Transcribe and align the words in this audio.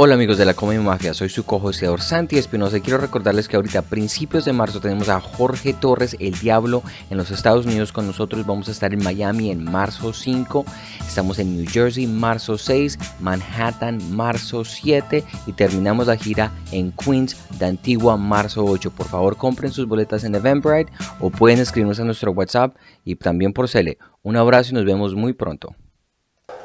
Hola 0.00 0.14
amigos 0.14 0.38
de 0.38 0.44
la 0.44 0.54
Comedia 0.54 0.80
Mafia, 0.80 1.12
soy 1.12 1.28
su 1.28 1.44
co-hosteador 1.44 2.00
Santi 2.00 2.38
Espinosa 2.38 2.76
y 2.76 2.82
quiero 2.82 3.00
recordarles 3.00 3.48
que 3.48 3.56
ahorita 3.56 3.80
a 3.80 3.82
principios 3.82 4.44
de 4.44 4.52
marzo 4.52 4.80
tenemos 4.80 5.08
a 5.08 5.20
Jorge 5.20 5.72
Torres, 5.74 6.16
el 6.20 6.38
Diablo, 6.38 6.84
en 7.10 7.18
los 7.18 7.32
Estados 7.32 7.66
Unidos 7.66 7.90
con 7.90 8.06
nosotros. 8.06 8.46
Vamos 8.46 8.68
a 8.68 8.70
estar 8.70 8.94
en 8.94 9.02
Miami 9.02 9.50
en 9.50 9.64
marzo 9.64 10.12
5, 10.12 10.64
estamos 11.00 11.40
en 11.40 11.56
New 11.56 11.68
Jersey 11.68 12.06
marzo 12.06 12.58
6, 12.58 12.96
Manhattan 13.18 13.98
marzo 14.14 14.64
7 14.64 15.24
y 15.48 15.52
terminamos 15.54 16.06
la 16.06 16.16
gira 16.16 16.52
en 16.70 16.92
Queens 16.92 17.36
de 17.58 17.66
Antigua 17.66 18.16
marzo 18.16 18.64
8. 18.64 18.92
Por 18.92 19.08
favor 19.08 19.36
compren 19.36 19.72
sus 19.72 19.88
boletas 19.88 20.22
en 20.22 20.36
Eventbrite 20.36 20.92
o 21.18 21.30
pueden 21.30 21.58
escribirnos 21.58 21.98
a 21.98 22.04
nuestro 22.04 22.30
WhatsApp 22.30 22.76
y 23.04 23.16
también 23.16 23.52
por 23.52 23.68
Cele. 23.68 23.98
Un 24.22 24.36
abrazo 24.36 24.70
y 24.70 24.74
nos 24.74 24.84
vemos 24.84 25.16
muy 25.16 25.32
pronto. 25.32 25.74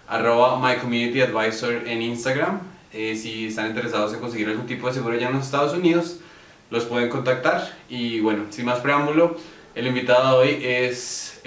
arroba 0.08 0.58
My 0.58 0.78
Community 0.78 1.20
Advisor 1.22 1.86
en 1.86 2.02
Instagram. 2.02 2.60
Eh, 2.92 3.16
si 3.16 3.46
están 3.46 3.68
interesados 3.68 4.12
en 4.12 4.20
conseguir 4.20 4.48
algún 4.48 4.66
tipo 4.66 4.88
de 4.88 4.94
seguro 4.94 5.14
allá 5.14 5.28
en 5.28 5.34
los 5.34 5.44
Estados 5.44 5.74
Unidos, 5.74 6.18
los 6.70 6.84
pueden 6.84 7.08
contactar. 7.08 7.76
Y 7.88 8.20
bueno, 8.20 8.44
sin 8.50 8.64
más 8.64 8.80
preámbulo, 8.80 9.36
el 9.74 9.86
invitado 9.86 10.40
de 10.40 10.46
hoy 10.46 10.64
es 10.64 11.40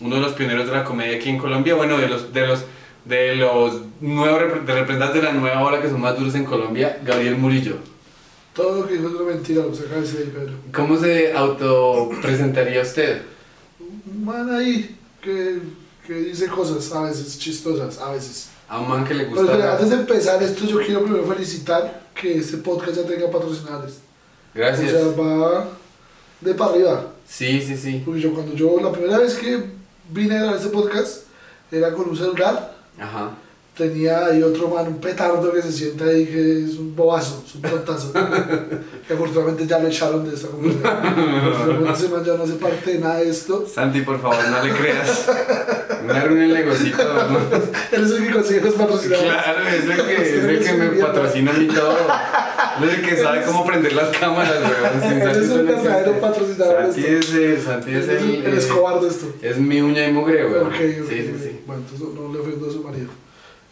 uno 0.00 0.16
de 0.16 0.20
los 0.20 0.32
pioneros 0.32 0.66
de 0.66 0.72
la 0.72 0.84
comedia 0.84 1.16
aquí 1.16 1.28
en 1.28 1.38
Colombia, 1.38 1.74
bueno, 1.74 1.98
de 1.98 2.08
los... 2.08 2.32
De 2.32 2.46
los 2.46 2.64
de 3.04 3.34
los 3.34 3.80
nuevos 4.00 4.64
de 4.64 4.74
representantes 4.74 5.20
de 5.20 5.22
la 5.22 5.32
nueva 5.32 5.60
ola 5.60 5.82
que 5.82 5.90
son 5.90 6.00
más 6.00 6.16
duros 6.16 6.36
en 6.36 6.44
Colombia, 6.44 7.00
Gabriel 7.04 7.36
Murillo. 7.36 7.78
Todo 8.54 8.80
lo 8.80 8.86
que 8.86 8.94
dijo 8.94 9.08
es 9.08 9.14
una 9.14 9.30
mentira, 9.30 9.62
lo 9.62 9.72
acaba 9.72 9.94
de 9.94 10.00
decir 10.02 10.32
Pedro. 10.32 10.52
¿Cómo 10.74 10.98
se 10.98 11.32
autopresentaría 11.32 12.82
usted? 12.82 13.22
Un 13.80 14.24
man 14.24 14.54
ahí 14.54 14.98
que, 15.22 15.58
que 16.06 16.14
dice 16.14 16.48
cosas 16.48 16.92
a 16.92 17.04
veces 17.04 17.38
chistosas, 17.38 17.98
a 17.98 18.12
veces. 18.12 18.50
A 18.68 18.80
un 18.80 18.88
man 18.88 19.04
que 19.04 19.14
le 19.14 19.24
gusta. 19.24 19.52
Pero 19.52 19.72
antes 19.72 19.90
de 19.90 19.96
empezar 19.96 20.42
esto, 20.42 20.66
yo 20.66 20.80
quiero 20.80 21.02
primero 21.02 21.26
felicitar 21.26 22.02
que 22.14 22.38
este 22.38 22.58
podcast 22.58 22.96
ya 22.96 23.06
tenga 23.06 23.30
patrocinadores. 23.30 24.00
Gracias. 24.54 24.92
O 24.92 25.14
sea, 25.14 25.22
va 25.22 25.68
de 26.40 26.54
para 26.54 26.72
arriba. 26.72 27.06
Sí, 27.26 27.62
sí, 27.62 27.76
sí. 27.76 28.02
Porque 28.04 28.20
yo 28.20 28.34
cuando 28.34 28.54
yo, 28.54 28.78
la 28.80 28.92
primera 28.92 29.18
vez 29.18 29.34
que 29.34 29.64
vine 30.10 30.36
a 30.36 30.40
grabar 30.40 30.56
este 30.56 30.68
podcast, 30.68 31.24
era 31.70 31.92
con 31.94 32.10
un 32.10 32.16
celular. 32.16 32.76
Ajá. 32.98 33.30
Tenía 33.82 34.26
ahí 34.26 34.40
otro 34.40 34.68
man, 34.68 34.86
un 34.86 35.00
petardo 35.00 35.52
que 35.52 35.60
se 35.60 35.72
sienta 35.72 36.04
ahí, 36.04 36.24
que 36.24 36.64
es 36.66 36.78
un 36.78 36.94
bobazo, 36.94 37.42
es 37.44 37.56
un 37.56 37.62
tontazo. 37.62 38.12
que 39.08 39.12
afortunadamente 39.12 39.66
ya 39.66 39.80
lo 39.80 39.88
echaron 39.88 40.28
de 40.28 40.36
esta 40.36 40.46
comunidad. 40.46 41.04
Afortunadamente 41.04 41.92
ese 41.92 42.08
man 42.08 42.24
ya 42.24 42.34
no 42.34 42.44
hace 42.44 42.52
parte 42.52 42.92
de 42.92 42.98
nada 43.00 43.16
de 43.16 43.28
esto. 43.28 43.66
Santi, 43.66 44.02
por 44.02 44.22
favor, 44.22 44.36
no 44.48 44.62
le 44.62 44.72
creas. 44.72 45.28
No 46.06 46.14
arruine 46.14 46.44
el 46.44 46.54
negocito. 46.54 47.02
¿no? 47.02 47.38
Él 47.90 48.04
es 48.04 48.10
el 48.12 48.26
que 48.26 48.32
consigue 48.32 48.60
los 48.60 48.74
patrocinadores. 48.74 49.32
Claro, 49.32 49.68
es 49.68 49.84
el 49.84 50.06
que, 50.06 50.22
es 50.22 50.44
el 50.44 50.64
que 50.64 50.72
me 50.74 50.88
patrocina 51.02 51.50
a 51.50 51.54
mí 51.54 51.66
todo. 51.66 51.96
Él 52.82 52.88
es 52.88 52.94
el 52.94 53.02
que 53.02 53.16
sabe 53.16 53.42
cómo 53.42 53.66
prender 53.66 53.92
las 53.94 54.16
cámaras, 54.16 54.58
weón. 54.60 55.22
Él 55.22 55.28
es 55.28 55.48
no 55.48 55.64
verdadero 55.64 56.20
patrocinador 56.20 56.82
Santi 56.82 57.04
es 57.04 57.34
el, 57.34 57.60
Santi 57.60 57.94
es 57.94 58.08
el, 58.08 58.16
el, 58.16 58.46
el 58.46 58.54
eh, 58.54 58.58
escobar 58.58 59.00
de 59.00 59.08
esto. 59.08 59.26
Es 59.42 59.58
mi 59.58 59.80
uña 59.80 60.06
y 60.06 60.12
mugre, 60.12 60.46
weón. 60.46 60.68
Ok, 60.68 60.74
ok. 60.74 61.08
Sí, 61.08 61.16
sí, 61.16 61.34
sí. 61.42 61.60
Bueno, 61.66 61.82
entonces 61.82 62.14
no, 62.14 62.28
no 62.28 62.32
le 62.32 62.38
ofendo 62.38 62.68
a 62.68 62.72
su 62.72 62.82
marido. 62.84 63.08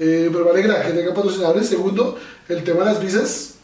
Eh, 0.00 0.30
pero 0.32 0.46
me 0.46 0.50
alegra 0.50 0.82
que 0.82 0.92
tenga 0.92 1.14
patrocinadores. 1.14 1.68
Segundo, 1.68 2.18
el 2.48 2.64
tema 2.64 2.80
de 2.80 2.86
las 2.86 3.00
visas. 3.00 3.54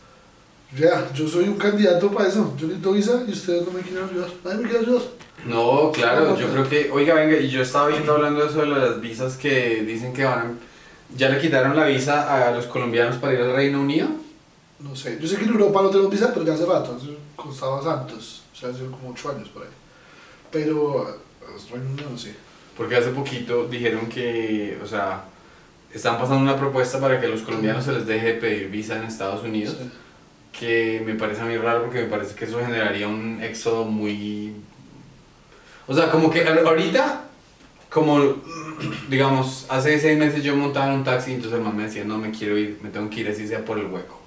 Ya, 0.78 1.10
yo 1.14 1.26
soy 1.26 1.44
un 1.44 1.56
candidato 1.56 2.10
para 2.10 2.28
eso. 2.28 2.54
Yo 2.58 2.66
necesito 2.66 2.92
visa 2.92 3.24
y 3.26 3.32
ustedes 3.32 3.64
no 3.66 3.72
me 3.72 3.80
quieren 3.80 4.04
ayudar. 4.04 4.28
Nadie 4.44 4.58
me 4.58 4.68
quiere 4.68 4.84
ayudar. 4.84 5.02
No, 5.46 5.92
claro, 5.92 6.36
yo 6.36 6.48
creo 6.48 6.68
que, 6.68 6.90
oiga, 6.90 7.14
venga, 7.14 7.36
y 7.36 7.48
yo 7.48 7.62
estaba 7.62 7.88
viendo 7.88 8.12
hablando 8.12 8.42
de 8.42 8.50
eso 8.50 8.60
de 8.60 8.66
las 8.66 9.00
visas 9.00 9.36
que 9.36 9.82
dicen 9.82 10.12
que 10.12 10.24
van, 10.24 10.58
ya 11.16 11.28
le 11.28 11.40
quitaron 11.40 11.76
la 11.76 11.86
visa 11.86 12.48
a 12.48 12.50
los 12.50 12.66
colombianos 12.66 13.16
para 13.16 13.34
ir 13.34 13.40
al 13.40 13.54
Reino 13.54 13.80
Unido. 13.80 14.08
No 14.80 14.96
sé, 14.96 15.18
yo 15.20 15.28
sé 15.28 15.36
que 15.36 15.44
en 15.44 15.50
Europa 15.50 15.82
no 15.82 15.90
tenemos 15.90 16.10
visa, 16.10 16.32
pero 16.34 16.44
ya 16.44 16.54
hace 16.54 16.66
rato, 16.66 16.98
costaba 17.36 17.82
santos, 17.82 18.42
o 18.52 18.56
sea, 18.56 18.70
hace 18.70 18.84
como 18.86 19.10
8 19.10 19.30
años 19.30 19.48
por 19.50 19.62
ahí. 19.62 19.68
Pero, 20.50 21.08
eh, 21.08 21.72
Reino 21.72 21.90
Unido 21.90 22.10
no 22.10 22.18
sé. 22.18 22.34
Porque 22.76 22.96
hace 22.96 23.10
poquito 23.10 23.68
dijeron 23.68 24.06
que, 24.08 24.78
o 24.82 24.86
sea, 24.86 25.24
están 25.94 26.18
pasando 26.18 26.38
una 26.42 26.56
propuesta 26.56 27.00
para 27.00 27.20
que 27.20 27.26
a 27.26 27.28
los 27.28 27.42
colombianos 27.42 27.84
se 27.84 27.92
les 27.92 28.06
deje 28.06 28.26
de 28.26 28.34
pedir 28.34 28.68
visa 28.70 28.96
en 28.98 29.04
Estados 29.04 29.42
Unidos, 29.44 29.76
Sí. 29.80 29.90
que 30.58 31.02
me 31.04 31.14
parece 31.14 31.42
a 31.42 31.44
mí 31.44 31.56
raro 31.56 31.82
porque 31.84 32.00
me 32.02 32.08
parece 32.08 32.34
que 32.34 32.44
eso 32.46 32.58
generaría 32.60 33.08
un 33.08 33.40
éxodo 33.42 33.84
muy... 33.84 34.52
O 35.86 35.94
sea, 35.94 36.10
como 36.10 36.30
que 36.30 36.42
ahorita, 36.46 37.24
como, 37.90 38.34
digamos, 39.08 39.66
hace 39.68 39.98
seis 40.00 40.18
meses 40.18 40.42
yo 40.42 40.56
montaba 40.56 40.86
en 40.88 40.98
un 40.98 41.04
taxi 41.04 41.30
y 41.30 41.34
entonces 41.34 41.58
el 41.58 41.64
man 41.64 41.76
me 41.76 41.84
decía, 41.84 42.04
no, 42.04 42.18
me 42.18 42.30
quiero 42.30 42.58
ir, 42.58 42.78
me 42.82 42.90
tengo 42.90 43.08
que 43.10 43.20
ir 43.20 43.28
así 43.28 43.46
sea 43.46 43.64
por 43.64 43.78
el 43.78 43.86
hueco. 43.86 44.20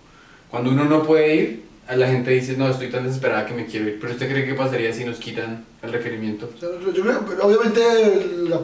Cuando 0.50 0.72
uno 0.72 0.86
no 0.86 1.03
puede 1.03 1.36
ir, 1.36 1.64
la 1.96 2.08
gente 2.08 2.31
dice, 2.31 2.56
no, 2.56 2.68
estoy 2.69 2.90
tan 2.90 3.03
desesperada 3.03 3.46
que 3.46 3.53
me 3.53 3.66
quiero 3.66 3.88
ir. 3.88 3.98
Pero 4.00 4.14
¿usted 4.14 4.30
cree 4.31 4.46
que 4.46 4.53
pasaría 4.53 4.94
si 4.94 5.03
nos 5.06 5.18
quitan 5.18 5.66
el 5.81 5.92
requerimiento? 5.92 6.50
Yo, 6.62 6.69
creo, 7.03 7.25
obviamente 7.42 7.81
la- 8.48 8.62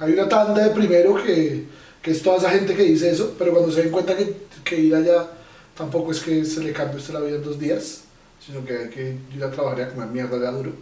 hay 0.00 0.12
una 0.12 0.28
tanda 0.28 0.64
de 0.68 0.70
primero 0.74 1.14
que, 1.22 1.64
que 2.02 2.10
es 2.10 2.22
toda 2.22 2.38
esa 2.38 2.50
gente 2.50 2.74
que 2.74 2.84
dice 2.84 3.10
eso, 3.10 3.34
pero 3.38 3.52
cuando 3.52 3.72
se 3.72 3.82
den 3.82 3.90
cuenta 3.90 4.16
que, 4.16 4.34
que 4.64 4.80
ir 4.80 4.94
allá 4.94 5.28
tampoco 5.76 6.12
es 6.12 6.20
que 6.20 6.44
se 6.44 6.62
le 6.62 6.72
cambie 6.72 6.96
usted 6.96 7.14
la 7.14 7.20
vida 7.20 7.36
en 7.36 7.44
dos 7.44 7.58
días, 7.58 8.02
sino 8.44 8.64
que 8.64 8.76
hay 8.76 8.88
que 8.90 9.16
ir 9.34 9.44
a 9.44 9.50
trabajar 9.50 9.78
y 9.78 9.82
a 9.82 9.88
comer 9.90 10.08
mierda 10.08 10.38
ya 10.40 10.50
duro. 10.50 10.72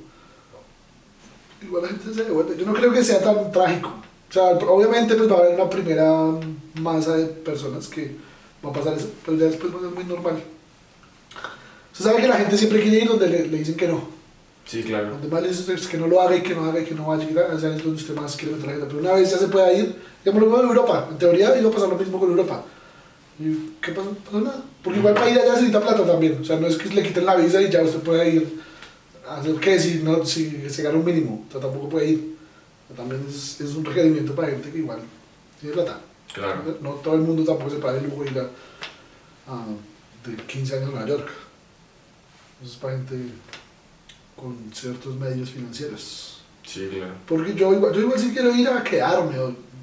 Igual 1.62 1.82
la 1.82 1.88
gente 1.88 2.14
se 2.14 2.24
devuelve. 2.24 2.56
Yo 2.56 2.66
no 2.66 2.74
creo 2.74 2.92
que 2.92 3.02
sea 3.02 3.20
tan 3.20 3.50
trágico. 3.50 3.92
O 4.28 4.32
sea, 4.32 4.44
obviamente 4.44 5.14
pues 5.14 5.30
va 5.30 5.36
a 5.36 5.38
haber 5.40 5.54
una 5.54 5.70
primera 5.70 6.12
masa 6.80 7.16
de 7.16 7.26
personas 7.26 7.86
que 7.88 8.16
va 8.64 8.70
a 8.70 8.72
pasar 8.72 8.94
eso, 8.94 9.10
pero 9.24 9.36
ya 9.36 9.46
después 9.46 9.72
va 9.72 9.86
a 9.86 9.90
muy 9.90 10.04
normal. 10.04 10.42
Usted 11.92 12.04
sabe 12.04 12.20
que 12.20 12.28
la 12.28 12.36
gente 12.36 12.58
siempre 12.58 12.82
quiere 12.82 12.98
ir 12.98 13.08
donde 13.08 13.28
le 13.28 13.58
dicen 13.58 13.76
que 13.76 13.88
no. 13.88 14.15
Sí, 14.66 14.82
claro. 14.82 15.10
Donde 15.10 15.28
más 15.28 15.42
le 15.42 15.48
dicen 15.48 15.76
es 15.76 15.86
que 15.86 15.96
no 15.96 16.08
lo 16.08 16.20
haga 16.20 16.36
y 16.36 16.42
que 16.42 16.54
no 16.54 16.64
haga 16.64 16.80
y 16.80 16.84
que 16.84 16.94
no 16.94 17.06
vaya, 17.06 17.22
y 17.24 17.32
que 17.32 17.38
allá 17.38 17.54
es 17.54 17.60
donde 17.84 17.90
usted 17.92 18.14
más 18.16 18.34
quiere 18.36 18.54
meter 18.56 18.66
la 18.66 18.72
gente. 18.72 18.86
Pero 18.88 18.98
una 19.00 19.12
vez 19.12 19.30
ya 19.30 19.38
se 19.38 19.46
pueda 19.48 19.72
ir, 19.72 19.94
digamos 20.24 20.42
lo 20.42 20.48
mismo 20.48 20.62
en 20.62 20.68
Europa. 20.68 21.08
En 21.10 21.18
teoría 21.18 21.56
iba 21.58 21.70
a 21.70 21.72
pasar 21.72 21.88
lo 21.88 21.96
mismo 21.96 22.18
con 22.18 22.30
Europa. 22.30 22.64
¿Y 23.38 23.54
qué 23.80 23.92
pasó? 23.92 24.10
No 24.10 24.16
pasó 24.24 24.40
nada. 24.40 24.64
Porque 24.82 24.98
igual 24.98 25.14
para 25.14 25.30
ir 25.30 25.38
allá 25.38 25.44
se 25.54 25.60
necesita 25.62 25.80
plata 25.80 26.04
también. 26.04 26.38
O 26.40 26.44
sea, 26.44 26.58
no 26.58 26.66
es 26.66 26.76
que 26.76 26.88
le 26.88 27.02
quiten 27.02 27.24
la 27.26 27.36
visa 27.36 27.62
y 27.62 27.70
ya 27.70 27.82
usted 27.82 28.00
pueda 28.00 28.26
ir 28.26 28.60
a 29.28 29.36
hacer 29.36 29.54
qué 29.56 29.78
si, 29.78 30.02
no, 30.02 30.24
si 30.24 30.68
se 30.68 30.82
gana 30.82 30.98
un 30.98 31.04
mínimo. 31.04 31.44
O 31.48 31.52
sea, 31.52 31.60
tampoco 31.60 31.88
puede 31.88 32.08
ir. 32.10 32.36
O 32.84 32.88
sea, 32.88 32.96
también 33.04 33.24
es, 33.28 33.60
es 33.60 33.74
un 33.74 33.84
requerimiento 33.84 34.34
para 34.34 34.48
gente 34.48 34.70
que 34.70 34.78
igual 34.78 34.98
tiene 35.60 35.74
plata. 35.76 36.00
Claro. 36.34 36.76
No 36.82 36.90
todo 36.94 37.14
el 37.14 37.20
mundo 37.20 37.44
tampoco 37.44 37.70
se 37.70 37.76
paga 37.76 37.98
el 37.98 38.04
lujo 38.08 38.24
de 38.24 38.30
ir 38.30 38.38
a, 38.40 38.42
a- 39.52 40.28
de 40.28 40.36
15 40.44 40.76
años 40.76 40.88
a 40.88 40.90
Nueva 40.92 41.06
York. 41.08 41.28
Eso 42.62 42.72
es 42.72 42.78
para 42.78 42.96
gente 42.96 43.14
con 44.36 44.56
ciertos 44.72 45.14
medios 45.16 45.50
financieros. 45.50 46.40
Sí, 46.64 46.88
claro. 46.92 47.12
Porque 47.26 47.54
yo 47.54 47.72
igual, 47.72 47.92
yo 47.94 48.00
igual 48.02 48.18
sí 48.18 48.30
quiero 48.32 48.54
ir 48.54 48.68
a 48.68 48.82
quedarme, 48.82 49.36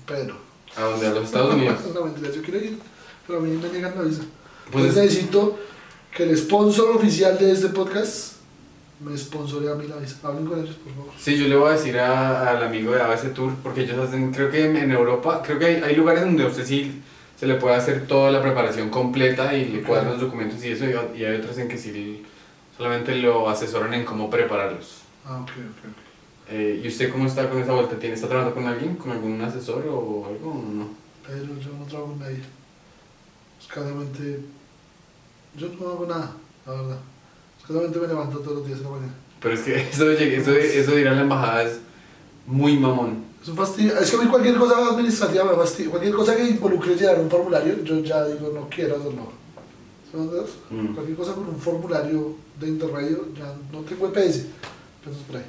Pedro. 0.06 0.38
¿A 0.76 0.82
dónde? 0.84 1.08
¿A 1.08 1.12
los 1.12 1.26
Estados 1.26 1.54
Unidos? 1.56 1.80
No, 1.94 2.06
mentira, 2.06 2.30
yo 2.32 2.42
quiero 2.42 2.60
ir, 2.60 2.78
pero 3.26 3.40
a 3.40 3.42
mí 3.42 3.52
me 3.58 3.70
niegan 3.70 3.94
la 3.96 4.02
visa. 4.04 4.22
Pues 4.72 4.86
Entonces 4.86 5.04
necesito 5.06 5.58
que 6.16 6.24
el 6.24 6.38
sponsor 6.38 6.96
oficial 6.96 7.38
de 7.38 7.52
este 7.52 7.70
podcast 7.70 8.34
me 9.00 9.18
sponsore 9.18 9.70
a 9.72 9.76
mí 9.76 9.88
la 9.88 9.96
visa. 9.98 10.18
Hablen 10.24 10.46
con 10.46 10.60
ellos, 10.60 10.76
por 10.76 10.94
favor. 10.94 11.12
Sí, 11.20 11.38
yo 11.38 11.48
le 11.48 11.56
voy 11.56 11.70
a 11.70 11.74
decir 11.74 11.98
a- 12.00 12.50
al 12.52 12.64
amigo 12.64 12.92
de 12.94 13.02
ABC 13.02 13.34
Tour, 13.34 13.54
porque 13.64 13.82
ellos 13.82 13.98
hacen, 13.98 14.32
creo 14.32 14.50
que 14.52 14.66
en 14.66 14.92
Europa, 14.92 15.42
creo 15.46 15.58
que 15.60 15.66
hay, 15.66 15.76
hay 15.84 15.96
lugares 15.96 16.24
donde 16.24 16.46
usted 16.46 16.66
sí 16.66 17.02
se 17.40 17.48
le 17.48 17.56
puede 17.56 17.76
hacer 17.76 18.08
toda 18.08 18.32
la 18.32 18.42
preparación 18.42 18.90
completa 18.90 19.54
y 19.58 19.66
le 19.66 19.82
cuadran 19.82 20.12
los 20.14 20.22
documentos 20.22 20.64
y 20.64 20.70
eso, 20.70 20.86
y, 20.86 21.20
y 21.20 21.26
hay 21.26 21.38
otros 21.38 21.58
en 21.58 21.68
que 21.68 21.78
sí 21.78 22.24
solamente 22.78 23.16
lo 23.16 23.50
asesoran 23.50 23.94
en 23.94 24.06
cómo 24.06 24.30
prepararlos. 24.30 25.02
Ah, 25.26 25.40
ok, 25.42 25.50
ok, 25.50 25.90
ok. 25.90 26.04
Eh, 26.50 26.82
¿Y 26.84 26.88
usted 26.88 27.12
cómo 27.12 27.26
está 27.26 27.50
con 27.50 27.60
esa 27.62 27.74
vuelta? 27.74 27.98
¿Tiene, 27.98 28.16
¿Está 28.16 28.28
trabajando 28.28 28.56
con 28.56 28.68
alguien? 28.68 28.96
¿Con 28.96 29.12
algún 29.12 29.42
asesor 29.42 29.86
o 29.88 30.26
algo 30.26 30.52
o 30.52 30.74
no? 30.74 30.90
Pero 31.26 31.60
yo 31.60 31.72
no 31.80 31.86
trabajo 31.86 32.12
con 32.12 32.20
nadie. 32.20 32.42
Escasamente. 33.60 34.42
Yo 35.56 35.68
no 35.80 35.90
hago 35.90 36.06
nada, 36.06 36.32
la 36.66 36.74
verdad. 36.74 37.00
Escasamente 37.60 38.00
me 38.00 38.08
levanto 38.08 38.40
todos 38.40 38.58
los 38.58 38.68
días 38.68 38.80
en 38.80 38.84
la 38.86 38.90
mañana. 38.90 39.14
Pero 39.40 39.56
es 39.56 39.62
que 39.62 39.76
eso 39.90 40.12
eso 40.12 40.52
eso 40.52 40.92
de 40.92 41.02
ir 41.02 41.08
a 41.08 41.14
la 41.14 41.22
embajada 41.22 41.64
es 41.64 41.80
muy 42.46 42.78
mamón. 42.78 43.24
Es 43.42 43.48
un 43.48 43.56
fastidio. 43.56 43.98
Es 43.98 44.12
que 44.12 44.18
a 44.18 44.22
mí 44.22 44.28
cualquier 44.28 44.56
cosa 44.56 44.90
administrativa 44.90 45.46
me 45.46 45.56
fastidia. 45.56 45.92
Cualquier 45.92 46.14
cosa 46.14 46.36
que 46.36 46.44
involucre 46.44 46.96
llenar 46.96 47.20
un 47.20 47.30
formulario, 47.30 47.84
yo 47.84 48.00
ya 48.02 48.26
digo, 48.26 48.52
no 48.54 48.68
quiero 48.70 48.98
hacerlo. 48.98 49.43
¿Sí 50.14 50.20
me 50.20 50.26
entiendes? 50.26 50.52
Mm. 50.70 50.94
Cualquier 50.94 51.18
cosa 51.18 51.34
con 51.34 51.48
un 51.48 51.60
formulario 51.60 52.36
de 52.60 52.68
intermedio, 52.68 53.30
ya 53.36 53.52
no 53.72 53.80
tengo 53.80 54.08
EPS. 54.10 54.46
Entonces, 55.00 55.24
por 55.26 55.38
ahí. 55.38 55.46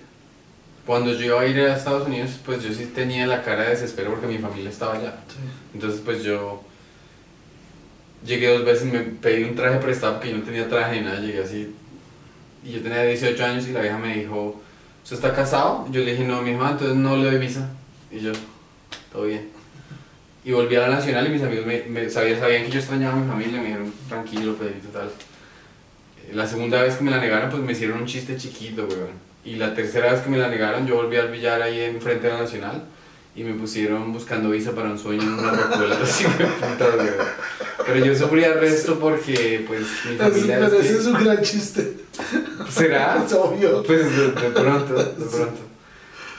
Cuando 0.87 1.13
yo 1.13 1.27
iba 1.27 1.41
a 1.41 1.47
ir 1.47 1.61
a 1.61 1.77
Estados 1.77 2.09
Unidos, 2.09 2.41
pues 2.47 2.63
yo 2.63 2.73
sí 2.73 2.87
tenía 2.87 3.27
la 3.27 3.43
cara 3.43 3.65
de 3.65 3.71
desespero 3.71 4.13
porque 4.13 4.27
mi 4.27 4.39
familia 4.39 4.71
estaba 4.71 4.95
allá. 4.95 5.19
Sí. 5.29 5.37
Entonces, 5.75 6.01
pues 6.03 6.23
yo 6.23 6.63
llegué 8.25 8.55
dos 8.55 8.65
veces, 8.65 8.91
me 8.91 9.01
pedí 9.01 9.45
un 9.45 9.55
traje 9.55 9.79
prestado 9.81 10.15
porque 10.15 10.31
yo 10.31 10.39
no 10.39 10.45
tenía 10.45 10.67
traje 10.67 10.99
ni 10.99 11.07
nada, 11.07 11.21
llegué 11.21 11.43
así. 11.43 11.75
Y 12.65 12.73
yo 12.73 12.83
tenía 12.83 13.03
18 13.03 13.45
años 13.45 13.69
y 13.69 13.73
la 13.73 13.83
vieja 13.83 13.99
me 13.99 14.17
dijo, 14.17 14.63
¿usted 15.03 15.17
está 15.17 15.35
casado? 15.35 15.87
Yo 15.91 16.03
le 16.03 16.13
dije, 16.13 16.25
no, 16.25 16.41
mi 16.41 16.53
mamá, 16.53 16.71
entonces 16.73 16.97
no 16.97 17.17
le 17.19 17.31
doy 17.31 17.39
visa. 17.39 17.69
Y 18.11 18.21
yo, 18.21 18.33
todo 19.13 19.25
bien. 19.25 19.51
Y 20.45 20.53
volví 20.53 20.77
a 20.77 20.81
la 20.83 20.89
Nacional 20.97 21.27
y 21.27 21.31
mis 21.31 21.43
amigos 21.43 21.65
me, 21.67 21.83
me- 21.89 22.11
sabían, 22.11 22.39
sabían 22.39 22.65
que 22.65 22.71
yo 22.73 22.79
extrañaba 22.79 23.15
a 23.15 23.17
mi 23.17 23.27
familia, 23.31 23.59
me 23.61 23.67
dijeron, 23.67 23.93
tranquilo, 24.09 24.55
Pedrito, 24.57 24.89
tal. 24.93 25.07
Eh, 25.09 26.33
La 26.35 26.47
segunda 26.47 26.83
vez 26.83 26.97
que 26.97 27.05
me 27.05 27.11
la 27.11 27.19
negaron, 27.19 27.49
pues 27.51 27.63
me 27.63 27.73
hicieron 27.73 28.01
un 28.01 28.07
chiste 28.07 28.37
chiquito, 28.37 28.87
weón. 28.87 29.25
Y 29.45 29.57
la 29.57 29.75
tercera 29.75 30.13
vez 30.13 30.21
que 30.21 30.31
me 30.31 30.39
la 30.39 30.49
negaron, 30.49 30.87
yo 30.87 30.97
volví 30.97 31.17
al 31.17 31.31
billar 31.31 31.63
ahí 31.63 31.81
enfrente 31.81 32.27
de 32.27 32.33
la 32.35 32.41
Nacional 32.41 32.85
y 33.37 33.43
me 33.43 33.55
pusieron 33.55 34.13
buscando 34.13 34.51
visa 34.51 34.73
para 34.73 34.91
un 34.91 34.99
sueño 34.99 35.23
en 35.23 35.33
una 35.33 35.51
rocuela. 35.53 35.99
así, 36.03 36.25
puta, 36.25 36.87
weón. 36.97 37.15
Pero 37.87 38.05
yo 38.05 38.15
sufría 38.15 38.49
el 38.49 38.61
resto 38.61 38.99
porque, 38.99 39.65
pues, 39.67 39.81
mi 40.11 40.17
familia... 40.17 40.57
pero 40.61 40.67
es 40.79 40.85
ese 40.85 40.93
que- 40.95 41.01
es 41.01 41.07
un 41.07 41.25
gran 41.25 41.43
chiste. 41.43 41.95
¿Será? 42.71 43.23
Es 43.27 43.33
obvio. 43.33 43.83
Pues 43.83 44.15
de, 44.17 44.27
de 44.29 44.51
pronto, 44.51 44.95
de 44.95 45.05
pronto. 45.27 45.61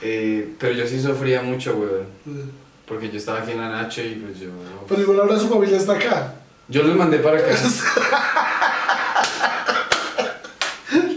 Eh, 0.02 0.54
pero 0.58 0.72
yo 0.74 0.86
sí 0.86 1.00
sufría 1.02 1.42
mucho, 1.42 1.76
weón. 1.76 2.65
Porque 2.86 3.10
yo 3.10 3.18
estaba 3.18 3.40
aquí 3.40 3.52
en 3.52 3.58
la 3.58 3.68
Nacho 3.68 4.02
y 4.02 4.14
pues 4.14 4.38
yo... 4.38 4.50
Pero 4.88 5.02
igual 5.02 5.20
ahora 5.20 5.38
su 5.38 5.48
familia 5.48 5.76
está 5.76 5.94
acá. 5.94 6.34
Yo 6.68 6.82
los 6.82 6.96
mandé 6.96 7.18
para 7.18 7.38
acá. 7.38 7.50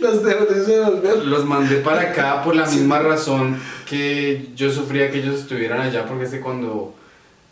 Las 0.02 0.24
dejo 0.24 0.46
de 0.46 0.82
volver. 0.82 1.26
Los 1.26 1.46
mandé 1.46 1.78
para 1.78 2.02
acá 2.02 2.42
por 2.44 2.56
la 2.56 2.66
misma 2.66 3.00
razón 3.00 3.60
que 3.88 4.50
yo 4.56 4.72
sufría 4.72 5.12
que 5.12 5.20
ellos 5.20 5.42
estuvieran 5.42 5.82
allá, 5.82 6.06
porque 6.06 6.26
es 6.26 6.32
que 6.32 6.40
cuando, 6.40 6.94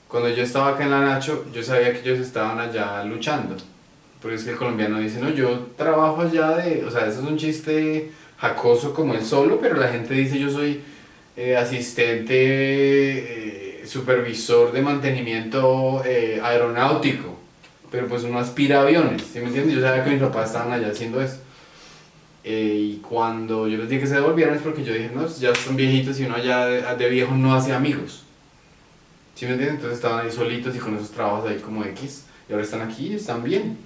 cuando 0.08 0.30
yo 0.30 0.44
estaba 0.44 0.70
acá 0.70 0.84
en 0.84 0.92
la 0.92 1.02
Nacho, 1.02 1.46
yo 1.54 1.64
sabía 1.64 1.94
que 1.94 2.00
ellos 2.00 2.20
estaban 2.20 2.60
allá 2.60 3.04
luchando. 3.04 3.58
Porque 4.22 4.36
es 4.38 4.44
que 4.44 4.52
el 4.52 4.58
colombiano 4.58 5.00
dice, 5.00 5.20
no, 5.20 5.30
yo 5.30 5.68
trabajo 5.78 6.22
allá 6.22 6.58
de... 6.58 6.84
O 6.86 6.92
sea, 6.92 7.08
eso 7.08 7.22
es 7.22 7.28
un 7.28 7.38
chiste 7.38 8.12
jacoso 8.38 8.94
como 8.94 9.14
él 9.14 9.24
solo, 9.24 9.60
pero 9.60 9.76
la 9.76 9.88
gente 9.90 10.14
dice, 10.14 10.40
yo 10.40 10.50
soy 10.50 10.82
eh, 11.36 11.56
asistente, 11.56 12.34
eh, 12.36 13.67
supervisor 13.88 14.72
de 14.72 14.82
mantenimiento 14.82 16.04
eh, 16.06 16.40
aeronáutico. 16.44 17.38
Pero 17.90 18.08
pues 18.08 18.24
uno 18.24 18.40
aspira 18.40 18.80
a 18.80 18.82
aviones, 18.82 19.22
¿sí 19.22 19.40
me 19.40 19.48
entiendes? 19.48 19.76
Yo 19.76 19.82
sabía 19.82 20.04
que 20.04 20.10
mis 20.10 20.22
papás 20.22 20.48
estaban 20.48 20.74
allá 20.74 20.90
haciendo 20.90 21.22
eso. 21.22 21.38
Eh, 22.44 22.94
y 22.94 22.98
cuando 22.98 23.68
yo 23.68 23.78
les 23.78 23.90
dije 23.90 24.02
que 24.02 24.08
se 24.08 24.16
devolvieran 24.16 24.56
es 24.56 24.62
porque 24.62 24.84
yo 24.84 24.94
dije, 24.94 25.12
no, 25.14 25.28
ya 25.28 25.54
son 25.56 25.76
viejitos 25.76 26.20
y 26.20 26.26
uno 26.26 26.38
ya 26.38 26.66
de, 26.66 26.82
de 26.96 27.10
viejo 27.10 27.34
no 27.36 27.56
hace 27.56 27.74
amigos. 27.74 28.24
¿Sí 29.36 29.46
me 29.46 29.52
entienden? 29.52 29.76
Entonces 29.76 29.98
estaban 29.98 30.26
ahí 30.26 30.32
solitos 30.32 30.76
y 30.76 30.80
con 30.80 30.96
esos 30.96 31.12
trabajos 31.12 31.50
ahí 31.50 31.60
como 31.60 31.84
X. 31.84 32.26
Y 32.50 32.54
ahora 32.54 32.64
están 32.64 32.82
aquí 32.82 33.08
y 33.08 33.16
están 33.16 33.44
bien. 33.44 33.78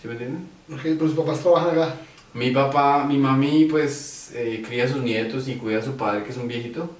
¿Sí 0.00 0.06
me 0.08 0.12
entienden? 0.12 0.46
Ok, 0.70 0.80
pero 0.82 1.08
sus 1.08 1.14
papás 1.14 1.40
trabajan 1.40 1.70
acá. 1.70 1.94
Mi 2.32 2.50
papá, 2.50 3.04
mi 3.04 3.18
mami, 3.18 3.66
pues 3.66 4.32
eh, 4.34 4.62
cría 4.66 4.84
a 4.84 4.88
sus 4.88 5.02
nietos 5.02 5.48
y 5.48 5.54
cuida 5.54 5.78
a 5.78 5.82
su 5.82 5.96
padre, 5.96 6.24
que 6.24 6.30
es 6.30 6.36
un 6.36 6.48
viejito. 6.48 6.90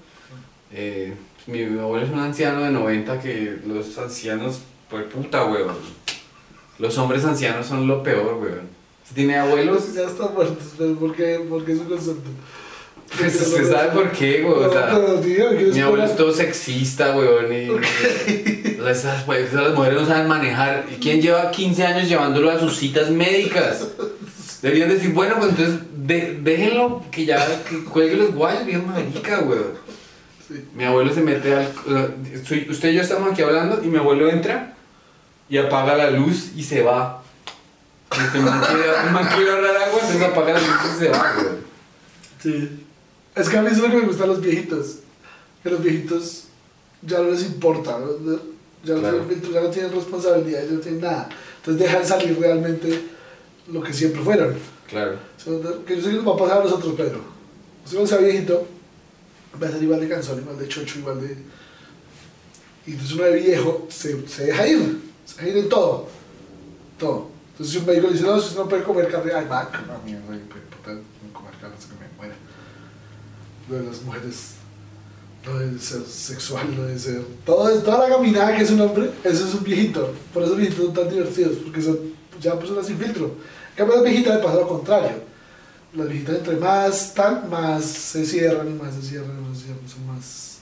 Eh, 0.73 1.15
mi 1.47 1.63
abuelo 1.79 2.07
es 2.07 2.13
un 2.13 2.19
anciano 2.21 2.63
de 2.63 2.71
90 2.71 3.21
que 3.21 3.57
los 3.67 3.97
ancianos, 3.99 4.61
pues 4.89 5.05
puta, 5.05 5.45
weón. 5.45 5.75
Los 6.79 6.97
hombres 6.99 7.25
ancianos 7.25 7.67
son 7.67 7.87
lo 7.87 8.03
peor, 8.03 8.39
weón. 8.43 8.69
Si 9.07 9.15
tiene 9.15 9.37
abuelos, 9.37 9.95
Ya 9.95 10.03
están 10.03 10.33
muertos, 10.35 10.73
pero 10.79 10.95
¿por 10.95 11.15
qué, 11.15 11.41
¿Por 11.49 11.65
qué 11.65 11.77
su 11.77 11.85
concepto? 11.89 12.31
pues 13.19 13.41
usted 13.41 13.71
sabe 13.71 13.91
por 13.93 14.11
qué, 14.13 14.43
weón. 14.45 14.65
O 14.65 14.67
No, 14.67 14.73
sea, 14.73 14.87
pero, 14.91 15.21
tío, 15.21 15.51
¿qué 15.51 15.65
mi 15.67 15.81
abuelo 15.81 16.05
es 16.05 16.17
todo 16.17 16.33
sexista, 16.33 17.15
weón. 17.17 17.53
Y, 17.53 17.69
o 17.71 17.79
sea, 18.83 18.91
esas, 18.91 19.23
pues, 19.25 19.53
esas 19.53 19.75
mujeres 19.75 20.01
no 20.01 20.07
saben 20.07 20.27
manejar. 20.29 20.87
¿Y 20.91 20.97
quién 21.01 21.21
lleva 21.21 21.51
15 21.51 21.85
años 21.85 22.09
llevándolo 22.09 22.51
a 22.51 22.59
sus 22.59 22.77
citas 22.77 23.11
médicas? 23.11 23.87
Deberían 24.63 24.89
decir, 24.89 25.13
bueno, 25.13 25.35
pues 25.39 25.51
entonces 25.51 25.77
de- 25.95 26.39
déjenlo 26.43 27.03
que 27.11 27.27
ya 27.27 27.63
que 27.69 27.85
cuelgue 27.85 28.17
los 28.17 28.35
guayos, 28.35 28.65
viejo 28.65 28.83
marica, 28.87 29.41
weón. 29.41 29.84
Sí. 30.47 30.65
Mi 30.75 30.85
abuelo 30.85 31.13
se 31.15 31.23
mete 31.23 31.55
al. 31.55 31.67
o 31.89 32.09
estoy- 32.35 32.67
usted 32.71 32.91
y 32.91 32.95
yo 32.97 33.03
estamos 33.03 33.33
aquí 33.33 33.43
hablando 33.43 33.83
y 33.83 33.87
mi 33.89 33.99
abuelo 33.99 34.29
entra 34.29 34.75
y 35.49 35.57
apaga 35.59 35.95
la 35.97 36.11
luz 36.11 36.51
y 36.55 36.63
se 36.63 36.83
va. 36.83 37.23
Man 38.11 39.29
quiere, 39.35 39.51
ahorrar 39.51 39.77
agua, 39.77 40.01
entonces 40.03 40.23
apaga 40.23 40.53
la 40.53 40.61
luz 40.61 40.69
y 40.95 40.99
se 40.99 41.09
va, 41.09 41.35
weón. 41.37 41.57
Sí. 42.43 42.81
Es 43.35 43.49
que 43.49 43.57
a 43.59 43.63
mí 43.63 43.69
es 43.71 43.79
lo 43.79 43.89
que 43.91 43.97
me 43.97 44.07
gustan 44.07 44.29
los 44.29 44.41
viejitos. 44.41 44.97
Que 45.63 45.71
los 45.71 45.83
viejitos 45.83 46.45
ya 47.03 47.19
no 47.19 47.31
les 47.31 47.43
importa. 47.45 47.99
¿no? 47.99 48.37
Ya, 48.85 48.95
no 48.95 49.01
Claro. 49.01 49.17
tienen 49.21 49.29
filtro, 49.29 49.51
ya 49.53 49.61
no 49.63 49.69
tienen 49.71 49.93
responsabilidad, 49.93 50.65
ya 50.67 50.73
no 50.73 50.81
tienen 50.81 51.01
nada. 51.01 51.29
Entonces 51.57 51.83
dejan 51.83 52.07
salir 52.07 52.39
realmente 52.39 53.03
lo 53.73 53.83
que 53.83 53.93
siempre 53.95 54.21
fueron. 54.23 54.55
Claro. 54.89 55.17
Que 55.87 55.97
yo 55.97 56.03
sé 56.03 56.11
que 56.11 56.17
nos 56.17 56.29
va 56.29 56.35
a 56.35 56.37
pasar 56.37 56.61
a 56.61 56.65
nosotros, 56.65 56.95
Pedro. 56.95 57.21
Usted 57.85 57.97
cuando 57.97 58.07
sea 58.07 58.19
viejito, 58.19 58.69
va 59.63 59.69
a 59.69 59.71
ser 59.71 59.83
igual 59.83 60.01
de 60.01 60.09
cansón, 60.09 60.39
igual 60.41 60.59
de 60.59 60.69
chocho, 60.69 60.99
igual 60.99 61.21
de... 61.21 61.37
Y 62.87 62.93
entonces 62.93 63.15
uno 63.15 63.25
de 63.25 63.37
viejo 63.41 63.87
se, 63.91 64.29
se 64.29 64.47
deja 64.47 64.67
ir, 64.69 65.01
se 65.25 65.37
deja 65.37 65.49
ir 65.49 65.57
en 65.65 65.69
todo. 65.69 66.07
Todo. 66.99 67.29
Entonces 67.53 67.73
si 67.73 67.79
un 67.81 67.87
médico 67.87 68.07
le 68.09 68.13
dice, 68.15 68.25
no, 68.25 68.41
si 68.41 68.55
no 68.57 68.69
puede 68.69 68.83
comer 68.83 69.11
carne, 69.11 69.33
ay, 69.35 69.47
va, 69.51 69.71
que 69.71 69.79
una 69.79 69.99
mierda, 70.05 70.27
puede 70.27 70.99
comer 71.33 71.55
carne 71.61 71.77
hasta 71.79 71.95
que 71.95 72.01
me 72.01 72.09
muera. 72.17 72.35
Lo 73.71 73.77
de 73.77 73.85
las 73.85 74.03
mujeres, 74.03 74.51
lo 75.47 75.59
de 75.59 75.79
ser 75.79 76.03
sexual, 76.03 76.75
lo 76.77 76.85
de 76.85 76.99
ser... 76.99 77.23
Todo, 77.47 77.69
es- 77.71 77.83
toda 77.83 78.09
la 78.09 78.15
caminada 78.17 78.55
que 78.57 78.63
es 78.63 78.71
un 78.71 78.81
hombre, 78.83 79.11
eso 79.25 79.47
es 79.47 79.55
un 79.55 79.65
viejito. 79.65 80.13
Por 80.33 80.43
eso 80.43 80.53
los 80.53 80.61
viejitos 80.61 80.85
son 80.87 80.95
tan 80.95 81.09
divertidos, 81.09 81.57
porque 81.65 81.81
son 81.81 81.99
ya 82.41 82.59
personas 82.59 82.87
sin 82.87 82.99
filtro. 82.99 83.27
En 83.71 83.77
cambio, 83.77 83.97
las 83.97 84.05
viejitas 84.05 84.37
le 84.37 84.43
pasa 84.43 84.57
lo 84.59 84.69
contrario. 84.69 85.34
Las 85.95 86.09
viejitas 86.09 86.37
entre 86.39 86.57
más 86.57 87.09
están, 87.09 87.49
más 87.49 87.85
se 87.85 88.27
cierran 88.27 88.69
y 88.69 88.75
más 88.75 88.95
se 88.95 89.03
cierran, 89.03 89.49
más 89.49 89.59
se 89.59 89.67
cierran, 89.67 89.89
son 89.89 90.07
más 90.09 90.59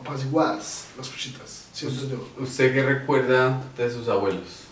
apaciguadas 0.00 0.86
las 0.96 1.08
cuchitas, 1.08 1.66
siento 1.72 2.08
yo. 2.08 2.28
¿Usted 2.42 2.74
qué 2.74 2.82
recuerda 2.82 3.62
de 3.76 3.90
sus 3.90 4.08
abuelos? 4.08 4.64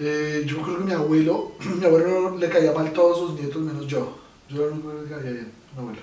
Eh, 0.00 0.44
yo 0.44 0.60
creo 0.62 0.78
que 0.78 0.84
mi 0.84 0.92
abuelo, 0.92 1.52
mi 1.78 1.84
abuelo 1.84 2.36
le 2.36 2.48
caía 2.48 2.72
mal 2.72 2.92
todos 2.92 3.18
sus 3.18 3.40
nietos 3.40 3.62
menos 3.62 3.86
yo. 3.86 4.18
Yo 4.48 4.62
era 4.62 4.66
el 4.66 4.72
único 4.72 4.90
que 4.90 5.02
le 5.02 5.08
caía 5.08 5.30
bien, 5.30 5.52
mi 5.74 5.80
abuelo. 5.80 6.00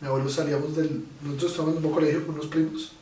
Mi 0.00 0.08
abuelo 0.08 0.28
salíamos 0.28 0.74
del, 0.74 1.04
nosotros 1.22 1.52
estábamos 1.52 1.78
en 1.78 1.86
un 1.86 1.92
colegio 1.92 2.26
con 2.26 2.34
unos 2.34 2.46
primos 2.46 2.92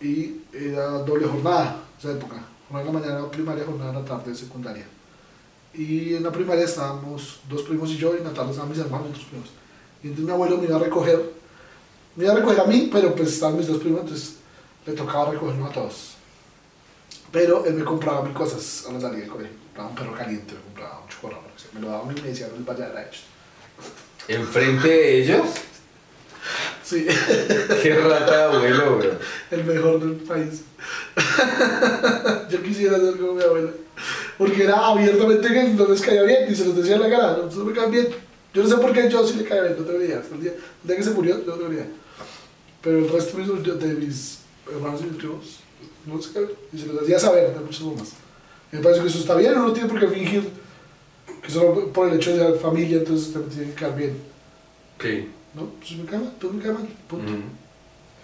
y 0.00 0.40
era 0.54 0.86
doble 1.00 1.26
jornada, 1.26 1.84
esa 1.98 2.12
época. 2.12 2.36
Jornada 2.68 2.86
de 2.86 2.92
la 2.92 3.00
mañana 3.00 3.30
primaria, 3.30 3.64
jornada 3.64 3.92
de 3.92 3.98
la 3.98 4.04
tarde 4.04 4.34
secundaria. 4.34 4.86
Y 5.74 6.14
en 6.14 6.22
la 6.24 6.32
primaria 6.32 6.64
estábamos 6.64 7.40
dos 7.48 7.62
primos 7.62 7.90
y 7.90 7.96
yo, 7.96 8.14
y 8.14 8.18
en 8.18 8.24
la 8.24 8.32
tarde 8.32 8.50
estaban 8.50 8.70
mis 8.70 8.78
hermanos 8.78 9.06
y 9.08 9.10
otros 9.10 9.26
primos. 9.26 9.48
Y 10.02 10.08
entonces 10.08 10.26
mi 10.26 10.32
abuelo 10.32 10.58
me 10.58 10.64
iba 10.64 10.76
a 10.76 10.80
recoger, 10.80 11.32
me 12.16 12.24
iba 12.24 12.32
a 12.32 12.36
recoger 12.36 12.60
a 12.60 12.64
mí, 12.64 12.88
pero 12.92 13.14
pues 13.14 13.32
estaban 13.32 13.56
mis 13.56 13.68
dos 13.68 13.78
primos, 13.78 14.00
entonces 14.00 14.36
le 14.86 14.92
tocaba 14.94 15.30
recogernos 15.30 15.70
a 15.70 15.72
todos. 15.72 16.14
Pero 17.30 17.64
él 17.64 17.74
me 17.74 17.84
compraba 17.84 18.22
mil 18.22 18.34
cosas 18.34 18.86
a 18.88 18.92
la 18.92 19.00
salida 19.00 19.20
del 19.20 19.28
colegio. 19.28 19.54
Me 19.54 19.64
compraba 19.64 19.88
un 19.90 19.94
perro 19.94 20.14
caliente, 20.14 20.54
me 20.54 20.60
compraba 20.60 21.00
un 21.00 21.08
chocorramo, 21.08 21.42
me 21.72 21.80
lo 21.80 21.88
daba 21.88 22.02
a 22.02 22.06
mí 22.06 22.14
y 22.18 22.22
me 22.22 22.28
decía, 22.28 22.48
no 22.48 22.56
les 22.56 22.66
vaya 22.66 22.86
a 22.86 23.02
ellos. 23.02 23.22
¿Enfrente 24.26 24.88
de 24.88 25.22
ellos? 25.22 25.46
Sí, 26.82 27.06
Qué 27.82 27.94
rata 27.94 28.48
de 28.48 28.56
abuelo, 28.56 28.96
weón. 28.96 29.18
el 29.52 29.64
mejor 29.64 30.00
del 30.00 30.16
país. 30.16 30.62
Yo 32.50 32.62
quisiera 32.62 32.98
ser 32.98 33.16
como 33.16 33.34
mi 33.34 33.42
abuela. 33.42 33.70
Porque 34.40 34.64
era 34.64 34.86
abiertamente 34.86 35.48
que 35.48 35.64
no 35.64 35.86
les 35.86 36.00
caía 36.00 36.22
bien 36.22 36.50
y 36.50 36.54
se 36.54 36.64
los 36.64 36.74
decía 36.74 36.94
en 36.94 37.02
la 37.02 37.10
cara, 37.10 37.36
no, 37.36 37.54
no 37.54 37.62
me 37.62 37.74
caen 37.74 37.90
bien. 37.90 38.08
Yo 38.54 38.62
no 38.62 38.68
sé 38.70 38.76
por 38.78 38.90
qué 38.90 39.06
yo 39.10 39.26
sí 39.26 39.36
le 39.36 39.44
caía 39.44 39.64
bien, 39.64 39.76
no 39.78 39.84
debería. 39.84 40.20
Hasta 40.20 40.34
el 40.34 40.40
día, 40.40 40.52
el 40.52 40.88
día 40.88 40.96
que 40.96 41.02
se 41.02 41.10
murió, 41.10 41.44
yo 41.44 41.56
no 41.56 41.62
debería. 41.62 41.86
Pero 42.80 43.00
el 43.00 43.10
resto 43.10 43.36
de 43.36 43.44
mis, 43.44 43.78
de 43.78 43.94
mis 43.96 44.38
hermanos 44.72 45.02
y 45.02 45.04
mis 45.04 45.16
primos, 45.16 45.58
no 46.06 46.18
caía 46.32 46.46
bien. 46.46 46.58
Y 46.72 46.78
se 46.78 46.86
los 46.86 47.02
hacía 47.02 47.18
saber 47.18 47.52
de 47.52 47.60
muchas 47.60 47.82
formas. 47.82 48.12
Y 48.72 48.76
me 48.76 48.82
parece 48.82 49.02
que 49.02 49.08
eso 49.08 49.18
está 49.18 49.34
bien, 49.34 49.52
uno 49.52 49.66
no 49.66 49.72
tiene 49.74 49.90
por 49.90 50.00
qué 50.00 50.08
fingir 50.08 50.50
que 51.42 51.50
solo 51.50 51.92
por 51.92 52.08
el 52.08 52.14
hecho 52.14 52.34
de 52.34 52.38
ser 52.38 52.54
familia, 52.54 52.96
entonces 52.96 53.34
te 53.34 53.40
tiene 53.40 53.74
que 53.74 53.78
caer 53.78 53.94
bien. 53.94 54.16
Sí. 55.02 55.28
¿No? 55.52 55.66
Pues 55.80 55.92
me 55.98 56.06
cae 56.06 56.18
mal, 56.18 56.32
pues 56.40 56.52
me 56.54 56.62
cae 56.62 56.72
mal, 56.72 56.88
punto. 57.08 57.32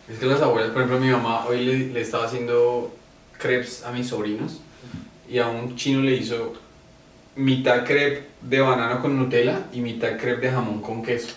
Es 0.09 0.19
que 0.19 0.25
las 0.25 0.41
abuelas, 0.41 0.71
por 0.71 0.81
ejemplo, 0.81 0.99
mi 0.99 1.11
mamá 1.11 1.45
hoy 1.45 1.65
le, 1.65 1.77
le 1.87 2.01
estaba 2.01 2.25
haciendo 2.25 2.93
crepes 3.37 3.83
a 3.83 3.91
mis 3.91 4.07
sobrinos 4.07 4.59
y 5.29 5.39
a 5.39 5.47
un 5.47 5.75
chino 5.75 6.01
le 6.01 6.15
hizo 6.15 6.53
mitad 7.35 7.85
crepe 7.85 8.27
de 8.41 8.59
banano 8.59 9.01
con 9.01 9.17
Nutella 9.17 9.65
y 9.73 9.79
mitad 9.79 10.17
crepe 10.17 10.47
de 10.47 10.51
jamón 10.51 10.81
con 10.81 11.03
queso. 11.03 11.33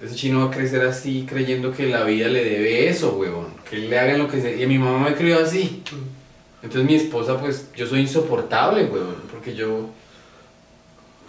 Ese 0.00 0.14
chino 0.14 0.40
va 0.40 0.46
a 0.46 0.50
crecer 0.54 0.82
así 0.82 1.26
creyendo 1.28 1.72
que 1.72 1.88
la 1.88 2.04
vida 2.04 2.28
le 2.28 2.44
debe 2.44 2.88
eso, 2.88 3.16
huevón. 3.16 3.48
Que 3.68 3.78
le 3.78 3.98
hagan 3.98 4.20
lo 4.20 4.28
que 4.28 4.40
sea. 4.40 4.54
Y 4.54 4.64
mi 4.66 4.78
mamá 4.78 5.10
me 5.10 5.16
crió 5.16 5.40
así. 5.40 5.82
Entonces 6.62 6.88
mi 6.88 6.94
esposa, 6.94 7.40
pues, 7.40 7.68
yo 7.74 7.86
soy 7.86 8.02
insoportable, 8.02 8.84
huevón. 8.84 9.16
Porque 9.30 9.54
yo... 9.54 9.90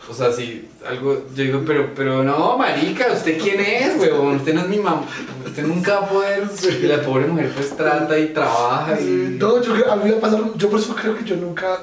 O 0.09 0.13
sea, 0.13 0.31
si 0.33 0.67
algo, 0.87 1.25
yo 1.35 1.43
digo, 1.43 1.61
pero, 1.65 1.93
pero 1.93 2.23
no, 2.23 2.57
marica, 2.57 3.13
¿usted 3.13 3.37
quién 3.39 3.59
es, 3.59 3.95
huevón? 3.99 4.37
Usted 4.37 4.55
no 4.55 4.61
es 4.61 4.67
mi 4.67 4.79
mamá, 4.79 5.03
usted 5.45 5.67
nunca 5.67 5.99
va 5.99 6.05
a 6.07 6.09
poder, 6.09 6.43
y 6.81 6.87
la 6.87 7.01
pobre 7.03 7.27
mujer 7.27 7.51
pues 7.55 7.77
trata 7.77 8.17
y 8.17 8.27
trabaja 8.33 8.99
y... 8.99 9.03
Sí, 9.03 9.37
No, 9.39 9.61
yo 9.61 9.73
creo, 9.73 9.91
a 9.91 9.95
mí 9.97 10.09
me 10.09 10.15
ha 10.17 10.19
pasado, 10.19 10.53
yo 10.57 10.69
por 10.69 10.79
eso 10.79 10.95
creo 10.95 11.15
que 11.15 11.23
yo 11.23 11.35
nunca 11.35 11.79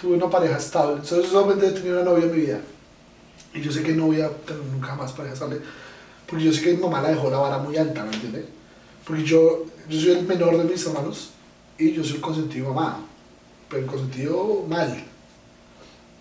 tuve 0.00 0.14
una 0.16 0.30
pareja 0.30 0.56
estable. 0.56 1.04
Solo- 1.04 1.24
solamente 1.24 1.66
he 1.66 1.70
tenido 1.72 2.00
una 2.00 2.10
novia 2.10 2.26
en 2.26 2.30
mi 2.30 2.40
vida. 2.42 2.60
Y 3.52 3.60
yo 3.60 3.72
sé 3.72 3.82
que 3.82 3.92
no 3.92 4.06
voy 4.06 4.20
a 4.20 4.28
tener 4.30 4.62
nunca 4.62 4.94
más 4.94 5.10
pareja 5.12 5.34
estable. 5.34 5.60
Porque 6.28 6.44
yo 6.44 6.52
sé 6.52 6.62
que 6.62 6.74
mi 6.74 6.82
mamá 6.82 7.02
la 7.02 7.08
dejó 7.08 7.28
la 7.28 7.38
vara 7.38 7.58
muy 7.58 7.76
alta, 7.76 8.04
¿me 8.04 8.12
entiendes? 8.14 8.44
Porque 9.04 9.24
yo, 9.24 9.64
yo 9.88 10.00
soy 10.00 10.10
el 10.12 10.26
menor 10.26 10.56
de 10.58 10.62
mis 10.64 10.86
hermanos 10.86 11.30
y 11.76 11.90
yo 11.92 12.04
soy 12.04 12.16
el 12.16 12.20
consentido 12.20 12.72
mamá. 12.72 13.00
Pero 13.68 13.82
el 13.82 13.88
consentido 13.88 14.64
mal. 14.68 15.02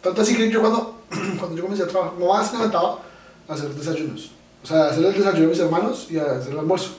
Tanto 0.01 0.22
así 0.24 0.36
que 0.36 0.50
yo 0.50 0.62
cuando, 0.62 0.97
cuando 1.39 1.55
yo 1.55 1.63
comencé 1.63 1.83
a 1.83 1.87
trabajar, 1.87 2.17
mamá 2.19 2.43
se 2.43 2.53
levantaba 2.53 2.99
a 3.47 3.53
hacer 3.53 3.69
desayunos. 3.69 4.31
O 4.63 4.67
sea, 4.67 4.85
a 4.85 4.89
hacer 4.89 5.05
el 5.05 5.13
desayuno 5.13 5.41
de 5.41 5.47
mis 5.47 5.59
hermanos 5.59 6.07
y 6.09 6.17
a 6.17 6.23
hacer 6.23 6.51
el 6.51 6.59
almuerzo. 6.59 6.91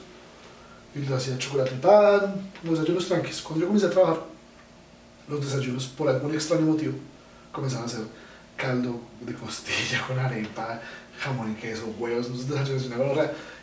Y 0.94 1.00
les 1.00 1.10
hacía 1.10 1.38
chocolate 1.38 1.72
y 1.74 2.66
los 2.66 2.78
desayunos 2.78 3.06
tranquilos. 3.06 3.42
Cuando 3.42 3.60
yo 3.60 3.66
comencé 3.66 3.86
a 3.86 3.90
trabajar, 3.90 4.22
los 5.28 5.40
desayunos, 5.40 5.86
por 5.86 6.08
algún 6.08 6.34
extraño 6.34 6.66
motivo, 6.66 6.94
comenzaban 7.52 7.84
a 7.84 7.86
hacer 7.86 8.00
caldo 8.56 8.98
de 9.20 9.34
costilla 9.34 10.04
con 10.06 10.18
arepa, 10.18 10.80
jamón 11.20 11.52
y 11.52 11.54
queso, 11.60 11.84
huevos, 11.98 12.28
unos 12.28 12.48
desayunos. 12.48 12.86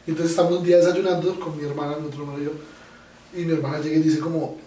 Y 0.06 0.12
entonces 0.12 0.32
estamos 0.32 0.60
un 0.60 0.64
día 0.64 0.78
desayunando 0.78 1.40
con 1.40 1.58
mi 1.58 1.64
hermana, 1.64 1.98
mi 1.98 2.08
otro 2.08 2.22
hermano 2.22 2.42
y 2.42 2.46
yo, 2.46 2.52
y 3.34 3.46
mi 3.46 3.54
hermana 3.54 3.80
llega 3.80 3.96
y 3.96 4.00
dice 4.00 4.20
como, 4.20 4.58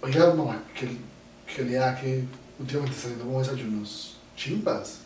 oiga 0.00 0.32
mamá, 0.32 0.62
que 0.76 1.64
le 1.64 1.74
da 1.74 2.00
que 2.00 2.24
últimamente 2.60 2.96
está 2.96 3.08
haciendo 3.08 3.24
como 3.24 3.40
desayunos 3.40 4.13
chimbas. 4.36 4.98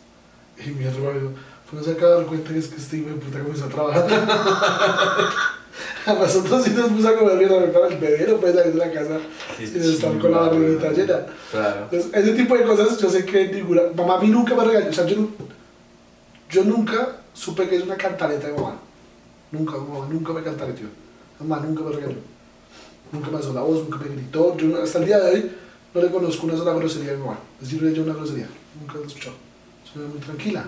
Y 0.57 0.71
mi 0.71 0.85
otro 0.85 1.09
hermano 1.09 1.31
pues 1.69 1.85
no 1.85 1.93
se 1.93 1.97
acaba 1.97 2.13
de 2.13 2.17
dar 2.17 2.25
cuenta 2.25 2.51
que 2.51 2.59
es 2.59 2.67
que 2.67 2.77
este 2.77 2.97
hijo 2.97 3.09
de 3.09 3.15
puta 3.15 3.39
comenzó 3.39 3.65
a 3.65 3.69
trabajar. 3.69 4.07
A 6.05 6.13
nosotros 6.13 6.63
sí 6.63 6.71
nos 6.71 6.91
puso 6.91 7.07
a 7.07 7.15
comer 7.15 7.37
bien 7.37 7.71
para 7.71 7.87
el 7.87 7.97
bebé, 7.97 8.25
no 8.27 8.37
puede 8.37 8.53
salir 8.53 8.73
de 8.73 8.79
la 8.79 8.91
casa 8.91 9.19
Qué 9.57 9.67
sin 9.67 9.81
estar 9.81 10.17
con 10.17 10.31
la 10.31 10.39
barriguita 10.39 10.91
llena. 10.91 11.25
Claro. 11.51 11.87
Entonces, 11.91 12.11
ese 12.13 12.33
tipo 12.33 12.57
de 12.57 12.63
cosas 12.63 12.97
yo 12.97 13.09
sé 13.09 13.25
que 13.25 13.49
ninguna. 13.49 13.83
Mamá 13.95 14.15
a 14.15 14.21
mí 14.21 14.27
nunca 14.27 14.55
me 14.55 14.63
regañó. 14.63 14.89
O 14.89 14.93
sea, 14.93 15.05
yo, 15.05 15.27
yo 16.49 16.63
nunca 16.63 17.17
supe 17.33 17.67
que 17.69 17.75
es 17.75 17.83
una 17.83 17.95
cantareta 17.95 18.47
de 18.47 18.53
mamá. 18.53 18.79
Nunca, 19.51 19.77
mamá 19.77 20.07
nunca 20.09 20.33
me 20.33 20.41
cantareteó. 20.41 20.87
Mamá 21.39 21.63
nunca 21.65 21.83
me 21.83 21.91
regañó. 21.91 22.17
Nunca 23.11 23.29
me 23.29 23.37
alzó 23.37 23.53
la 23.53 23.61
voz, 23.61 23.83
nunca 23.83 23.97
me 23.97 24.15
gritó. 24.15 24.57
Yo 24.57 24.81
hasta 24.81 24.99
el 24.99 25.05
día 25.05 25.19
de 25.19 25.31
hoy 25.31 25.51
no 25.93 26.01
le 26.01 26.09
conozco 26.09 26.47
una 26.47 26.57
sola 26.57 26.73
grosería 26.73 27.11
a 27.11 27.15
mi 27.15 27.21
mamá. 27.21 27.39
Decirle 27.59 27.93
yo 27.93 28.03
una 28.03 28.13
grosería. 28.13 28.47
Nunca 28.79 28.93
lo 28.95 29.03
he 29.03 29.07
escuchado. 29.07 29.35
Soy 29.91 30.03
muy 30.03 30.19
tranquila. 30.19 30.65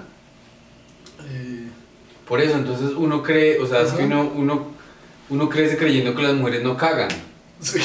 Eh, 1.30 1.68
Por 2.28 2.40
eso, 2.42 2.56
entonces 2.56 2.92
uno 2.96 3.22
cree, 3.22 3.60
o 3.60 3.68
sea, 3.68 3.82
es 3.82 3.92
que 3.92 4.04
uno, 4.04 4.32
uno, 4.36 4.68
uno 5.30 5.50
crece 5.50 5.78
creyendo 5.78 6.16
que 6.16 6.24
las 6.24 6.34
mujeres 6.34 6.64
no 6.64 6.78
cagan. 6.78 7.10
sí. 7.60 7.80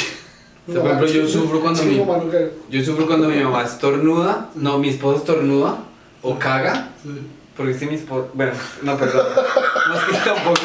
O 0.68 0.72
sea, 0.72 0.80
por 0.82 0.90
ejemplo, 0.92 1.06
yo 1.08 1.28
sufro 1.28 1.60
cuando 1.60 1.80
sí, 1.82 1.88
mi- 1.88 1.98
mamá 2.00 2.18
no 2.24 2.30
caga. 2.30 2.48
Yo 2.70 2.82
sufro 2.84 3.06
cuando 3.06 3.28
mi 3.28 3.36
mamá 3.42 3.62
estornuda, 3.64 4.50
no, 4.54 4.78
mi 4.78 4.88
esposa 4.88 5.18
estornuda 5.18 5.78
o 6.22 6.38
caga, 6.38 6.90
Sí. 7.02 7.10
porque 7.56 7.74
si 7.74 7.86
mi 7.86 7.94
esposa, 7.96 8.28
bueno, 8.34 8.52
no, 8.82 8.96
perdón, 8.96 9.26
no 9.88 9.94
es 9.94 10.02
que 10.04 10.12
tampoco, 10.30 10.60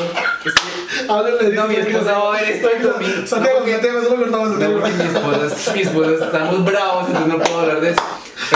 es 0.46 0.53
que, 0.53 1.12
Háblale, 1.12 1.53
no, 1.55 1.67
mi 1.67 1.75
esposa 1.75 2.17
va 2.17 2.36
a 2.38 2.41
ver 2.41 2.50
esto. 2.51 2.70
Santiago, 2.70 3.60
No, 3.60 3.60
porque- 3.60 3.72
Santiago, 3.74 4.00
eso 4.00 4.10
lo 4.10 4.15
cortamos, 4.17 4.48
No, 4.48 4.50
Santiago. 4.60 4.79
porque 4.79 4.96
mi 4.96 5.03
esposa, 5.03 5.74
mi 5.75 5.81
esposa 5.81 6.25
estamos 6.25 6.65
bravos, 6.65 7.08
entonces 7.08 7.27
no 7.34 7.39
puedo 7.39 7.60
hablar 7.60 7.81
de 7.81 7.89
eso. 7.91 8.01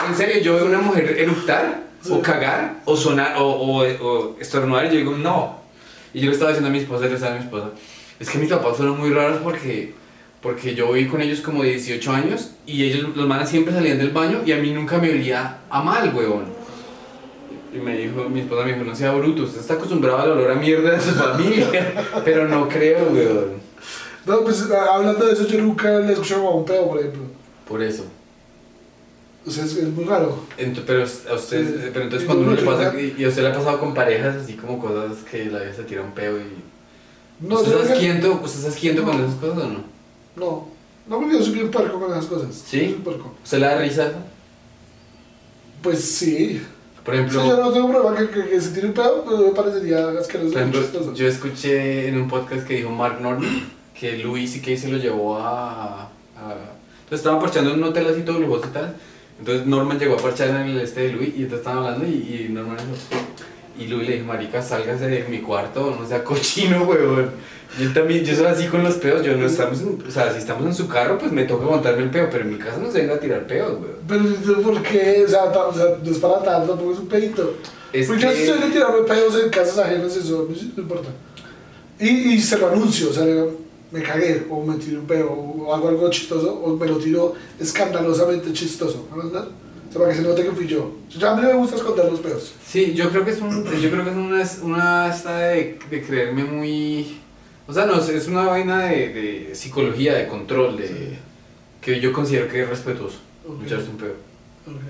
En 0.08 0.16
serio, 0.16 0.42
yo 0.42 0.56
veo 0.56 0.66
una 0.66 0.80
mujer 0.80 1.16
eructar, 1.20 1.84
o 2.10 2.22
cagar, 2.22 2.82
o 2.86 2.96
sonar, 2.96 3.38
o, 3.38 3.46
o, 3.46 3.82
o 3.84 4.36
estornudar, 4.40 4.86
y 4.86 4.90
yo 4.90 4.96
digo, 4.98 5.12
no. 5.18 5.60
Y 6.14 6.20
yo 6.22 6.28
le 6.28 6.34
estaba 6.34 6.52
diciendo 6.52 6.70
a 6.70 6.72
mi 6.72 6.80
esposa, 6.80 7.06
le 7.08 7.14
estaba 7.16 7.36
a 7.36 7.38
mi 7.40 7.44
esposa, 7.44 7.70
es 8.20 8.30
que 8.30 8.38
mis 8.38 8.50
papás 8.50 8.78
fueron 8.78 9.00
muy 9.00 9.10
raros 9.12 9.40
porque, 9.44 9.94
porque 10.42 10.75
yo 10.75 10.92
viví 10.94 11.10
con 11.10 11.22
ellos 11.22 11.42
como 11.42 11.64
18 11.64 12.12
años, 12.12 12.52
y 12.66 12.84
ellos, 12.84 13.16
los 13.16 13.28
manas 13.28 13.50
siempre 13.50 13.74
salían 13.74 13.98
del 13.98 14.12
baño, 14.12 14.42
y 14.46 14.52
a 14.52 14.58
mí 14.58 14.72
nunca 14.72 14.98
me 14.98 15.10
olía 15.10 15.58
a 15.70 15.82
mal, 15.82 16.14
huevón. 16.14 16.46
Y 17.74 17.78
me 17.80 17.98
dijo, 17.98 18.30
mi 18.30 18.42
esposa 18.42 18.64
me 18.66 18.74
dijo, 18.74 18.86
no 18.86 18.96
sea 18.96 19.12
bruto, 19.14 19.44
usted 19.44 19.60
está 19.60 19.74
acostumbrado 19.74 20.20
al 20.22 20.32
olor 20.32 20.52
a 20.52 20.56
mierda 20.56 20.92
de 20.92 21.02
su 21.02 21.12
familia, 21.12 21.94
pero 22.25 22.48
no 22.48 22.70
creo, 22.70 23.10
huevón. 23.12 23.54
No, 24.25 24.42
pues 24.42 24.70
a- 24.72 24.96
hablando 24.96 25.25
de 25.25 25.34
eso, 25.34 25.48
yo 25.48 25.60
nunca 25.60 26.00
le 26.00 26.14
escuché 26.14 26.36
a 26.36 26.40
un 26.40 26.64
pedo, 26.66 26.88
por 26.90 27.00
ejemplo. 27.00 27.22
Por 27.68 27.82
eso. 27.84 28.06
O 29.48 29.52
sea, 29.52 29.64
es, 29.66 29.75
es 29.78 29.88
muy 29.90 30.06
raro. 30.06 30.40
Ento- 30.58 30.84
pero 30.88 31.02
a 31.02 31.34
usted, 31.36 31.66
Sí. 31.68 31.90
pero 31.94 32.06
entonces 32.06 32.24
Y 32.24 32.25
cuando 32.25 32.46
no 32.46 32.52
uno 32.52 32.60
le 32.62 32.66
pasa, 32.66 33.00
y 33.00 33.16
y 33.18 33.24
a 33.25 33.28
usted 33.30 33.44
le 33.44 33.50
ha 33.50 33.54
pasado 33.54 33.80
con 33.80 33.94
parejas 33.94 34.36
así 34.38 34.54
como 34.54 34.80
cosas 34.80 35.18
que 35.30 35.46
la 35.46 35.60
vida 35.60 35.74
se 35.74 35.84
tira 35.84 36.02
un 36.02 36.12
peo 36.14 36.38
y... 36.38 36.44
No, 37.42 37.56
¿Usted 37.56 37.68
está 37.68 37.78
creo 37.78 37.88
que- 37.88 37.94
asquiento 38.68 39.04
con 39.04 39.16
esas 39.22 39.36
cosas 39.36 39.58
o 39.58 39.68
no? 39.68 39.84
No, 40.36 40.68
no, 41.08 41.20
porque 41.20 41.38
yo 41.38 41.44
soy 41.44 41.54
bien 41.54 41.70
puerco 41.72 42.00
con 42.00 42.12
esas 42.12 42.25
cosas. 42.25 42.56
¿Sí? 42.66 42.98
¿Usted 43.44 43.60
le 43.60 43.66
da 43.66 43.78
risa 43.80 44.08
eso? 44.08 44.18
Pues 45.82 46.00
sí. 46.04 46.62
Por 47.04 47.14
Sí, 47.14 47.20
ejemplo, 47.20 47.46
yo 47.46 47.58
no 47.58 47.72
tengo 47.72 47.90
problema 47.90 48.18
que, 48.18 48.30
que, 48.30 48.50
que 48.50 48.60
se 48.62 48.72
tire 48.72 48.88
un 48.88 48.94
pedo, 48.94 49.24
pero 49.24 49.38
me 49.38 49.52
parecería 49.52 50.10
asqueroso. 50.20 50.54
por 50.54 50.62
ejemplo, 50.62 51.14
yo 51.14 51.28
escuché 51.28 52.08
en 52.08 52.20
un 52.20 52.28
podcast 52.28 52.66
que 52.66 52.78
dijo 52.78 52.90
Mark 52.90 53.22
Norman 53.22 53.70
que 54.00 54.18
Louis 54.18 54.52
C.K. 54.52 54.75
se 54.82 54.88
lo 54.90 54.98
llevó 54.98 55.38
a... 55.38 56.02
a 56.04 56.10
entonces 57.04 57.20
estaban 57.20 57.40
parchando 57.40 57.72
en 57.72 57.78
un 57.78 57.84
hotel 57.90 58.08
así 58.08 58.22
todo 58.24 58.40
lujoso 58.40 58.66
y 58.70 58.74
tal. 58.74 58.96
Entonces 59.39 59.65
Norman 59.68 60.00
llegó 60.00 60.15
a 60.15 60.18
parchar 60.18 60.50
en 60.50 60.56
el 60.70 60.80
este 60.82 61.01
de 61.01 61.13
Louis 61.13 61.30
y 61.36 61.44
entonces 61.44 61.60
estaban 61.60 61.84
hablando 61.86 62.06
y, 62.08 62.46
y 62.48 62.54
Norman 62.54 62.77
dijo... 62.77 63.22
Y 63.77 63.88
Louis 63.88 64.08
le 64.08 64.13
dijo, 64.15 64.25
marica, 64.27 64.62
sálgase 64.62 65.08
de 65.08 65.25
mi 65.27 65.39
cuarto, 65.39 65.98
no 66.00 66.08
sea 66.08 66.24
cochino, 66.24 66.84
huevón. 66.88 67.30
Yo 67.77 67.92
también, 67.92 68.24
yo 68.24 68.34
soy 68.34 68.46
así 68.46 68.68
con 68.68 68.84
los 68.84 68.94
peos, 68.96 69.22
yo 69.22 69.36
no 69.36 69.46
estamos 69.48 69.82
en, 69.82 70.01
o 70.08 70.10
sea, 70.10 70.32
si 70.32 70.38
estamos 70.38 70.65
en 70.65 70.74
su 70.74 70.88
carro, 70.88 71.18
pues 71.18 71.34
me 71.34 71.44
toca 71.44 71.65
montarme 71.65 72.04
el 72.04 72.10
peo, 72.10 72.30
pero 72.32 72.46
en 72.46 72.51
mi 72.54 72.58
casa 72.58 72.77
no 72.77 72.89
se 72.89 73.00
venga 73.01 73.15
a 73.15 73.20
tirar 73.20 73.46
peos, 73.48 73.72
huevón. 73.72 73.98
Pero 74.08 74.24
yo, 74.46 74.62
¿por 74.62 74.82
qué? 74.82 75.24
O 75.25 75.30
sea, 75.30 75.51
ta- 75.51 75.65
o 75.68 75.74
sea, 75.74 75.86
no 76.01 76.10
es 76.10 76.18
para 76.20 76.42
tanto, 76.42 76.70
tampoco 76.70 76.94
es 76.94 77.00
un 77.00 77.08
pedito. 77.10 77.58
Es 77.92 78.08
Porque 78.08 78.22
yo 78.22 78.30
que- 78.32 78.65
de 78.65 78.72
tirarme 78.72 79.00
pedos 79.06 79.44
en 79.44 79.50
casas 79.50 79.77
ajenas, 79.80 80.15
eso 80.15 80.48
no 80.50 80.82
importa. 80.82 81.10
Y, 82.00 82.08
y 82.36 82.39
se 82.42 82.58
lo 82.58 82.70
anuncio, 82.70 83.10
o 83.10 83.13
sea, 83.13 83.25
digo, 83.25 83.60
me 83.96 84.04
cagué, 84.04 84.46
o 84.50 84.64
me 84.66 84.75
tiré 84.75 84.98
un 84.98 85.06
pedo, 85.08 85.32
o 85.32 85.74
hago 85.74 85.88
algo 85.90 86.10
chistoso, 86.10 86.54
o 86.54 86.75
me 86.75 86.86
lo 86.88 86.98
tiro 86.98 87.34
escandalosamente 87.60 88.52
chistoso. 88.54 89.08
¿no? 89.10 89.24
¿verdad? 89.24 89.48
O 89.48 89.92
sea, 89.92 90.02
para 90.02 90.12
que 90.12 90.18
se 90.18 90.24
note 90.28 90.44
que 90.44 90.52
fui 90.52 90.68
yo. 90.68 90.92
O 91.16 91.20
sea, 91.20 91.32
a 91.32 91.36
mí 91.36 91.42
me 91.44 91.54
gusta 91.54 91.78
esconder 91.78 92.12
los 92.12 92.20
pedos. 92.20 92.54
Sí, 92.66 92.94
yo 92.94 93.10
creo 93.10 93.24
que 93.24 93.32
es 93.32 93.40
un, 93.42 93.64
yo 93.80 93.90
creo 93.90 94.04
que 94.04 94.10
es 94.10 94.16
una, 94.16 94.44
una 94.64 95.16
esta 95.16 95.38
de, 95.40 95.80
de 95.90 96.04
creerme 96.06 96.44
muy, 96.44 97.20
o 97.68 97.74
sea, 97.74 97.86
no, 97.86 98.00
es 98.00 98.28
una 98.28 98.44
vaina 98.44 98.86
de, 98.88 99.10
de 99.14 99.56
psicología, 99.56 100.14
de 100.16 100.28
control, 100.28 100.78
de 100.78 100.88
Sí. 100.88 101.18
que 101.82 102.00
yo 102.02 102.12
considero 102.12 102.48
que 102.50 102.64
es 102.64 102.70
respetuoso, 102.70 103.18
Ok. 103.48 103.64
echarse 103.66 103.90
un 103.90 103.98
pedo. 103.98 104.14
Ok. 104.68 104.82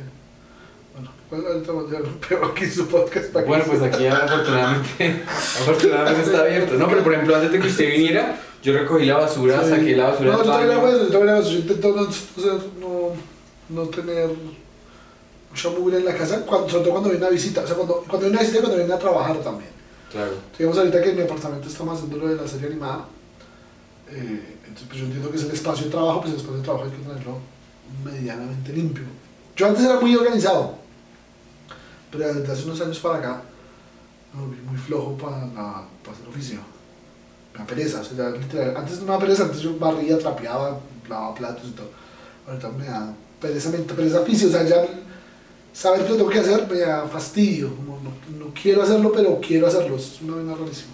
Bueno, 0.96 1.12
pues 1.30 1.44
ahorita 1.46 1.72
vamos 1.74 1.86
a 1.86 1.88
tirar 1.90 2.04
un 2.04 2.14
pedo 2.20 2.46
aquí 2.46 2.66
su 2.66 2.88
podcast. 2.88 3.26
para 3.34 3.46
Bueno, 3.46 3.64
pues 3.68 3.82
aquí 3.82 4.08
afortunadamente, 4.08 5.22
afortunadamente 5.28 6.22
está 6.22 6.40
abierto. 6.42 6.76
No, 6.76 6.88
pero 6.88 7.04
por 7.04 7.14
ejemplo, 7.14 7.36
antes 7.36 7.52
de 7.52 7.60
que 7.60 7.68
usted 7.68 7.92
viniera, 7.92 8.40
yo 8.66 8.74
recogí 8.80 9.06
la 9.06 9.18
basura, 9.18 9.64
Sí. 9.64 9.70
saqué 9.70 9.96
la 9.96 10.06
basura 10.10 10.32
No, 10.32 10.38
del 10.40 10.46
yo 10.48 10.52
también 10.52 10.72
hago 10.78 10.88
eso, 10.88 10.98
yo 11.06 11.08
también 11.12 11.30
hago 11.30 11.42
eso. 11.42 11.52
Yo 11.52 11.60
intento 11.60 11.88
no, 11.96 12.02
o 12.02 12.12
sea, 12.12 12.54
no, 12.80 13.10
no 13.70 13.90
tener 13.90 14.30
mucha 15.52 15.70
mugre 15.70 15.98
en 15.98 16.06
la 16.06 16.16
casa, 16.16 16.42
cuando, 16.46 16.68
sobre 16.70 16.84
todo 16.84 16.92
cuando 16.94 17.10
viene 17.10 17.26
una 17.26 17.32
visita. 17.34 17.62
O 17.62 17.68
sea, 17.68 17.76
cuando, 17.76 17.94
cuando 18.08 18.20
viene 18.20 18.34
una 18.36 18.42
visita 18.42 18.60
cuando 18.62 18.78
viene 18.78 18.94
a 18.94 19.00
trabajar 19.00 19.38
también. 19.38 19.70
Claro. 20.12 20.32
Digamos 20.58 20.78
ahorita 20.78 21.02
que 21.02 21.14
mi 21.14 21.22
apartamento 21.22 21.68
estamos 21.68 21.96
haciendo 21.98 22.18
lo 22.18 22.28
de 22.28 22.36
la 22.42 22.48
serie 22.48 22.68
animada. 22.68 23.06
eh, 24.10 24.52
entonces, 24.68 24.88
pues 24.88 25.00
yo 25.00 25.06
entiendo 25.06 25.30
que 25.32 25.38
es 25.38 25.44
el 25.44 25.52
espacio 25.52 25.86
de 25.86 25.92
trabajo, 25.92 26.22
pues 26.22 26.34
el 26.34 26.38
espacio 26.40 26.58
de 26.58 26.64
trabajo 26.64 26.86
hay 26.86 26.92
que 26.92 26.98
tenerlo 26.98 27.38
medianamente 28.04 28.74
limpio. 28.74 29.04
Yo 29.56 29.68
antes 29.68 29.84
era 29.86 30.00
muy 30.00 30.16
organizado, 30.16 30.76
pero 32.12 32.34
desde 32.34 32.52
hace 32.52 32.64
unos 32.66 32.82
años 32.82 33.00
para 33.00 33.18
acá 33.20 33.42
me 34.34 34.42
volví 34.42 34.58
muy 34.62 34.78
flojo 34.78 35.16
para, 35.18 35.38
la- 35.48 35.86
para 36.04 36.18
hacer 36.18 36.28
oficio. 36.30 36.60
Da 37.58 37.66
pereza, 37.66 38.02
o 38.02 38.04
sea, 38.04 38.18
ya 38.18 38.30
literal, 38.38 38.76
antes 38.76 39.02
no 39.02 39.14
me 39.14 39.20
pereza, 39.20 39.44
antes 39.44 39.62
yo 39.62 39.78
barría, 39.78 40.18
trapeaba, 40.18 40.80
lavaba 41.10 41.36
platos 41.36 41.68
y 41.68 41.72
todo. 41.72 41.90
Ahorita 42.48 42.70
me 42.70 42.86
da 42.86 43.14
pereza, 43.40 43.70
me 43.70 43.78
da 43.78 43.96
pereza 43.96 44.22
oficio, 44.22 44.48
o 44.48 44.52
sea, 44.52 44.64
ya 44.64 44.86
saber 45.74 46.04
que 46.04 46.10
lo 46.10 46.16
tengo 46.18 46.30
que 46.30 46.40
hacer 46.40 46.68
me 46.70 46.80
da 46.80 47.08
fastidio. 47.08 47.76
como 47.76 48.00
no, 48.02 48.46
no 48.46 48.54
quiero 48.54 48.82
hacerlo, 48.82 49.12
pero 49.14 49.40
quiero 49.40 49.68
hacerlo, 49.68 49.96
es 49.96 50.22
una 50.22 50.36
vaina 50.36 50.56
rarísima. 50.56 50.94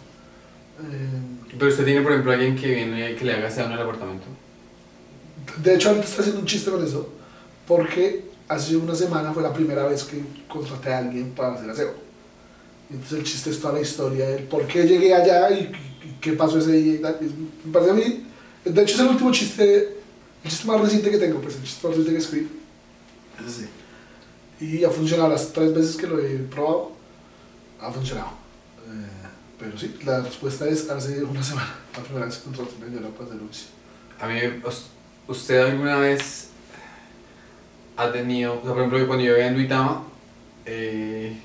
Eh, 0.82 1.56
Pero 1.58 1.72
usted 1.72 1.86
tiene, 1.86 2.02
por 2.02 2.12
ejemplo, 2.12 2.32
alguien 2.32 2.56
que 2.56 2.68
viene 2.68 3.16
que 3.16 3.26
le 3.26 3.34
haga 3.34 3.50
en 3.50 3.72
el 3.72 3.82
apartamento. 3.82 4.26
De 5.62 5.76
hecho, 5.76 5.90
ahorita 5.90 6.06
está 6.06 6.22
haciendo 6.22 6.42
un 6.42 6.48
chiste 6.48 6.72
con 6.72 6.84
eso, 6.84 7.10
porque 7.68 8.26
hace 8.48 8.76
una 8.76 8.96
semana 8.96 9.34
fue 9.34 9.44
la 9.44 9.54
primera 9.54 9.86
vez 9.86 10.04
que 10.04 10.22
contraté 10.48 10.94
a 10.94 11.00
alguien 11.00 11.32
para 11.32 11.54
hacer 11.54 11.70
aseo. 11.70 11.94
Entonces 12.90 13.20
el 13.20 13.24
chiste 13.24 13.50
es 13.50 13.60
toda 13.60 13.74
la 13.76 13.82
historia 13.82 14.28
del 14.28 14.44
por 14.44 14.68
qué 14.68 14.84
llegué 14.84 15.14
allá 15.14 15.50
y 15.52 15.72
qué 16.20 16.34
pasó 16.34 16.58
ese 16.60 16.72
día 16.74 16.94
y 16.96 16.98
tal. 17.00 17.18
Me 17.66 17.72
parece 17.72 17.92
a 17.92 17.94
mí, 17.94 18.24
de 18.66 18.82
hecho 18.82 18.96
es 18.96 19.00
el 19.02 19.08
último 19.08 19.32
chiste, 19.32 19.98
el 20.44 20.50
chiste 20.50 20.68
más 20.68 20.82
reciente 20.82 21.12
que 21.12 21.18
tengo, 21.18 21.40
pues 21.42 21.56
el 21.56 21.64
chiste 21.64 21.88
más 21.88 21.98
reciente 21.98 22.12
que 22.20 22.24
escribí. 22.26 22.50
Es 23.40 23.54
ese. 23.58 23.70
Y 24.60 24.84
ha 24.84 24.90
funcionado 24.90 25.30
las 25.30 25.52
tres 25.54 25.74
veces 25.74 25.96
que 25.96 26.08
lo 26.08 26.20
he 26.20 26.38
probado, 26.38 26.92
ha 27.80 27.92
funcionado. 27.92 28.30
Eh, 28.88 29.28
pero 29.60 29.78
sí, 29.78 29.96
la 30.06 30.22
respuesta 30.22 30.68
es 30.68 30.90
hace 30.90 31.24
una 31.24 31.44
semana, 31.44 31.76
la 31.98 32.04
primera 32.04 32.26
vez 32.26 32.38
que 32.38 32.44
contraté 32.46 32.72
a 32.82 32.86
alguien 32.86 33.04
para 33.14 33.26
hacer 33.26 33.42
Luis. 33.42 33.66
A 34.20 34.28
mí, 34.28 34.40
us- 34.68 34.88
¿usted 35.28 35.60
alguna 35.60 35.98
vez 35.98 36.50
ha 37.98 38.12
tenido, 38.12 38.54
o 38.54 38.62
sea, 38.64 38.70
por 38.74 38.78
ejemplo, 38.80 39.08
cuando 39.08 39.26
yo 39.26 39.34
vivía 39.34 39.48
en 39.48 39.56
Duitama, 39.56 40.04
eh, 40.66 41.40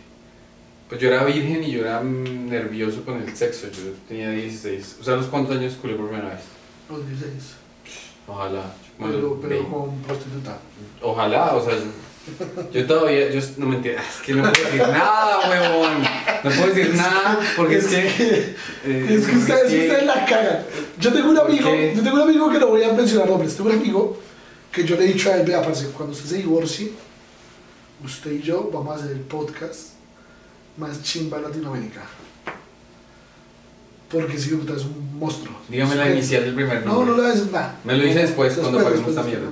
pues 0.88 1.00
yo 1.00 1.08
era 1.08 1.24
virgen 1.24 1.62
y 1.64 1.72
yo 1.72 1.80
era 1.82 2.00
nervioso 2.02 3.04
con 3.04 3.20
el 3.22 3.36
sexo, 3.36 3.66
yo 3.68 3.92
tenía 4.08 4.30
16. 4.30 4.98
O 5.00 5.04
sea, 5.04 5.14
¿a 5.14 5.16
los 5.16 5.26
cuántos 5.26 5.56
años 5.56 5.74
culé 5.80 5.94
por 5.94 6.08
primera 6.08 6.28
vez? 6.30 6.40
Los 6.90 7.06
16. 7.08 7.32
Ojalá. 8.28 8.72
Pero, 8.98 9.38
pero 9.42 9.50
20. 9.56 9.68
con 9.70 9.98
prostituta. 10.02 10.58
Ojalá, 11.02 11.54
o 11.54 11.64
sea, 11.64 11.74
yo, 11.76 12.70
yo 12.72 12.86
todavía, 12.86 13.30
yo 13.30 13.40
no 13.58 13.66
me 13.66 13.76
entiendo, 13.76 14.00
es 14.08 14.22
que 14.24 14.32
no 14.34 14.42
puedo 14.50 14.64
decir 14.64 14.80
nada, 14.80 15.38
huevón. 15.50 16.02
No 16.44 16.50
puedo 16.50 16.66
decir 16.74 16.94
nada 16.94 17.40
porque 17.56 17.76
es 17.76 17.86
que. 17.86 18.06
eh, 18.06 18.56
Es 18.84 19.26
que 19.26 19.36
ustedes, 19.36 19.62
es 19.64 19.70
que- 19.70 19.86
ustedes 19.88 20.06
la 20.06 20.24
cagan. 20.24 20.64
Yo 20.98 21.12
tengo 21.12 21.28
un 21.30 21.36
¿Por 21.36 21.46
amigo, 21.50 21.70
qué? 21.70 21.92
yo 21.96 22.02
tengo 22.02 22.16
un 22.16 22.22
amigo 22.22 22.50
que 22.50 22.58
no 22.58 22.68
voy 22.68 22.82
a 22.84 22.92
mencionar 22.92 23.28
nombres. 23.28 23.54
Tengo 23.56 23.70
un 23.70 23.76
amigo 23.76 24.18
que 24.72 24.84
yo 24.84 24.96
le 24.96 25.04
he 25.04 25.12
dicho 25.12 25.30
a 25.30 25.36
él, 25.36 25.46
vea, 25.46 25.62
parce, 25.62 25.86
cuando 25.88 26.14
usted 26.14 26.28
se 26.30 26.36
divorcie, 26.38 26.92
usted 28.04 28.32
y 28.32 28.42
yo 28.42 28.70
vamos 28.72 28.96
a 28.96 29.04
hacer 29.04 29.12
el 29.16 29.20
podcast 29.22 29.90
más 30.78 31.02
chimba 31.02 31.38
en 31.38 31.44
Latinoamérica. 31.44 32.02
Porque 34.10 34.38
si 34.38 34.50
puta 34.50 34.74
es 34.74 34.84
un 34.84 35.18
monstruo. 35.18 35.56
Dígame 35.68 35.96
la 35.96 36.10
inicial 36.12 36.44
del 36.44 36.54
primer 36.54 36.84
No, 36.86 36.92
nombre. 36.94 37.10
no 37.10 37.16
le 37.16 37.22
voy 37.22 37.30
a 37.30 37.34
decir 37.34 37.52
nada. 37.52 37.76
Me 37.84 37.96
lo 37.96 38.04
dice 38.04 38.20
después, 38.20 38.54
cuando 38.54 38.82
paguemos 38.82 39.08
esta 39.08 39.22
mierda. 39.22 39.46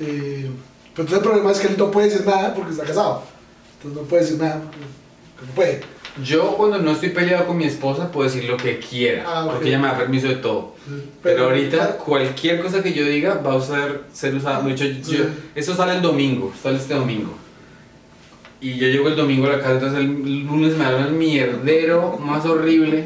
Eh, 0.00 0.50
pero 0.94 1.02
entonces 1.02 1.16
el 1.18 1.22
problema 1.22 1.52
es 1.52 1.58
que 1.60 1.66
él 1.68 1.74
no 1.78 1.90
puede 1.90 2.08
decir 2.10 2.26
nada 2.26 2.52
porque 2.54 2.72
está 2.72 2.84
casado. 2.84 3.22
Entonces 3.76 4.02
no 4.02 4.08
puede 4.08 4.22
decir 4.22 4.38
nada 4.38 4.60
porque 4.62 4.78
no 5.46 5.52
puede. 5.54 5.80
Yo 6.24 6.56
cuando 6.56 6.78
no 6.78 6.92
estoy 6.92 7.10
peleado 7.10 7.46
con 7.46 7.58
mi 7.58 7.64
esposa 7.66 8.10
puedo 8.10 8.28
decir 8.28 8.44
lo 8.48 8.56
que 8.56 8.78
quiera, 8.78 9.24
Ah, 9.26 9.44
ok. 9.44 9.52
porque 9.52 9.68
ella 9.68 9.78
me 9.78 9.86
da 9.88 9.98
permiso 9.98 10.26
de 10.28 10.36
todo. 10.36 10.74
Pero, 11.22 11.44
ahorita 11.44 11.98
cualquier 11.98 12.62
cosa 12.62 12.82
que 12.82 12.92
yo 12.92 13.04
diga 13.04 13.34
va 13.34 13.52
a 13.52 13.56
usar, 13.56 14.04
ser 14.12 14.34
usada. 14.34 14.62
De 14.62 14.72
hecho, 14.72 14.84
yo, 14.84 15.02
Sí. 15.04 15.28
esto 15.54 15.76
sale 15.76 15.94
el 15.96 16.02
domingo, 16.02 16.52
sale 16.62 16.78
este 16.78 16.94
domingo. 16.94 17.36
Y 18.66 18.78
yo 18.78 18.88
llego 18.88 19.08
el 19.08 19.14
domingo 19.16 19.46
a 19.46 19.50
la 19.50 19.58
casa, 19.60 19.72
entonces 19.74 20.00
el 20.00 20.44
lunes 20.44 20.76
me 20.76 20.84
da 20.84 21.06
un 21.06 21.16
mierdero 21.18 22.18
más 22.18 22.44
horrible. 22.46 23.04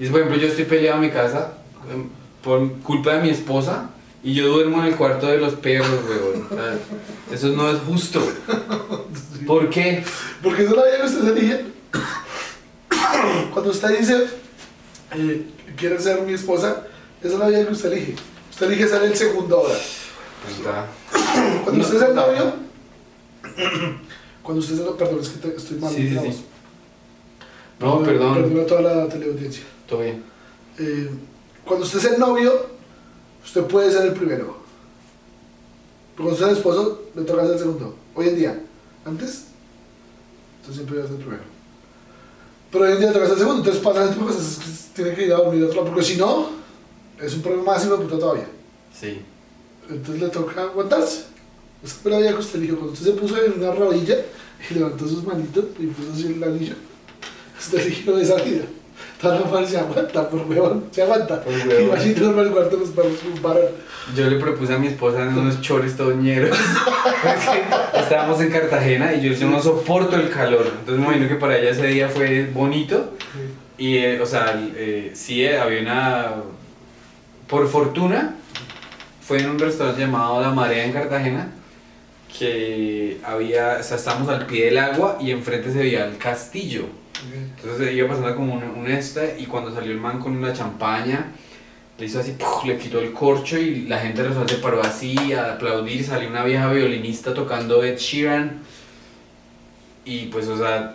Y 0.00 0.04
es, 0.04 0.10
por 0.10 0.20
ejemplo, 0.20 0.40
yo 0.40 0.48
estoy 0.48 0.64
peleado 0.64 0.96
en 0.96 1.02
mi 1.08 1.10
casa 1.12 1.52
em, 1.92 2.04
por 2.42 2.72
culpa 2.80 3.14
de 3.14 3.22
mi 3.22 3.28
esposa 3.30 3.90
y 4.22 4.32
yo 4.32 4.48
duermo 4.48 4.78
en 4.80 4.86
el 4.88 4.96
cuarto 4.96 5.26
de 5.26 5.36
los 5.38 5.54
perros, 5.54 5.88
weón. 6.08 6.46
Eso 7.30 7.48
no 7.48 7.70
es 7.70 7.78
justo. 7.86 8.22
¿Por 9.46 9.68
qué? 9.68 10.02
Porque 10.42 10.62
eso 10.62 10.70
es 10.70 10.76
la 10.78 10.84
vida 10.84 10.96
que 11.00 11.06
usted 11.06 11.22
se 11.22 11.30
elige. 11.38 11.64
Cuando 13.52 13.70
usted 13.70 13.98
dice, 13.98 14.26
eh, 15.16 15.46
quiere 15.76 15.98
ser 15.98 16.22
mi 16.22 16.32
esposa, 16.32 16.86
esa 17.22 17.34
es 17.34 17.38
la 17.38 17.48
vida 17.48 17.66
que 17.66 17.72
usted 17.72 17.92
elige. 17.92 18.14
Usted 18.50 18.66
elige 18.68 18.88
ser 18.88 19.02
el 19.02 19.14
segundo 19.14 19.58
ahora. 19.58 19.74
Está- 19.74 20.86
Cuando 21.64 21.84
usted 21.84 21.96
es 21.96 22.08
el 22.08 22.14
no. 22.14 22.26
novio, 22.26 22.54
cuando 24.48 24.62
usted 24.64 24.80
es 24.80 24.86
el 24.88 24.94
perdón, 24.94 25.20
es 25.20 25.28
que 25.28 25.46
te- 25.46 25.56
estoy 25.56 25.76
mal. 25.76 25.90
Sí, 25.90 25.96
sí, 25.96 26.02
digamos. 26.08 26.34
sí. 26.36 26.44
No, 27.80 28.02
perdón. 28.02 28.34
Perdón 28.34 28.60
a 28.60 28.66
toda 28.66 28.80
la 28.80 29.06
teleaudiencia. 29.06 29.62
Todo 29.86 30.00
bien. 30.00 30.24
Eh, 30.78 31.10
cuando 31.66 31.84
usted 31.84 31.98
es 31.98 32.04
el 32.06 32.18
novio, 32.18 32.64
usted 33.44 33.64
puede 33.64 33.92
ser 33.92 34.06
el 34.06 34.14
primero. 34.14 34.56
Pero 36.16 36.30
cuando 36.30 36.32
usted 36.32 36.46
es 36.46 36.50
el 36.52 36.56
esposo, 36.56 37.02
le 37.14 37.22
toca 37.24 37.42
ser 37.42 37.52
el 37.52 37.58
segundo. 37.58 37.94
Hoy 38.14 38.28
en 38.28 38.36
día. 38.36 38.62
Antes, 39.04 39.48
usted 40.62 40.72
siempre 40.72 40.96
va 40.96 41.04
a 41.04 41.06
ser 41.08 41.16
el 41.16 41.20
primero. 41.22 41.42
Pero 42.72 42.84
hoy 42.86 42.92
en 42.92 42.98
día 43.00 43.06
le 43.08 43.12
toca 43.12 43.24
ser 43.26 43.34
el 43.34 43.38
segundo. 43.40 43.58
Entonces 43.60 43.82
pasa 43.82 44.04
ese 44.04 44.14
tipo 44.14 44.26
que 44.28 44.34
Tiene 44.94 45.14
que 45.14 45.26
ir 45.26 45.32
a 45.34 45.36
dormir 45.36 45.62
a 45.62 45.66
otro 45.66 45.76
lado. 45.82 45.92
Porque 45.94 46.06
si 46.06 46.16
no, 46.16 46.48
es 47.20 47.34
un 47.34 47.42
problema 47.42 47.64
más 47.74 47.86
de 47.86 47.94
puta 47.96 48.18
todavía. 48.18 48.48
Sí. 48.98 49.20
Entonces 49.90 50.22
le 50.22 50.28
toca 50.30 50.62
aguantarse. 50.62 51.24
Esa 51.82 51.96
fue 52.02 52.10
la 52.10 52.28
que 52.28 52.34
usted 52.34 52.58
eligió. 52.58 52.76
Cuando 52.76 52.92
usted 52.92 53.06
se 53.06 53.12
puso 53.12 53.36
en 53.42 53.52
una 53.58 53.72
rodilla 53.72 54.16
y 54.70 54.74
levantó 54.78 55.06
sus 55.08 55.24
manitos 55.24 55.64
y 55.78 55.86
puso 55.86 56.12
así 56.12 56.26
el 56.26 56.42
anillo, 56.42 56.74
usted 57.58 57.80
eligió 57.80 58.18
esa 58.18 58.36
vida. 58.36 58.64
Mujer 59.20 59.66
se 59.66 59.78
aguanta, 59.78 60.30
por 60.30 60.40
huevón, 60.42 60.84
se 60.92 61.02
aguanta. 61.02 61.42
Por 61.42 61.52
huevón. 61.52 61.88
Y 61.88 61.90
así 61.90 62.14
duerme 62.14 62.42
el 62.42 62.50
cuarto 62.50 62.76
de 62.76 62.82
los 62.82 62.90
perros 62.90 63.18
un 63.34 63.42
varón. 63.42 63.66
Yo 64.16 64.30
le 64.30 64.38
propuse 64.38 64.74
a 64.74 64.78
mi 64.78 64.86
esposa 64.86 65.22
en 65.22 65.36
unos 65.36 65.60
chores 65.60 65.96
toñeros. 65.96 66.56
Estábamos 67.94 68.40
en 68.40 68.50
Cartagena 68.50 69.14
y 69.14 69.22
yo, 69.22 69.32
yo 69.32 69.50
no 69.50 69.60
soporto 69.60 70.14
el 70.14 70.30
calor. 70.30 70.66
Entonces 70.66 70.98
me 70.98 71.06
imagino 71.06 71.28
que 71.28 71.34
para 71.34 71.58
ella 71.58 71.70
ese 71.70 71.88
día 71.88 72.08
fue 72.08 72.48
bonito. 72.54 73.14
Y, 73.76 73.96
eh, 73.96 74.20
o 74.20 74.26
sea, 74.26 74.54
eh, 74.76 75.10
sí, 75.14 75.44
eh, 75.44 75.58
había 75.58 75.80
una. 75.82 76.34
Por 77.48 77.66
fortuna, 77.68 78.36
fue 79.20 79.40
en 79.40 79.50
un 79.50 79.58
restaurante 79.58 80.00
llamado 80.00 80.40
La 80.40 80.50
Marea 80.50 80.84
en 80.84 80.92
Cartagena. 80.92 81.52
Que 82.36 83.18
había. 83.24 83.78
O 83.80 83.82
sea, 83.82 83.96
estábamos 83.96 84.28
al 84.28 84.46
pie 84.46 84.66
del 84.66 84.78
agua 84.78 85.18
y 85.20 85.30
enfrente 85.30 85.72
se 85.72 85.78
veía 85.78 86.06
el 86.06 86.18
castillo. 86.18 86.84
Entonces 87.56 87.92
iba 87.94 88.08
pasando 88.08 88.34
como 88.36 88.54
un, 88.54 88.62
un 88.62 88.88
este 88.88 89.36
y 89.38 89.46
cuando 89.46 89.74
salió 89.74 89.90
el 89.90 89.98
man 89.98 90.20
con 90.20 90.40
la 90.40 90.52
champaña, 90.52 91.32
le 91.98 92.06
hizo 92.06 92.20
así, 92.20 92.32
¡puf! 92.32 92.64
le 92.64 92.78
quitó 92.78 93.00
el 93.00 93.12
corcho 93.12 93.58
y 93.58 93.82
la 93.82 93.98
gente 93.98 94.22
se 94.46 94.56
paró 94.56 94.80
así 94.80 95.32
a 95.32 95.54
aplaudir, 95.54 96.04
salió 96.04 96.28
una 96.28 96.44
vieja 96.44 96.72
violinista 96.72 97.34
tocando 97.34 97.82
Ed 97.82 97.96
Sheeran 97.98 98.60
y 100.04 100.26
pues 100.26 100.46
o 100.46 100.56
sea, 100.56 100.94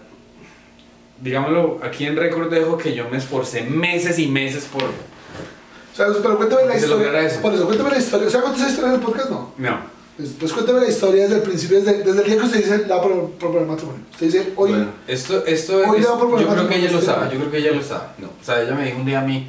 digámoslo, 1.21 1.79
aquí 1.83 2.05
en 2.05 2.15
récord 2.15 2.49
dejo 2.49 2.77
que 2.77 2.95
yo 2.95 3.09
me 3.09 3.17
esforcé 3.17 3.61
meses 3.63 4.17
y 4.17 4.27
meses 4.27 4.65
por... 4.65 4.83
O 4.83 5.95
sea, 5.95 6.07
pero 6.21 6.37
cuéntame 6.37 6.65
la 6.65 6.73
Se 6.73 6.79
historia. 6.79 7.41
Por 7.41 7.53
eso, 7.53 7.65
cuéntame 7.65 7.91
la 7.91 7.97
historia. 7.99 8.27
O 8.27 8.31
sea, 8.31 8.41
¿cuántas 8.41 8.67
historias 8.67 8.95
en 8.95 8.99
el 8.99 9.05
podcast? 9.05 9.29
No. 9.29 9.53
No, 9.59 9.79
Pues, 10.17 10.29
pues 10.39 10.53
cuéntame 10.53 10.81
la 10.81 10.89
historia 10.89 11.23
desde 11.23 11.37
el 11.37 11.41
principio, 11.41 11.79
desde, 11.81 12.03
desde 12.03 12.21
el 12.21 12.25
día 12.27 12.37
que 12.37 12.43
usted 12.45 12.57
dice 12.59 12.85
la 12.87 13.01
por, 13.01 13.31
por 13.31 13.59
el 13.61 13.65
matrimonio. 13.67 14.01
Usted 14.11 14.25
dice, 14.27 14.53
hoy, 14.55 14.69
bueno, 14.71 14.91
esto, 15.07 15.43
esto 15.45 15.77
hoy 15.87 16.01
es- 16.01 16.05
por 16.05 16.39
yo 16.39 16.47
creo 16.47 16.67
que 16.67 16.75
ella 16.77 16.91
lo 16.91 17.01
sabe, 17.01 17.33
yo 17.33 17.39
creo 17.39 17.51
que 17.51 17.57
ella 17.57 17.71
lo 17.71 17.81
sabe, 17.83 18.03
no, 18.19 18.27
o 18.27 18.43
sea, 18.45 18.61
ella 18.61 18.75
me 18.75 18.85
dijo 18.85 18.97
un 18.99 19.05
día 19.05 19.21
a 19.21 19.23
mí, 19.23 19.47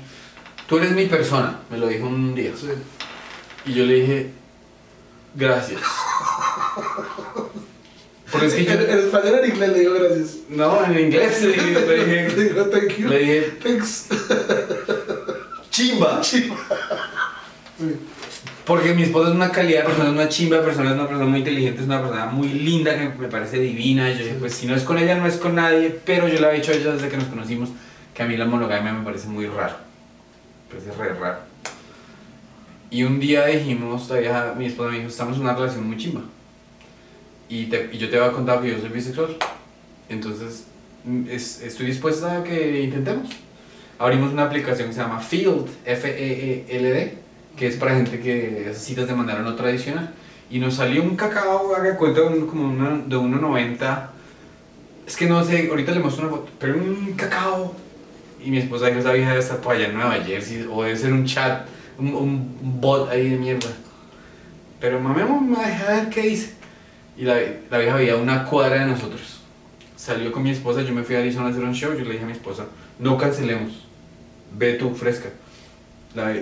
tú 0.66 0.78
eres 0.78 0.92
mi 0.92 1.04
persona, 1.06 1.60
me 1.70 1.76
lo 1.76 1.86
dijo 1.88 2.06
un 2.06 2.34
día. 2.34 2.52
Sí. 2.58 2.68
Y 3.66 3.74
yo 3.74 3.84
le 3.84 3.94
dije, 3.94 4.30
gracias. 5.34 5.80
Porque 8.32 8.46
es 8.46 8.54
que 8.54 8.64
yo... 8.64 8.72
En, 8.72 8.80
en 8.90 8.98
español 9.00 9.40
en 9.42 9.50
inglés 9.50 9.68
le 9.72 9.78
digo 9.80 9.94
gracias. 9.94 10.30
No, 10.48 10.84
en 10.84 10.98
inglés 10.98 11.42
le 11.42 11.48
dije, 11.52 12.28
le 12.36 12.44
dije, 12.44 12.64
thank 12.70 12.96
you. 12.98 13.08
le 13.08 13.18
dije, 13.18 13.40
Thanks. 13.62 14.06
Chimba. 15.70 16.20
Sí. 17.76 17.96
Porque 18.66 18.94
mi 18.94 19.02
esposa 19.02 19.28
es 19.30 19.34
una 19.34 19.50
calidad 19.50 19.80
de 19.80 19.86
persona, 19.86 20.08
es 20.08 20.14
una 20.14 20.28
chimba 20.28 20.56
de 20.58 20.62
persona, 20.62 20.90
es 20.90 20.94
una 20.96 21.06
persona 21.06 21.26
muy 21.28 21.38
inteligente, 21.40 21.80
es 21.80 21.86
una 21.86 22.00
persona 22.00 22.26
muy 22.26 22.48
linda 22.48 22.96
que 22.96 23.08
me 23.18 23.28
parece 23.28 23.58
divina. 23.58 24.10
Yo 24.10 24.18
dije, 24.24 24.36
pues 24.40 24.54
si 24.54 24.66
no 24.66 24.74
es 24.74 24.82
con 24.84 24.96
ella, 24.98 25.16
no 25.16 25.26
es 25.26 25.36
con 25.36 25.54
nadie. 25.54 25.98
Pero 26.04 26.28
yo 26.28 26.38
le 26.40 26.46
había 26.46 26.60
dicho 26.60 26.72
a 26.72 26.74
ella 26.74 26.92
desde 26.92 27.08
que 27.08 27.16
nos 27.16 27.26
conocimos 27.26 27.70
que 28.14 28.22
a 28.22 28.26
mí 28.26 28.36
la 28.36 28.46
monogamia 28.46 28.92
me 28.92 29.04
parece 29.04 29.28
muy 29.28 29.46
raro. 29.46 29.74
Me 30.72 30.78
parece 30.80 30.96
re 30.98 31.12
raro. 31.18 31.38
Y 32.90 33.02
un 33.02 33.18
día 33.20 33.44
dijimos, 33.46 34.06
todavía 34.08 34.54
mi 34.56 34.66
esposa 34.66 34.90
me 34.90 34.96
dijo, 34.98 35.08
estamos 35.08 35.36
en 35.36 35.42
una 35.42 35.54
relación 35.54 35.86
muy 35.86 35.96
chimba. 35.96 36.22
Y, 37.48 37.66
te- 37.66 37.90
y 37.92 37.98
yo 37.98 38.08
te 38.08 38.16
había 38.18 38.32
contado 38.32 38.62
que 38.62 38.70
yo 38.70 38.78
soy 38.78 38.88
bisexual. 38.88 39.36
Entonces, 40.08 40.64
mm, 41.04 41.24
es- 41.28 41.60
estoy 41.62 41.86
dispuesta 41.86 42.38
a 42.38 42.44
que 42.44 42.80
intentemos. 42.82 43.28
Abrimos 43.98 44.32
una 44.32 44.44
aplicación 44.44 44.88
que 44.88 44.94
se 44.94 45.00
llama 45.00 45.20
Field, 45.20 45.66
F-E-E-L-D, 45.84 47.18
que 47.56 47.66
es 47.68 47.76
para 47.76 47.94
gente 47.94 48.20
que 48.20 48.68
hace 48.70 48.80
citas 48.80 49.06
de 49.06 49.14
manera 49.14 49.40
no 49.40 49.54
tradicional. 49.54 50.12
Y 50.50 50.58
nos 50.58 50.74
salió 50.74 51.02
un 51.02 51.16
cacao, 51.16 51.74
haga 51.74 51.96
cuenta, 51.96 52.22
un- 52.22 52.46
como 52.46 52.68
una, 52.68 52.90
de 53.06 53.16
1,90. 53.16 54.10
Es 55.06 55.16
que 55.16 55.26
no 55.26 55.44
sé, 55.44 55.68
ahorita 55.68 55.92
le 55.92 56.00
muestro 56.00 56.26
una 56.28 56.36
foto, 56.36 56.48
pero 56.58 56.74
un 56.76 57.12
cacao. 57.16 57.74
Y 58.44 58.50
mi 58.50 58.58
esposa 58.58 58.86
dijo, 58.86 58.98
esa 59.00 59.12
vieja 59.12 59.30
debe 59.30 59.42
estar 59.42 59.58
por 59.58 59.74
allá 59.74 59.86
en 59.86 59.94
Nueva 59.94 60.14
Jersey, 60.14 60.66
o 60.70 60.82
debe 60.82 60.96
ser 60.96 61.12
un 61.12 61.24
chat, 61.24 61.66
un, 61.98 62.56
bot 62.80 63.08
ahí 63.10 63.30
de 63.30 63.36
mierda. 63.36 63.70
Pero 64.80 65.00
mamemos, 65.00 65.40
me 65.42 65.58
deja 65.64 65.92
ver 65.92 66.08
qué 66.10 66.22
dice. 66.22 66.52
Y 67.16 67.22
la, 67.22 67.36
la 67.70 67.78
vieja 67.78 67.96
veía 67.96 68.16
una 68.16 68.44
cuadra 68.44 68.80
de 68.80 68.86
nosotros. 68.86 69.40
Salió 69.96 70.30
con 70.32 70.42
mi 70.42 70.50
esposa, 70.50 70.82
yo 70.82 70.92
me 70.92 71.04
fui 71.04 71.16
a 71.16 71.20
Arizona 71.20 71.46
a 71.46 71.50
hacer 71.50 71.64
un 71.64 71.74
show, 71.74 71.94
yo 71.94 72.04
le 72.04 72.12
dije 72.12 72.24
a 72.24 72.26
mi 72.26 72.32
esposa, 72.32 72.66
no 72.98 73.16
cancelemos, 73.16 73.86
ve 74.58 74.74
tú 74.74 74.94
fresca. 74.94 75.30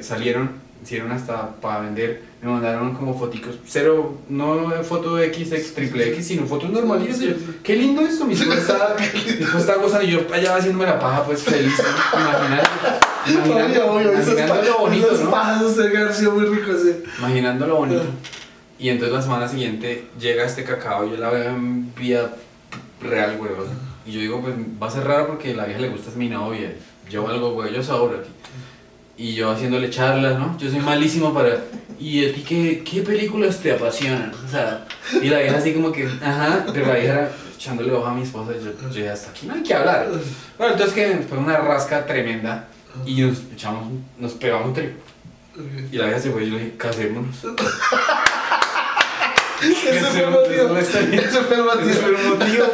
Salieron, 0.02 0.50
hicieron 0.82 1.12
hasta 1.12 1.54
para 1.56 1.80
vender, 1.80 2.22
me 2.42 2.50
mandaron 2.50 2.94
como 2.94 3.16
foticos, 3.18 3.56
cero, 3.66 4.18
no 4.28 4.70
foto 4.82 5.18
X, 5.18 5.52
X, 5.52 5.74
triple 5.74 6.08
X, 6.10 6.26
sino 6.26 6.46
fotos 6.46 6.70
normalitas. 6.70 7.20
y 7.20 7.28
yo, 7.28 7.34
qué 7.62 7.76
lindo 7.76 8.02
esto, 8.02 8.24
mi 8.24 8.34
esposa 8.34 8.58
está, 8.58 8.96
está 9.58 9.74
gozando 9.76 10.06
y 10.06 10.10
yo 10.10 10.20
allá 10.32 10.56
haciéndome 10.56 10.86
la 10.86 10.98
paja, 10.98 11.24
pues 11.24 11.42
feliz, 11.42 11.74
imaginando, 13.24 13.92
Obvio, 13.92 14.12
esos 14.12 14.34
imaginando 14.34 14.62
lo 14.62 14.78
bonito, 14.78 16.12
sido 16.12 16.32
muy 16.32 16.44
ricos, 16.46 16.82
sí. 16.82 17.04
Imaginando 17.18 17.66
lo 17.66 17.76
bonito. 17.76 18.02
Y 18.78 18.88
entonces 18.88 19.14
la 19.14 19.22
semana 19.22 19.48
siguiente 19.48 20.06
llega 20.18 20.44
este 20.44 20.64
cacao, 20.64 21.08
yo 21.08 21.16
la 21.16 21.30
veo 21.30 21.50
en 21.50 21.94
vida 21.94 22.34
real, 23.00 23.38
sea, 23.38 23.74
Y 24.04 24.12
yo 24.12 24.20
digo, 24.20 24.40
pues 24.40 24.54
va 24.82 24.88
a 24.88 24.90
ser 24.90 25.04
raro 25.04 25.28
porque 25.28 25.54
la 25.54 25.66
vieja 25.66 25.80
le 25.80 25.90
gusta 25.90 26.10
es 26.10 26.16
mi 26.16 26.28
novia. 26.28 26.74
Yo 27.08 27.28
algo, 27.28 27.52
güey, 27.52 27.72
yo 27.72 27.82
sobro 27.82 28.18
aquí. 28.18 28.30
Y 29.22 29.34
yo 29.34 29.52
haciéndole 29.52 29.88
charlas, 29.88 30.36
¿no? 30.36 30.58
Yo 30.58 30.68
soy 30.68 30.80
malísimo 30.80 31.32
para... 31.32 31.58
¿Y 32.00 32.26
a 32.26 32.34
ti 32.34 32.40
qué, 32.40 32.82
qué 32.82 33.02
películas 33.02 33.60
te 33.60 33.70
apasionan? 33.70 34.32
O 34.44 34.50
sea, 34.50 34.84
y 35.22 35.28
la 35.28 35.38
vieja 35.38 35.58
así 35.58 35.72
como 35.72 35.92
que, 35.92 36.08
ajá, 36.20 36.66
pero 36.74 36.86
la 36.86 36.94
vieja 36.94 37.12
era 37.12 37.32
echándole 37.54 37.92
ojo 37.92 38.04
a 38.04 38.14
mi 38.14 38.22
esposa. 38.22 38.50
y 38.60 38.64
Yo, 38.64 38.90
yo 38.90 39.12
hasta 39.12 39.30
aquí 39.30 39.46
no 39.46 39.54
hay 39.54 39.62
que 39.62 39.74
hablar. 39.74 40.08
Bueno, 40.58 40.72
entonces 40.72 40.92
que 40.92 41.24
fue 41.28 41.38
una 41.38 41.56
rasca 41.58 42.04
tremenda 42.04 42.66
y 43.06 43.22
nos 43.22 43.38
echamos, 43.52 43.92
nos 44.18 44.32
pegamos 44.32 44.66
un 44.66 44.74
trío. 44.74 44.90
Y 45.92 45.96
la 45.98 46.06
vieja 46.06 46.18
se 46.18 46.32
fue 46.32 46.42
y 46.42 46.50
yo 46.50 46.56
le 46.56 46.64
dije, 46.64 46.76
casémonos. 46.76 47.36
Fue 49.62 50.24
el 50.26 50.30
motivo. 50.30 50.68
Fue 50.74 52.08
el 52.08 52.28
motivo. 52.28 52.64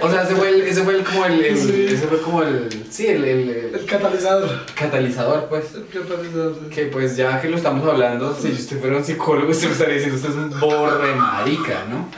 O 0.00 0.10
sea, 0.10 0.22
ese 0.22 0.34
fue, 0.34 0.48
el, 0.48 0.62
ese 0.62 0.82
fue 0.82 0.94
el, 0.96 1.04
como 1.04 1.24
el, 1.26 1.44
el- 1.44 1.58
Sí. 1.58 1.86
ese 1.88 2.06
fue 2.06 2.20
como 2.22 2.42
el, 2.42 2.68
sí, 2.90 3.06
el, 3.06 3.24
el- 3.24 3.48
el 3.74 3.84
catalizador. 3.86 4.48
catalizador, 4.74 5.46
pues. 5.48 5.64
El 5.74 5.86
catalizador. 5.88 6.54
sí. 6.60 6.70
Que 6.74 6.84
pues 6.86 7.16
ya 7.16 7.40
que 7.40 7.48
lo 7.48 7.56
estamos 7.56 7.86
hablando, 7.88 8.36
si 8.40 8.48
usted 8.52 8.80
fuera 8.80 8.96
un 8.96 9.04
psicólogo, 9.04 9.50
usted 9.50 9.66
me 9.66 9.72
estaría 9.72 9.94
diciendo, 9.94 10.16
usted 10.16 10.30
es 10.30 10.36
un 10.36 10.60
borre 10.60 11.14
marica, 11.14 11.84
¿no? 11.90 12.08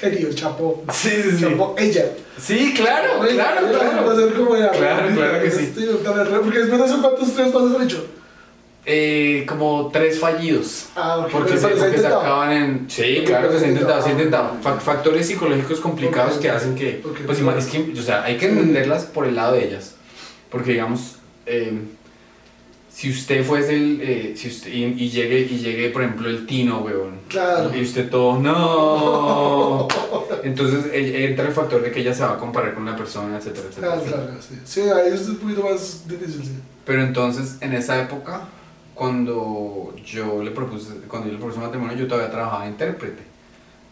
Querido, 0.00 0.32
chapó. 0.32 0.84
Sí, 0.92 1.10
sí, 1.30 1.40
Chapó 1.40 1.74
ella. 1.78 2.04
Sí, 2.40 2.74
claro, 2.76 3.20
claro, 3.20 3.66
claro. 3.68 4.54
ella. 4.56 4.70
Claro, 4.70 5.14
claro 5.14 5.42
que 5.42 5.50
sí. 5.50 5.72
Porque 6.42 6.58
después 6.58 6.80
de 6.80 6.86
eso, 6.86 7.00
¿cuántos 7.00 7.32
tres 7.34 7.48
pasos 7.52 7.74
han 7.76 7.82
hecho? 7.84 8.04
Eh, 8.86 9.46
como 9.48 9.88
tres 9.90 10.18
fallidos. 10.18 10.86
Ah, 10.94 11.18
ok. 11.20 11.30
Porque, 11.32 11.52
se, 11.56 11.60
se 11.60 11.68
porque 11.68 12.06
acaban 12.06 12.52
en... 12.52 12.84
Sí, 12.90 13.22
claro 13.24 13.50
que 13.50 13.58
se 13.58 13.64
ha 13.64 13.68
intentado, 13.68 14.02
se 14.02 14.08
ha 14.10 14.12
intentado. 14.12 14.56
Fa- 14.60 14.78
Factores 14.78 15.26
psicológicos 15.26 15.80
complicados 15.80 16.34
que 16.36 16.50
hacen 16.50 16.74
que... 16.74 17.02
Pues 17.24 17.38
es 17.40 17.66
que, 17.66 17.92
o 17.98 18.02
sea, 18.02 18.24
hay 18.24 18.36
que 18.36 18.46
entenderlas 18.46 19.04
por 19.04 19.26
el 19.26 19.36
lado 19.36 19.54
de 19.54 19.68
ellas. 19.68 19.94
Porque, 20.50 20.72
digamos, 20.72 21.16
eh, 21.46 21.72
si 22.92 23.10
usted 23.10 23.42
fuese 23.42 23.74
el... 23.74 24.00
eh, 24.02 24.34
si 24.36 24.48
usted, 24.48 24.70
y, 24.70 24.84
y 24.84 25.08
llegue, 25.08 25.40
y 25.40 25.58
llegue, 25.60 25.88
por 25.88 26.02
ejemplo, 26.02 26.28
el 26.28 26.44
Tino, 26.46 26.80
weón. 26.80 27.20
Claro. 27.28 27.70
Y 27.74 27.80
usted 27.82 28.10
todo, 28.10 28.38
no. 28.38 29.88
Entonces 30.42 30.92
eh, 30.92 31.24
entra 31.30 31.46
el 31.48 31.54
factor 31.54 31.80
de 31.82 31.90
que 31.90 32.00
ella 32.00 32.12
se 32.12 32.22
va 32.22 32.34
a 32.34 32.38
comparar 32.38 32.74
con 32.74 32.84
la 32.84 32.94
persona, 32.94 33.38
etcétera, 33.38 33.66
etcétera. 33.70 33.86
Claro, 33.94 34.02
etcétera. 34.02 34.26
claro, 34.26 34.42
sí. 34.46 34.54
Sí, 34.64 34.80
ahí 34.82 35.12
es 35.14 35.26
un 35.26 35.36
poquito 35.36 35.62
más 35.62 36.06
difícil, 36.06 36.42
sí. 36.44 36.52
Pero 36.84 37.02
entonces, 37.02 37.56
en 37.62 37.72
esa 37.72 38.00
época, 38.02 38.42
cuando 38.94 39.94
yo 40.04 40.42
le 40.42 40.50
propuse, 40.50 40.94
cuando 41.08 41.28
yo 41.28 41.34
le 41.34 41.38
propuse 41.38 41.60
matrimonio, 41.60 41.96
yo 41.96 42.06
todavía 42.06 42.30
trabajaba 42.30 42.64
de 42.64 42.70
intérprete. 42.70 43.22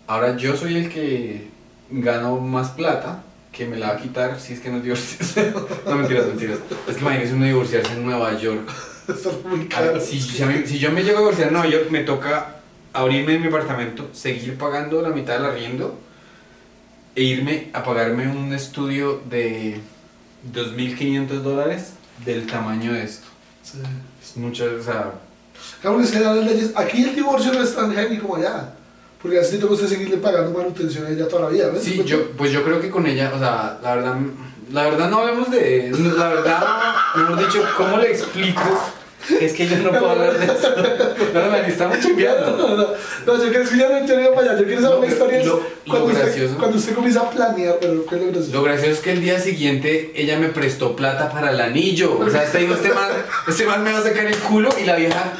Ahora 0.06 0.36
yo 0.36 0.56
soy 0.56 0.76
el 0.76 0.88
que 0.88 1.48
gano 1.90 2.38
más 2.38 2.70
plata, 2.70 3.22
que 3.50 3.66
me 3.66 3.76
la 3.76 3.88
va 3.88 3.94
a 3.94 3.96
quitar 3.98 4.40
si 4.40 4.54
es 4.54 4.60
que 4.60 4.70
nos 4.70 4.82
divorciamos. 4.82 5.64
no, 5.86 5.96
mentiras, 5.96 6.26
mentiras. 6.26 6.58
Es 6.88 6.96
que 6.96 7.00
imagínese 7.02 7.34
uno 7.34 7.46
divorciarse 7.46 7.92
en 7.92 8.04
Nueva 8.04 8.38
York. 8.38 8.68
Muy 9.48 9.68
A 9.74 9.80
ver, 9.80 9.92
caro. 9.92 10.00
si, 10.00 10.20
si 10.20 10.66
si 10.66 10.78
yo 10.78 10.90
me 10.90 11.02
llego 11.02 11.18
a 11.18 11.20
divorciar 11.20 11.48
en 11.48 11.54
Nueva 11.54 11.68
York, 11.68 11.86
me 11.90 12.04
toca 12.04 12.56
abrirme 12.92 13.34
en 13.34 13.42
mi 13.42 13.48
apartamento, 13.48 14.08
seguir 14.12 14.56
pagando 14.56 15.02
la 15.02 15.10
mitad 15.10 15.34
del 15.34 15.46
arriendo 15.46 15.98
e 17.14 17.22
irme 17.22 17.68
a 17.72 17.82
pagarme 17.82 18.28
un 18.28 18.52
estudio 18.54 19.20
de 19.28 19.80
2.500 20.52 21.26
dólares 21.42 21.94
del 22.24 22.46
tamaño 22.46 22.92
de 22.92 23.02
esto. 23.04 23.26
Sí. 23.62 23.78
Mucho, 24.36 24.64
o 24.78 24.82
sea, 24.82 25.12
Claro, 25.80 25.96
porque 25.96 26.08
es 26.08 26.12
que 26.12 26.20
las 26.20 26.36
leyes. 26.36 26.72
Aquí 26.74 27.04
el 27.04 27.14
divorcio 27.14 27.52
no 27.52 27.62
es 27.62 27.74
tan 27.74 27.92
heavy 27.94 28.18
como 28.18 28.36
allá. 28.36 28.72
Porque 29.20 29.38
así 29.38 29.58
toca 29.58 29.74
usted 29.74 29.86
seguirle 29.86 30.16
pagando 30.16 30.56
manutención 30.56 31.06
a 31.06 31.10
ella 31.10 31.28
toda 31.28 31.42
la 31.42 31.48
vida, 31.50 31.68
¿ves? 31.68 31.84
sí, 31.84 32.02
yo, 32.04 32.32
pues 32.32 32.50
yo 32.50 32.64
creo 32.64 32.80
que 32.80 32.90
con 32.90 33.06
ella, 33.06 33.30
o 33.32 33.38
sea, 33.38 33.78
la 33.80 33.94
verdad, 33.94 34.16
la 34.72 34.82
verdad 34.82 35.10
no 35.10 35.18
hablemos 35.18 35.48
de, 35.48 35.92
la 36.16 36.28
verdad, 36.28 36.94
mejor 37.14 37.38
dicho, 37.38 37.64
¿cómo 37.76 37.98
le 37.98 38.10
explico? 38.10 38.60
Es 39.40 39.52
que 39.52 39.66
yo 39.68 39.76
no 39.78 39.90
puedo 39.90 40.10
hablar 40.10 40.38
de 40.38 40.44
eso. 40.46 40.74
No, 41.34 41.46
no, 41.46 41.56
estamos 41.56 41.96
No, 41.98 42.02
chimbeando. 42.02 42.56
no, 42.56 42.76
no, 42.76 42.86
no, 43.26 43.36
yo 43.44 43.48
quiero, 43.50 43.62
es 43.64 43.70
que 43.70 43.76
ya 43.78 43.88
no 43.88 44.06
yo 44.06 44.14
no 44.16 44.20
iba 44.22 44.34
para 44.34 44.50
allá, 44.50 44.60
yo 44.60 44.66
quiero 44.66 44.82
saber 44.82 45.00
la 45.00 45.06
historia. 45.06 45.44
lo- 45.44 45.62
cuando, 45.86 46.06
lo 46.08 46.12
usted, 46.12 46.24
gracioso. 46.26 46.58
cuando 46.58 46.78
usted 46.78 46.94
comienza 46.94 47.20
a 47.20 47.30
planear, 47.30 47.76
pero 47.80 48.06
¿qué 48.06 48.14
es 48.16 48.20
lo 48.20 48.26
gracioso? 48.28 48.52
Lo 48.52 48.62
gracioso 48.62 48.90
es 48.92 48.98
que 49.00 49.12
el 49.12 49.20
día 49.20 49.38
siguiente 49.40 50.12
ella 50.14 50.38
me 50.38 50.48
prestó 50.48 50.94
plata 50.96 51.30
para 51.30 51.50
el 51.50 51.60
anillo. 51.60 52.18
O 52.18 52.30
sea, 52.30 52.44
este, 52.44 52.64
este, 52.64 52.88
man, 52.90 53.10
este 53.48 53.66
man 53.66 53.82
me 53.84 53.92
va 53.92 53.98
a 53.98 54.02
sacar 54.02 54.26
el 54.26 54.36
culo 54.36 54.70
y 54.80 54.84
la 54.84 54.96
vieja, 54.96 55.32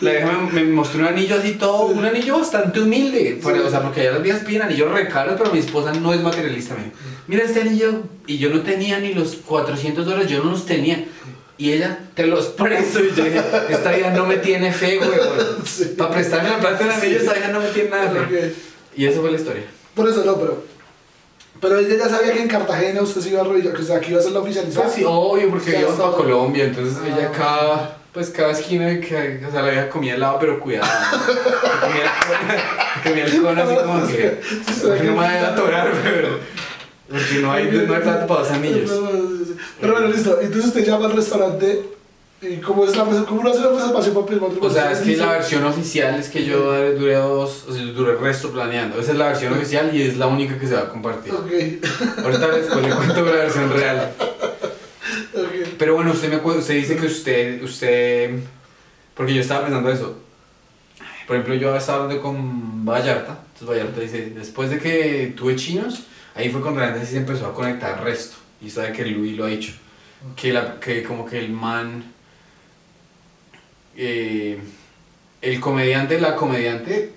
la 0.00 0.10
vieja 0.10 0.26
me, 0.52 0.62
me 0.62 0.72
mostró 0.72 1.00
un 1.00 1.06
anillo 1.06 1.36
así 1.36 1.52
todo, 1.52 1.86
un 1.86 2.04
anillo 2.04 2.38
bastante 2.38 2.80
humilde. 2.80 3.38
Para- 3.42 3.62
o 3.62 3.70
sea, 3.70 3.80
porque 3.82 4.00
allá 4.02 4.12
las 4.12 4.22
viejas 4.22 4.42
piden 4.44 4.62
anillos 4.62 4.90
re 4.92 5.08
caros, 5.08 5.34
pero 5.38 5.52
mi 5.52 5.58
esposa 5.60 5.92
no 5.92 6.12
es 6.12 6.20
materialista. 6.20 6.74
Me 6.74 6.84
dijo, 6.84 6.96
mira 7.28 7.44
este 7.44 7.60
anillo. 7.62 8.02
Y 8.26 8.38
yo 8.38 8.50
no 8.50 8.62
tenía 8.62 8.98
ni 9.00 9.12
los 9.14 9.36
400 9.36 10.04
dólares, 10.06 10.28
yo 10.30 10.42
no 10.42 10.50
los 10.52 10.66
tenía. 10.66 11.04
Y 11.56 11.72
ella, 11.72 11.98
te 12.14 12.26
los 12.26 12.46
presto. 12.46 12.98
Y 13.04 13.12
yo 13.14 13.24
dije, 13.24 13.40
esta 13.68 13.92
vieja 13.92 14.10
no 14.10 14.26
me 14.26 14.38
tiene 14.38 14.72
fe, 14.72 14.96
güey. 14.98 15.10
Sí. 15.64 15.94
Para 15.96 16.10
prestarme 16.10 16.50
la 16.50 16.58
plata 16.58 16.78
del 16.84 16.90
anillo, 16.90 17.18
esta 17.18 17.32
vieja 17.32 17.48
no 17.48 17.60
me 17.60 17.68
tiene 17.68 17.90
nada 17.90 18.12
de 18.12 18.20
fe. 18.26 18.54
Y 18.96 19.06
eso 19.06 19.20
fue 19.20 19.30
la 19.30 19.36
historia. 19.38 19.62
Por 19.94 20.08
eso 20.08 20.24
no, 20.24 20.36
pero. 20.36 20.64
Pero 21.60 21.78
ella 21.78 21.96
ya 21.96 22.08
sabía 22.08 22.32
que 22.32 22.42
en 22.42 22.48
Cartagena 22.48 23.00
usted 23.00 23.20
se 23.22 23.30
iba 23.30 23.40
a 23.40 23.44
arrodillar, 23.44 23.72
que 23.72 23.82
o 23.82 23.84
sea, 23.84 23.96
aquí 23.96 24.10
iba 24.10 24.20
a 24.20 24.22
ser 24.22 24.32
la 24.32 24.40
oficialización. 24.40 24.82
Pues 24.84 24.94
sí, 24.96 25.04
obvio, 25.06 25.48
porque 25.50 25.70
Ya 25.72 25.78
íbamos 25.80 25.98
está. 25.98 26.10
para 26.10 26.16
Colombia, 26.22 26.64
entonces 26.64 26.96
Ah, 27.02 27.06
ella 27.06 27.28
ok. 27.30 27.36
cada, 27.36 27.96
pues 28.12 28.30
cada 28.30 28.50
esquina, 28.50 29.00
que, 29.00 29.40
o 29.48 29.50
sea, 29.50 29.62
la 29.62 29.70
vieja 29.70 29.88
comía 29.88 30.14
helado, 30.16 30.38
pero 30.40 30.60
cuidado. 30.60 30.86
comía 31.80 32.02
el 32.04 33.02
comía 33.08 33.24
el 33.24 33.42
cono 33.42 33.62
así 33.62 33.74
como 33.76 34.06
que, 34.08 34.40
no 35.04 35.10
me 35.12 35.16
vaya 35.16 35.46
a 35.46 35.52
atorar, 35.52 35.92
pero, 36.02 36.38
porque 37.08 37.38
no 37.40 37.52
hay, 37.52 37.70
no 37.70 37.94
hay 37.94 38.00
plato 38.02 38.26
para 38.26 38.40
dos 38.40 38.50
anillos. 38.50 38.90
Pero 39.80 39.92
bueno, 39.92 40.08
listo. 40.08 40.40
Entonces 40.40 40.66
usted 40.66 40.84
llama 40.86 41.06
al 41.06 41.12
restaurante 41.12 41.82
y 42.40 42.56
cómo 42.58 42.84
es 42.84 42.96
la 42.96 43.04
cómo 43.04 43.40
uno 43.40 43.50
hace 43.50 43.60
la 43.60 43.70
reservación 43.70 44.14
para 44.14 44.26
matrimonio. 44.26 44.58
O 44.60 44.70
sea, 44.70 44.92
es 44.92 44.98
que 44.98 45.16
la 45.16 45.32
versión 45.32 45.64
oficial 45.64 46.18
es 46.18 46.28
que 46.28 46.44
yo 46.44 46.72
duré 46.94 47.14
dos, 47.14 47.64
o 47.68 47.74
sea, 47.74 47.84
duré 47.84 48.12
el 48.12 48.18
resto 48.18 48.50
planeando. 48.50 49.00
Esa 49.00 49.12
es 49.12 49.18
la 49.18 49.28
versión 49.28 49.52
oficial 49.54 49.90
y 49.94 50.02
es 50.02 50.16
la 50.16 50.26
única 50.26 50.58
que 50.58 50.66
se 50.66 50.74
va 50.74 50.82
a 50.82 50.88
compartir. 50.88 51.32
Ok, 51.32 51.50
Ahorita 52.24 52.48
después 52.48 52.82
le 52.86 52.94
cuento 52.94 53.24
la 53.24 53.32
versión 53.32 53.72
real. 53.72 54.12
ok. 55.34 55.68
Pero 55.78 55.94
bueno, 55.94 56.12
usted 56.12 56.28
me 56.28 56.36
acuerda, 56.36 56.60
usted 56.60 56.74
dice 56.74 56.96
que 56.96 57.06
usted, 57.06 57.62
usted, 57.62 58.38
porque 59.14 59.34
yo 59.34 59.40
estaba 59.40 59.62
pensando 59.62 59.90
eso. 59.90 60.18
Por 61.26 61.36
ejemplo, 61.36 61.54
yo 61.54 61.74
estaba 61.74 62.02
hablando 62.02 62.22
con 62.22 62.84
Vallarta, 62.84 63.38
entonces 63.54 63.68
Vallarta 63.68 64.00
dice, 64.00 64.32
después 64.36 64.68
de 64.68 64.78
que 64.78 65.32
tuve 65.34 65.56
chinos, 65.56 66.02
ahí 66.34 66.50
fue 66.50 66.60
cuando 66.60 66.80
realmente 66.80 67.06
se 67.06 67.16
empezó 67.16 67.46
a 67.46 67.54
conectar 67.54 68.02
resto. 68.02 68.36
Y 68.60 68.70
sabe 68.70 68.92
que 68.92 69.06
Luis 69.06 69.36
lo 69.36 69.44
ha 69.44 69.48
dicho. 69.48 69.72
Que, 70.36 70.52
la, 70.52 70.80
que 70.80 71.02
como 71.02 71.26
que 71.26 71.38
el 71.38 71.50
man, 71.50 72.04
eh, 73.96 74.58
el 75.42 75.60
comediante, 75.60 76.20
la 76.20 76.34
comediante, 76.34 77.12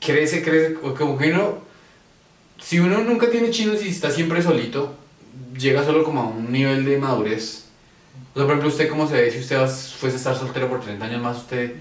crece, 0.00 0.42
crece, 0.42 0.74
como 0.74 1.16
que 1.16 1.32
uno, 1.32 1.58
si 2.60 2.80
uno 2.80 3.02
nunca 3.02 3.30
tiene 3.30 3.50
chinos 3.50 3.84
y 3.84 3.88
está 3.88 4.10
siempre 4.10 4.42
solito, 4.42 4.96
llega 5.56 5.84
solo 5.84 6.02
como 6.04 6.20
a 6.20 6.26
un 6.26 6.50
nivel 6.50 6.84
de 6.84 6.98
madurez. 6.98 7.66
Por 8.34 8.44
ejemplo, 8.44 8.68
¿usted 8.68 8.88
cómo 8.88 9.08
se 9.08 9.14
ve 9.14 9.30
si 9.30 9.38
usted 9.38 9.58
fuese 9.66 10.16
a 10.16 10.18
estar 10.18 10.36
soltero 10.36 10.68
por 10.68 10.80
30 10.80 11.04
años 11.04 11.22
más? 11.22 11.36
¿Usted 11.38 11.74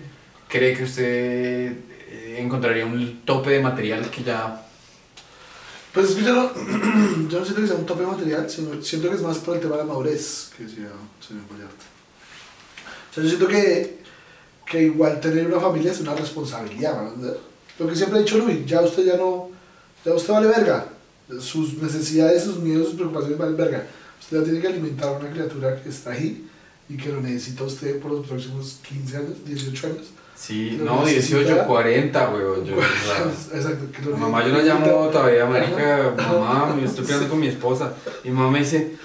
cree 0.47 0.75
que 0.75 0.83
usted 0.83 1.73
eh, 2.09 2.37
encontraría 2.39 2.85
un 2.85 3.21
tope 3.25 3.51
de 3.51 3.59
material 3.59 4.09
que 4.09 4.23
ya... 4.23 4.67
Pues 5.93 6.09
es 6.11 6.15
que 6.15 6.23
yo 6.25 6.33
no, 6.33 7.45
siento 7.45 7.61
que 7.61 7.67
sea 7.67 7.75
un 7.75 7.85
tope 7.85 8.03
material, 8.03 8.49
sino 8.49 8.81
siento 8.81 9.09
que 9.09 9.15
es 9.15 9.21
más 9.21 9.37
por 9.39 9.55
el 9.55 9.61
tema 9.61 9.75
de 9.75 9.81
la 9.81 9.87
madurez 9.87 10.51
que 10.55 10.63
decía 10.63 10.89
señor. 11.25 11.43
O 13.11 13.13
sea, 13.13 13.23
yo 13.23 13.29
siento 13.29 13.47
que, 13.47 13.99
que 14.65 14.83
igual 14.83 15.19
tener 15.19 15.47
una 15.47 15.59
familia 15.59 15.91
es 15.91 15.99
una 15.99 16.15
responsabilidad, 16.15 17.01
¿me 17.01 17.09
entiendes? 17.09 17.37
Lo 17.77 17.87
que 17.87 17.95
siempre 17.95 18.19
ha 18.19 18.21
dicho 18.21 18.37
Luis, 18.37 18.65
ya 18.65 18.81
usted 18.81 19.03
ya 19.03 19.17
no, 19.17 19.49
ya 20.05 20.13
usted 20.13 20.33
vale 20.33 20.47
verga. 20.47 20.87
Sus 21.39 21.77
necesidades, 21.77 22.43
sus 22.43 22.59
miedos, 22.59 22.87
sus 22.87 22.95
preocupaciones 22.95 23.37
valen 23.37 23.57
verga. 23.57 23.87
Usted 24.19 24.37
ya 24.37 24.43
tiene 24.43 24.61
que 24.61 24.67
alimentar 24.67 25.09
a 25.09 25.17
una 25.17 25.31
criatura 25.31 25.81
que 25.81 25.89
está 25.89 26.11
ahí 26.11 26.47
y 26.87 26.97
que 26.97 27.09
lo 27.09 27.21
necesita 27.21 27.63
usted 27.63 27.99
por 27.99 28.11
los 28.11 28.27
próximos 28.27 28.79
15 28.87 29.17
años, 29.17 29.45
18 29.45 29.87
años. 29.87 30.07
Sí, 30.41 30.79
no, 30.81 31.05
necesita. 31.05 31.37
18, 31.39 31.67
40, 31.67 32.29
weón. 32.31 32.65
Yo, 32.65 32.75
Exacto. 33.53 33.85
Lo 34.09 34.17
mamá, 34.17 34.43
yo 34.47 34.53
la 34.57 34.63
llamo 34.63 35.07
todavía, 35.09 35.45
marica, 35.45 36.15
mamá, 36.17 36.73
me 36.75 36.85
estoy 36.85 37.03
peleando 37.05 37.29
con 37.29 37.39
mi 37.39 37.47
esposa. 37.47 37.93
Y 38.23 38.31
mamá 38.31 38.49
me 38.49 38.59
dice, 38.59 38.95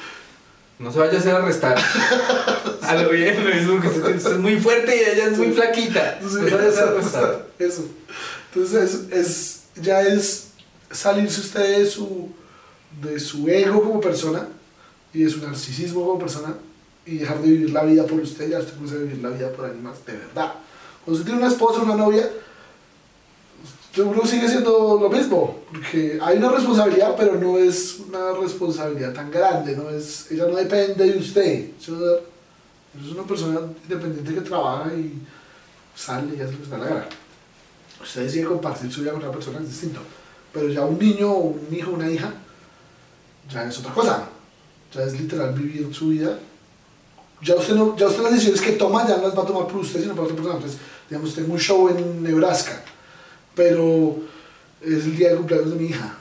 no 0.79 0.90
se 0.90 0.99
vaya 0.99 1.12
a 1.12 1.18
hacer 1.18 1.35
arrestar. 1.35 1.77
A 2.83 2.94
lo 2.94 3.11
bien, 3.11 3.44
lo 3.44 3.55
mismo 3.55 3.81
que 3.81 3.88
usted 3.88 4.16
usted 4.16 4.33
es 4.33 4.38
muy 4.38 4.59
fuerte 4.61 4.96
y 4.96 5.01
ella 5.01 5.27
es 5.27 5.37
muy 5.38 5.51
flaquita. 5.53 6.14
Entonces, 6.14 6.46
Eso 6.46 6.57
debe 6.59 6.72
ser 6.72 6.88
respetar. 6.94 7.46
eso. 7.59 7.85
Entonces, 8.55 8.94
es, 9.11 9.12
es- 9.12 9.62
ya 9.83 10.01
es 10.03 10.49
salirse 10.90 11.40
usted 11.40 11.79
de 11.81 11.87
su, 11.87 12.31
de 13.03 13.20
su 13.20 13.46
ego 13.49 13.83
como 13.83 14.01
persona 14.01 14.49
y 15.12 15.25
de 15.25 15.29
su 15.31 15.40
narcisismo 15.42 16.07
como 16.07 16.18
persona 16.18 16.55
y 17.05 17.18
dejar 17.18 17.42
de 17.42 17.49
vivir 17.49 17.70
la 17.70 17.83
vida 17.85 18.05
por 18.07 18.18
usted, 18.20 18.49
ya 18.49 18.59
usted 18.61 18.72
comienza 18.75 18.96
a 18.96 19.03
vivir 19.03 19.18
la 19.22 19.29
vida 19.31 19.51
por 19.53 19.66
alguien 19.66 19.83
más, 19.85 20.05
de 20.07 20.12
verdad. 20.14 20.55
Cuando 21.07 21.21
usted 21.21 21.25
tiene 21.27 21.38
una 21.38 21.53
esposa, 21.53 21.83
una 21.83 21.95
novia, 21.95 22.29
uno 23.97 24.27
sigue 24.27 24.49
siendo 24.49 24.99
lo 25.01 25.09
mismo, 25.09 25.61
porque 25.71 26.19
hay 26.21 26.38
una 26.38 26.51
responsabilidad, 26.51 27.14
pero 27.16 27.37
no 27.37 27.57
es 27.59 28.01
una 28.09 28.33
responsabilidad 28.33 29.12
tan 29.14 29.31
grande, 29.31 29.77
no 29.77 29.88
es, 29.88 30.33
ella 30.33 30.49
no 30.49 30.57
depende 30.57 31.12
de 31.12 31.16
usted. 31.16 31.71
Es 31.79 31.88
una 31.88 33.23
persona 33.23 33.61
independiente 33.85 34.35
que 34.35 34.40
trabaja 34.40 34.92
y 34.95 35.23
sale 35.95 36.37
y 36.37 36.40
hace 36.40 36.55
lo 36.55 36.64
que 36.64 36.71
da 36.71 36.79
la 36.79 36.87
gana. 36.87 37.07
Usted 38.03 38.25
decide 38.25 38.45
compartir 38.45 38.92
su 38.92 39.03
vida 39.03 39.12
con 39.12 39.21
otra 39.21 39.33
persona, 39.33 39.61
es 39.61 39.69
distinto. 39.69 40.01
Pero 40.53 40.69
ya 40.71 40.83
un 40.83 40.99
niño, 40.99 41.31
o 41.31 41.40
un 41.51 41.69
hijo, 41.71 41.92
una 41.92 42.11
hija, 42.11 42.35
ya 43.49 43.64
es 43.64 43.79
otra 43.79 43.95
cosa. 43.95 44.29
Ya 44.92 45.03
es 45.05 45.21
literal 45.21 45.55
vivir 45.55 45.95
su 45.95 46.09
vida. 46.09 46.37
Ya 47.42 47.55
usted, 47.55 47.75
no, 47.75 47.97
ya 47.97 48.09
usted 48.09 48.23
las 48.25 48.33
decisiones 48.33 48.61
que 48.61 48.73
toma 48.73 49.07
ya 49.07 49.19
no 49.19 49.25
las 49.25 49.38
va 49.38 49.42
a 49.42 49.47
tomar 49.47 49.66
por 49.66 49.77
usted, 49.77 50.01
sino 50.01 50.14
por 50.14 50.25
otra 50.25 50.37
persona. 50.37 50.57
Entonces, 50.57 50.81
digamos, 51.09 51.35
tengo 51.35 51.53
un 51.53 51.61
show 51.61 51.88
en 51.88 52.23
Nebraska, 52.23 52.83
pero 53.55 54.16
es 54.81 55.05
el 55.05 55.16
día 55.16 55.31
de 55.31 55.37
cumpleaños 55.37 55.71
de 55.71 55.77
mi 55.77 55.87
hija. 55.88 56.16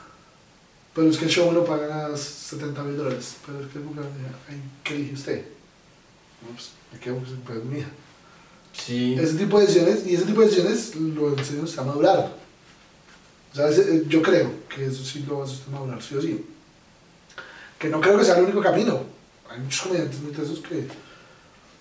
Pero 0.93 1.09
es 1.09 1.17
que 1.17 1.25
el 1.25 1.31
show 1.31 1.51
lo 1.51 1.65
pagan 1.65 2.13
a 2.13 2.15
70 2.17 2.81
mil 2.83 2.95
dólares. 2.97 3.35
Pero 3.45 3.59
es 3.59 3.67
que 3.71 3.79
el 3.79 3.83
cumpleaños 3.83 4.13
de 4.15 4.21
mi 4.21 4.27
hija, 4.27 4.37
¿qué 4.83 4.95
elige 4.95 5.13
usted? 5.13 5.45
Pues, 6.53 6.69
me 6.93 6.99
quedo 6.99 7.15
con 7.15 7.25
el 7.25 7.31
cumpleaños 7.35 7.63
de 7.65 7.73
mi 7.73 7.79
hija. 7.79 7.89
Sí. 8.73 9.15
Ese 9.19 9.33
tipo 9.35 9.59
de 9.59 9.65
decisiones, 9.67 10.05
y 10.07 10.15
ese 10.15 10.25
tipo 10.25 10.41
de 10.41 10.47
decisiones 10.47 10.95
lo 10.95 11.37
enseña 11.37 11.63
usted 11.63 11.79
a 11.79 11.83
madurar. 11.83 12.35
O 13.51 13.55
sea, 13.55 13.69
ese- 13.69 14.03
yo 14.07 14.21
creo 14.21 14.51
que 14.69 14.85
eso 14.85 15.03
sí 15.03 15.25
lo 15.27 15.41
hace 15.43 15.53
usted 15.53 15.71
madurar, 15.71 16.01
sí 16.01 16.15
o 16.15 16.21
sí. 16.21 16.45
Que 17.79 17.89
no 17.89 17.99
creo 18.01 18.17
que 18.17 18.25
sea 18.25 18.37
el 18.37 18.43
único 18.45 18.61
camino. 18.61 19.01
Hay 19.49 19.59
muchos 19.59 19.81
comediantes 19.81 20.19
muy 20.21 20.31
tesos 20.31 20.59
que 20.59 20.87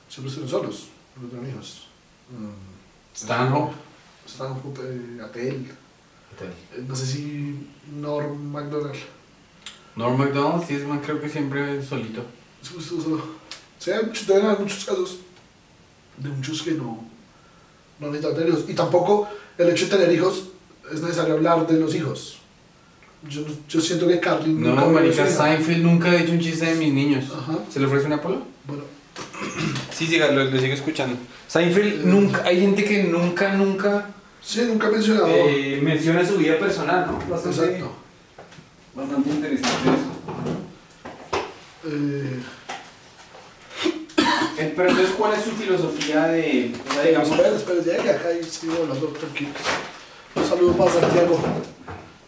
siempre 0.09 0.29
estuvieron 0.33 0.49
solos, 0.49 0.89
no 1.21 1.29
tienen 1.29 1.51
hijos. 1.51 1.87
Mm, 2.31 2.64
Stanhope. 3.15 3.75
Stanhope, 4.27 4.81
eh, 4.83 5.23
Attell, 5.23 5.67
eh, 6.41 6.85
no 6.87 6.97
sé 6.97 7.07
si 7.07 7.69
Norm 7.93 8.51
MacDonald. 8.51 8.97
Norm 9.97 10.19
MacDonald, 10.19 10.67
sí, 10.67 10.75
es 10.75 10.87
man, 10.87 11.01
creo 11.01 11.21
que 11.21 11.29
siempre 11.29 11.83
solito. 11.83 12.25
Sí, 12.63 12.75
sí, 13.79 13.91
hay 13.91 14.05
muchos, 14.07 14.29
haber 14.31 14.59
muchos 14.59 14.85
casos 14.85 15.19
de 16.17 16.29
muchos 16.29 16.63
que 16.63 16.73
no, 16.73 17.05
no 18.01 18.07
necesitan 18.09 18.35
tener 18.35 18.49
hijos. 18.49 18.65
Y 18.69 18.75
tampoco 18.75 19.29
el 19.59 19.69
hecho 19.69 19.87
de 19.87 19.91
tener 19.93 20.13
hijos 20.13 20.45
es 20.93 21.01
necesario 21.01 21.35
hablar 21.35 21.67
de 21.67 21.79
los 21.79 21.95
hijos. 21.95 22.39
Yo, 23.29 23.43
yo 23.69 23.81
siento 23.81 24.07
que 24.07 24.21
Carlin 24.21 24.61
No, 24.61 24.71
nunca 24.71 24.83
a 24.83 24.89
marica. 24.89 25.27
Seinfeld 25.27 25.83
nunca 25.83 26.11
ha 26.11 26.21
hecho 26.21 26.33
un 26.33 26.41
chiste 26.41 26.67
de 26.67 26.75
mis 26.75 26.93
niños. 26.93 27.25
Ajá. 27.33 27.59
¿Se 27.71 27.81
le 27.81 27.87
ofrece 27.87 28.07
una 28.07 28.21
polo? 28.21 28.43
Bueno, 28.67 28.83
Sí, 29.93 30.07
siga, 30.07 30.29
lo, 30.31 30.45
lo 30.45 30.61
sigo 30.61 30.75
escuchando. 30.75 31.17
Seinfeld 31.49 32.05
nunca, 32.05 32.43
hay 32.45 32.61
gente 32.61 32.85
que 32.85 33.05
nunca, 33.05 33.53
nunca 33.55 34.09
sí, 34.43 34.63
nunca 34.67 34.89
he 34.89 34.91
mencionado. 34.91 35.29
eh, 35.29 35.81
menciona 35.83 36.27
su 36.27 36.37
vida 36.39 36.59
personal, 36.59 37.07
¿no? 37.07 37.19
Bastante, 37.29 37.65
Exacto. 37.65 37.93
bastante 38.95 39.31
interesante 39.31 39.89
eso. 39.91 40.15
Eh, 41.87 42.41
Eh, 44.57 44.73
Pero 44.77 44.89
entonces, 44.89 45.15
¿cuál 45.19 45.35
es 45.35 45.43
su 45.45 45.51
filosofía 45.51 46.27
de, 46.29 46.73
o 46.89 46.93
sea, 46.95 47.03
digamos, 47.03 47.29
espera, 47.29 47.49
espera, 47.57 47.81
llegue 47.83 48.11
acá 48.11 48.29
y 48.33 48.45
sigo 48.45 48.75
hablando 48.83 49.07
tranquilo. 49.09 49.51
Un 50.37 50.45
saludo 50.49 50.73
para 50.77 50.93
Santiago. 50.93 51.41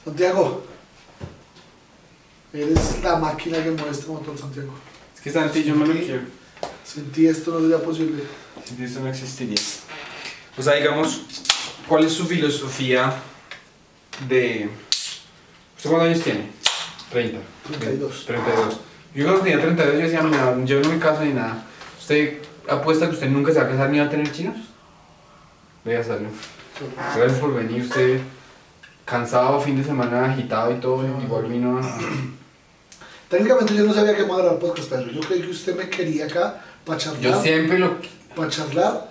Santiago. 0.05 0.65
Eres 2.53 3.03
la 3.03 3.17
máquina 3.17 3.63
que 3.63 3.71
mueve 3.71 3.91
este 3.93 4.07
motor, 4.11 4.37
Santiago. 4.37 4.73
es 5.15 5.21
que 5.21 5.31
Santi 5.31 5.63
yo 5.63 5.75
me 5.77 5.87
lo 5.87 5.93
quiero. 5.95 6.23
Sin 6.87 7.11
ti 7.11 7.27
esto 7.27 7.53
no 7.53 7.61
sería 7.61 7.79
posible. 7.79 8.23
Sin 8.65 8.83
eso 8.83 9.01
no 9.01 9.09
existiría. 9.09 9.59
O 10.57 10.63
sea, 10.63 10.75
digamos, 10.75 11.23
¿cuál 11.89 12.05
es 12.05 12.13
su 12.13 12.27
filosofía 12.27 13.13
de... 14.29 14.71
¿Usted 15.77 15.91
cuántos 15.91 16.09
años 16.09 16.23
tiene? 16.23 16.47
30. 17.11 17.39
32. 17.69 18.27
32. 18.27 18.81
Yo 19.15 19.25
cuando 19.25 19.43
tenía 19.43 19.61
32 19.61 19.95
yo 19.95 20.01
decía, 20.01 20.23
"Mira, 20.23 20.57
yo 20.65 20.81
no 20.81 20.89
me 20.91 20.99
caso 20.99 21.25
ni 21.25 21.33
nada. 21.33 21.65
¿Usted 21.99 22.39
apuesta 22.69 23.07
que 23.09 23.15
usted 23.15 23.29
nunca 23.29 23.53
se 23.53 23.59
va 23.61 23.67
a 23.67 23.71
casar 23.71 23.91
ni 23.91 23.99
va 23.99 24.05
a 24.05 24.11
tener 24.11 24.31
chinos? 24.31 24.57
Voy 25.85 25.95
a 25.95 26.01
hacerlo. 26.01 26.29
Gracias 27.17 27.41
por 27.41 27.55
venir, 27.55 27.83
usted 27.83 28.21
cansado, 29.05 29.61
fin 29.61 29.77
de 29.79 29.85
semana 29.85 30.27
agitado 30.27 30.73
y 30.73 30.81
todo, 30.81 31.07
igual 31.23 31.47
vino 31.47 31.79
a... 31.79 31.99
Técnicamente 33.29 33.75
yo 33.75 33.85
no 33.85 33.95
sabía 33.95 34.17
que 34.17 34.25
me 34.25 34.37
grabar 34.37 34.59
podcast, 34.59 34.91
pero 34.91 35.11
yo 35.11 35.21
creí 35.21 35.43
que 35.43 35.51
usted 35.51 35.77
me 35.77 35.89
quería 35.89 36.27
acá 36.27 36.63
para 36.87 36.99
charlar. 36.99 37.21
Yo 37.23 37.43
siempre 37.43 37.79
lo... 37.79 37.97
Para 38.35 38.49
charlar, 38.49 39.11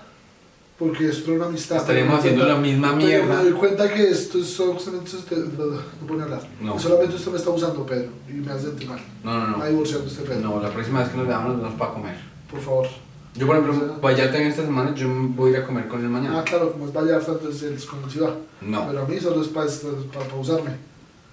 porque 0.79 1.09
esto 1.09 1.31
era 1.31 1.39
una 1.41 1.45
amistad. 1.49 1.85
Me 1.87 2.01
haciendo 2.13 2.45
la 2.45 2.55
misma 2.55 2.93
mierda. 2.95 3.37
me 3.37 3.43
doy 3.49 3.53
cuenta 3.53 3.93
que 3.93 4.09
esto 4.09 4.39
es 4.39 4.47
solamente 4.49 5.15
usted. 5.15 5.37
No, 5.37 6.07
puede 6.07 6.23
hablar. 6.23 6.41
No. 6.61 6.79
Solamente 6.79 7.15
usted 7.15 7.31
me 7.31 7.37
está 7.37 7.49
usando, 7.49 7.85
Pedro, 7.85 8.09
y 8.29 8.33
me 8.33 8.51
hace 8.51 8.63
sentir 8.67 8.87
mal. 8.89 8.99
No, 9.23 9.33
no, 9.39 9.47
No. 9.47 9.57
no. 9.57 9.65
divorciando 9.65 10.05
usted, 10.07 10.23
Pedro. 10.23 10.39
No, 10.41 10.61
la 10.61 10.69
próxima 10.69 10.99
vez 11.01 11.09
que 11.09 11.17
nos 11.17 11.27
veamos 11.27 11.53
nos 11.53 11.61
vamos 11.63 11.79
para 11.79 11.93
comer. 11.93 12.15
Por 12.49 12.59
favor. 12.61 12.87
Yo, 13.35 13.47
por 13.47 13.57
ejemplo, 13.57 13.99
Vallarta 14.01 14.37
en 14.37 14.47
esta 14.47 14.61
semana, 14.61 14.95
yo 14.95 15.09
voy 15.09 15.49
a 15.53 15.57
ir 15.57 15.63
a 15.63 15.65
comer 15.65 15.87
con 15.89 15.99
él 15.99 16.05
Ah, 16.05 16.09
mañana. 16.09 16.43
claro, 16.45 16.71
como 16.71 16.85
es 16.87 16.93
Vallarta, 16.93 17.33
entonces 17.33 17.63
él 17.63 17.73
es 17.73 17.85
conocido. 17.85 18.37
No, 18.61 18.87
Pero 18.87 19.01
a 19.01 19.07
mí 19.07 19.19
solo 19.19 19.41
es 19.41 19.49
para, 19.49 19.67
para, 20.13 20.25
para 20.27 20.35
usarme. 20.39 20.71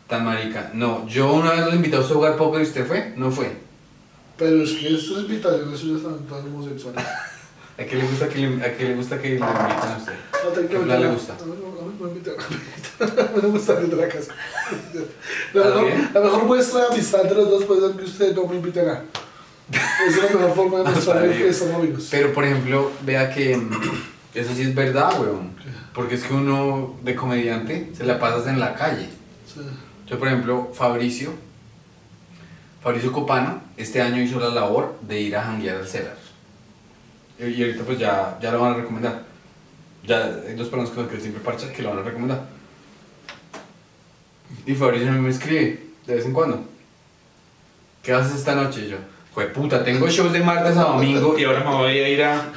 tan 0.08 0.24
marica. 0.24 0.70
No, 0.74 1.06
yo 1.06 1.32
una 1.32 1.52
vez 1.52 1.66
lo 1.66 1.74
invité 1.76 1.96
a 1.96 2.00
usted 2.00 2.14
a 2.14 2.16
jugar 2.16 2.36
póker 2.36 2.60
y 2.60 2.64
usted 2.64 2.86
fue, 2.86 3.12
no 3.16 3.30
fue. 3.30 3.56
Pero 4.38 4.62
es 4.62 4.72
que 4.72 4.94
estas 4.94 5.18
invitaciones 5.18 5.78
suyas 5.80 6.02
también 6.02 6.26
todas 6.26 6.44
homosexuales. 6.44 7.04
¿A 7.78 7.84
qué 7.84 7.96
le 7.96 8.04
gusta 8.04 8.28
que 8.28 8.38
le, 8.38 8.64
a 8.64 8.76
qué 8.76 8.84
le, 8.84 8.94
gusta 8.94 9.20
que 9.20 9.28
le 9.30 9.34
inviten 9.36 9.56
a 9.56 9.96
usted? 9.98 10.12
No, 10.44 10.68
¿Qué 10.68 10.78
plan 10.78 11.00
le 11.00 11.08
gusta? 11.08 11.32
A 11.40 11.46
mí 11.46 11.52
no- 11.60 12.06
me 12.06 12.10
invitan. 12.12 12.34
No 13.00 13.42
me 13.42 13.48
gusta 13.48 13.74
salir 13.74 13.90
de 13.90 13.96
la 13.96 14.08
casa. 14.08 14.34
La 15.54 15.62
¿Está 15.62 16.20
mejor, 16.20 16.38
la 16.38 16.44
muestra 16.44 16.80
de 16.80 16.86
amistad 16.94 17.22
de 17.24 17.34
los 17.34 17.50
dos 17.50 17.64
puede 17.64 17.80
ser 17.80 17.96
que 17.96 18.04
ustedes 18.04 18.36
no 18.36 18.46
me 18.46 18.56
inviten 18.56 18.88
a. 18.88 19.02
Esa 19.72 20.06
es 20.06 20.16
la 20.34 20.38
mejor 20.40 20.54
forma 20.54 20.78
de 20.78 20.84
mostrar 20.94 21.30
que 21.30 21.52
somos 21.52 21.74
amigos. 21.76 22.08
Pero, 22.10 22.32
por 22.32 22.44
ejemplo, 22.44 22.90
vea 23.04 23.32
que 23.32 23.56
mm, 23.56 23.70
eso 24.34 24.54
sí 24.54 24.62
es 24.62 24.74
verdad, 24.74 25.18
weón. 25.20 25.52
Porque 25.94 26.16
es 26.16 26.24
que 26.24 26.34
uno 26.34 26.96
de 27.02 27.14
comediante 27.14 27.90
se 27.96 28.04
la 28.04 28.18
pasas 28.18 28.46
en 28.48 28.60
la 28.60 28.74
calle. 28.74 29.08
Sí. 29.46 29.60
Yo, 30.06 30.18
por 30.18 30.28
ejemplo, 30.28 30.70
Fabricio, 30.74 31.30
Fabricio 32.82 33.12
Copano, 33.12 33.60
este 33.76 34.00
año 34.02 34.20
hizo 34.20 34.40
la 34.40 34.48
labor 34.48 34.98
de 35.02 35.20
ir 35.20 35.36
a 35.36 35.42
janguear 35.42 35.76
al 35.76 35.86
Celar. 35.86 36.16
Y 37.38 37.44
y 37.44 37.62
ahorita 37.62 37.84
pues 37.84 37.98
ya, 37.98 38.38
ya 38.40 38.50
lo 38.52 38.60
van 38.60 38.72
a 38.72 38.76
recomendar. 38.76 39.22
Ya 40.06 40.24
hay 40.46 40.54
dos 40.54 40.68
personas 40.68 40.90
con 40.90 41.04
las 41.04 41.12
que 41.12 41.20
siempre 41.20 41.42
parcha 41.42 41.72
que 41.72 41.82
lo 41.82 41.90
van 41.90 42.00
a 42.00 42.02
recomendar. 42.02 42.42
Y 44.66 44.74
Fabricio 44.74 45.08
a 45.10 45.12
mí 45.12 45.20
me 45.20 45.30
escribe 45.30 45.80
de 46.06 46.14
vez 46.14 46.24
en 46.24 46.32
cuando. 46.32 46.64
¿Qué 48.02 48.12
haces 48.12 48.34
esta 48.36 48.54
noche? 48.56 48.80
Y 48.86 48.88
yo, 48.88 48.96
Jue 49.32 49.46
puta, 49.46 49.82
tengo 49.84 50.08
shows 50.08 50.32
de 50.32 50.40
martes 50.40 50.76
a 50.76 50.82
domingo 50.82 51.38
y 51.38 51.44
ahora 51.44 51.60
me 51.60 51.70
voy 51.76 51.98
a 51.98 52.08
ir 52.08 52.22
a, 52.22 52.52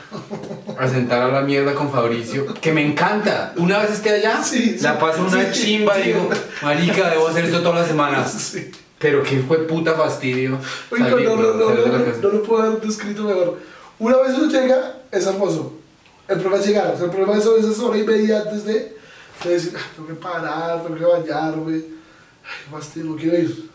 a 0.78 0.88
sentar 0.90 1.22
a 1.22 1.28
la 1.28 1.42
mierda 1.42 1.74
con 1.74 1.90
Fabricio, 1.92 2.54
que 2.56 2.74
me 2.74 2.86
encanta. 2.86 3.54
Una 3.58 3.78
vez 3.78 3.92
esté 3.92 4.10
allá, 4.10 4.44
Sí, 4.44 4.76
sí, 4.78 4.84
la 4.84 5.00
paso 5.00 5.24
una 5.24 5.54
sí, 5.54 5.62
chimba 5.62 5.96
sí. 5.96 6.02
y 6.02 6.04
digo, 6.08 6.30
marica, 6.64 7.12
debo 7.12 7.28
hacer 7.30 7.46
esto 7.46 7.62
todas 7.62 7.80
las 7.82 7.88
semanas. 7.88 8.58
Pero 9.06 9.22
qué 9.22 9.38
fue 9.48 9.60
puta 9.68 9.94
fastidio. 9.94 10.58
Oye, 10.90 11.04
no, 11.04 11.36
no, 11.36 11.36
no, 11.54 11.70
no, 12.24 12.30
lo 12.32 12.42
puedo 12.42 12.64
haber 12.64 12.82
descrito 12.82 13.22
mejor. 13.24 13.60
Una 14.00 14.18
vez 14.18 14.34
uno 14.36 14.52
llega, 14.52 14.98
es 15.12 15.28
hermoso. 15.28 15.74
El 16.28 16.38
problema 16.40 16.58
es 16.60 16.66
llegar. 16.68 16.92
O 16.92 16.98
sea, 16.98 17.06
el 17.06 17.12
problema 17.12 17.38
es 17.38 17.46
esa 17.46 17.86
hora 17.86 17.98
y 18.00 18.04
media 18.04 18.42
antes 18.42 18.66
de, 18.66 18.98
de 19.44 19.50
decir, 19.52 19.74
"Ah, 19.78 19.82
tengo 19.96 20.08
que 20.08 20.16
parar, 20.16 20.82
tengo 20.82 20.96
que 20.98 21.06
bañarme. 21.06 21.74
Ay, 21.76 22.72
fastidio, 22.72 23.12
no 23.12 23.16
quiero 23.16 23.38
ir. 23.38 23.70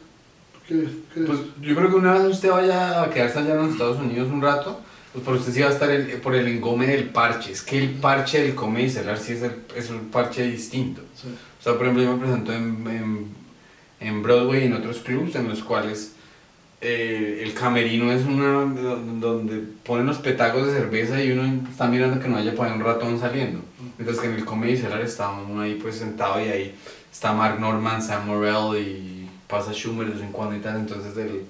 No 0.54 0.60
quiero 0.66 0.82
ir, 0.82 0.88
no 0.88 1.14
quiero 1.14 1.28
Pues 1.28 1.38
yo 1.60 1.76
creo 1.76 1.88
que 1.90 1.94
una 1.94 2.12
vez 2.14 2.22
usted 2.24 2.50
vaya 2.50 3.02
a 3.04 3.10
quedarse 3.10 3.38
allá 3.38 3.52
en 3.54 3.58
los 3.62 3.70
Estados 3.70 3.98
Unidos 3.98 4.28
un 4.32 4.42
rato, 4.42 4.80
pues 5.12 5.24
por 5.24 5.34
usted 5.36 5.52
sí 5.52 5.60
va 5.60 5.68
a 5.68 5.72
estar 5.72 5.90
el- 5.92 6.20
por 6.20 6.34
el 6.34 6.48
engome 6.48 6.88
del 6.88 7.08
parche. 7.10 7.52
Es 7.52 7.62
que 7.62 7.78
el 7.78 7.90
parche 8.00 8.42
del 8.42 8.56
Comedy 8.56 8.90
Cellar 8.90 9.16
sí 9.16 9.34
es, 9.34 9.42
el, 9.42 9.52
es 9.76 9.90
un 9.90 10.08
parche 10.10 10.42
distinto. 10.42 11.02
Sí. 11.14 11.28
O 11.60 11.62
sea, 11.62 11.74
por 11.74 11.82
ejemplo, 11.82 12.02
yo 12.02 12.14
me 12.14 12.18
presento 12.18 12.52
en, 12.52 12.84
en, 12.88 13.39
en 14.00 14.22
Broadway 14.22 14.62
y 14.62 14.66
en 14.66 14.72
otros 14.74 14.98
clubs 14.98 15.34
en 15.36 15.48
los 15.48 15.62
cuales 15.62 16.14
eh, 16.80 17.42
el 17.44 17.52
camerino 17.54 18.10
es 18.10 18.24
una 18.24 18.64
donde 19.20 19.62
ponen 19.84 20.06
los 20.06 20.18
petacos 20.18 20.66
de 20.66 20.72
cerveza 20.72 21.22
y 21.22 21.30
uno 21.32 21.68
está 21.70 21.86
mirando 21.86 22.18
que 22.20 22.28
no 22.28 22.36
haya 22.38 22.54
por 22.54 22.66
ahí 22.66 22.72
un 22.72 22.80
ratón 22.82 23.20
saliendo. 23.20 23.60
Mientras 23.98 24.18
que 24.18 24.26
en 24.28 24.34
el 24.34 24.44
Comedy 24.44 24.76
Cellar 24.78 25.00
está 25.02 25.30
uno 25.30 25.60
ahí 25.60 25.74
pues 25.74 25.96
sentado 25.96 26.40
y 26.44 26.48
ahí 26.48 26.74
está 27.12 27.32
Mark 27.34 27.60
Norman, 27.60 28.00
Sam 28.02 28.26
Morrell 28.26 28.80
y 28.82 29.28
pasa 29.46 29.72
Schumer 29.72 30.06
de 30.08 30.14
vez 30.14 30.22
en 30.22 30.32
cuando 30.32 30.56
y 30.56 30.60
tal. 30.60 30.76
Entonces 30.76 31.14
el, 31.18 31.42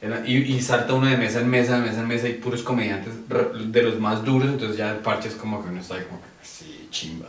Era- 0.00 0.26
Y, 0.26 0.38
y 0.38 0.60
salta 0.60 0.94
uno 0.94 1.06
de 1.06 1.16
mesa 1.16 1.40
en 1.40 1.48
mesa, 1.48 1.76
de 1.78 1.86
mesa 1.86 2.00
en 2.00 2.08
mesa, 2.08 2.28
y 2.28 2.32
puros 2.34 2.62
comediantes 2.64 3.12
de 3.28 3.82
los 3.84 4.00
más 4.00 4.24
duros, 4.24 4.48
entonces 4.48 4.76
ya 4.76 4.90
el 4.90 4.98
parche 4.98 5.28
es 5.28 5.36
como 5.36 5.62
que 5.62 5.68
uno 5.70 5.80
está 5.80 5.94
ahí 5.94 6.04
como 6.08 6.20
que, 6.20 6.26
sí, 6.42 6.88
chimba. 6.90 7.28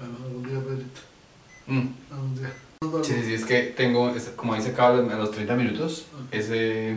Bueno, 0.00 0.16
algún 0.24 0.42
día, 0.42 0.58
Pedrito. 0.58 1.00
Mm. 1.68 1.88
Algún 2.12 2.34
día. 2.34 2.52
Sí, 2.82 3.12
sí, 3.12 3.22
sí, 3.26 3.34
es 3.34 3.44
que 3.44 3.60
tengo, 3.76 4.10
como 4.36 4.54
dice 4.54 4.72
Carlos, 4.72 5.12
a 5.12 5.16
los 5.18 5.30
30 5.32 5.54
minutos, 5.54 6.06
ese 6.30 6.96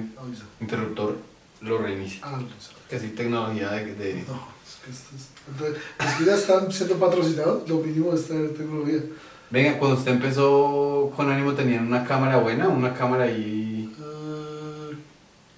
interruptor 0.61 1.17
lo 1.59 1.77
reinicia. 1.79 2.21
Ah, 2.23 2.37
no, 2.39 2.47
eso. 2.57 2.71
Casi 2.89 3.09
tecnología 3.09 3.69
de... 3.71 3.93
de- 3.93 4.23
No, 4.25 4.47
es 4.65 4.75
que 4.85 4.91
esto 4.91 5.09
es. 5.13 5.27
Entonces, 5.45 5.83
es 5.99 6.13
que 6.15 6.25
ya 6.25 6.35
están 6.35 6.71
siendo 6.71 6.95
patrocinados, 6.95 7.67
lo 7.67 7.79
mínimo 7.79 8.13
es 8.13 8.25
tener 8.29 8.53
tecnología. 8.53 9.01
Venga, 9.49 9.77
cuando 9.77 9.97
usted 9.97 10.13
empezó 10.13 11.11
con 11.17 11.29
Ánimo, 11.29 11.51
¿tenían 11.51 11.85
una 11.85 12.05
cámara 12.05 12.37
buena? 12.37 12.69
¿Una 12.69 12.93
cámara 12.93 13.25
ahí...? 13.25 13.93
Eh, 13.99 14.95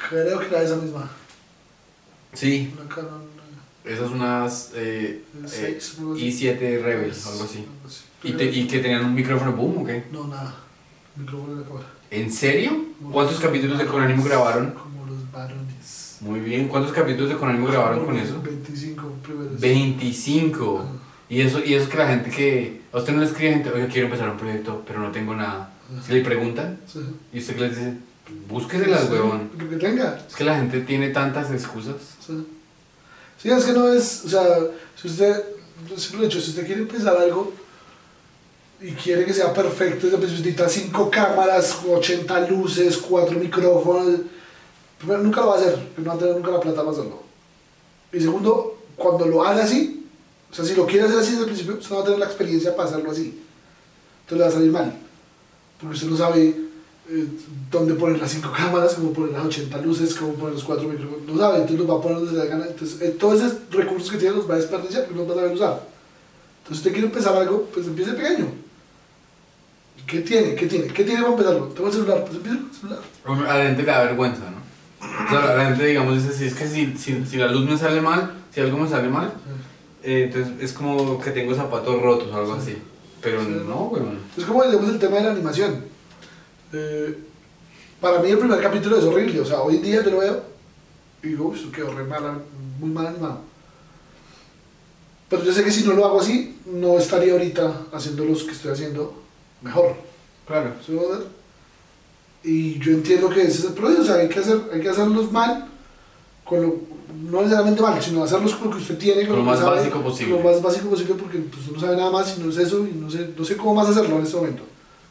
creo 0.09 0.39
que 0.39 0.47
era 0.47 0.63
esa 0.63 0.77
misma. 0.77 1.07
Sí, 2.33 2.73
Una 2.75 2.89
Canon 2.89 3.35
esas 3.83 4.09
unas 4.09 4.71
eh, 4.73 5.21
eh, 5.35 5.45
eh, 5.45 5.77
6, 5.79 5.95
algo 5.99 6.13
así. 6.15 6.23
i7 6.47 6.57
Rebel, 6.81 7.11
algo 7.11 7.43
así. 7.43 7.59
Algo 7.59 7.85
así. 7.85 8.04
¿Y, 8.25 8.33
te- 8.33 8.45
¿Y 8.51 8.67
que 8.67 8.79
tenían 8.79 9.05
un 9.05 9.13
micrófono 9.13 9.53
boom 9.53 9.79
o 9.79 9.85
qué? 9.85 10.05
No, 10.11 10.27
nada. 10.27 10.55
Micrófono 11.15 11.53
en 11.53 11.61
la 11.61 11.67
cámara. 11.67 11.85
¿En 12.11 12.31
serio? 12.31 12.71
Como 12.99 13.11
¿Cuántos 13.11 13.35
los 13.35 13.43
capítulos 13.43 13.77
de 13.77 13.85
Con 13.85 14.01
Ánimo 14.01 14.23
grabaron? 14.23 14.71
Como 14.71 15.05
los 15.05 15.31
varones. 15.31 16.17
Muy 16.21 16.39
bien, 16.39 16.67
¿cuántos 16.67 16.91
capítulos 16.93 17.29
de 17.29 17.35
Con 17.38 17.49
Ánimo 17.49 17.67
grabaron 17.67 18.05
con 18.05 18.17
eso? 18.17 18.41
25 18.41 19.03
primeros. 19.23 19.59
25. 19.59 20.85
Ah, 20.85 20.97
Y 21.29 21.41
eso, 21.41 21.59
y 21.63 21.73
eso 21.73 21.83
es 21.85 21.89
que 21.89 21.97
la 21.97 22.07
gente 22.07 22.29
que... 22.29 22.81
A 22.93 22.97
usted 22.97 23.13
no 23.13 23.19
le 23.19 23.25
escribe 23.25 23.53
gente, 23.53 23.69
oye, 23.71 23.88
quiero 23.88 24.07
empezar 24.07 24.29
un 24.29 24.38
proyecto, 24.38 24.83
pero 24.88 24.99
no 24.99 25.11
tengo 25.11 25.35
nada. 25.35 25.71
Le 26.09 26.21
preguntan, 26.21 26.79
sí. 26.91 26.99
y 27.33 27.39
usted 27.39 27.57
les 27.59 27.71
dice, 27.77 27.93
búsqueselas, 28.49 29.09
huevón. 29.09 29.49
Lo 29.57 29.69
que 29.69 29.75
tenga. 29.75 30.17
Es 30.27 30.35
que 30.35 30.43
la 30.43 30.55
gente 30.55 30.81
tiene 30.81 31.09
tantas 31.09 31.51
excusas. 31.51 31.95
Sí. 32.25 32.47
Sí, 33.38 33.49
es 33.49 33.65
que 33.65 33.73
no 33.73 33.88
es, 33.89 34.23
o 34.25 34.29
sea, 34.29 34.43
si 34.95 35.07
usted, 35.09 35.43
siempre 35.95 36.17
lo 36.19 36.23
he 36.23 36.27
dicho, 36.27 36.39
si 36.41 36.49
usted 36.51 36.65
quiere 36.65 36.81
empezar 36.81 37.15
algo 37.17 37.53
y 38.81 38.91
quiere 38.91 39.25
que 39.25 39.33
sea 39.33 39.53
perfecto, 39.53 40.07
principio 40.07 40.19
necesita 40.19 40.67
5 40.67 41.09
cámaras, 41.09 41.79
80 41.88 42.49
luces, 42.49 42.97
4 42.97 43.39
micrófonos, 43.39 44.21
primero 44.97 45.23
nunca 45.23 45.41
lo 45.41 45.47
va 45.47 45.55
a 45.55 45.59
hacer, 45.59 45.79
no 45.97 46.05
va 46.05 46.13
a 46.13 46.17
tener 46.17 46.35
nunca 46.35 46.51
la 46.51 46.59
plata 46.59 46.77
para 46.77 46.91
hacerlo. 46.91 47.23
Y 48.11 48.19
segundo, 48.19 48.77
cuando 48.95 49.25
lo 49.25 49.43
haga 49.43 49.63
así, 49.63 50.05
o 50.51 50.53
sea, 50.53 50.65
si 50.65 50.75
lo 50.75 50.85
quiere 50.85 51.05
hacer 51.05 51.19
así 51.19 51.31
desde 51.31 51.43
el 51.43 51.47
principio, 51.47 51.75
usted 51.75 51.89
no 51.89 51.95
va 51.97 52.01
a 52.01 52.05
tener 52.05 52.19
la 52.19 52.25
experiencia 52.25 52.75
para 52.75 52.89
hacerlo 52.89 53.11
así. 53.11 53.41
Entonces 54.23 54.38
le 54.38 54.43
va 54.43 54.47
a 54.47 54.51
salir 54.51 54.71
mal, 54.71 54.97
porque 55.79 55.95
usted 55.95 56.07
no 56.07 56.17
sabe 56.17 56.47
eh, 57.09 57.27
dónde 57.71 57.93
poner 57.93 58.19
las 58.19 58.31
5 58.31 58.51
cámaras, 58.55 58.95
cómo 58.95 59.13
poner 59.13 59.31
las 59.31 59.45
80 59.45 59.77
luces, 59.81 60.15
cómo 60.15 60.33
poner 60.33 60.55
los 60.55 60.63
4 60.63 60.88
micrófonos, 60.88 61.27
no 61.27 61.38
sabe, 61.38 61.55
entonces 61.59 61.79
los 61.79 61.89
va 61.89 61.99
a 61.99 62.01
poner 62.01 62.17
donde 62.17 62.31
se 62.31 62.38
le 62.38 62.49
gana. 62.49 62.65
Entonces, 62.65 63.01
eh, 63.01 63.15
todos 63.17 63.41
esos 63.41 63.53
recursos 63.71 64.11
que 64.11 64.17
tiene 64.17 64.35
los 64.35 64.49
va 64.49 64.55
a 64.55 64.57
desperdiciar 64.57 65.05
porque 65.05 65.19
no 65.19 65.25
los 65.25 65.29
va 65.29 65.33
a 65.33 65.43
saber 65.43 65.55
usar. 65.55 65.88
Entonces, 66.57 66.77
usted 66.77 66.91
quiere 66.91 67.07
empezar 67.07 67.35
algo, 67.35 67.69
pues 67.73 67.88
empiece 67.88 68.13
pequeño. 68.13 68.64
¿Qué 70.07 70.19
tiene? 70.21 70.55
¿Qué 70.55 70.67
tiene? 70.67 70.87
¿Qué 70.87 71.03
tiene 71.03 71.21
para 71.21 71.31
empezarlo? 71.33 71.65
Tengo 71.67 71.87
el 71.87 71.93
celular, 71.93 72.23
pues 72.25 72.35
empiece 72.37 72.57
con 72.59 72.67
el 72.69 72.75
celular. 72.75 73.49
A 73.49 73.57
la 73.57 73.63
gente 73.65 73.81
le 73.83 73.91
da 73.91 74.03
vergüenza, 74.03 74.43
¿no? 74.51 74.65
O 75.25 75.29
sea, 75.29 75.55
la 75.55 75.65
gente, 75.65 75.85
digamos, 75.85 76.15
dice, 76.23 76.37
si 76.37 76.45
es 76.45 76.53
que 76.53 76.67
si, 76.67 76.95
si, 76.97 77.25
si 77.25 77.37
la 77.37 77.47
luz 77.47 77.67
me 77.69 77.77
sale 77.77 78.01
mal, 78.01 78.33
si 78.53 78.61
algo 78.61 78.77
me 78.77 78.87
sale 78.89 79.07
mal, 79.09 79.33
eh, 80.03 80.25
entonces 80.31 80.53
es 80.61 80.73
como 80.73 81.19
que 81.19 81.31
tengo 81.31 81.55
zapatos 81.55 82.01
rotos 82.01 82.27
o 82.31 82.35
algo 82.35 82.55
Sí. 82.55 82.61
así. 82.61 82.77
Pero 83.21 83.41
Sí. 83.43 83.49
no, 83.67 83.85
weón. 83.85 84.19
Es 84.37 84.45
como 84.45 84.63
digamos 84.63 84.89
el 84.89 84.99
tema 84.99 85.17
de 85.17 85.23
la 85.23 85.31
animación. 85.31 85.83
Eh, 86.73 87.17
para 87.99 88.19
mí 88.19 88.29
el 88.29 88.37
primer 88.37 88.61
capítulo 88.61 88.97
es 88.97 89.03
horrible, 89.05 89.39
o 89.39 89.45
sea, 89.45 89.61
hoy 89.61 89.77
en 89.77 89.81
día 89.81 90.03
yo 90.03 90.11
lo 90.11 90.17
veo 90.19 90.43
y 91.23 91.29
digo, 91.29 91.53
eso 91.55 91.71
quedó 91.71 91.91
re 91.95 92.03
mal, 92.03 92.41
muy 92.79 92.89
mal 92.89 93.07
animado. 93.07 93.39
Pero 95.29 95.43
yo 95.43 95.51
sé 95.51 95.63
que 95.63 95.71
si 95.71 95.83
no 95.85 95.93
lo 95.93 96.05
hago 96.05 96.21
así, 96.21 96.59
no 96.67 96.99
estaría 96.99 97.33
ahorita 97.33 97.81
haciendo 97.93 98.25
los 98.25 98.43
que 98.43 98.51
estoy 98.51 98.71
haciendo 98.73 99.23
mejor. 99.65 99.95
Claro. 100.47 100.71
¿Sí? 100.86 100.97
Y 102.43 102.80
yo 102.80 102.91
entiendo 102.91 103.30
que 103.30 103.41
ese 103.41 103.60
es 103.60 103.65
el 103.65 103.73
proceso, 103.73 104.04
o 104.04 104.06
sea, 104.06 104.15
hay 104.15 104.30
que, 104.30 104.39
hacer, 104.39 104.62
hay 104.71 104.80
que 104.80 104.89
hacerlos 104.89 105.32
mal, 105.32 105.67
con 106.43 106.62
lo, 106.62 106.75
no 107.23 107.41
necesariamente 107.41 107.82
mal, 107.82 107.99
sino 107.99 108.23
hacerlos 108.23 108.54
con 108.54 108.69
lo 108.69 108.75
que 108.75 108.84
usted 108.84 108.97
tiene, 108.99 109.25
Con 109.25 109.38
lo 109.38 109.41
que 109.41 109.49
más 109.49 109.60
sabe, 109.60 109.78
básico 109.78 110.01
posible. 110.01 110.38
Lo 110.38 110.43
más 110.43 110.62
básico 110.62 110.89
posible, 110.89 111.15
porque 111.15 111.39
pues, 111.39 111.71
no 111.71 111.80
sabe 111.80 111.97
nada 111.97 112.12
más 112.12 112.38
y 112.38 112.41
no 112.41 112.51
es 112.51 112.58
eso, 112.58 112.86
y 112.86 112.93
no 112.93 113.10
sé, 113.10 113.32
no 113.36 113.43
sé 113.43 113.58
cómo 113.58 113.73
más 113.73 113.89
hacerlo 113.89 114.17
en 114.17 114.23
este 114.23 114.38
momento. 114.38 114.62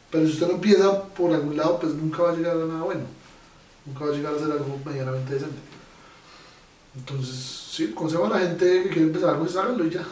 Pero 0.09 0.25
si 0.25 0.33
usted 0.33 0.47
no 0.47 0.53
empieza 0.53 1.03
por 1.03 1.33
algún 1.33 1.57
lado, 1.57 1.77
pues 1.77 1.93
nunca 1.93 2.23
va 2.23 2.31
a 2.31 2.35
llegar 2.35 2.55
a 2.55 2.65
nada 2.65 2.83
bueno. 2.83 3.01
Nunca 3.85 4.05
va 4.05 4.11
a 4.11 4.15
llegar 4.15 4.33
a 4.33 4.37
hacer 4.37 4.51
algo 4.51 4.79
medianamente 4.85 5.33
decente. 5.33 5.59
Entonces, 6.95 7.35
sí, 7.71 7.91
consejo 7.91 8.27
a 8.27 8.29
la 8.29 8.39
gente 8.39 8.83
que 8.83 8.89
quiere 8.89 9.07
empezar 9.07 9.31
algo, 9.31 9.45
es 9.45 9.57
háganlo 9.57 9.85
y 9.85 9.89
ya. 9.89 10.05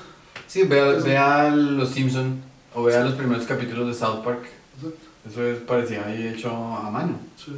Sí, 0.46 0.64
vea, 0.64 0.92
vea 0.96 1.56
Los 1.56 1.92
Simpson 1.92 2.53
o 2.74 2.84
vea 2.84 3.04
los 3.04 3.16
primeros 3.16 3.46
capítulos 3.46 3.88
de 3.88 3.94
South 3.94 4.24
Park. 4.24 4.46
Exacto. 4.76 4.98
Eso 5.30 5.48
es, 5.48 5.60
parecía 5.60 6.06
ahí 6.06 6.28
hecho 6.28 6.50
a 6.52 6.90
mano. 6.90 7.18
Sí. 7.38 7.54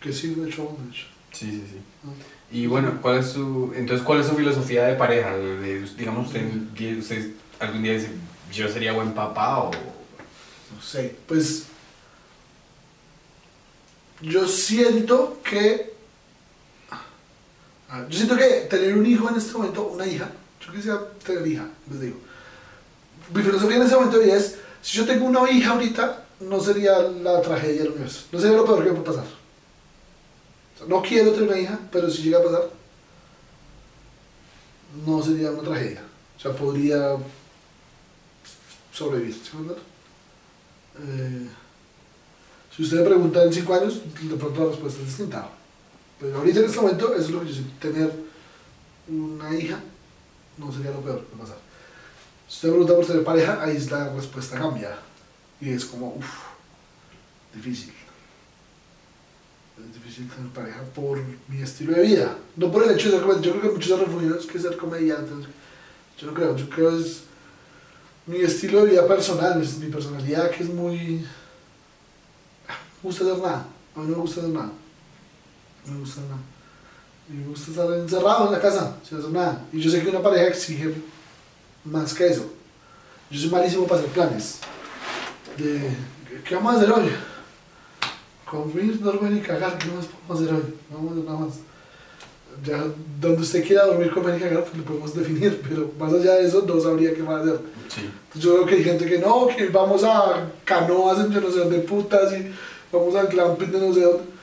Que 0.00 0.12
sí, 0.12 0.34
de 0.34 0.48
hecho, 0.48 0.76
de 0.78 0.90
hecho. 0.90 1.06
Sí, 1.32 1.50
sí, 1.50 1.64
sí. 1.70 1.78
Ah. 2.04 2.08
Y 2.52 2.66
bueno, 2.66 2.98
¿cuál 3.00 3.18
es 3.18 3.26
su, 3.28 3.72
entonces, 3.74 4.04
¿cuál 4.04 4.20
es 4.20 4.26
su 4.26 4.34
filosofía 4.34 4.84
de 4.86 4.94
pareja? 4.96 5.36
De- 5.36 5.86
digamos, 5.96 6.26
usted, 6.26 6.98
usted 6.98 7.32
algún 7.58 7.82
día 7.82 7.92
dice, 7.94 8.10
yo 8.52 8.68
sería 8.68 8.92
buen 8.92 9.12
papá 9.12 9.58
o... 9.60 9.70
No 9.70 10.82
sé, 10.82 11.16
pues 11.26 11.66
yo 14.22 14.46
siento 14.46 15.40
que 15.42 15.92
ah, 17.88 18.04
yo 18.08 18.16
siento 18.16 18.36
que 18.36 18.66
tener 18.68 18.96
un 18.96 19.06
hijo 19.06 19.28
en 19.28 19.36
este 19.36 19.52
momento, 19.52 19.84
una 19.88 20.06
hija, 20.06 20.30
yo 20.64 20.72
quisiera 20.72 21.00
tener 21.24 21.46
hija, 21.46 21.66
les 21.90 22.00
digo. 22.00 22.16
Mi 23.34 23.42
filosofía 23.42 23.76
en 23.76 23.82
este 23.82 23.94
momento 23.94 24.18
vida 24.18 24.36
es, 24.36 24.56
si 24.82 24.98
yo 24.98 25.06
tengo 25.06 25.26
una 25.26 25.48
hija 25.50 25.70
ahorita, 25.70 26.24
no 26.40 26.60
sería 26.60 26.98
la 26.98 27.40
tragedia 27.42 27.82
del 27.82 27.92
universo, 27.92 28.26
no 28.32 28.40
sería 28.40 28.56
lo 28.56 28.64
peor 28.64 28.82
que 28.82 28.90
me 28.90 29.00
puede 29.00 29.16
pasar. 29.16 29.40
No 30.88 31.02
quiero 31.02 31.32
tener 31.32 31.48
una 31.48 31.58
hija, 31.58 31.78
pero 31.92 32.10
si 32.10 32.22
llega 32.22 32.38
a 32.38 32.42
pasar, 32.42 32.70
no 35.06 35.22
sería 35.22 35.50
una 35.50 35.62
tragedia. 35.62 36.02
O 36.36 36.40
sea, 36.40 36.52
podría 36.52 37.16
sobrevivir. 38.92 39.34
¿sí? 39.34 39.50
Eh, 40.98 41.48
si 42.74 42.82
usted 42.82 42.98
me 42.98 43.04
pregunta 43.04 43.42
en 43.42 43.52
5 43.52 43.74
años, 43.74 44.00
de 44.20 44.36
pronto 44.36 44.64
la 44.64 44.70
respuesta 44.70 45.00
es 45.00 45.06
distinta. 45.06 45.48
Pero 46.18 46.38
ahorita 46.38 46.60
en 46.60 46.66
este 46.66 46.80
momento, 46.80 47.14
eso 47.14 47.24
es 47.24 47.30
lo 47.30 47.40
que 47.40 47.48
yo 47.48 47.54
sé. 47.54 47.62
Tener 47.78 48.10
una 49.08 49.54
hija 49.54 49.80
no 50.56 50.72
sería 50.72 50.90
lo 50.90 51.00
peor 51.00 51.26
que 51.26 51.36
pasar. 51.36 51.56
Si 52.50 52.56
usted 52.56 52.70
pregunta 52.70 52.96
por 52.96 53.06
tener 53.06 53.22
pareja, 53.22 53.62
ahí 53.62 53.76
es 53.76 53.88
la 53.92 54.12
respuesta 54.12 54.58
cambia. 54.58 54.98
Y 55.60 55.70
es 55.70 55.84
como, 55.84 56.16
uff, 56.16 56.26
difícil. 57.54 57.92
Es 59.78 59.94
difícil 59.94 60.28
tener 60.28 60.50
pareja 60.50 60.82
por 60.92 61.20
mi 61.46 61.62
estilo 61.62 61.94
de 61.94 62.02
vida. 62.02 62.36
No 62.56 62.72
por 62.72 62.82
el 62.82 62.90
hecho 62.90 63.08
de 63.08 63.18
ser 63.18 63.22
comediante. 63.22 63.46
Yo 63.46 63.52
creo 63.52 63.62
que 63.62 63.76
muchos 63.76 63.88
se 63.88 64.04
refugian 64.04 64.38
que 64.52 64.58
ser 64.58 64.76
comediantes. 64.76 65.46
Yo 66.18 66.26
no 66.26 66.34
creo. 66.34 66.56
Yo 66.56 66.68
creo 66.68 66.98
es 66.98 67.22
mi 68.26 68.40
estilo 68.40 68.84
de 68.84 68.90
vida 68.90 69.06
personal, 69.06 69.60
mi, 69.60 69.66
mi 69.84 69.92
personalidad 69.92 70.50
que 70.50 70.64
es 70.64 70.70
muy... 70.70 71.24
Ah, 72.66 72.78
me 73.00 73.10
gusta 73.10 73.26
hacer 73.26 73.38
nada. 73.38 73.66
A 73.94 74.00
mí 74.00 74.06
no 74.08 74.16
me 74.16 74.22
gusta 74.22 74.40
hacer 74.40 74.52
nada. 74.52 74.72
No 75.86 75.92
me 75.92 76.00
gusta 76.00 76.20
nada. 76.22 76.40
Y 77.28 77.32
me 77.32 77.46
gusta 77.46 77.70
estar 77.70 77.92
encerrado 77.92 78.46
en 78.48 78.52
la 78.54 78.60
casa, 78.60 78.96
sin 79.08 79.18
hacer 79.18 79.30
nada. 79.30 79.64
Y 79.72 79.80
yo 79.80 79.88
sé 79.88 80.02
que 80.02 80.08
una 80.08 80.20
pareja 80.20 80.48
exige 80.48 80.92
más 81.84 82.14
que 82.14 82.26
eso. 82.26 82.50
Yo 83.30 83.40
soy 83.40 83.50
malísimo 83.50 83.86
para 83.86 84.00
hacer 84.00 84.12
planes. 84.12 84.58
De, 85.56 85.80
¿qué 86.44 86.54
vamos 86.54 86.74
a 86.74 86.76
hacer 86.78 86.92
hoy? 86.92 87.10
Comer, 88.44 88.98
dormir 88.98 89.38
y 89.38 89.40
cagar, 89.40 89.78
¿qué 89.78 89.86
más 89.88 90.06
podemos 90.06 90.42
hacer 90.42 90.54
hoy? 90.54 90.74
No 90.90 90.96
vamos 90.96 91.10
a 91.10 91.14
hacer 91.14 91.24
nada 91.24 91.38
más. 91.38 91.54
Ya, 92.64 92.84
donde 93.20 93.42
usted 93.42 93.64
quiera 93.64 93.86
dormir, 93.86 94.10
comer 94.10 94.36
y 94.36 94.42
cagar, 94.42 94.64
pues 94.64 94.76
lo 94.76 94.84
podemos 94.84 95.14
definir, 95.14 95.62
pero 95.68 95.92
más 95.98 96.12
allá 96.12 96.34
de 96.34 96.46
eso 96.46 96.64
no 96.66 96.80
sabría 96.80 97.14
qué 97.14 97.22
más 97.22 97.42
hacer. 97.42 97.60
Sí. 97.88 98.00
Entonces, 98.00 98.42
yo 98.42 98.54
creo 98.54 98.66
que 98.66 98.74
hay 98.74 98.84
gente 98.84 99.06
que 99.06 99.18
no, 99.18 99.46
que 99.46 99.68
vamos 99.68 100.02
a 100.04 100.50
canoas 100.64 101.20
en 101.20 101.32
yo 101.32 101.40
no 101.40 101.50
sé 101.50 101.58
dónde 101.60 101.78
putas 101.80 102.32
y 102.32 102.52
vamos 102.92 103.14
al 103.14 103.28
glamping 103.28 103.70
de 103.70 103.80
no 103.80 103.94
sé 103.94 104.02
dónde. 104.02 104.40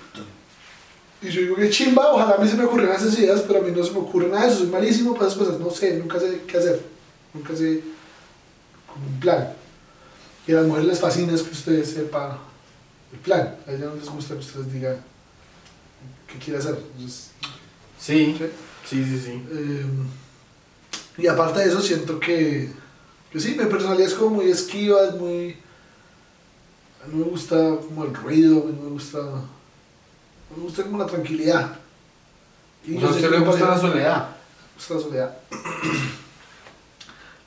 Y 1.22 1.30
yo 1.30 1.42
digo 1.42 1.56
que 1.56 1.70
chimba, 1.70 2.14
ojalá 2.14 2.36
a 2.36 2.38
mí 2.38 2.48
se 2.48 2.56
me 2.56 2.66
ocurrieran 2.66 2.96
esas 2.96 3.18
ideas, 3.18 3.44
pero 3.48 3.60
a 3.60 3.64
mí 3.64 3.72
no 3.76 3.84
se 3.84 3.92
me 3.92 4.00
ocurre 4.00 4.28
nada 4.28 4.46
de 4.46 4.50
eso, 4.50 4.60
soy 4.60 4.68
malísimo 4.68 5.16
para 5.16 5.28
esas 5.28 5.40
cosas, 5.40 5.60
no 5.60 5.72
sé, 5.72 5.98
nunca 5.98 6.20
sé 6.20 6.42
qué 6.46 6.58
hacer, 6.58 6.80
nunca 7.38 7.56
sé 7.56 7.84
como 8.92 9.06
un 9.08 9.20
plan. 9.20 9.54
Y 10.48 10.52
a 10.54 10.56
las 10.58 10.66
mujeres 10.66 10.88
les 10.88 11.00
fascina 11.00 11.34
es 11.34 11.42
que 11.44 11.52
ustedes 11.52 11.90
sepa 11.92 12.40
el 13.12 13.20
plan, 13.20 13.56
a 13.68 13.72
ellas 13.72 13.90
no 13.90 13.96
les 13.96 14.10
gusta 14.10 14.34
que 14.34 14.40
ustedes 14.42 14.72
digan 14.72 14.98
qué 16.28 16.38
quiere 16.40 16.60
hacer. 16.60 16.78
Entonces, 16.96 17.32
Sí, 18.00 18.36
¿sí? 18.38 18.46
sí, 18.86 19.04
sí, 19.06 19.20
sí. 19.20 19.44
Eh, 19.52 19.86
y 21.18 21.28
aparte 21.28 21.60
de 21.60 21.66
eso, 21.66 21.82
siento 21.82 22.20
que, 22.20 22.70
que 23.32 23.40
sí, 23.40 23.56
mi 23.58 23.66
personalidad 23.66 24.08
es 24.08 24.14
como 24.14 24.36
muy 24.38 24.52
esquiva, 24.52 25.04
es 25.08 25.16
muy... 25.16 25.58
No 27.08 27.18
me 27.18 27.24
gusta 27.26 27.56
como 27.56 28.04
el 28.06 28.14
ruido, 28.14 28.66
no 28.70 28.84
me 28.84 28.90
gusta... 28.92 29.20
Me 30.56 30.62
gusta 30.64 30.84
como 30.84 31.00
la 31.00 31.08
tranquilidad. 31.08 31.76
Y 32.86 32.98
O 32.98 33.00
sea, 33.00 33.02
yo 33.02 33.08
¿a 33.08 33.12
usted 33.16 33.32
le 33.32 33.40
gusta 33.40 33.66
la 33.68 33.80
soledad? 33.80 34.30
me 34.30 34.74
gusta 34.76 34.94
la 34.94 35.00
soledad. 35.02 35.38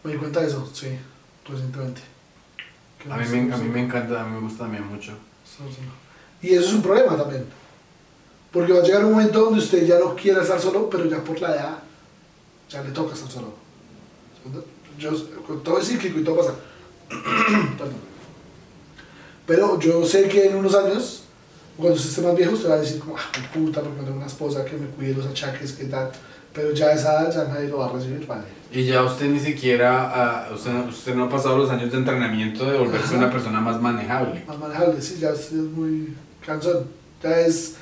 Me 0.04 0.12
di 0.12 0.18
cuenta 0.18 0.40
de 0.40 0.46
eso, 0.48 0.68
sí, 0.72 0.88
recientemente. 1.46 2.00
A 3.10 3.16
mí, 3.16 3.24
me, 3.26 3.54
a 3.54 3.56
mí 3.56 3.68
me 3.68 3.80
encanta, 3.80 4.20
a 4.20 4.24
mí 4.24 4.34
me 4.34 4.40
gusta 4.40 4.64
también 4.64 4.86
mucho. 4.86 5.12
Y 6.42 6.50
eso 6.50 6.68
es 6.68 6.74
un 6.74 6.82
problema 6.82 7.16
también. 7.16 7.46
Porque 8.52 8.72
va 8.72 8.80
a 8.80 8.82
llegar 8.82 9.04
un 9.04 9.12
momento 9.12 9.44
donde 9.44 9.60
usted 9.60 9.86
ya 9.86 9.98
no 9.98 10.14
quiera 10.14 10.42
estar 10.42 10.60
solo, 10.60 10.90
pero 10.90 11.04
ya 11.04 11.22
por 11.22 11.40
la 11.40 11.54
edad 11.54 11.78
ya 12.68 12.82
le 12.82 12.90
toca 12.90 13.14
estar 13.14 13.30
solo. 13.30 13.54
Yo, 14.98 15.12
todo 15.62 15.78
es 15.78 15.88
cíclico 15.88 16.18
y 16.18 16.24
todo 16.24 16.36
pasa. 16.36 16.54
Perdón. 17.78 18.10
Pero 19.46 19.80
yo 19.80 20.04
sé 20.04 20.28
que 20.28 20.46
en 20.46 20.56
unos 20.56 20.74
años, 20.74 21.19
cuando 21.80 21.96
usted 21.96 22.10
esté 22.10 22.22
más 22.22 22.36
viejo, 22.36 22.52
usted 22.54 22.70
va 22.70 22.74
a 22.74 22.80
decir 22.80 22.98
como, 23.00 23.16
ah, 23.16 23.20
puta, 23.52 23.80
porque 23.80 23.98
no 23.98 24.04
tengo 24.04 24.16
una 24.18 24.26
esposa 24.26 24.64
que 24.64 24.76
me 24.76 24.86
cuide 24.88 25.14
los 25.14 25.26
achaques, 25.26 25.72
que 25.72 25.84
tal. 25.86 26.10
Pero 26.52 26.72
ya 26.72 26.86
a 26.88 26.92
esa 26.94 27.22
edad 27.22 27.32
ya 27.34 27.52
nadie 27.52 27.68
lo 27.68 27.78
va 27.78 27.86
a 27.90 27.92
recibir, 27.92 28.26
vale. 28.26 28.42
Y 28.72 28.84
ya 28.84 29.02
usted 29.04 29.26
ni 29.30 29.38
siquiera, 29.40 30.10
ah, 30.14 30.48
usted, 30.54 30.72
no- 30.72 30.84
usted 30.88 31.14
no 31.14 31.24
ha 31.24 31.28
pasado 31.28 31.58
los 31.58 31.70
años 31.70 31.90
de 31.92 31.98
entrenamiento 31.98 32.64
de 32.70 32.76
volverse 32.78 33.08
Ajá. 33.14 33.18
una 33.18 33.30
persona 33.30 33.60
más 33.60 33.80
manejable. 33.80 34.44
Más 34.46 34.58
manejable, 34.58 35.00
sí, 35.00 35.18
ya 35.20 35.32
usted 35.32 35.56
es 35.56 35.62
muy 35.70 36.14
cansón. 36.44 36.86
Ya 37.22 37.38
es, 37.40 37.76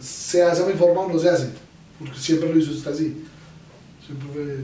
se 0.00 0.42
hace 0.42 0.62
a 0.62 0.66
mi 0.66 0.72
forma 0.74 1.02
o 1.02 1.12
no 1.12 1.18
se 1.18 1.28
hace. 1.30 1.50
Porque 1.98 2.18
siempre 2.18 2.52
lo 2.52 2.58
hizo 2.58 2.72
usted 2.72 2.90
así. 2.92 3.24
Siempre 4.04 4.28
fue 4.32 4.56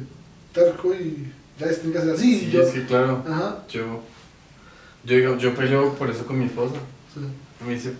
terco 0.52 0.92
y 0.94 1.32
ya 1.60 1.66
es, 1.66 1.80
tiene 1.80 1.94
que 1.94 2.00
ser 2.02 2.10
así. 2.14 2.38
Sí, 2.40 2.50
yo, 2.50 2.62
es 2.62 2.70
que 2.72 2.84
claro, 2.86 3.22
Ajá, 3.28 3.58
yo, 3.68 4.00
yo, 5.04 5.36
yo 5.38 5.54
peleo 5.54 5.92
por 5.94 6.10
eso 6.10 6.26
con 6.26 6.38
mi 6.38 6.46
esposa. 6.46 6.74
sí. 7.14 7.20
Me 7.66 7.74
dice. 7.74 7.92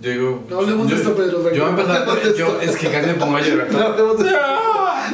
Yo 0.00 0.10
digo. 0.10 0.44
No 0.48 0.58
hablemos 0.60 0.86
de 0.88 0.92
yo- 0.94 0.98
esto, 1.00 1.14
Pedro, 1.14 1.42
Yo 1.52 1.60
voy 1.60 1.60
a 1.60 1.68
empezar. 1.80 2.06
no 2.06 2.14
de 2.14 2.38
yo, 2.38 2.60
es 2.60 2.76
que 2.76 2.88
casi 2.90 3.06
me 3.08 3.14
pongo 3.14 3.36
a 3.36 3.40
llorar. 3.42 3.68
No 3.72 3.78
hablemos 3.80 4.18
de 4.18 4.30
esto. 4.30 4.38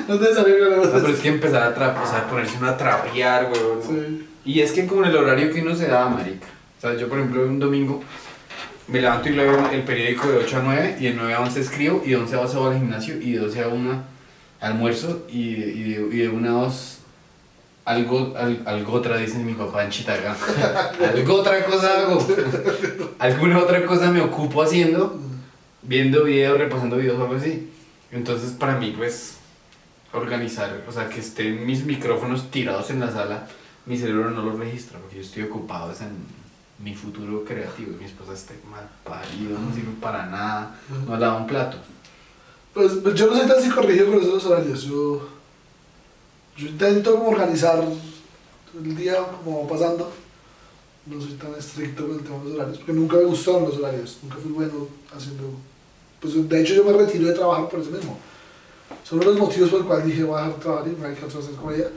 No 0.08 0.18
que 0.20 0.26
hablemos 0.26 0.86
No, 0.86 0.92
de 0.92 1.00
pero 1.00 1.12
es 1.12 1.20
que 1.20 1.28
empezar 1.28 1.62
a, 1.62 1.74
tra 1.74 2.00
o 2.02 2.06
sea, 2.06 2.28
ponerse 2.28 2.56
uno 2.58 2.68
a 2.68 2.76
trapear, 2.76 3.50
weón. 3.52 3.80
Sí. 3.82 4.28
Y 4.44 4.60
es 4.60 4.72
que 4.72 4.86
con 4.86 5.04
el 5.04 5.16
horario 5.16 5.52
que 5.52 5.60
uno 5.62 5.74
se 5.74 5.88
da, 5.88 6.08
marica. 6.08 6.46
O 6.78 6.80
sea, 6.80 6.94
yo 6.94 7.08
por 7.08 7.18
ejemplo 7.18 7.42
un 7.44 7.58
domingo 7.58 8.02
me 8.88 9.00
levanto 9.00 9.28
y 9.28 9.32
leo 9.32 9.68
el 9.72 9.82
periódico 9.82 10.28
de 10.28 10.36
8 10.38 10.58
a 10.58 10.60
9 10.62 10.96
y 11.00 11.04
de 11.06 11.14
9 11.14 11.34
a 11.34 11.40
11 11.40 11.60
escribo 11.60 12.02
y 12.04 12.10
de 12.10 12.16
11 12.16 12.34
a 12.36 12.38
12 12.38 12.56
voy 12.56 12.72
al 12.74 12.78
gimnasio 12.78 13.16
y 13.20 13.32
de 13.32 13.38
12 13.40 13.64
a 13.64 13.68
1 13.68 14.02
almuerzo 14.60 15.26
y, 15.28 15.40
y, 15.54 15.94
de, 15.94 16.16
y 16.16 16.18
de 16.20 16.28
1 16.28 16.48
a 16.48 16.62
2 16.66 16.95
algo, 17.86 18.34
al, 18.36 18.62
algo 18.66 18.92
otra, 18.92 19.16
dice 19.16 19.38
mi 19.38 19.54
papá 19.54 19.84
en 19.84 19.90
Chitaga. 19.90 20.36
algo 21.14 21.34
otra 21.36 21.64
cosa 21.64 22.00
hago. 22.00 22.26
Alguna 23.18 23.60
otra 23.60 23.86
cosa 23.86 24.10
me 24.10 24.20
ocupo 24.20 24.62
haciendo, 24.62 25.18
viendo 25.82 26.24
videos, 26.24 26.58
repasando 26.58 26.96
videos 26.96 27.20
algo 27.20 27.36
así. 27.36 27.70
Entonces 28.10 28.50
para 28.50 28.76
mí 28.78 28.92
pues 28.96 29.36
organizar, 30.12 30.82
o 30.88 30.92
sea, 30.92 31.08
que 31.08 31.20
estén 31.20 31.64
mis 31.64 31.84
micrófonos 31.84 32.50
tirados 32.50 32.90
en 32.90 33.00
la 33.00 33.10
sala, 33.10 33.46
mi 33.86 33.96
cerebro 33.96 34.30
no 34.30 34.42
los 34.42 34.58
registra 34.58 34.98
porque 34.98 35.16
yo 35.16 35.22
estoy 35.22 35.44
ocupado 35.44 35.92
en 36.00 36.44
mi 36.84 36.94
futuro 36.94 37.42
creativo 37.44 37.96
mi 37.98 38.04
esposa 38.04 38.34
está 38.34 38.52
mal 38.70 38.86
parido, 39.02 39.58
no 39.58 39.74
sirve 39.74 39.92
para 40.00 40.26
nada, 40.26 40.76
no 41.06 41.16
lava 41.16 41.36
un 41.36 41.46
plato. 41.46 41.78
Pues, 42.74 42.94
pues 43.02 43.14
yo 43.14 43.28
no 43.28 43.36
soy 43.36 43.46
tan 43.46 43.62
psicorrigido 43.62 44.10
con 44.10 44.20
esos 44.20 44.44
horarios. 44.44 44.82
Yo, 44.82 45.35
yo 46.56 46.68
intento 46.68 47.14
como 47.16 47.30
organizar 47.30 47.84
el 48.84 48.96
día 48.96 49.16
como 49.44 49.66
pasando. 49.68 50.12
No 51.06 51.20
soy 51.20 51.34
tan 51.34 51.54
estricto 51.54 52.06
con 52.06 52.18
el 52.18 52.24
tema 52.24 52.38
de 52.38 52.44
los 52.44 52.54
horarios, 52.54 52.78
porque 52.78 52.92
nunca 52.92 53.16
me 53.16 53.24
gustaron 53.24 53.64
los 53.64 53.76
horarios. 53.78 54.18
Nunca 54.22 54.36
fui 54.36 54.50
bueno 54.50 54.88
haciendo... 55.14 55.50
Pues 56.20 56.48
de 56.48 56.60
hecho 56.60 56.74
yo 56.74 56.84
me 56.84 56.92
retiro 56.92 57.28
de 57.28 57.34
trabajar 57.34 57.68
por 57.68 57.80
eso 57.80 57.90
mismo. 57.90 58.18
Son 59.04 59.20
los 59.20 59.38
motivos 59.38 59.70
por 59.70 59.80
el 59.80 59.86
cual 59.86 60.04
dije 60.04 60.24
voy 60.24 60.40
a 60.40 60.44
dejar 60.44 60.56
de 60.56 60.62
trabajar 60.62 60.86
y 60.86 60.90
me 60.90 60.96
voy 60.96 61.04
a 61.04 61.08
dedicar 61.10 61.30
a 61.30 61.38
hacer 61.38 61.54
con 61.54 61.74
ella. 61.74 61.90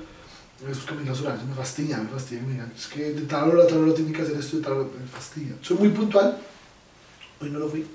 Es 0.70 0.78
porque 0.80 0.94
a 0.94 0.98
mí 0.98 1.10
horarios 1.10 1.46
me 1.46 1.56
fastidian, 1.56 2.04
me 2.04 2.10
fastidian. 2.10 2.74
Es 2.78 2.88
que 2.88 3.12
de 3.14 3.22
tal 3.22 3.50
hora 3.50 3.64
a 3.64 3.68
tal 3.68 3.78
hora 3.80 3.94
tiene 3.94 4.12
que 4.12 4.22
hacer 4.22 4.36
esto, 4.38 4.58
de 4.58 4.64
tal 4.64 4.74
hora 4.74 4.90
me 5.00 5.08
fastidia. 5.08 5.56
Soy 5.62 5.78
muy 5.78 5.90
puntual. 5.90 6.38
Hoy 7.42 7.50
no 7.50 7.60
lo 7.60 7.70
fui. 7.70 7.88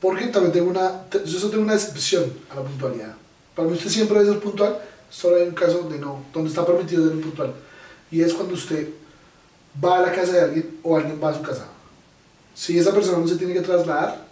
Porque 0.00 0.26
también 0.28 0.52
tengo 0.52 0.70
una, 0.70 1.08
yo 1.10 1.38
solo 1.38 1.50
tengo 1.50 1.64
una 1.64 1.74
excepción 1.74 2.24
a 2.50 2.56
la 2.56 2.62
puntualidad. 2.62 3.14
Para 3.54 3.68
mí 3.68 3.74
usted 3.74 3.90
siempre 3.90 4.18
debe 4.18 4.32
ser 4.32 4.40
puntual, 4.40 4.80
solo 5.12 5.36
hay 5.36 5.42
un 5.42 5.54
caso 5.54 5.78
donde 5.82 5.98
no, 5.98 6.24
donde 6.32 6.48
está 6.48 6.64
permitido 6.64 7.06
ser 7.06 7.20
puntual. 7.20 7.52
Y 8.10 8.22
es 8.22 8.32
cuando 8.32 8.54
usted 8.54 8.88
va 9.82 9.98
a 9.98 10.02
la 10.02 10.12
casa 10.12 10.32
de 10.32 10.40
alguien 10.40 10.78
o 10.82 10.96
alguien 10.96 11.20
va 11.22 11.30
a 11.30 11.34
su 11.34 11.42
casa. 11.42 11.66
Si 12.54 12.78
esa 12.78 12.92
persona 12.92 13.18
no 13.18 13.28
se 13.28 13.36
tiene 13.36 13.52
que 13.52 13.60
trasladar, 13.60 14.26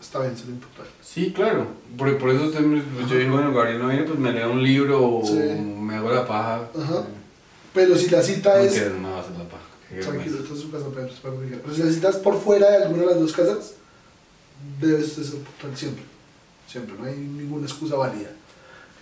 está 0.00 0.20
bien 0.20 0.36
ser 0.36 0.48
impuntual. 0.48 0.88
Sí, 1.02 1.32
claro, 1.32 1.66
por, 1.96 2.16
por 2.18 2.30
eso 2.30 2.44
usted 2.44 2.60
pues, 2.60 3.08
yo 3.08 3.16
digo, 3.16 3.32
bueno, 3.32 3.54
Gabriel 3.54 3.78
no 3.80 3.88
viene, 3.88 4.04
pues 4.04 4.18
me 4.18 4.32
leo 4.32 4.52
un 4.52 4.62
libro 4.62 5.02
o 5.02 5.34
me 5.34 5.96
hago 5.96 6.10
la 6.10 6.26
paja. 6.26 6.68
Ajá. 6.78 7.04
Pero 7.74 7.96
si 7.96 8.08
la 8.08 8.22
cita 8.22 8.60
es... 8.62 8.90
No 8.90 9.00
me 9.00 9.10
va 9.10 9.16
a 9.16 9.20
hacer 9.20 9.32
la 9.32 9.44
paja. 9.44 9.64
Tranquilo, 9.88 10.12
vergüenza. 10.16 10.42
esta 10.42 10.54
es 10.54 10.60
su 10.60 10.70
casa, 10.70 10.86
es 10.86 11.42
diga. 11.42 11.58
Pero 11.62 11.74
si 11.74 11.82
la 11.82 11.92
citas 11.92 12.16
por 12.16 12.38
fuera 12.38 12.70
de 12.70 12.76
alguna 12.84 13.02
de 13.02 13.06
las 13.06 13.20
dos 13.20 13.32
casas, 13.32 13.74
debe 14.80 15.02
usted 15.02 15.22
ser 15.22 15.40
puntual 15.40 15.76
siempre. 15.76 16.04
Siempre, 16.66 16.94
no 16.98 17.06
hay 17.06 17.16
ninguna 17.16 17.66
excusa 17.66 17.96
válida. 17.96 18.30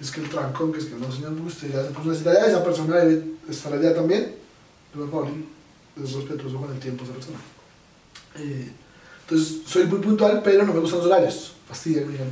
Es 0.01 0.11
que 0.11 0.21
el 0.21 0.29
trancón, 0.29 0.73
que 0.73 0.79
es 0.79 0.85
que 0.87 0.95
no, 0.97 1.11
señor, 1.11 1.33
usted 1.47 1.73
ya 1.73 1.83
se 1.83 1.91
puso 1.91 2.11
una 2.11 2.31
allá, 2.31 2.47
esa 2.47 2.63
persona 2.65 2.97
debe 2.97 3.25
estar 3.49 3.73
allá 3.73 3.95
también. 3.95 4.35
Por 4.95 5.11
favor, 5.11 5.29
es 6.03 6.13
respetuoso 6.13 6.57
con 6.59 6.73
el 6.73 6.79
tiempo 6.81 7.05
esa 7.05 7.13
persona. 7.15 7.39
Eh, 8.37 8.71
entonces, 9.23 9.59
soy 9.67 9.87
muy 9.87 9.99
puntual, 10.01 10.41
pero 10.45 10.65
no 10.65 10.73
me 10.75 10.81
gustan 10.81 10.99
los 11.01 11.09
horarios. 11.09 11.53
Fastidia, 11.69 12.03
me 12.05 12.13
digan. 12.13 12.29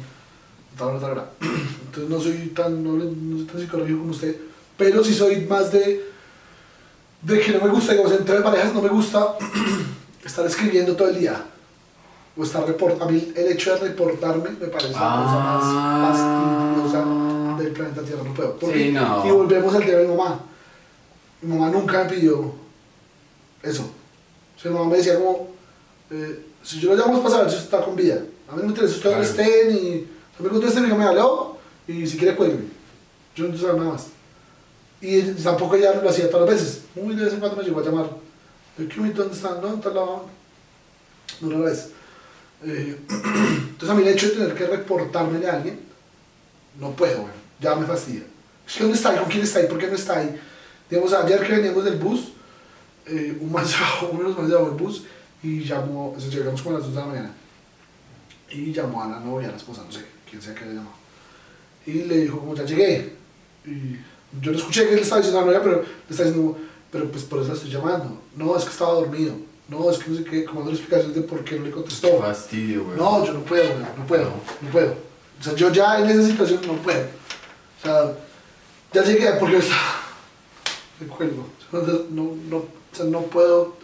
tal 0.77 0.89
hora, 0.89 1.01
tal 1.01 1.11
hora. 1.13 1.31
Entonces, 1.87 2.11
no 2.11 2.21
soy 2.21 2.49
tan, 2.55 2.85
no, 2.85 2.97
le- 2.97 3.11
no 3.11 3.39
soy 3.39 3.47
tan 3.47 3.61
psicológico 3.61 3.99
como 4.01 4.11
usted, 4.11 4.37
pero 4.77 5.03
sí 5.05 5.15
soy 5.15 5.47
más 5.47 5.73
de 5.73 6.13
de 7.23 7.41
que 7.41 7.53
no 7.53 7.65
me 7.65 7.71
gusta, 7.71 7.93
digamos, 7.93 8.13
entre 8.13 8.41
parejas 8.43 8.75
no 8.75 8.83
me 8.83 8.91
gusta 8.91 9.37
estar 10.25 10.45
escribiendo 10.47 10.95
todo 10.95 11.09
el 11.09 11.19
día. 11.21 11.43
O 12.37 12.43
estar 12.43 12.67
report 12.67 13.01
A 13.01 13.07
mí 13.07 13.33
el 13.37 13.53
hecho 13.53 13.73
de 13.75 13.89
reportarme 13.89 14.51
me 14.61 14.67
parece 14.67 14.93
la 14.93 14.99
cosa 14.99 15.39
más 15.41 16.19
fastidiosa 16.19 17.05
del 17.63 17.73
planeta 17.73 18.03
Tierra. 18.03 18.23
No 18.25 18.35
puedo. 18.35 18.57
Porque- 18.59 18.85
Sí, 18.87 18.93
no. 18.93 19.27
Y 19.27 19.31
volvemos 19.31 19.75
al 19.75 19.85
tema 19.85 19.99
de 19.99 20.09
mi 20.09 20.15
mamá. 20.17 20.41
Mi 21.43 21.55
mamá 21.57 21.71
nunca 21.71 22.05
me 22.05 22.11
pidió 22.11 22.53
eso. 23.63 23.83
O 24.57 24.61
sea, 24.61 24.71
mi 24.71 24.77
mamá 24.79 24.91
me 24.91 24.97
decía 24.99 25.15
como, 25.19 25.49
eh, 26.11 26.47
si 26.63 26.81
yo 26.81 26.95
lo 26.95 26.97
llamo 27.01 27.17
es 27.17 27.23
para 27.23 27.35
saber 27.37 27.51
si 27.51 27.59
está 27.59 27.85
con 27.85 27.97
vida. 27.97 28.17
A 28.49 28.53
mí 28.53 28.59
no 28.59 28.65
me 28.65 28.69
interesa 28.69 28.95
usted 28.97 29.11
dónde 29.11 29.27
Claro. 29.29 29.43
esté, 29.51 29.73
ni... 29.73 30.07
Me 30.39 30.49
conteste, 30.49 30.81
me 30.81 30.87
diga, 30.87 30.99
me 30.99 31.05
habló, 31.05 31.57
y 31.87 32.07
si 32.07 32.17
quiere 32.19 32.35
cuélgueme. 32.37 32.65
Yo 33.37 33.47
no 33.49 33.57
saber 33.57 33.77
nada 33.77 33.93
más. 33.93 34.07
Y 35.01 35.21
tampoco 35.43 35.77
ella 35.77 35.95
lo 36.01 36.09
hacía 36.09 36.31
todas 36.31 36.49
las 36.49 36.59
veces. 36.61 36.83
Muy 36.95 37.15
de 37.15 37.25
vez 37.25 37.35
en 37.35 37.41
cuando 37.41 37.57
me 37.59 37.63
llegó 37.65 37.81
a 37.81 37.85
llamar. 37.85 38.07
¿De 38.77 38.89
qué 38.89 39.01
¿Dónde 39.01 39.35
están? 39.35 39.61
¿No? 39.61 39.69
¿En 39.69 39.81
tal 39.81 39.95
lado? 39.95 40.25
No 41.41 41.49
una 41.49 41.67
vez. 41.67 41.91
Eh, 42.65 42.99
entonces 43.09 43.89
a 43.91 43.95
mí 43.95 44.03
el 44.03 44.09
hecho 44.15 44.29
de 44.29 44.33
tener 44.35 44.55
que 44.55 44.67
reportarme 44.67 45.47
a 45.47 45.53
alguien, 45.57 45.79
no 46.81 46.91
puedo. 46.93 47.27
Ya 47.61 47.75
me 47.75 47.87
fastidia. 47.87 48.25
Es 48.67 48.75
que 48.75 48.83
¿dónde 48.83 48.97
está 48.97 49.11
ahí? 49.11 49.19
¿Con 49.19 49.29
quién 49.29 49.43
está 49.43 49.59
ahí? 49.59 49.67
¿Por 49.67 49.79
qué 49.79 49.87
no 49.87 49.95
está 49.95 50.19
ahí? 50.19 50.41
Digamos, 50.89 51.13
ayer 51.13 51.47
que 51.47 51.53
veníamos 51.53 51.85
del 51.85 51.97
bus, 51.97 52.33
eh, 53.07 53.37
un 53.41 53.53
man 53.53 53.65
uno 54.13 54.19
de 54.19 54.25
los 54.25 54.37
manes 54.37 54.53
bajó 54.53 54.67
del 54.67 54.75
bus 54.77 55.05
y 55.43 55.65
llamó, 55.65 56.15
o 56.17 56.21
sea, 56.21 56.31
llegamos 56.31 56.63
como 56.63 56.77
a 56.77 56.79
las 56.79 56.89
2 56.89 56.95
de 56.95 57.01
la 57.01 57.07
mañana. 57.07 57.35
Y 58.51 58.73
llamó 58.73 59.03
a 59.03 59.09
la 59.09 59.21
novia, 59.21 59.49
a 59.49 59.51
la 59.53 59.57
esposa, 59.57 59.83
no 59.85 59.93
sé, 59.93 60.05
quién 60.29 60.41
sea 60.41 60.55
que 60.55 60.65
le 60.65 60.75
llamó. 60.75 60.93
Y 61.87 61.93
le 62.05 62.19
dijo, 62.19 62.39
como 62.39 62.55
ya 62.55 62.65
llegué. 62.65 63.15
Y 63.67 63.97
yo 64.41 64.53
no 64.53 64.59
escuché 64.59 64.87
que 64.87 64.95
él 64.95 65.01
estaba 65.01 65.21
diciendo 65.21 65.41
a 65.41 65.43
la 65.43 65.47
novia, 65.47 65.63
pero 65.63 65.83
le 65.83 66.11
está 66.11 66.25
diciendo, 66.25 66.57
pero 66.91 67.11
pues 67.11 67.25
por 67.25 67.41
eso 67.41 67.49
la 67.49 67.55
estoy 67.55 67.71
llamando. 67.71 68.23
No, 68.37 68.57
es 68.57 68.65
que 68.65 68.71
estaba 68.71 68.93
dormido. 68.93 69.35
No, 69.69 69.91
es 69.91 69.99
que 69.99 70.11
no 70.11 70.17
sé 70.17 70.25
qué, 70.25 70.45
como 70.45 70.61
dando 70.61 70.73
explicaciones 70.73 71.15
de 71.15 71.23
por 71.23 71.43
qué 71.43 71.59
no 71.59 71.65
le 71.65 71.71
contestó. 71.71 72.09
Qué 72.09 72.19
fastidio, 72.19 72.85
güey. 72.85 72.99
No, 72.99 73.25
yo 73.25 73.33
no 73.33 73.41
puedo, 73.41 73.65
güey, 73.65 73.85
no 73.97 74.07
puedo, 74.07 74.31
no 74.61 74.69
puedo. 74.71 74.95
O 75.41 75.43
sea, 75.43 75.55
yo 75.55 75.73
ya 75.73 76.01
en 76.01 76.11
esa 76.11 76.27
situación 76.27 76.61
no 76.67 76.75
puedo. 76.77 77.07
O 77.85 77.87
sea, 77.87 78.17
ya 78.95 79.03
llegué 79.03 79.31
porque 79.33 79.59
está. 79.59 79.77
Me 80.99 81.07
cuelgo. 81.07 81.49
No, 81.71 82.37
no, 82.49 82.57
o 82.57 82.67
sea, 82.93 83.05
no 83.05 83.23
puedo. 83.23 83.77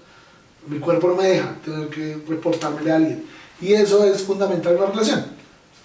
Mi 0.67 0.79
cuerpo 0.79 1.09
no 1.09 1.17
me 1.17 1.29
deja 1.29 1.55
tener 1.63 1.89
que 1.89 2.19
reportarme 2.27 2.91
a 2.91 2.97
alguien. 2.97 3.27
Y 3.61 3.75
eso 3.75 4.05
es 4.05 4.23
fundamental 4.23 4.73
en 4.73 4.79
una 4.79 4.91
relación. 4.91 5.27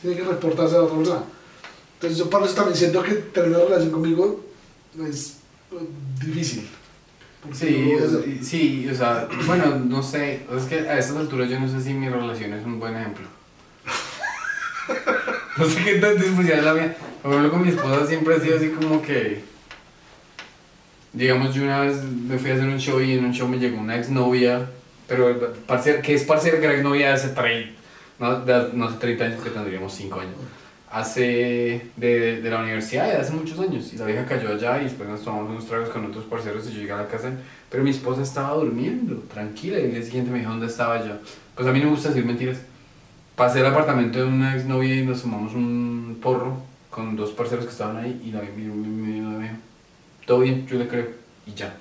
Tiene 0.01 0.15
que 0.15 0.23
reportarse 0.23 0.75
a 0.75 0.79
la 0.79 0.83
otra 0.85 0.97
persona. 0.97 1.23
Entonces, 1.95 2.17
yo 2.17 2.29
para 2.29 2.45
eso 2.45 2.55
también 2.55 2.77
siento 2.77 3.03
que 3.03 3.13
tener 3.15 3.49
una 3.49 3.65
relación 3.65 3.91
conmigo 3.91 4.45
es 5.05 5.37
eh, 5.71 5.87
difícil. 6.25 6.69
Sí, 7.53 7.93
no 7.99 8.43
sí, 8.43 8.89
o 8.91 8.95
sea, 8.95 9.27
bueno, 9.45 9.77
no 9.77 10.01
sé, 10.01 10.45
es 10.55 10.63
que 10.63 10.79
a 10.79 10.97
estas 10.97 11.15
alturas 11.17 11.47
yo 11.47 11.59
no 11.59 11.69
sé 11.69 11.79
si 11.81 11.93
mi 11.93 12.09
relación 12.09 12.53
es 12.53 12.65
un 12.65 12.79
buen 12.79 12.95
ejemplo. 12.95 13.27
no 15.57 15.65
sé 15.69 15.83
qué 15.83 15.95
tan 15.95 16.17
disfuncional 16.17 16.59
es 16.59 16.65
la 16.65 16.73
mía. 16.73 16.97
Por 17.25 17.33
ejemplo, 17.33 17.51
con 17.53 17.61
mi 17.63 17.69
esposa 17.69 18.05
siempre 18.05 18.35
ha 18.35 18.39
sido 18.39 18.55
así 18.57 18.69
como 18.69 19.01
que, 19.01 19.41
digamos, 21.11 21.55
yo 21.55 21.63
una 21.63 21.81
vez 21.81 22.03
me 22.03 22.37
fui 22.37 22.51
a 22.51 22.53
hacer 22.53 22.67
un 22.67 22.77
show 22.77 23.01
y 23.01 23.13
en 23.13 23.25
un 23.25 23.31
show 23.33 23.47
me 23.47 23.57
llegó 23.57 23.79
una 23.79 23.95
exnovia 23.97 24.69
Pero 25.07 25.53
parce, 25.65 26.01
que 26.01 26.13
es 26.13 26.23
parcero 26.23 26.59
que 26.59 26.67
era 26.67 26.83
novia 26.83 27.07
de 27.07 27.13
hace 27.13 27.29
30, 27.29 27.71
no, 28.19 28.41
de- 28.41 28.69
no 28.73 28.85
hace 28.85 28.97
30 28.99 29.25
años, 29.25 29.43
que 29.43 29.49
tendríamos 29.49 29.91
5 29.93 30.19
años. 30.19 30.35
Hace 30.91 31.89
de, 31.95 32.41
de 32.43 32.49
la 32.51 32.59
universidad, 32.59 33.07
de 33.07 33.17
hace 33.17 33.33
muchos 33.33 33.59
años. 33.59 33.91
Y 33.91 33.97
la 33.97 34.05
vieja 34.05 34.25
cayó 34.27 34.49
allá 34.53 34.79
y 34.81 34.83
después 34.83 35.09
nos 35.09 35.23
tomamos 35.23 35.49
unos 35.49 35.65
tragos 35.67 35.89
con 35.89 36.05
otros 36.05 36.25
parceros 36.25 36.67
y 36.69 36.73
yo 36.73 36.79
llegué 36.81 36.91
a 36.91 36.97
la 36.97 37.07
casa. 37.07 37.31
Pero 37.71 37.83
mi 37.83 37.89
esposa 37.89 38.21
estaba 38.21 38.53
durmiendo, 38.53 39.15
tranquila. 39.33 39.79
Y 39.79 39.85
el 39.85 39.91
día 39.95 40.03
siguiente 40.03 40.29
me 40.31 40.37
dijo 40.39 40.51
dónde 40.51 40.67
estaba 40.67 41.03
yo. 41.03 41.13
Pues 41.55 41.67
a 41.67 41.71
mí 41.71 41.79
no 41.79 41.85
me 41.85 41.91
gusta 41.93 42.09
decir 42.09 42.23
mentiras. 42.23 42.59
Pasé 43.35 43.61
al 43.61 43.65
apartamento 43.65 44.19
de 44.19 44.25
una 44.25 44.55
exnovia 44.55 44.95
y 44.95 45.05
nos 45.05 45.21
tomamos 45.23 45.53
un 45.55 46.19
porro 46.21 46.57
con 46.95 47.17
dos 47.17 47.31
parceros 47.31 47.65
que 47.65 47.71
estaban 47.71 47.97
ahí. 47.97 48.21
Y 48.23 48.31
vieja 48.31 48.41
me, 48.55 49.41
dijo, 49.41 49.57
todo 50.25 50.39
bien, 50.39 50.65
yo 50.65 50.77
le 50.77 50.87
creo. 50.87 51.09
Y 51.45 51.53
ya. 51.53 51.75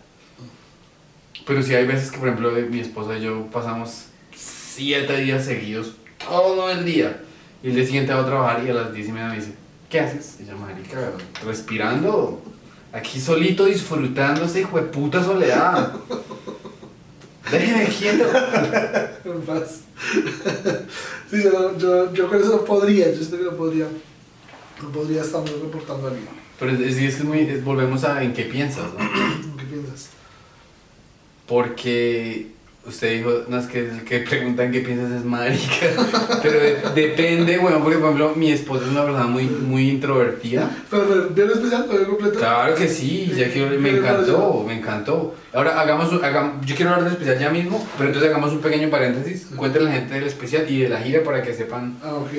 Pero 1.46 1.62
sí 1.62 1.72
hay 1.74 1.86
veces 1.86 2.10
que, 2.10 2.18
por 2.18 2.28
ejemplo, 2.28 2.50
mi 2.68 2.80
esposa 2.80 3.16
y 3.16 3.22
yo 3.22 3.46
pasamos 3.52 4.06
siete 4.34 5.18
días 5.18 5.44
seguidos, 5.44 5.92
todo 6.18 6.68
el 6.68 6.84
día. 6.84 7.22
Y 7.62 7.68
el 7.68 7.76
día 7.76 7.86
siguiente 7.86 8.12
va 8.12 8.22
a 8.22 8.26
trabajar 8.26 8.64
y 8.66 8.70
a 8.70 8.74
las 8.74 8.92
10 8.92 9.08
y 9.08 9.12
media 9.12 9.28
me 9.28 9.36
dice, 9.36 9.54
¿qué 9.88 10.00
haces? 10.00 10.38
Y 10.40 10.46
yo, 10.46 10.56
marica, 10.58 11.12
respirando, 11.46 12.42
aquí 12.92 13.20
solito 13.20 13.66
disfrutando 13.66 14.44
esta 14.44 14.58
hijo 14.58 14.76
de 14.76 14.86
puta 14.88 15.22
soledad. 15.22 15.94
Déjeme 17.50 17.86
quieto. 17.86 18.24
Sí, 21.30 21.42
yo, 21.42 21.76
yo, 21.78 22.12
yo 22.12 22.28
con 22.28 22.40
eso 22.40 22.64
podría, 22.64 23.10
yo 23.10 23.16
siento 23.16 23.38
que 23.38 23.44
no 23.44 23.56
podría, 23.56 23.86
no 24.82 24.88
podría 24.90 25.22
estarme 25.22 25.50
reportando 25.62 26.06
a 26.06 26.10
alguien. 26.10 26.28
Pero 26.58 26.72
es, 26.72 26.80
es, 26.80 26.86
es 26.96 27.14
que 27.16 27.22
es 27.22 27.24
muy, 27.24 27.40
es- 27.40 27.64
volvemos 27.64 28.04
a 28.04 28.22
en 28.22 28.32
qué 28.32 28.44
piensas, 28.44 28.86
¿no? 28.96 28.98
¿Qué 29.58 29.64
piensas? 29.64 30.08
Porque 31.46 32.46
usted 32.86 33.18
dijo, 33.18 33.30
no 33.48 33.58
es 33.58 33.66
que 33.66 33.80
el 33.80 34.04
que 34.04 34.20
preguntan 34.20 34.70
qué 34.72 34.80
piensas 34.80 35.10
es 35.12 35.24
marica. 35.24 35.86
Pero 36.42 36.58
de- 36.60 36.82
depende, 36.94 37.58
bueno, 37.58 37.80
porque 37.82 37.98
por 37.98 38.06
ejemplo 38.12 38.32
mi 38.36 38.50
esposa 38.50 38.84
es 38.84 38.90
una 38.90 39.02
persona 39.04 39.26
muy, 39.26 39.44
muy 39.44 39.88
introvertida. 39.90 40.70
Pero, 40.90 41.04
pero, 41.08 41.28
¿bien 41.30 41.50
especial? 41.50 41.86
¿Lo 41.90 42.08
completo? 42.08 42.38
Claro 42.38 42.74
que 42.74 42.88
sí, 42.88 43.32
ya 43.36 43.50
quiero, 43.50 43.70
me 43.78 43.90
¿Qué 43.90 43.92
le 43.92 43.98
encantó, 43.98 44.64
me 44.66 44.78
encantó. 44.78 45.34
Ahora 45.52 45.80
hagamos, 45.80 46.12
un- 46.12 46.24
hagamos, 46.24 46.64
yo 46.66 46.74
quiero 46.76 46.92
hablar 46.92 47.04
del 47.04 47.12
especial 47.14 47.38
ya 47.38 47.50
mismo, 47.50 47.86
pero 47.98 48.08
entonces 48.08 48.30
hagamos 48.30 48.52
un 48.52 48.60
pequeño 48.60 48.88
paréntesis. 48.90 49.48
Cuéntenle 49.56 49.88
a 49.90 49.92
la 49.92 49.98
gente 50.00 50.14
del 50.14 50.24
especial 50.24 50.70
y 50.70 50.80
de 50.80 50.88
la 50.88 51.00
gira 51.00 51.22
para 51.22 51.42
que 51.42 51.52
sepan. 51.52 51.96
Ah, 52.02 52.14
ok. 52.14 52.30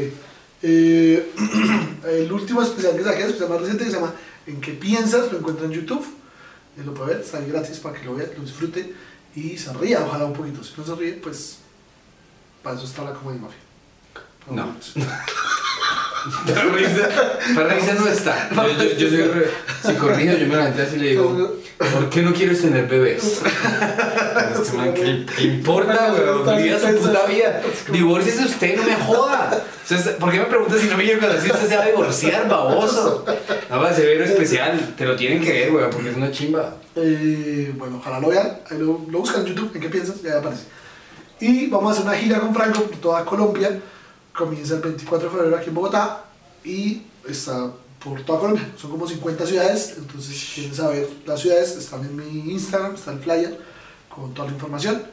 Eh, 0.68 1.32
el 2.08 2.32
último 2.32 2.64
especial 2.64 2.98
que 2.98 3.04
saqué, 3.04 3.22
el 3.22 3.28
especial 3.28 3.50
más 3.50 3.60
reciente, 3.60 3.86
que 3.86 3.92
se 3.92 3.98
llama 3.98 4.16
¿En 4.48 4.60
qué 4.60 4.72
piensas? 4.72 5.32
Lo 5.32 5.38
encuentra 5.38 5.66
en 5.66 5.72
YouTube. 5.74 6.04
Eh, 6.78 6.84
lo 6.84 6.94
puede 6.96 7.14
ver, 7.14 7.22
está 7.22 7.38
ahí 7.38 7.48
gratis 7.48 7.78
para 7.78 8.00
que 8.00 8.06
lo 8.06 8.16
vea, 8.16 8.28
lo 8.36 8.42
disfrute 8.44 8.94
y 9.36 9.58
se 9.58 9.72
ría, 9.74 10.04
ojalá 10.04 10.26
un 10.26 10.34
poquito. 10.34 10.64
Si 10.64 10.74
no 10.76 10.84
se 10.84 10.96
ríe, 10.96 11.14
pues 11.14 11.60
para 12.64 12.78
eso 12.78 12.86
está 12.86 13.04
la 13.04 13.14
comedia 13.14 13.42
mafia. 13.42 13.60
No. 14.50 14.76
Para 16.46 16.64
risa, 16.70 17.10
para 17.56 17.74
risa 17.76 17.94
no 17.94 18.08
está. 18.08 18.50
Yo, 18.56 18.68
yo, 18.84 18.98
yo 18.98 19.10
soy 19.10 19.22
re- 19.24 19.50
si 19.86 19.94
corrijo, 19.94 20.34
yo 20.38 20.48
me 20.48 20.56
levanté 20.56 20.82
así 20.82 20.96
y 20.96 21.00
le 21.00 21.10
digo, 21.12 21.56
¿por 21.78 22.10
qué 22.10 22.22
no 22.24 22.34
quieres 22.34 22.62
tener 22.62 22.88
bebés? 22.88 23.42
Este 24.54 24.78
man, 24.78 24.94
¿Qué, 24.94 25.26
qué 25.38 25.44
importa, 25.44 26.14
weón? 26.14 26.64
Viva 26.64 26.80
su 26.80 26.96
puta 26.98 27.26
vida. 27.26 27.62
Divórciese 27.92 28.46
usted, 28.46 28.76
no 28.78 28.84
me 28.84 28.96
joda. 28.96 29.64
Entonces, 29.88 30.14
¿Por 30.16 30.32
qué 30.32 30.40
me 30.40 30.46
pregunta 30.46 30.76
si 30.80 30.88
no 30.88 30.98
me 30.98 31.04
quiero 31.04 31.22
si 31.42 31.52
usted 31.52 31.68
se 31.70 31.78
va 31.78 31.84
a 31.84 31.88
divorciar, 31.88 32.48
baboso? 32.50 33.24
No 33.70 33.80
va 33.80 33.90
a 33.90 33.94
ser 33.94 34.22
especial, 34.22 34.94
te 34.98 35.06
lo 35.06 35.16
tienen 35.16 35.44
que 35.44 35.52
ver, 35.52 35.72
weón, 35.72 35.90
porque 35.92 36.10
es 36.10 36.18
una 36.18 36.32
chimba. 36.32 36.76
Eh, 36.96 37.72
bueno, 37.78 37.98
ojalá 37.98 38.20
lo 38.20 38.30
vean, 38.30 38.60
ahí 38.72 38.78
lo, 38.80 39.06
lo 39.10 39.20
buscan 39.20 39.42
en 39.42 39.48
YouTube, 39.48 39.72
¿en 39.76 39.82
qué 39.82 39.90
piensas? 39.90 40.22
Ya 40.24 40.40
aparece. 40.40 40.64
Y 41.40 41.68
vamos 41.68 41.90
a 41.90 41.94
hacer 41.94 42.06
una 42.08 42.18
gira 42.18 42.40
con 42.40 42.56
Franco 42.56 42.82
por 42.84 42.98
toda 42.98 43.26
Colombia. 43.26 43.80
Comienza 44.38 44.76
el 44.76 44.82
24 44.82 45.30
de 45.30 45.36
febrero 45.36 45.58
aquí 45.58 45.70
en 45.70 45.76
Bogotá 45.76 46.26
y 46.64 47.04
está 47.28 47.72
por 48.04 48.22
toda 48.24 48.40
Colombia. 48.40 48.72
Son 48.78 48.92
como 48.92 49.08
50 49.08 49.46
ciudades, 49.46 49.96
entonces 49.98 50.38
si 50.38 50.54
quieren 50.56 50.76
saber 50.76 51.10
las 51.26 51.42
ciudades, 51.42 51.76
están 51.76 52.02
en 52.02 52.16
mi 52.16 52.52
Instagram, 52.52 52.96
está 52.96 53.14
el 53.14 53.20
flyer 53.20 53.60
con 54.10 54.34
toda 54.34 54.48
la 54.48 54.54
información 54.54 55.04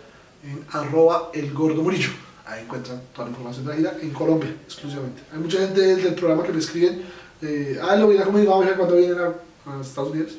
en 0.45 0.64
arroba 0.73 1.31
el 1.33 1.53
gordo 1.53 1.83
murillo. 1.83 2.11
Ahí 2.45 2.62
encuentran 2.64 3.01
toda 3.14 3.27
la 3.27 3.31
información 3.31 3.64
de 3.66 3.70
la 3.70 3.77
gira 3.77 3.97
en 4.03 4.11
Colombia 4.11 4.51
exclusivamente. 4.64 5.23
Hay 5.33 5.39
mucha 5.39 5.59
gente 5.59 5.81
del, 5.81 6.03
del 6.03 6.14
programa 6.14 6.43
que 6.43 6.53
me 6.53 6.59
escriben, 6.59 7.03
eh, 7.41 7.81
ah, 7.83 7.97
lo 7.97 8.09
viene 8.09 8.23
a 8.23 8.27
comer 8.27 8.77
cuando 8.77 8.97
vienen 8.97 9.18
a, 9.18 9.73
a 9.73 9.81
Estados 9.81 10.11
Unidos. 10.11 10.33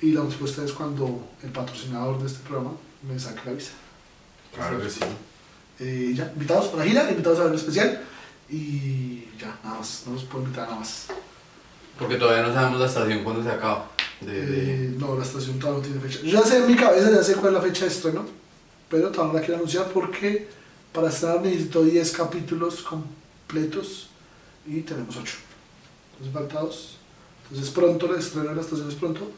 Y 0.00 0.12
la 0.12 0.22
respuesta 0.22 0.64
es 0.64 0.72
cuando 0.72 1.28
el 1.42 1.50
patrocinador 1.50 2.20
de 2.20 2.26
este 2.26 2.38
programa 2.46 2.72
me 3.02 3.18
saque 3.18 3.40
la 3.44 3.52
visa. 3.52 3.72
Claro 4.54 4.80
que 4.80 4.88
sí. 4.88 5.00
Eh, 5.80 6.12
ya, 6.14 6.30
invitados 6.34 6.72
a 6.74 6.76
la 6.76 6.84
gira, 6.84 7.10
invitados 7.10 7.40
a 7.40 7.44
ver 7.44 7.54
especial. 7.54 8.02
Y 8.48 9.24
ya, 9.38 9.58
nada 9.64 9.78
más, 9.78 10.02
no 10.06 10.12
los 10.14 10.24
puedo 10.24 10.44
invitar 10.44 10.66
nada 10.68 10.80
más. 10.80 11.06
Porque 11.98 12.16
todavía 12.16 12.42
no 12.46 12.52
sabemos 12.54 12.80
la 12.80 12.86
estación 12.86 13.24
cuándo 13.24 13.42
se 13.42 13.50
acaba. 13.50 13.90
De, 14.20 14.46
de- 14.46 14.84
Eh, 14.86 14.94
no, 14.98 15.16
la 15.16 15.24
estación 15.24 15.58
todavía 15.58 15.80
no 15.82 15.86
tiene 15.86 16.00
fecha. 16.00 16.20
Yo 16.24 16.40
ya 16.40 16.46
sé 16.46 16.58
en 16.58 16.66
mi 16.66 16.76
cabeza, 16.76 17.10
ya 17.10 17.22
sé 17.22 17.34
cuál 17.34 17.54
es 17.54 17.62
la 17.62 17.66
fecha 17.68 17.84
de 17.86 17.90
estreno, 17.90 18.26
pero 18.88 19.08
todavía 19.10 19.32
no 19.32 19.38
la 19.38 19.44
quiero 19.44 19.56
anunciar 19.56 19.86
porque 19.92 20.48
para 20.92 21.08
estrenar 21.08 21.40
necesito 21.42 21.82
10 21.82 22.10
capítulos 22.12 22.82
completos 22.82 24.08
y 24.66 24.80
tenemos 24.80 25.16
8. 25.16 25.32
Entonces 26.12 26.34
falta 26.34 26.60
2. 26.60 26.96
Entonces 27.50 27.70
pronto, 27.72 28.12
el 28.12 28.20
estreno 28.20 28.48
de 28.50 28.54
la 28.56 28.60
estación 28.60 28.88
es 28.88 28.94
pronto, 28.96 29.30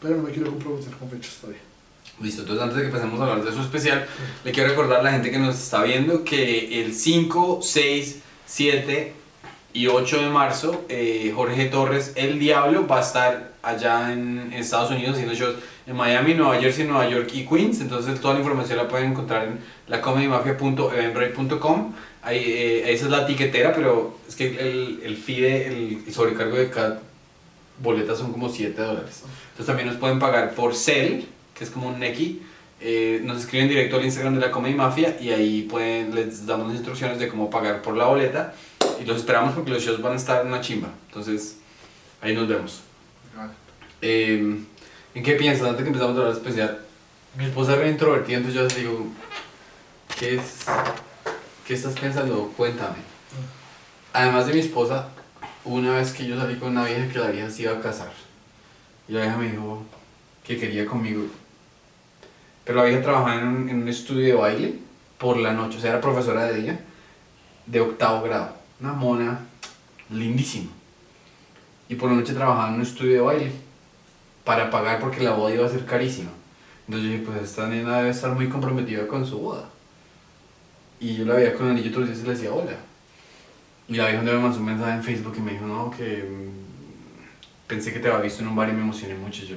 pero 0.00 0.16
no 0.16 0.22
me 0.22 0.30
quiero 0.32 0.50
comprometer 0.50 0.94
con 0.96 1.10
fechas 1.10 1.34
todavía. 1.40 1.60
Listo, 2.20 2.42
entonces 2.42 2.62
antes 2.62 2.76
de 2.76 2.82
que 2.82 2.88
empecemos 2.88 3.18
a 3.20 3.22
hablar 3.24 3.42
de 3.44 3.52
su 3.52 3.60
especial, 3.62 4.06
le 4.44 4.52
quiero 4.52 4.68
recordar 4.68 5.00
a 5.00 5.02
la 5.02 5.12
gente 5.12 5.30
que 5.30 5.38
nos 5.38 5.58
está 5.58 5.82
viendo 5.82 6.22
que 6.22 6.82
el 6.82 6.92
5, 6.94 7.60
6, 7.62 8.18
7 8.46 9.12
y 9.72 9.86
8 9.86 10.20
de 10.22 10.28
marzo, 10.28 10.84
eh, 10.90 11.32
Jorge 11.34 11.64
Torres, 11.66 12.12
El 12.16 12.38
Diablo, 12.38 12.86
va 12.86 12.98
a 12.98 13.00
estar 13.00 13.52
allá 13.62 14.12
en, 14.12 14.52
Estados 14.52 14.90
Unidos 14.90 15.12
haciendo 15.14 15.34
shows 15.34 15.54
en 15.86 15.96
Miami, 15.96 16.34
Nueva 16.34 16.60
Jersey, 16.60 16.86
Nueva 16.86 17.08
York 17.08 17.30
y 17.32 17.46
Queens. 17.46 17.80
Entonces 17.80 18.20
toda 18.20 18.34
la 18.34 18.40
información 18.40 18.76
la 18.76 18.86
pueden 18.88 19.12
encontrar 19.12 19.44
en 19.44 19.58
lacomedymafia.eventbrite.com. 19.88 21.94
Ahí, 22.22 22.38
eh, 22.44 22.92
esa 22.92 23.06
es 23.06 23.10
la 23.10 23.26
tiquetera, 23.26 23.72
pero 23.74 24.18
es 24.28 24.36
que 24.36 24.48
el, 24.60 25.00
el 25.02 25.16
fee, 25.16 25.40
de- 25.40 25.66
el, 25.68 26.02
el 26.06 26.12
sobrecargo 26.12 26.56
de 26.56 26.68
cada 26.68 27.00
boleta 27.82 28.14
son 28.14 28.30
como 28.32 28.50
7 28.50 28.78
dólares. 28.80 29.22
Entonces 29.52 29.66
también 29.66 29.88
nos 29.88 29.96
pueden 29.96 30.18
pagar 30.18 30.54
por 30.54 30.74
Cel, 30.74 31.26
que 31.60 31.64
es 31.64 31.70
como 31.70 31.88
un 31.88 31.98
Neki. 31.98 32.40
Eh, 32.80 33.20
nos 33.22 33.40
escriben 33.40 33.68
directo 33.68 33.96
al 33.96 34.04
Instagram 34.06 34.36
de 34.36 34.40
la 34.40 34.50
Comedy 34.50 34.74
Mafia 34.74 35.18
y 35.20 35.28
ahí 35.28 35.62
pueden, 35.70 36.14
les 36.14 36.46
damos 36.46 36.68
las 36.68 36.76
instrucciones 36.76 37.18
de 37.18 37.28
cómo 37.28 37.50
pagar 37.50 37.82
por 37.82 37.94
la 37.98 38.06
boleta. 38.06 38.54
Y 38.98 39.04
los 39.04 39.18
esperamos 39.18 39.52
porque 39.52 39.70
los 39.70 39.82
shows 39.82 40.00
van 40.00 40.14
a 40.14 40.16
estar 40.16 40.40
en 40.40 40.48
una 40.48 40.62
chimba. 40.62 40.88
Entonces, 41.08 41.58
ahí 42.22 42.34
nos 42.34 42.48
vemos. 42.48 42.80
Eh, 44.00 44.58
¿En 45.14 45.22
qué 45.22 45.34
piensas 45.34 45.68
antes 45.68 45.82
que 45.82 45.88
empezamos 45.88 46.16
a 46.16 46.20
hablar 46.20 46.34
especial? 46.34 46.78
Mi 47.36 47.44
esposa 47.44 47.74
es 47.74 47.78
re 47.78 47.90
introvertida, 47.90 48.38
entonces 48.38 48.58
yo 48.58 48.66
le 48.66 48.74
digo, 48.74 49.06
¿qué 50.18 50.36
es? 50.36 50.64
¿Qué 51.66 51.74
estás 51.74 51.92
pensando? 51.92 52.50
Cuéntame. 52.56 52.96
Además 54.14 54.46
de 54.46 54.54
mi 54.54 54.60
esposa, 54.60 55.10
una 55.66 55.94
vez 55.96 56.14
que 56.14 56.26
yo 56.26 56.38
salí 56.38 56.56
con 56.56 56.70
una 56.70 56.86
vieja 56.86 57.06
que 57.06 57.18
la 57.18 57.30
vieja 57.30 57.50
se 57.50 57.62
iba 57.64 57.72
a 57.72 57.82
casar. 57.82 58.12
Y 59.06 59.12
la 59.12 59.20
vieja 59.20 59.36
me 59.36 59.50
dijo 59.50 59.84
que 60.42 60.58
quería 60.58 60.86
conmigo. 60.86 61.24
Pero 62.70 62.82
la 62.82 62.88
vieja 62.88 63.02
trabajaba 63.02 63.34
en 63.34 63.82
un, 63.82 63.88
estudio 63.88 64.26
de 64.26 64.32
baile 64.34 64.74
por 65.18 65.36
la 65.38 65.52
noche, 65.52 65.78
o 65.78 65.80
sea, 65.80 65.90
era 65.90 66.00
profesora 66.00 66.44
de 66.44 66.60
ella, 66.60 66.78
de 67.66 67.80
octavo 67.80 68.22
grado. 68.22 68.54
Una 68.80 68.92
mona 68.92 69.40
lindísima. 70.08 70.70
Y 71.88 71.96
por 71.96 72.10
la 72.10 72.18
noche 72.18 72.32
trabajaba 72.32 72.68
en 72.68 72.74
un 72.74 72.82
estudio 72.82 73.14
de 73.14 73.20
baile 73.22 73.52
para 74.44 74.70
pagar 74.70 75.00
porque 75.00 75.24
la 75.24 75.32
boda 75.32 75.52
iba 75.52 75.66
a 75.66 75.68
ser 75.68 75.84
carísima. 75.84 76.30
Entonces 76.86 77.10
yo 77.10 77.16
dije, 77.16 77.26
pues 77.26 77.42
esta 77.42 77.66
nena 77.66 77.96
debe 77.96 78.10
estar 78.10 78.32
muy 78.36 78.48
comprometida 78.48 79.08
con 79.08 79.26
su 79.26 79.40
boda. 79.40 79.68
Y 81.00 81.16
yo 81.16 81.24
la 81.24 81.34
veía 81.34 81.56
con 81.56 81.66
el 81.66 81.72
anillo 81.72 81.90
todos 81.90 82.06
los 82.06 82.10
días 82.10 82.20
y 82.20 82.28
le 82.28 82.34
decía 82.34 82.52
hola. 82.52 82.76
Y 83.88 83.96
la 83.96 84.06
vieja 84.06 84.22
me 84.22 84.32
mandó 84.32 84.56
un 84.56 84.64
mensaje 84.64 84.92
en 84.92 85.02
Facebook 85.02 85.34
y 85.36 85.40
me 85.40 85.52
dijo, 85.54 85.66
no, 85.66 85.90
que 85.90 86.22
mm, 86.22 87.66
pensé 87.66 87.92
que 87.92 87.98
te 87.98 88.06
había 88.06 88.20
visto 88.20 88.42
en 88.42 88.48
un 88.48 88.54
bar 88.54 88.68
y 88.68 88.72
me 88.74 88.82
emocioné 88.82 89.16
mucho. 89.16 89.44
Yo 89.44 89.56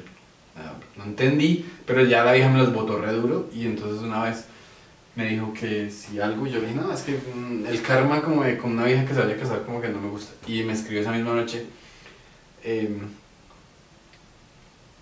ah, 0.58 0.74
no 0.98 1.04
entendí, 1.04 1.66
pero 1.86 2.06
ya 2.06 2.24
la 2.24 2.34
vieja 2.34 2.50
me 2.50 2.60
los 2.60 2.74
botó 2.74 2.98
re 3.00 3.14
duro 3.14 3.50
y 3.54 3.66
entonces 3.66 4.02
una 4.02 4.24
vez 4.24 4.46
me 5.16 5.30
dijo 5.30 5.54
que 5.54 5.92
si 5.92 6.20
algo, 6.20 6.48
yo 6.48 6.60
le 6.60 6.68
dije, 6.68 6.80
no, 6.80 6.92
es 6.92 7.02
que 7.02 7.14
mm, 7.14 7.68
el 7.68 7.82
karma 7.82 8.22
como 8.22 8.44
de 8.44 8.58
con 8.58 8.72
una 8.72 8.86
vieja 8.86 9.06
que 9.06 9.14
se 9.14 9.20
vaya 9.20 9.36
a 9.36 9.38
casar 9.38 9.64
como 9.64 9.80
que 9.80 9.90
no 9.90 10.00
me 10.00 10.10
gusta. 10.10 10.34
Y 10.48 10.64
me 10.64 10.74
escribió 10.74 11.02
esa 11.02 11.12
misma 11.12 11.36
noche, 11.36 11.66
em, 12.64 13.00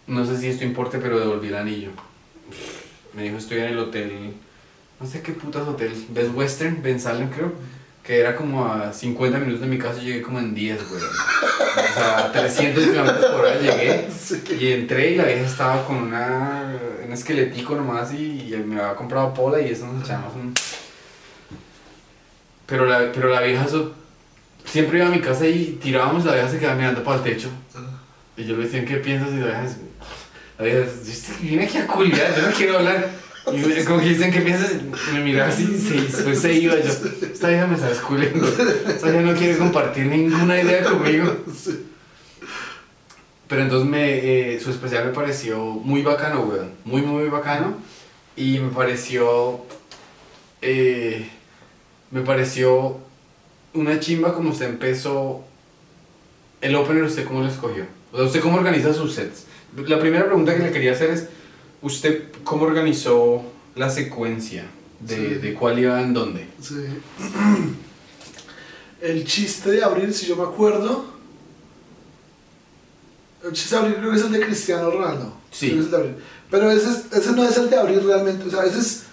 no 0.07 0.25
sé 0.25 0.37
si 0.37 0.47
esto 0.47 0.65
importe, 0.65 0.97
pero 0.97 1.19
devolví 1.19 1.47
el 1.47 1.55
anillo. 1.55 1.91
Me 3.13 3.23
dijo, 3.23 3.37
estoy 3.37 3.59
en 3.59 3.65
el 3.65 3.79
hotel, 3.79 4.33
no 4.99 5.07
sé 5.07 5.21
qué 5.21 5.31
putas 5.31 5.67
hotel, 5.67 5.93
Best 6.09 6.35
Western, 6.35 6.81
Ben 6.83 6.99
Salem 6.99 7.29
creo, 7.29 7.53
que 8.03 8.19
era 8.19 8.35
como 8.35 8.65
a 8.65 8.91
50 8.91 9.37
minutos 9.39 9.61
de 9.61 9.67
mi 9.67 9.77
casa, 9.77 9.99
llegué 10.01 10.21
como 10.21 10.39
en 10.39 10.55
10, 10.55 10.89
güey. 10.89 11.01
O 11.03 11.93
sea, 11.93 12.17
a 12.25 12.31
300 12.31 12.83
kilómetros 12.83 13.25
por 13.25 13.41
hora 13.41 13.59
llegué 13.59 14.07
y 14.59 14.71
entré 14.73 15.11
y 15.11 15.15
la 15.15 15.25
vieja 15.25 15.45
estaba 15.45 15.85
con 15.85 15.97
una, 15.97 16.73
un 17.05 17.13
esqueletico 17.13 17.75
nomás 17.75 18.11
y, 18.13 18.53
y 18.53 18.63
me 18.65 18.81
había 18.81 18.95
comprado 18.95 19.33
pola 19.33 19.61
y 19.61 19.69
eso 19.71 19.85
nos 19.87 20.03
echamos 20.03 20.33
un... 20.35 20.53
Pero 22.65 22.85
la, 22.85 23.11
pero 23.11 23.29
la 23.29 23.41
vieja 23.41 23.65
siempre 24.65 24.97
iba 24.99 25.07
a 25.07 25.11
mi 25.11 25.19
casa 25.19 25.45
y 25.45 25.77
tirábamos, 25.81 26.25
la 26.25 26.33
vieja 26.33 26.49
se 26.49 26.57
quedaba 26.59 26.75
mirando 26.77 27.03
para 27.03 27.17
el 27.17 27.23
techo. 27.23 27.49
Y 28.37 28.45
yo 28.45 28.55
le 28.55 28.63
decía, 28.63 28.83
¿qué 28.85 28.97
piensas? 28.97 29.29
Y 29.33 29.37
la 29.39 29.45
vieja, 29.45 29.67
la 30.57 30.65
vieja 30.65 30.79
"Yo 31.03 31.33
vine 31.41 31.63
aquí 31.65 31.77
a 31.77 31.85
culiar, 31.87 32.35
yo 32.35 32.41
no 32.47 32.53
quiero 32.55 32.77
hablar. 32.79 33.09
Y 33.47 33.83
como 33.85 33.99
que 33.99 34.09
dicen, 34.09 34.31
¿qué 34.31 34.41
piensas? 34.41 34.71
Me 35.13 35.21
miraba 35.21 35.49
así 35.49 35.65
se, 35.65 35.95
después 36.01 36.39
se 36.39 36.53
iba. 36.53 36.75
Yo, 36.75 36.91
esta 37.31 37.49
vieja 37.49 37.65
me 37.65 37.75
está 37.75 37.89
desculiendo. 37.89 38.47
Esta 38.47 39.09
vieja 39.09 39.25
no 39.25 39.33
quiere 39.33 39.57
compartir 39.57 40.05
ninguna 40.05 40.61
idea 40.61 40.83
conmigo. 40.83 41.37
Pero 43.47 43.63
entonces 43.63 43.89
me, 43.89 44.53
eh, 44.53 44.59
su 44.59 44.69
especial 44.69 45.07
me 45.07 45.11
pareció 45.11 45.57
muy 45.59 46.03
bacano, 46.03 46.43
weón. 46.43 46.71
Muy, 46.85 47.01
muy 47.01 47.29
bacano. 47.29 47.77
Y 48.35 48.59
me 48.59 48.69
pareció. 48.69 49.65
eh, 50.61 51.27
me 52.11 52.21
pareció 52.21 52.99
una 53.73 53.99
chimba 53.99 54.33
como 54.33 54.51
usted 54.51 54.67
empezó. 54.67 55.43
El 56.61 56.75
opener, 56.75 57.03
¿usted 57.03 57.25
cómo 57.25 57.41
lo 57.41 57.47
escogió? 57.49 57.85
O 58.11 58.17
sea, 58.17 58.25
¿usted 58.27 58.39
cómo 58.39 58.57
organiza 58.57 58.93
sus 58.93 59.15
sets? 59.15 59.45
La 59.87 59.99
primera 59.99 60.25
pregunta 60.25 60.55
que 60.55 60.61
le 60.61 60.71
quería 60.71 60.91
hacer 60.91 61.09
es: 61.09 61.27
¿Usted 61.81 62.31
cómo 62.43 62.65
organizó 62.65 63.43
la 63.75 63.89
secuencia? 63.89 64.65
De, 64.99 65.15
Sí. 65.15 65.21
de 65.35 65.53
cuál 65.55 65.79
iba 65.79 65.99
en 66.01 66.13
dónde. 66.13 66.47
Sí. 66.61 66.75
El 69.01 69.25
chiste 69.25 69.71
de 69.71 69.83
abril, 69.83 70.13
si 70.13 70.27
yo 70.27 70.35
me 70.35 70.43
acuerdo. 70.43 71.05
El 73.43 73.51
chiste 73.53 73.75
de 73.75 73.81
abril 73.81 73.95
creo 73.97 74.11
que 74.11 74.17
es 74.17 74.23
el 74.25 74.31
de 74.31 74.39
Cristiano 74.41 74.91
Ronaldo. 74.91 75.33
Sí. 75.49 75.67
Es 75.71 75.85
el 75.85 75.89
de 75.91 75.97
abril. 75.97 76.15
Pero 76.51 76.69
ese, 76.69 76.89
es- 76.91 77.05
ese 77.11 77.31
no 77.31 77.43
es 77.43 77.57
el 77.57 77.69
de 77.71 77.77
abril 77.77 78.01
realmente. 78.05 78.45
O 78.45 78.51
sea, 78.51 78.63
ese 78.63 78.79
es. 78.79 79.03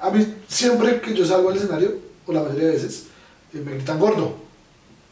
A 0.00 0.10
mí, 0.10 0.26
siempre 0.48 1.00
que 1.00 1.14
yo 1.14 1.24
salgo 1.24 1.50
al 1.50 1.56
escenario, 1.56 1.96
o 2.26 2.32
la 2.32 2.42
mayoría 2.42 2.66
de 2.68 2.72
veces, 2.72 3.04
eh, 3.54 3.62
me 3.64 3.74
gritan 3.74 4.00
gordo. 4.00 4.34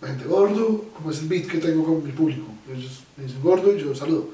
La 0.02 0.08
gente 0.08 0.24
gordo, 0.24 0.86
como 0.96 1.12
es 1.12 1.20
el 1.20 1.28
beat 1.28 1.46
que 1.46 1.58
tengo 1.58 1.84
con 1.84 2.02
mi 2.04 2.10
público. 2.10 2.46
Ellos 2.74 3.02
me 3.16 3.24
dicen 3.24 3.40
gordo 3.42 3.76
y 3.76 3.80
yo 3.80 3.94
saludo. 3.94 4.30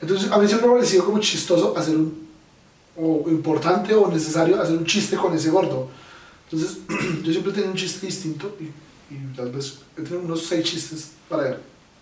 Entonces, 0.00 0.30
a 0.30 0.38
mí 0.38 0.46
siempre 0.46 0.66
me 0.66 0.74
ha 0.74 0.76
parecido 0.78 1.04
como 1.04 1.18
chistoso 1.18 1.76
hacer 1.76 1.96
un. 1.96 2.28
o 2.96 3.24
importante 3.28 3.94
o 3.94 4.10
necesario 4.10 4.60
hacer 4.60 4.76
un 4.76 4.84
chiste 4.84 5.16
con 5.16 5.34
ese 5.34 5.50
gordo. 5.50 5.88
Entonces, 6.50 6.78
yo 7.22 7.32
siempre 7.32 7.52
tenía 7.52 7.70
un 7.70 7.76
chiste 7.76 8.06
distinto 8.06 8.56
y, 8.58 8.64
y 9.14 9.34
tal 9.36 9.50
vez 9.50 9.78
he 9.96 10.02
tenido 10.02 10.20
unos 10.20 10.44
seis 10.46 10.64
chistes 10.64 11.12
para, 11.28 11.58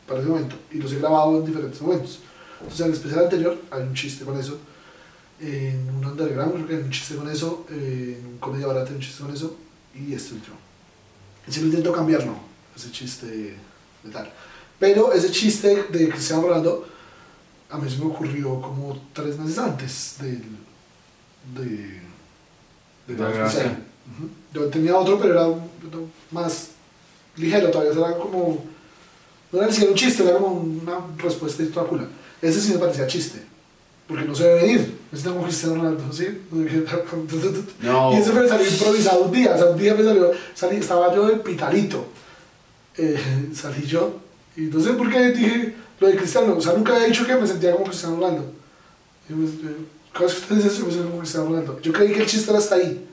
para 0.07 0.21
ese 0.21 0.29
momento 0.29 0.57
y 0.73 0.79
los 0.79 0.93
he 0.93 0.99
grabado 0.99 1.39
en 1.39 1.45
diferentes 1.45 1.81
momentos. 1.83 2.21
Entonces, 2.61 2.81
en 2.81 2.87
el 2.87 2.93
especial 2.93 3.25
anterior 3.25 3.59
hay 3.71 3.83
un 3.83 3.95
chiste 3.95 4.25
con 4.25 4.39
eso, 4.39 4.59
en 5.41 5.89
un 5.91 6.05
underground 6.05 6.55
creo 6.55 6.67
que 6.67 6.77
hay 6.77 6.83
un 6.83 6.91
chiste 6.91 7.15
con 7.15 7.29
eso, 7.29 7.67
en 7.71 8.27
un 8.27 8.39
comedia 8.39 8.67
barata 8.67 8.91
hay 8.91 8.97
un 8.97 9.03
chiste 9.03 9.23
con 9.23 9.33
eso 9.33 9.57
y 9.95 10.13
este 10.15 10.35
último. 10.35 10.57
Siempre 11.47 11.71
intento 11.71 11.93
cambiarlo, 11.93 12.35
ese 12.77 12.91
chiste 12.91 13.27
de 13.27 14.11
tal. 14.13 14.31
Pero 14.79 15.13
ese 15.13 15.31
chiste 15.31 15.85
de 15.91 16.09
Cristiano 16.09 16.43
Ronaldo 16.43 16.87
a 17.71 17.79
mí 17.79 17.91
se 17.91 17.99
me 17.99 18.07
ocurrió 18.07 18.61
como 18.61 18.99
tres 19.13 19.39
meses 19.39 19.59
antes 19.59 20.17
del, 20.21 20.43
de, 21.55 22.01
de 23.07 23.15
De 23.15 23.39
la. 23.39 23.47
Ujú. 23.47 24.29
Yo 24.55 24.67
tenía 24.69 24.97
otro, 24.97 25.19
pero 25.19 25.35
era 25.35 25.47
un 25.47 25.69
más 26.31 26.71
ligero 27.37 27.71
todavía, 27.71 27.93
era 27.93 28.17
como, 28.17 28.65
no 29.53 29.59
era 29.59 29.67
ni 29.67 29.73
siquiera 29.73 29.93
un 29.93 29.99
chiste, 29.99 30.23
era 30.23 30.39
como 30.39 30.61
una 30.61 30.99
respuesta 31.19 31.63
de 31.63 31.69
cula. 31.71 32.09
Ese 32.41 32.61
sí 32.61 32.73
me 32.73 32.79
parecía 32.79 33.07
chiste, 33.07 33.43
porque 34.07 34.25
no 34.25 34.35
se 34.35 34.45
debe 34.45 34.63
venir, 34.63 34.99
es 35.13 35.23
como 35.23 35.43
Cristiano 35.43 35.77
Ronaldo, 35.77 36.13
¿sí? 36.13 36.27
No. 37.83 38.13
Y 38.15 38.17
ese 38.17 38.33
me 38.33 38.49
salió 38.49 38.67
improvisado 38.67 39.25
un 39.25 39.33
día, 39.33 39.55
o 39.55 39.59
sea, 39.59 39.67
un 39.67 39.79
día 39.79 39.95
me 39.95 40.05
salió, 40.05 40.33
salí, 40.55 40.77
estaba 40.77 41.15
yo 41.15 41.31
en 41.31 41.41
Pitalito, 41.41 42.07
eh, 42.97 43.51
salí 43.55 43.87
yo, 43.87 44.19
y 44.57 44.63
no 44.63 44.81
sé 44.81 44.95
por 44.95 45.11
qué 45.11 45.33
dije 45.33 45.75
lo 46.01 46.07
de 46.09 46.17
Cristiano, 46.17 46.57
o 46.57 46.61
sea, 46.61 46.73
nunca 46.75 46.95
había 46.95 47.07
dicho 47.07 47.27
que 47.27 47.35
me 47.35 47.47
sentía 47.47 47.73
como 47.73 47.85
Cristiano 47.87 48.17
Ronaldo. 48.17 48.45
Me- 49.29 49.47
yo- 49.47 49.77
cada 50.13 50.25
vez 50.27 50.35
que 50.35 50.41
ustedes 50.55 50.73
eso, 50.73 50.87
me 50.87 50.91
siento 50.93 51.09
como 51.11 51.21
Cristiano 51.21 51.47
Ronaldo. 51.47 51.81
Yo 51.81 51.93
creí 51.93 52.13
que 52.13 52.21
el 52.21 52.27
chiste 52.27 52.51
era 52.51 52.59
hasta 52.59 52.77
ahí. 52.77 53.05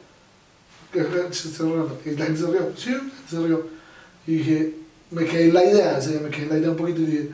Que 0.92 1.00
el 1.00 1.30
chiste 1.32 1.64
Ronaldo. 1.64 1.98
Y 2.06 2.12
la 2.12 2.26
gente 2.26 2.40
se 2.42 2.48
rió, 2.48 2.72
sí, 2.78 2.90
la 2.92 2.98
gente 3.00 3.14
se 3.30 3.40
rió. 3.48 3.68
Y 4.28 4.36
dije, 4.38 4.76
me 5.12 5.26
quedé 5.26 5.46
en 5.50 5.54
la 5.54 5.64
idea, 5.66 5.98
o 5.98 6.02
sea, 6.02 6.20
me 6.22 6.30
quedé 6.30 6.44
en 6.44 6.50
la 6.50 6.58
idea 6.58 6.70
un 6.72 6.78
poquito 6.78 7.02
y 7.02 7.06
dije, 7.06 7.30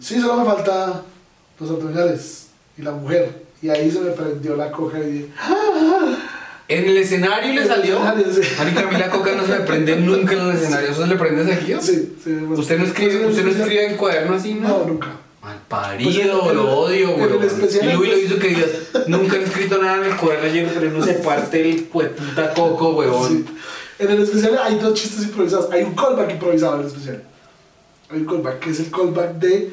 sí, 0.00 0.20
solo 0.20 0.36
me 0.38 0.44
falta 0.44 1.02
los 1.60 1.70
abdominales 1.70 2.46
y 2.78 2.82
la 2.82 2.92
mujer. 2.92 3.42
Y 3.60 3.68
ahí 3.68 3.90
se 3.90 4.00
me 4.00 4.10
prendió 4.10 4.56
la 4.56 4.70
coja 4.72 4.98
y 5.00 5.10
dije, 5.12 5.28
En 6.78 6.88
el 6.88 6.96
escenario 6.98 7.52
le 7.54 7.66
salió. 7.66 8.00
Marica, 8.00 8.80
a 8.80 8.90
mí 8.90 8.98
la 8.98 9.10
coca 9.10 9.32
no 9.34 9.44
se 9.46 9.52
me 9.52 9.60
prende 9.60 9.96
nunca 9.96 10.32
en 10.32 10.40
el 10.40 10.52
escenario. 10.56 10.90
¿Eso 10.90 11.02
se 11.02 11.08
le 11.08 11.16
prende 11.16 11.44
seguido? 11.54 11.80
Sí, 11.80 12.14
sí. 12.22 12.30
bueno. 12.32 12.54
¿Usted 12.58 12.78
no 12.78 12.84
escribe, 12.84 13.16
Pues 13.18 13.30
usted 13.30 13.44
no 13.44 13.50
escribe 13.50 13.86
en 13.86 13.96
cuaderno 13.96 14.36
así, 14.36 14.54
no? 14.54 14.68
No, 14.68 14.84
nunca. 14.86 15.08
Mal 15.42 15.58
Pues 15.68 15.80
parido, 15.82 16.50
el- 16.50 16.56
lo 16.56 16.70
odio, 16.78 17.10
güey. 17.16 17.30
Y 17.30 17.92
Luis 17.96 18.10
lo 18.12 18.18
hizo 18.18 18.38
que 18.38 18.48
digas, 18.48 18.68
nunca 19.08 19.36
he 19.36 19.42
escrito 19.42 19.82
nada 19.82 19.98
en 19.98 20.12
el 20.12 20.16
cuaderno 20.16 20.46
ayer, 20.48 20.70
pero 20.72 20.90
no 20.92 21.04
se 21.04 21.14
parte 21.14 21.68
el 21.68 21.82
puta 21.84 22.54
coco. 22.54 23.28
Sí. 23.28 23.44
En 23.98 24.10
el 24.10 24.22
especial 24.22 24.58
hay 24.62 24.76
dos 24.78 24.94
chistes 24.94 25.24
improvisados. 25.24 25.70
Hay 25.72 25.82
un 25.82 25.94
callback 25.94 26.30
improvisado 26.32 26.74
en 26.76 26.80
el 26.82 26.86
especial. 26.86 27.22
Hay 28.10 28.18
un 28.20 28.26
callback, 28.26 28.58
que 28.60 28.70
es 28.70 28.80
el 28.80 28.90
callback 28.90 29.32
de 29.34 29.72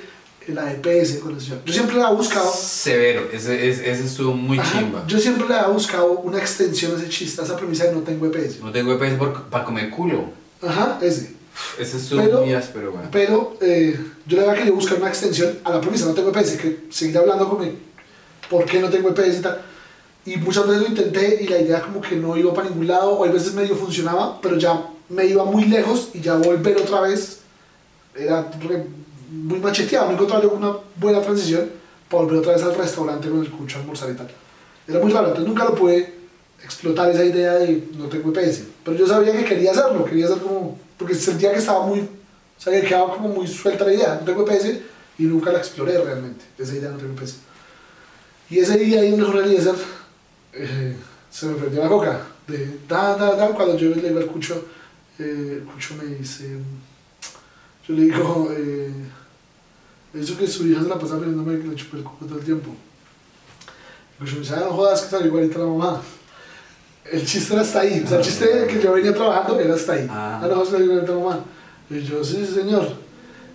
la 0.53 0.71
EPS 0.71 1.19
con 1.19 1.39
señor. 1.39 1.59
Yo 1.65 1.73
siempre 1.73 1.97
la 1.97 2.09
he 2.11 2.15
buscado. 2.15 2.51
Severo, 2.51 3.27
ese, 3.31 3.69
ese, 3.69 3.91
ese 3.91 4.05
estuvo 4.05 4.33
muy 4.33 4.59
Ajá, 4.59 4.79
chimba. 4.79 5.03
Yo 5.07 5.19
siempre 5.19 5.47
le 5.47 5.55
he 5.55 5.67
buscado 5.71 6.11
una 6.19 6.37
extensión 6.39 6.93
a 6.93 6.97
ese 6.97 7.09
chiste, 7.09 7.41
a 7.41 7.45
esa 7.45 7.55
premisa 7.57 7.85
de 7.85 7.93
no 7.93 8.01
tengo 8.01 8.25
EPS. 8.27 8.59
No 8.61 8.71
tengo 8.71 8.93
EPS 8.93 9.13
para 9.49 9.63
comer 9.65 9.89
culo. 9.89 10.25
Ajá, 10.61 10.97
ese. 11.01 11.33
Ese 11.77 11.97
estuvo 11.97 12.21
Pero- 12.21 12.41
muy 12.41 12.53
áspero, 12.53 12.91
güey. 12.91 13.03
Pero 13.11 13.57
eh, 13.61 13.99
yo 14.25 14.37
le 14.37 14.43
había 14.43 14.55
querido 14.55 14.75
buscar 14.75 14.97
una 14.97 15.09
extensión 15.09 15.59
a 15.63 15.71
la 15.71 15.81
premisa 15.81 16.05
no 16.05 16.13
tengo 16.13 16.29
EPS, 16.29 16.57
que 16.57 16.79
seguir 16.89 17.17
hablando 17.17 17.49
con 17.49 17.59
mi 17.65 17.77
por 18.49 18.65
qué 18.65 18.79
no 18.79 18.89
tengo 18.89 19.09
EPS 19.09 19.39
y 19.39 19.41
tal. 19.41 19.61
Y 20.25 20.37
muchas 20.37 20.67
veces 20.67 20.81
lo 20.83 20.87
intenté 20.89 21.39
y 21.43 21.47
la 21.47 21.59
idea 21.59 21.81
como 21.81 22.01
que 22.01 22.15
no 22.15 22.35
iba 22.37 22.53
para 22.53 22.69
ningún 22.69 22.87
lado, 22.87 23.11
o 23.11 23.25
a 23.25 23.31
veces 23.31 23.53
medio 23.53 23.75
funcionaba, 23.75 24.39
pero 24.41 24.57
ya 24.57 24.85
me 25.09 25.25
iba 25.25 25.43
muy 25.43 25.65
lejos 25.65 26.09
y 26.13 26.21
ya 26.21 26.35
volver 26.35 26.77
otra 26.77 27.01
vez 27.01 27.39
era 28.15 28.49
re- 28.61 28.85
muy 29.29 29.59
macheteado, 29.59 30.07
no 30.07 30.13
encontraba 30.13 30.43
yo 30.43 30.51
una 30.51 30.75
buena 30.95 31.21
transición 31.21 31.69
para 32.09 32.23
volver 32.23 32.39
otra 32.39 32.53
vez 32.53 32.63
al 32.63 32.75
restaurante 32.75 33.29
con 33.29 33.39
el 33.39 33.51
cucho 33.51 33.77
a 33.77 33.81
almorzar 33.81 34.09
y 34.11 34.15
tal. 34.15 34.29
Era 34.87 34.99
muy 34.99 35.11
raro, 35.11 35.27
entonces 35.27 35.47
nunca 35.47 35.65
lo 35.65 35.75
pude 35.75 36.13
explotar 36.63 37.11
esa 37.11 37.23
idea 37.23 37.53
de 37.53 37.87
no 37.95 38.05
tengo 38.07 38.31
EPS. 38.31 38.63
Pero 38.83 38.97
yo 38.97 39.07
sabía 39.07 39.31
que 39.31 39.45
quería 39.45 39.71
hacerlo, 39.71 40.03
quería 40.03 40.25
hacer 40.25 40.39
como, 40.39 40.77
porque 40.97 41.13
sentía 41.13 41.51
que 41.51 41.59
estaba 41.59 41.85
muy, 41.85 41.99
o 41.99 42.61
sea, 42.61 42.73
que 42.73 42.87
quedaba 42.87 43.13
como 43.13 43.29
muy 43.29 43.47
suelta 43.47 43.85
la 43.85 43.93
idea, 43.93 44.15
no 44.15 44.25
tengo 44.25 44.47
EPS 44.47 44.79
y 45.19 45.23
nunca 45.23 45.51
la 45.51 45.59
exploré 45.59 45.97
realmente, 46.01 46.45
esa 46.57 46.75
idea 46.75 46.89
no 46.89 46.97
tengo 46.97 47.13
EPS. 47.13 47.35
Y 48.49 48.59
ese 48.59 48.77
día 48.79 49.01
ahí 49.01 49.13
en 49.13 49.19
Mejor 49.19 49.43
Eliezer 49.43 49.75
eh, 50.53 50.95
se 51.29 51.45
me 51.45 51.53
prendió 51.53 51.83
la 51.83 51.89
coca, 51.89 52.21
de 52.47 52.79
da, 52.87 53.15
da, 53.15 53.35
da, 53.35 53.49
cuando 53.49 53.77
yo 53.77 53.89
le 53.89 54.01
digo 54.01 54.19
al 54.19 54.25
cucho, 54.25 54.65
eh, 55.19 55.59
el 55.59 55.63
cucho 55.63 55.95
me 55.95 56.15
dice, 56.15 56.57
yo 57.87 57.93
le 57.93 58.01
digo, 58.03 58.51
eh, 58.57 58.91
eso 60.13 60.37
que 60.37 60.47
su 60.47 60.67
hija 60.67 60.81
se 60.81 60.89
la 60.89 60.97
pasa 60.97 61.17
pidiéndome 61.19 61.59
que 61.59 61.67
le 61.67 61.75
chupe 61.75 61.97
el 61.97 62.03
cuco 62.03 62.25
todo 62.25 62.39
el 62.39 62.45
tiempo. 62.45 62.71
El 64.19 64.25
cucho 64.25 64.35
me 64.35 64.41
dice, 64.41 64.53
ah, 64.55 64.63
no 64.65 64.71
jodas, 64.71 65.01
que 65.01 65.09
salió 65.09 65.27
igualita 65.27 65.59
la 65.59 65.65
mamá. 65.65 66.01
El 67.11 67.25
chiste 67.25 67.53
era 67.53 67.61
hasta 67.61 67.81
ahí, 67.81 68.03
o 68.03 68.07
sea, 68.07 68.17
el 68.17 68.23
chiste 68.23 68.67
que 68.67 68.81
yo 68.81 68.91
venía 68.93 69.13
trabajando 69.13 69.59
era 69.59 69.75
hasta 69.75 69.93
ahí. 69.93 70.07
Ah. 70.09 70.41
Ah, 70.43 70.47
no 70.47 70.55
jodas, 70.55 70.69
que 70.69 70.71
salió 70.73 70.85
igualita 70.87 71.13
la 71.13 71.19
mamá. 71.19 71.45
Y 71.89 72.01
yo, 72.01 72.23
sí, 72.23 72.45
señor. 72.45 72.87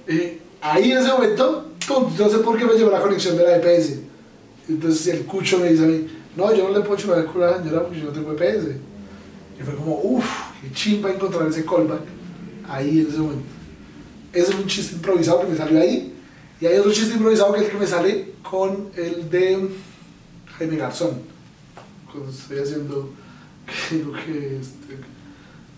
Y 0.08 0.38
ahí 0.60 0.92
en 0.92 0.98
ese 0.98 1.12
momento, 1.12 1.72
no 2.18 2.28
sé 2.28 2.38
por 2.38 2.58
qué 2.58 2.64
me 2.64 2.74
llevó 2.74 2.90
la 2.90 3.00
conexión 3.00 3.36
de 3.36 3.44
la 3.44 3.56
EPS. 3.56 3.98
Entonces 4.68 5.06
el 5.08 5.26
cucho 5.26 5.58
me 5.58 5.70
dice 5.70 5.84
a 5.84 5.86
mí, 5.86 6.06
no, 6.36 6.54
yo 6.54 6.68
no 6.68 6.78
le 6.78 6.84
puedo 6.84 6.96
chupar 6.96 7.18
el 7.18 7.26
culo 7.26 7.46
a 7.46 7.50
la 7.52 7.58
señora 7.58 7.82
porque 7.82 8.00
yo 8.00 8.06
no 8.06 8.12
tengo 8.12 8.32
EPS. 8.32 8.68
Y 9.58 9.62
fue 9.62 9.74
como, 9.76 10.00
uff, 10.02 10.26
qué 10.62 10.72
chimba 10.72 11.10
encontrar 11.10 11.48
ese 11.48 11.64
callback 11.64 12.00
ahí 12.68 13.00
en 13.00 13.08
ese 13.08 13.18
momento. 13.18 13.44
Ese 14.32 14.50
es 14.50 14.58
un 14.58 14.66
chiste 14.66 14.96
improvisado 14.96 15.42
que 15.42 15.48
me 15.48 15.56
salió 15.56 15.80
ahí. 15.80 16.13
Y 16.64 16.66
hay 16.66 16.78
otro 16.78 16.90
chiste 16.92 17.12
improvisado 17.16 17.52
que 17.52 17.58
es 17.60 17.66
el 17.66 17.72
que 17.72 17.76
me 17.76 17.86
sale 17.86 18.28
con 18.42 18.88
el 18.96 19.28
de 19.28 19.68
Jaime 20.56 20.76
Garzón. 20.78 21.20
Cuando 22.10 22.30
estoy 22.30 22.58
haciendo, 22.58 23.10
que 23.68 24.56
este, 24.62 24.94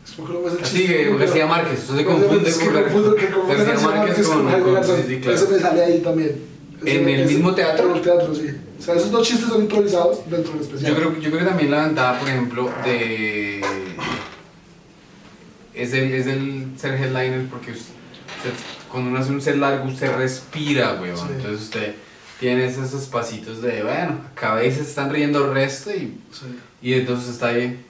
es 0.05 0.13
que 0.15 0.63
es 0.63 0.71
que 0.71 1.05
pero- 1.07 1.19
García 1.19 1.47
Márquez, 1.49 1.83
eso 1.83 1.97
se 1.97 2.05
confunde 2.05 2.37
Márquez, 2.37 2.59
que 2.59 2.67
con 2.67 2.75
confundo- 2.85 3.15
que 3.17 3.31
confunde 3.31 3.65
García 3.65 3.89
Márquez 3.89 4.29
con- 4.29 4.49
Jaime 4.49 4.73
Garzón. 4.75 4.97
sí, 4.99 5.03
sí, 5.09 5.19
claro. 5.19 5.37
Ese 5.37 5.49
me 5.49 5.59
sale 5.59 5.85
ahí 5.85 5.99
también. 5.99 6.41
¿En 6.85 7.09
el 7.09 7.27
mismo 7.27 7.53
teatro? 7.53 7.91
En 7.91 7.97
el 7.97 8.03
teatro, 8.03 8.33
sí. 8.33 8.47
O 8.79 8.83
sea, 8.83 8.95
esos 8.95 9.11
dos 9.11 9.27
chistes 9.27 9.49
son 9.49 9.63
improvisados 9.63 10.21
dentro 10.31 10.53
del 10.53 10.63
especial. 10.63 10.93
Yo 10.93 10.97
creo, 10.97 11.13
yo 11.21 11.31
creo 11.31 11.39
que 11.41 11.47
también 11.47 11.71
la 11.73 11.87
ventaja, 11.87 12.21
por 12.21 12.29
ejemplo, 12.29 12.71
de. 12.85 13.61
Es 15.75 15.93
el, 15.93 16.13
es 16.13 16.27
el 16.29 16.67
ser 16.79 16.95
headliner 16.95 17.47
porque 17.51 17.73
cuando 18.91 19.11
uno 19.11 19.19
hace 19.19 19.31
un 19.33 19.41
set 19.41 19.57
largo, 19.57 19.85
usted 19.89 20.15
respira, 20.17 20.99
weón. 21.01 21.17
Sí. 21.17 21.25
Entonces 21.37 21.61
usted 21.63 21.95
tiene 22.41 22.67
esos 22.67 22.93
espacitos 22.93 23.63
de, 23.63 23.83
bueno, 23.83 24.21
acá 24.33 24.53
a 24.53 24.57
veces 24.57 24.89
están 24.89 25.11
riendo 25.11 25.45
el 25.47 25.55
resto 25.55 25.91
y, 25.91 26.19
Sí. 26.33 26.59
y 26.83 26.95
entonces 26.95 27.31
está 27.31 27.49
ahí. 27.49 27.83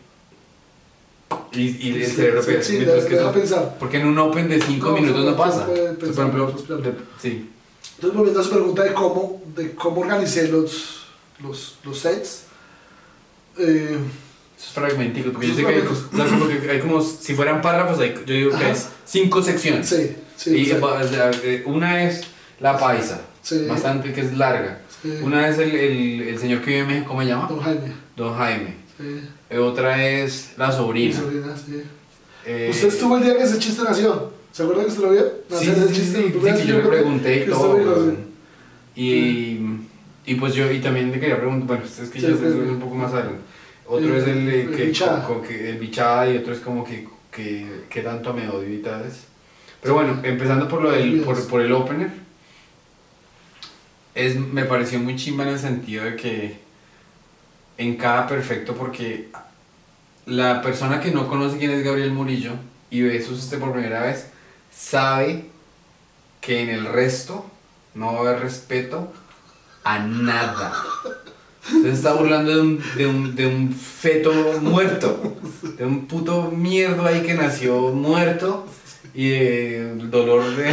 Y, 1.53 1.88
y 1.88 2.03
el 2.03 2.07
cerebro 2.07 2.42
sí, 2.42 2.49
piensa, 2.51 2.68
sí, 2.68 2.72
mientras 2.74 2.97
deja- 2.99 3.09
que 3.09 3.14
deja 3.16 3.30
eso- 3.30 3.38
pensar. 3.40 3.76
Porque 3.78 3.97
en 3.99 4.07
un 4.07 4.18
open 4.18 4.49
de 4.49 4.61
5 4.61 4.88
No, 4.90 4.97
minutos 4.97 5.24
no, 5.24 5.36
pasa. 5.36 5.66
puede 5.66 5.78
Entonces, 5.90 6.05
pensar, 6.16 6.30
por 6.30 6.40
ejemplo, 6.40 6.66
pues, 6.66 6.84
de- 6.84 6.94
sí. 7.20 7.51
Entonces, 7.97 8.16
volviendo 8.16 8.40
a 8.40 8.44
su 8.44 8.51
pregunta 8.51 8.82
de 8.84 8.92
cómo, 8.92 9.42
de 9.57 9.74
cómo 9.74 10.03
organicé 10.03 10.49
los, 10.49 11.07
los, 11.40 11.78
los 11.84 11.99
sets, 11.99 12.44
eh, 13.59 13.97
Esos 14.59 14.73
fragmenticos, 14.73 15.33
porque 15.33 15.49
yo 15.49 15.55
sé 15.55 15.63
que 15.65 15.75
hay, 15.75 15.83
no, 16.13 16.49
que 16.63 16.71
hay 16.71 16.81
como, 16.81 17.03
si 17.03 17.35
fueran 17.35 17.61
párrafos, 17.61 18.01
hay- 18.01 18.15
yo 18.27 18.35
digo 18.35 18.51
que 18.51 18.57
Ajá. 18.57 18.71
es 18.71 18.89
cinco 19.05 19.43
secciones. 19.43 19.87
sí, 19.89 20.17
sí, 20.37 20.57
y 20.57 20.73
o 20.73 20.79
sea, 21.09 21.31
una 21.67 22.03
es 22.05 22.23
la 22.61 22.79
paisa, 22.79 23.21
Sí. 23.43 23.67
bastante 23.69 24.13
que 24.13 24.23
es 24.23 24.37
larga. 24.37 24.81
sí. 25.03 25.11
Una 25.23 25.49
es 25.49 25.59
el, 25.59 25.71
el, 25.75 26.23
el 26.23 26.39
señor 26.39 26.61
que 26.63 26.71
vive 26.71 26.81
en 26.81 26.87
México, 26.89 27.09
¿cómo 27.09 27.21
se 27.21 27.29
llama? 27.29 27.47
Don 27.49 27.61
Jaime. 27.61 27.93
Don 28.17 28.35
Jaime. 28.35 28.75
Sí. 28.99 29.21
Eh, 29.51 29.59
Otra 29.59 30.03
es 30.05 30.53
la 30.57 30.73
sobrina. 30.73 31.15
sobrina, 31.15 31.55
sí. 31.55 31.83
Eh, 32.47 32.69
Usted 32.71 32.89
estuvo 32.89 33.19
el 33.19 33.25
día 33.25 33.37
que 33.37 33.43
ese 33.45 33.59
chiste 33.59 33.83
nació. 33.85 34.33
¿Se 34.53 34.63
acuerda 34.63 34.85
que 34.85 34.89
usted 34.89 35.03
lo 35.03 35.11
vio? 35.11 35.25
Sí, 35.51 35.69
ese 35.71 35.93
chiste, 35.93 36.33
sí, 36.33 36.41
la 36.43 36.57
sí, 36.57 36.63
que 36.63 36.69
yo 36.69 36.77
le 36.79 36.89
pregunté 36.89 37.37
y 37.37 37.41
que 37.45 37.51
todo. 37.51 38.15
Y, 38.95 39.61
y 40.25 40.35
pues 40.37 40.55
yo, 40.55 40.71
y 40.73 40.79
también 40.81 41.13
le 41.13 41.21
quería 41.21 41.37
preguntar, 41.37 41.67
bueno, 41.67 41.83
es 41.85 42.09
que 42.09 42.21
ya 42.21 42.29
se 42.29 42.37
sí. 42.37 42.45
un 42.59 42.81
poco 42.81 42.95
más 42.95 43.13
adelante. 43.13 43.41
Otro 43.89 44.09
El- 44.16 44.16
es 44.22 44.28
el, 44.28 44.49
eh, 44.49 44.62
el 44.62 44.76
que, 44.76 44.84
bichada. 44.87 45.24
co- 45.24 45.34
co- 45.34 45.43
que- 45.43 45.70
el 45.70 45.78
bichada 45.78 46.28
y 46.30 46.37
otro 46.37 46.53
es 46.53 46.61
como 46.61 46.84
que, 46.84 47.09
que, 47.30 47.84
que 47.89 48.01
tanto 48.03 48.32
me 48.34 48.49
odio 48.49 48.74
y 48.74 48.78
tal. 48.82 49.05
Pero 49.80 49.95
bueno, 49.95 50.18
empezando 50.24 50.66
por 50.68 50.82
lo 50.82 50.91
del, 50.91 51.20
por, 51.20 51.47
por 51.49 51.61
el 51.61 51.72
opener, 51.72 52.11
es, 54.14 54.37
me 54.37 54.64
pareció 54.64 54.99
muy 54.99 55.16
chimba 55.16 55.45
en 55.45 55.51
el 55.51 55.59
sentido 55.59 56.05
de 56.05 56.16
que 56.16 56.59
en 57.78 57.97
cada 57.97 58.26
perfecto, 58.26 58.74
porque 58.74 59.28
la 60.24 60.62
persona 60.62 61.01
que 61.01 61.11
no 61.11 61.28
conoce 61.28 61.59
quién 61.59 61.70
es 61.70 61.84
Gabriel 61.84 62.11
Murillo 62.12 62.53
y 62.91 63.03
ve 63.03 63.22
sus 63.22 63.39
este 63.45 63.59
por 63.59 63.72
primera 63.72 64.01
vez, 64.03 64.28
sabe 64.74 65.47
que 66.41 66.62
en 66.62 66.70
el 66.70 66.87
resto 66.87 67.45
no 67.95 68.12
va 68.14 68.18
a 68.18 68.22
haber 68.30 68.41
respeto 68.43 69.12
a 69.84 69.99
nada. 69.99 70.72
Se 71.83 71.91
está 71.91 72.12
burlando 72.14 72.55
de 72.55 72.61
un, 72.61 72.81
de, 72.97 73.07
un, 73.07 73.35
de 73.37 73.47
un 73.47 73.73
feto 73.73 74.33
muerto, 74.61 75.37
de 75.77 75.85
un 75.85 76.07
puto 76.07 76.51
mierdo 76.51 77.05
ahí 77.07 77.23
que 77.23 77.35
nació 77.35 77.93
muerto 77.93 78.67
y 79.14 79.29
de 79.31 79.93
el 79.93 80.11
dolor, 80.11 80.45
de, 80.55 80.69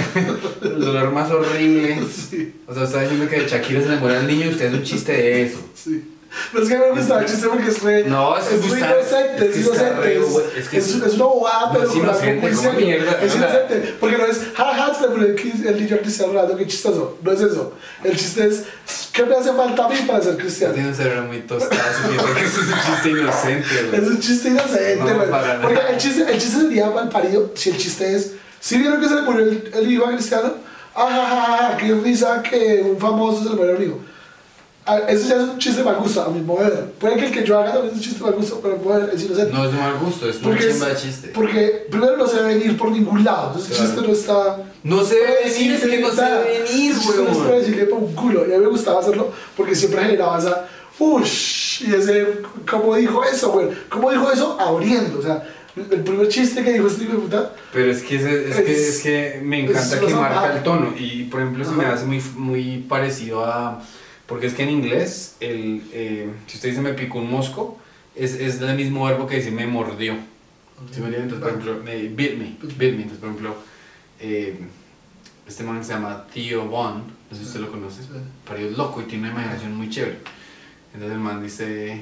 el 0.64 0.80
dolor 0.80 1.12
más 1.14 1.32
horrible. 1.32 1.98
Sí, 2.14 2.54
O 2.68 2.74
sea, 2.74 2.84
está 2.84 3.02
diciendo 3.02 3.28
que 3.30 3.42
de 3.42 3.48
Shakira 3.48 3.82
se 3.82 3.96
muere 3.98 4.18
al 4.18 4.28
niño 4.28 4.46
y 4.46 4.50
usted 4.50 4.66
es 4.66 4.74
un 4.74 4.84
chiste 4.84 5.14
de 5.14 5.44
eso. 5.44 5.60
sí. 5.74 6.04
Pero 6.52 6.64
es 6.64 6.70
que 6.70 6.78
me 6.78 6.90
gustaba 6.92 7.22
el 7.22 7.28
chiste 7.28 7.48
porque 7.48 7.68
es 7.70 7.82
re... 7.84 8.04
No, 8.06 8.38
es 8.38 8.46
que 8.46 8.56
muy 8.58 8.74
está- 8.80 8.92
inocente, 9.00 9.46
es 9.46 9.56
es 9.56 9.66
inocente. 9.66 10.18
Es, 10.18 10.24
es 10.28 10.74
es, 10.74 10.96
es- 10.96 11.04
es 11.04 11.14
una 11.14 11.26
bobada, 11.26 11.66
no 11.68 11.74
pero 11.74 11.90
es 11.90 11.96
inocente, 11.96 12.42
muy 12.42 12.50
Es 12.52 13.36
inocente, 13.36 13.96
porque 14.00 14.18
no 14.18 14.26
es 14.26 14.42
jaja, 14.56 14.94
se 14.96 15.02
le 15.02 15.08
murió 15.10 15.28
el, 15.28 15.68
el 15.68 15.84
niño 15.84 15.98
cristiano 16.00 16.34
Ronaldo, 16.34 16.58
qué 16.58 16.68
chistoso. 16.68 17.18
No 17.22 17.32
es 17.32 17.40
eso. 17.42 17.74
El 18.04 18.18
chiste 18.18 18.48
es, 18.48 18.64
¿qué 19.12 19.24
me 19.26 19.36
hace 19.36 19.54
falta 19.54 19.86
a 19.86 19.90
mí 19.90 19.96
para 20.08 20.22
ser 20.22 20.38
cristiano? 20.38 20.74
tiene 20.74 20.90
un 20.90 20.96
cerebro 20.96 21.24
muy 21.24 21.40
tostado, 21.42 21.82
supiendo 22.02 22.34
que 22.34 22.42
eso 22.46 22.62
es 22.62 22.68
un 22.68 22.94
chiste 22.94 23.10
inocente. 23.10 23.98
Es 23.98 24.08
un 24.08 24.20
chiste 24.20 24.48
inocente, 24.50 24.96
No, 24.98 25.06
güey. 25.16 25.28
Porque 25.62 25.80
el 25.92 25.98
chiste, 25.98 26.22
el 26.32 26.40
chiste 26.40 26.62
sería 26.62 26.90
mal 26.90 27.10
parido 27.10 27.52
si 27.56 27.70
el 27.70 27.78
chiste 27.78 28.16
es, 28.16 28.32
si 28.60 28.78
vieron 28.78 29.00
que 29.00 29.08
se 29.08 29.16
le 29.16 29.22
murió 29.22 29.44
el, 29.46 29.72
el 29.74 29.92
hijo 29.92 30.06
a 30.08 30.12
Cristiano, 30.14 30.54
ah, 30.96 31.76
qué 31.80 31.94
risa 31.94 32.42
que 32.42 32.82
un 32.84 32.98
famoso 32.98 33.44
se 33.44 33.50
le 33.50 33.56
murió 33.56 33.76
un 33.76 33.84
hijo. 33.84 34.00
Ah, 34.86 35.00
Eso 35.08 35.30
ya 35.30 35.36
es 35.36 35.42
un 35.50 35.58
chiste 35.60 35.82
mal 35.82 35.96
gusto, 35.96 36.22
a 36.24 36.30
mi 36.30 36.42
mover. 36.42 36.92
Puede 37.00 37.16
que 37.16 37.26
el 37.28 37.32
que 37.32 37.44
yo 37.46 37.58
haga 37.58 37.72
también 37.74 37.92
es 37.94 37.98
un 38.00 38.04
chiste 38.04 38.22
mal 38.24 38.34
gusto, 38.34 38.60
pero 38.62 38.76
mover 38.78 39.10
es 39.14 39.24
inocente. 39.24 39.54
No 39.54 39.64
es 39.66 39.72
de 39.72 39.78
mal 39.78 39.98
gusto, 40.00 40.30
es 40.30 40.36
porque, 40.38 40.72
chimba 40.72 40.88
de 40.88 40.94
es- 40.94 41.02
chiste. 41.02 41.28
porque 41.34 41.86
primero 41.90 42.18
no 42.18 42.28
se 42.28 42.36
debe 42.38 42.56
venir 42.56 42.78
por 42.78 42.92
ningún 42.92 43.24
lado, 43.24 43.48
entonces 43.48 43.72
el 43.72 43.78
Claro. 43.78 43.92
chiste 43.92 44.08
no 44.08 44.14
está... 44.14 44.64
No 44.84 45.06
se 45.06 45.16
debe 45.16 45.36
venir, 45.46 45.72
es 45.76 45.82
que 45.84 46.00
no 46.00 46.12
se 46.12 46.22
debe 46.22 46.60
venir, 46.68 46.94
chiste 47.00 47.22
no 47.24 47.30
es 47.32 47.38
predecible 47.38 47.84
por 47.86 48.00
un 48.00 48.14
culo, 48.14 48.42
y 48.48 48.54
a 48.54 48.58
mí 48.58 48.64
me 48.64 48.70
gustaba 48.70 49.00
hacerlo 49.00 49.32
porque 49.56 49.74
siempre 49.76 50.02
generaba 50.02 50.38
esa... 50.38 50.68
Ush, 51.00 51.84
y 51.88 51.94
ese, 51.96 52.28
¿cómo 52.70 52.96
dijo 52.96 53.24
eso, 53.24 53.52
güey? 53.52 53.68
¿Cómo 53.90 54.12
dijo 54.12 54.32
eso? 54.32 54.58
Abriendo, 54.60 55.18
o 55.20 55.22
sea, 55.24 55.44
el 55.76 56.04
primer 56.04 56.28
chiste 56.28 56.64
que 56.64 56.74
dijo 56.74 56.88
este 56.88 57.06
hijo 57.06 57.14
de 57.14 57.20
puta, 57.20 57.52
Pero 57.74 57.90
es 57.92 58.04
que, 58.04 58.18
ese- 58.18 58.50
es, 58.50 58.56
que, 58.58 58.72
Es- 58.74 58.88
es 58.98 59.02
que 59.02 59.42
me 59.44 59.64
es 59.66 59.70
encanta 59.72 60.00
que 60.00 60.14
marca 60.14 60.54
el 60.58 60.62
tono. 60.64 60.94
Y 60.98 61.24
por 61.24 61.42
ejemplo, 61.42 61.66
se 61.66 61.72
me 61.72 61.86
hace 61.86 62.06
muy, 62.06 62.22
muy 62.36 62.78
parecido 62.88 63.44
a. 63.44 63.82
Porque 64.28 64.48
es 64.48 64.54
que 64.54 64.64
en 64.64 64.70
inglés, 64.70 65.36
el, 65.42 65.84
eh, 65.92 66.30
si 66.48 66.56
usted 66.58 66.70
dice 66.70 66.82
me 66.82 66.94
picó 66.94 67.20
un 67.20 67.30
mosco, 67.30 67.78
es, 68.16 68.34
es 68.36 68.62
el 68.62 68.76
mismo 68.76 69.06
verbo 69.06 69.28
que 69.28 69.38
dice 69.38 69.52
me 69.52 69.68
mordió. 69.68 70.16
¿Sí 70.92 71.02
me? 71.02 71.08
Entonces, 71.08 71.40
por 71.40 71.50
ejemplo, 71.50 71.82
me, 71.84 71.96
bit 72.08 72.38
me, 72.38 72.56
bit 72.78 72.96
me. 72.96 73.04
Entonces, 73.04 73.18
por 73.20 73.30
ejemplo, 73.30 73.56
eh, 74.20 74.58
este 75.48 75.64
man 75.64 75.80
que 75.80 75.84
se 75.86 75.94
llama 75.94 76.26
Theo 76.34 76.66
Von, 76.68 77.00
no 77.30 77.38
sé 77.38 77.44
si 77.44 77.48
usted 77.48 77.60
lo 77.62 77.72
conoce, 77.72 78.02
pero 78.48 78.60
es 78.60 78.78
loco 78.78 79.02
y 79.02 79.06
tiene 79.06 79.30
una 79.30 79.34
imaginación 79.42 79.76
muy 79.76 79.90
chévere. 79.90 80.20
Entonces 80.94 81.16
el 81.16 81.20
man 81.24 81.44
dice, 81.44 82.02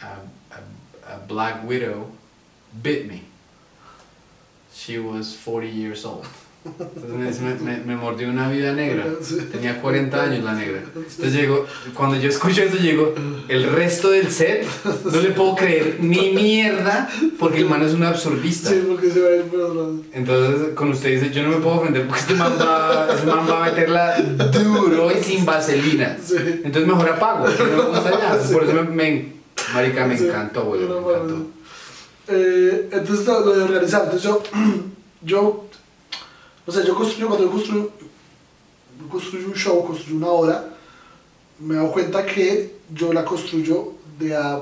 a, 0.00 0.06
a- 0.54 1.14
a 1.14 1.26
black 1.26 1.66
widow 1.68 2.08
bit 2.82 3.06
me. 3.06 3.22
She 4.74 4.98
was 4.98 5.36
40 5.44 5.66
years 5.68 6.04
old. 6.04 6.24
Entonces 6.62 7.40
me, 7.40 7.54
me, 7.54 7.78
me- 7.84 7.96
mordió 7.96 8.28
una 8.28 8.50
vida 8.50 8.72
negra. 8.74 9.06
Tenía 9.50 9.80
40 9.80 10.22
años 10.22 10.44
la 10.44 10.52
negra. 10.52 10.82
Entonces 10.94 11.32
llego, 11.32 11.64
cuando 11.94 12.16
yo 12.16 12.28
escucho 12.28 12.62
eso, 12.62 12.76
llego, 12.76 13.14
el 13.48 13.64
resto 13.64 14.10
del 14.10 14.30
set, 14.30 14.66
no 15.04 15.20
le 15.20 15.30
puedo 15.30 15.54
creer 15.56 15.96
ni 16.00 16.30
mierda, 16.32 17.08
porque 17.38 17.58
el 17.60 17.66
man 17.66 17.82
es 17.82 17.94
un 17.94 18.02
absurdista. 18.04 18.68
sí, 18.70 18.84
porque 18.86 19.10
se 19.10 19.20
va 19.22 19.28
a 19.30 19.36
ir 19.36 19.42
por 19.44 19.60
otro 19.60 19.74
lado. 19.74 19.94
Entonces, 20.12 20.74
con 20.74 20.90
usted 20.90 21.10
dice, 21.20 21.30
yo 21.32 21.42
no 21.44 21.48
me 21.50 21.56
puedo 21.56 21.76
ofender 21.76 22.06
porque 22.06 22.20
este 22.20 22.34
man 22.34 22.52
va, 22.60 23.08
este 23.14 23.26
man 23.26 23.46
va 23.50 23.64
a 23.66 23.70
meterla 23.70 24.20
duro 24.52 25.10
y 25.10 25.22
sin 25.24 25.46
vaselina. 25.46 26.16
Entonces 26.62 26.86
mejor 26.86 27.08
apago, 27.08 27.46
no 27.48 28.52
Por 28.52 28.64
eso 28.64 28.74
me, 28.74 28.82
me- 28.82 29.32
marica, 29.72 30.06
me 30.06 30.14
encantó, 30.16 30.64
güey, 30.64 30.80
me 30.82 30.86
encantó. 30.86 31.46
Eh, 32.28 32.88
entonces 32.92 33.26
lo, 33.26 33.40
lo 33.46 33.56
de 33.56 33.62
organizar, 33.64 34.02
entonces 34.04 34.22
yo, 34.22 34.42
yo, 35.22 35.66
o 36.66 36.72
sea, 36.72 36.84
yo 36.84 36.94
construyo, 36.94 37.28
cuando 37.28 37.46
yo 37.46 37.50
construyo, 37.52 37.90
yo 39.00 39.08
construyo 39.08 39.46
un 39.48 39.54
show, 39.54 39.84
construyo 39.86 40.16
una 40.16 40.28
obra, 40.28 40.64
me 41.58 41.76
doy 41.76 41.90
cuenta 41.90 42.24
que 42.24 42.76
yo 42.92 43.12
la 43.12 43.24
construyo 43.24 43.92
de 44.18 44.36
a 44.36 44.60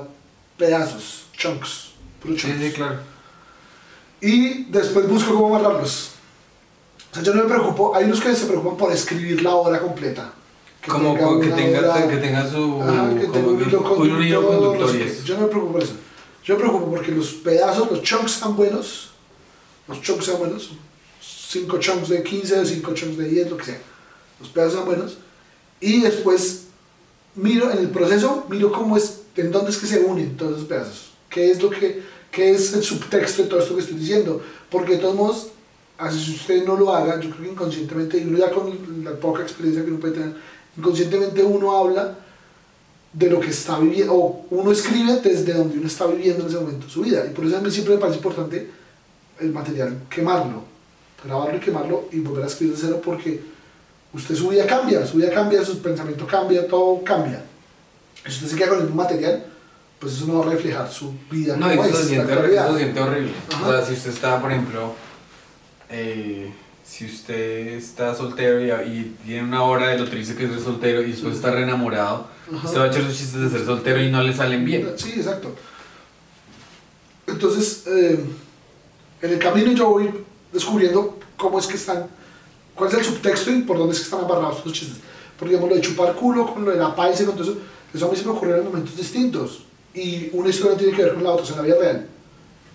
pedazos, 0.57 1.25
chunks, 1.37 1.91
puro 2.21 2.33
Sí, 2.35 2.41
chunks. 2.41 2.57
sí, 2.61 2.71
claro. 2.71 2.99
Y 4.21 4.65
después 4.65 5.07
busco 5.07 5.33
cómo 5.33 5.55
amarrarlos. 5.55 6.11
O 7.11 7.15
sea, 7.15 7.23
yo 7.23 7.33
no 7.33 7.43
me 7.43 7.49
preocupo, 7.49 7.95
hay 7.95 8.05
unos 8.05 8.19
que 8.21 8.35
se 8.35 8.45
preocupan 8.45 8.77
por 8.77 8.91
escribir 8.91 9.41
la 9.41 9.55
obra 9.55 9.79
completa. 9.79 10.33
Como 10.87 11.17
co- 11.17 11.39
que 11.39 11.49
tenga, 11.49 11.79
obra- 11.79 12.07
que 12.07 12.17
tenga 12.17 12.49
su. 12.49 12.81
Ajá, 12.81 13.09
que 13.19 13.27
tenga 13.27 13.47
un 13.49 13.57
que- 13.59 13.65
hilo 13.69 13.83
conductor. 13.83 14.95
Yo 15.25 15.35
no 15.35 15.41
me 15.41 15.47
preocupo 15.47 15.71
por 15.73 15.83
eso. 15.83 15.93
Yo 16.43 16.55
me 16.55 16.59
preocupo 16.61 16.89
porque 16.91 17.11
los 17.11 17.27
pedazos, 17.33 17.91
los 17.91 18.01
chunks 18.01 18.31
sean 18.33 18.55
buenos, 18.55 19.09
los 19.87 20.01
chunks 20.01 20.25
sean 20.25 20.39
buenos, 20.39 20.71
5 21.49 21.79
chunks 21.79 22.09
de 22.09 22.21
15 22.21 22.59
o 22.59 22.65
5 22.65 22.93
chunks 22.93 23.17
de 23.17 23.27
10, 23.27 23.49
lo 23.49 23.57
que 23.57 23.65
sea. 23.65 23.81
Los 24.39 24.49
pedazos 24.49 24.73
sean 24.73 24.85
buenos. 24.85 25.17
Y 25.81 26.01
después 26.01 26.65
miro 27.33 27.71
en 27.71 27.79
el 27.79 27.89
proceso, 27.89 28.45
miro 28.49 28.71
cómo 28.71 28.95
es, 28.97 29.21
en 29.35 29.51
dónde 29.51 29.71
es 29.71 29.77
que 29.77 29.87
se 29.87 29.99
unen 29.99 30.37
todos 30.37 30.57
esos 30.57 30.67
pedazos. 30.67 31.11
¿Qué 31.27 31.49
es 31.49 31.61
lo 31.61 31.71
que, 31.71 32.03
qué 32.31 32.51
es 32.51 32.73
el 32.73 32.83
subtexto 32.83 33.43
de 33.43 33.49
todo 33.49 33.59
esto 33.61 33.75
que 33.75 33.81
estoy 33.81 33.97
diciendo? 33.97 34.41
Porque 34.69 34.93
de 34.93 34.97
todos 34.99 35.15
modos, 35.15 35.47
así 35.97 36.35
usted 36.35 36.63
no 36.65 36.77
lo 36.77 36.93
haga, 36.93 37.19
yo 37.19 37.31
creo 37.31 37.43
que 37.43 37.51
inconscientemente, 37.51 38.19
y 38.19 38.25
uno 38.25 38.37
ya 38.37 38.51
con 38.51 39.03
la 39.03 39.13
poca 39.13 39.41
experiencia 39.41 39.83
que 39.83 39.89
uno 39.89 39.99
puede 39.99 40.13
tener, 40.13 40.35
inconscientemente 40.77 41.43
uno 41.43 41.75
habla 41.75 42.15
de 43.11 43.27
lo 43.27 43.39
que 43.39 43.49
está 43.49 43.79
viviendo, 43.79 44.13
o 44.13 44.45
uno 44.51 44.71
escribe 44.71 45.19
desde 45.23 45.53
donde 45.53 45.79
uno 45.79 45.87
está 45.87 46.05
viviendo 46.05 46.43
en 46.43 46.49
ese 46.49 46.59
momento 46.59 46.87
su 46.87 47.01
vida. 47.01 47.25
Y 47.25 47.33
por 47.33 47.43
eso 47.43 47.57
a 47.57 47.61
mí 47.61 47.71
siempre 47.71 47.95
me 47.95 47.99
parece 47.99 48.17
importante 48.17 48.69
el 49.39 49.51
material, 49.51 50.03
quemarlo, 50.11 50.78
grabarlo 51.23 51.57
y 51.57 51.59
quemarlo 51.59 52.09
y 52.11 52.19
volver 52.19 52.43
a 52.43 52.47
escribir 52.47 52.75
de 52.75 52.81
cero 52.81 53.01
porque 53.03 53.41
usted 54.13 54.35
su 54.35 54.49
vida 54.49 54.65
cambia, 54.65 55.05
su 55.05 55.17
vida 55.17 55.29
cambia, 55.31 55.63
su 55.63 55.81
pensamiento 55.81 56.25
cambia, 56.25 56.67
todo 56.67 57.03
cambia. 57.03 57.43
Si 58.23 58.31
usted 58.31 58.47
se 58.47 58.55
queda 58.55 58.69
con 58.69 58.77
el 58.79 58.83
mismo 58.85 59.01
material, 59.01 59.45
pues 59.99 60.13
eso 60.13 60.25
no 60.27 60.39
va 60.39 60.45
a 60.45 60.49
reflejar 60.49 60.89
su 60.91 61.13
vida. 61.29 61.57
No, 61.57 61.69
eso 61.69 61.83
se 61.83 61.89
es, 61.89 61.95
la 61.95 62.05
siente, 62.05 62.33
eso 62.33 62.71
se 62.73 62.77
siente 62.79 63.01
horrible. 63.01 63.31
Ajá. 63.51 63.67
O 63.67 63.71
sea, 63.71 63.85
si 63.85 63.93
usted 63.93 64.09
está, 64.11 64.41
por 64.41 64.51
ejemplo, 64.51 64.93
eh, 65.89 66.51
si 66.83 67.05
usted 67.05 67.67
está 67.69 68.15
soltero 68.15 68.61
y, 68.61 68.71
y 68.89 69.17
tiene 69.25 69.43
una 69.43 69.63
hora 69.63 69.89
de 69.89 69.99
lo 69.99 70.09
triste 70.09 70.35
que 70.35 70.45
es 70.45 70.51
ser 70.51 70.61
soltero 70.61 71.01
y 71.01 71.11
después 71.11 71.35
está 71.35 71.51
re 71.51 71.63
enamorado, 71.63 72.27
Ajá. 72.53 72.65
usted 72.65 72.79
va 72.79 72.85
a 72.85 72.87
echar 72.87 73.03
sus 73.03 73.17
chistes 73.17 73.41
de 73.41 73.49
ser 73.49 73.65
soltero 73.65 74.01
y 74.01 74.09
no 74.09 74.23
le 74.23 74.33
salen 74.33 74.65
bien. 74.65 74.89
Sí, 74.95 75.13
exacto. 75.17 75.55
Entonces, 77.27 77.85
eh, 77.87 78.19
en 79.21 79.33
el 79.33 79.39
camino 79.39 79.71
yo 79.73 79.89
voy 79.89 80.09
descubriendo 80.51 81.17
cómo 81.37 81.59
es 81.59 81.67
que 81.67 81.75
están, 81.75 82.07
cuál 82.75 82.89
es 82.89 82.97
el 82.97 83.05
subtexto 83.05 83.51
y 83.51 83.61
por 83.61 83.77
dónde 83.77 83.93
es 83.93 83.99
que 83.99 84.05
están 84.05 84.23
amarrados 84.23 84.57
estos 84.57 84.73
chistes. 84.73 84.97
Porque 85.37 85.53
digamos, 85.53 85.69
lo 85.69 85.75
de 85.75 85.81
chupar 85.81 86.15
culo 86.15 86.53
con 86.53 86.65
lo 86.65 86.71
de 86.71 86.77
la 86.77 86.95
paisa, 86.95 87.25
todo 87.25 87.43
eso, 87.43 88.05
a 88.05 88.11
mí 88.11 88.17
se 88.17 88.25
me 88.25 88.31
ocurrió 88.31 88.57
en 88.57 88.65
momentos 88.65 88.95
distintos. 88.95 89.63
Y 89.93 90.29
una 90.33 90.49
historia 90.49 90.77
tiene 90.77 90.95
que 90.95 91.03
ver 91.03 91.13
con 91.13 91.23
la 91.23 91.31
otra, 91.31 91.43
o 91.43 91.45
sea, 91.45 91.55
en 91.55 91.61
la 91.61 91.67
vida 91.67 91.77
real. 91.79 92.07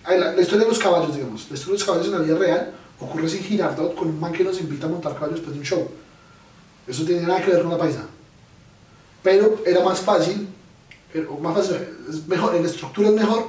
Ay, 0.03 0.19
La, 0.19 0.41
historia 0.41 0.65
de 0.65 0.69
los 0.69 0.79
caballos, 0.79 1.15
digamos, 1.15 1.47
la 1.49 1.55
historia 1.55 1.73
de 1.73 1.79
los 1.79 1.83
caballos 1.83 2.07
en 2.07 2.11
la 2.13 2.19
vida 2.19 2.37
real 2.37 2.73
ocurre 2.99 3.29
sin 3.29 3.43
Girardot 3.43 3.95
con 3.95 4.07
un 4.09 4.19
man 4.19 4.31
que 4.31 4.43
nos 4.43 4.59
invita 4.59 4.87
a 4.87 4.89
montar 4.89 5.13
caballos 5.13 5.35
después 5.35 5.53
de 5.53 5.59
un 5.59 5.65
show. 5.65 5.89
Eso 6.87 7.03
tiene 7.03 7.21
nada 7.21 7.43
que 7.43 7.51
ver 7.51 7.61
con 7.61 7.71
la 7.71 7.77
paisa. 7.77 8.05
Pero 9.23 9.61
era 9.65 9.83
más 9.83 9.99
fácil, 9.99 10.47
o 11.29 11.37
más 11.39 11.55
fácil, 11.55 11.77
es 12.09 12.27
mejor, 12.27 12.55
en 12.55 12.65
estructura 12.65 13.09
es 13.09 13.15
mejor 13.15 13.47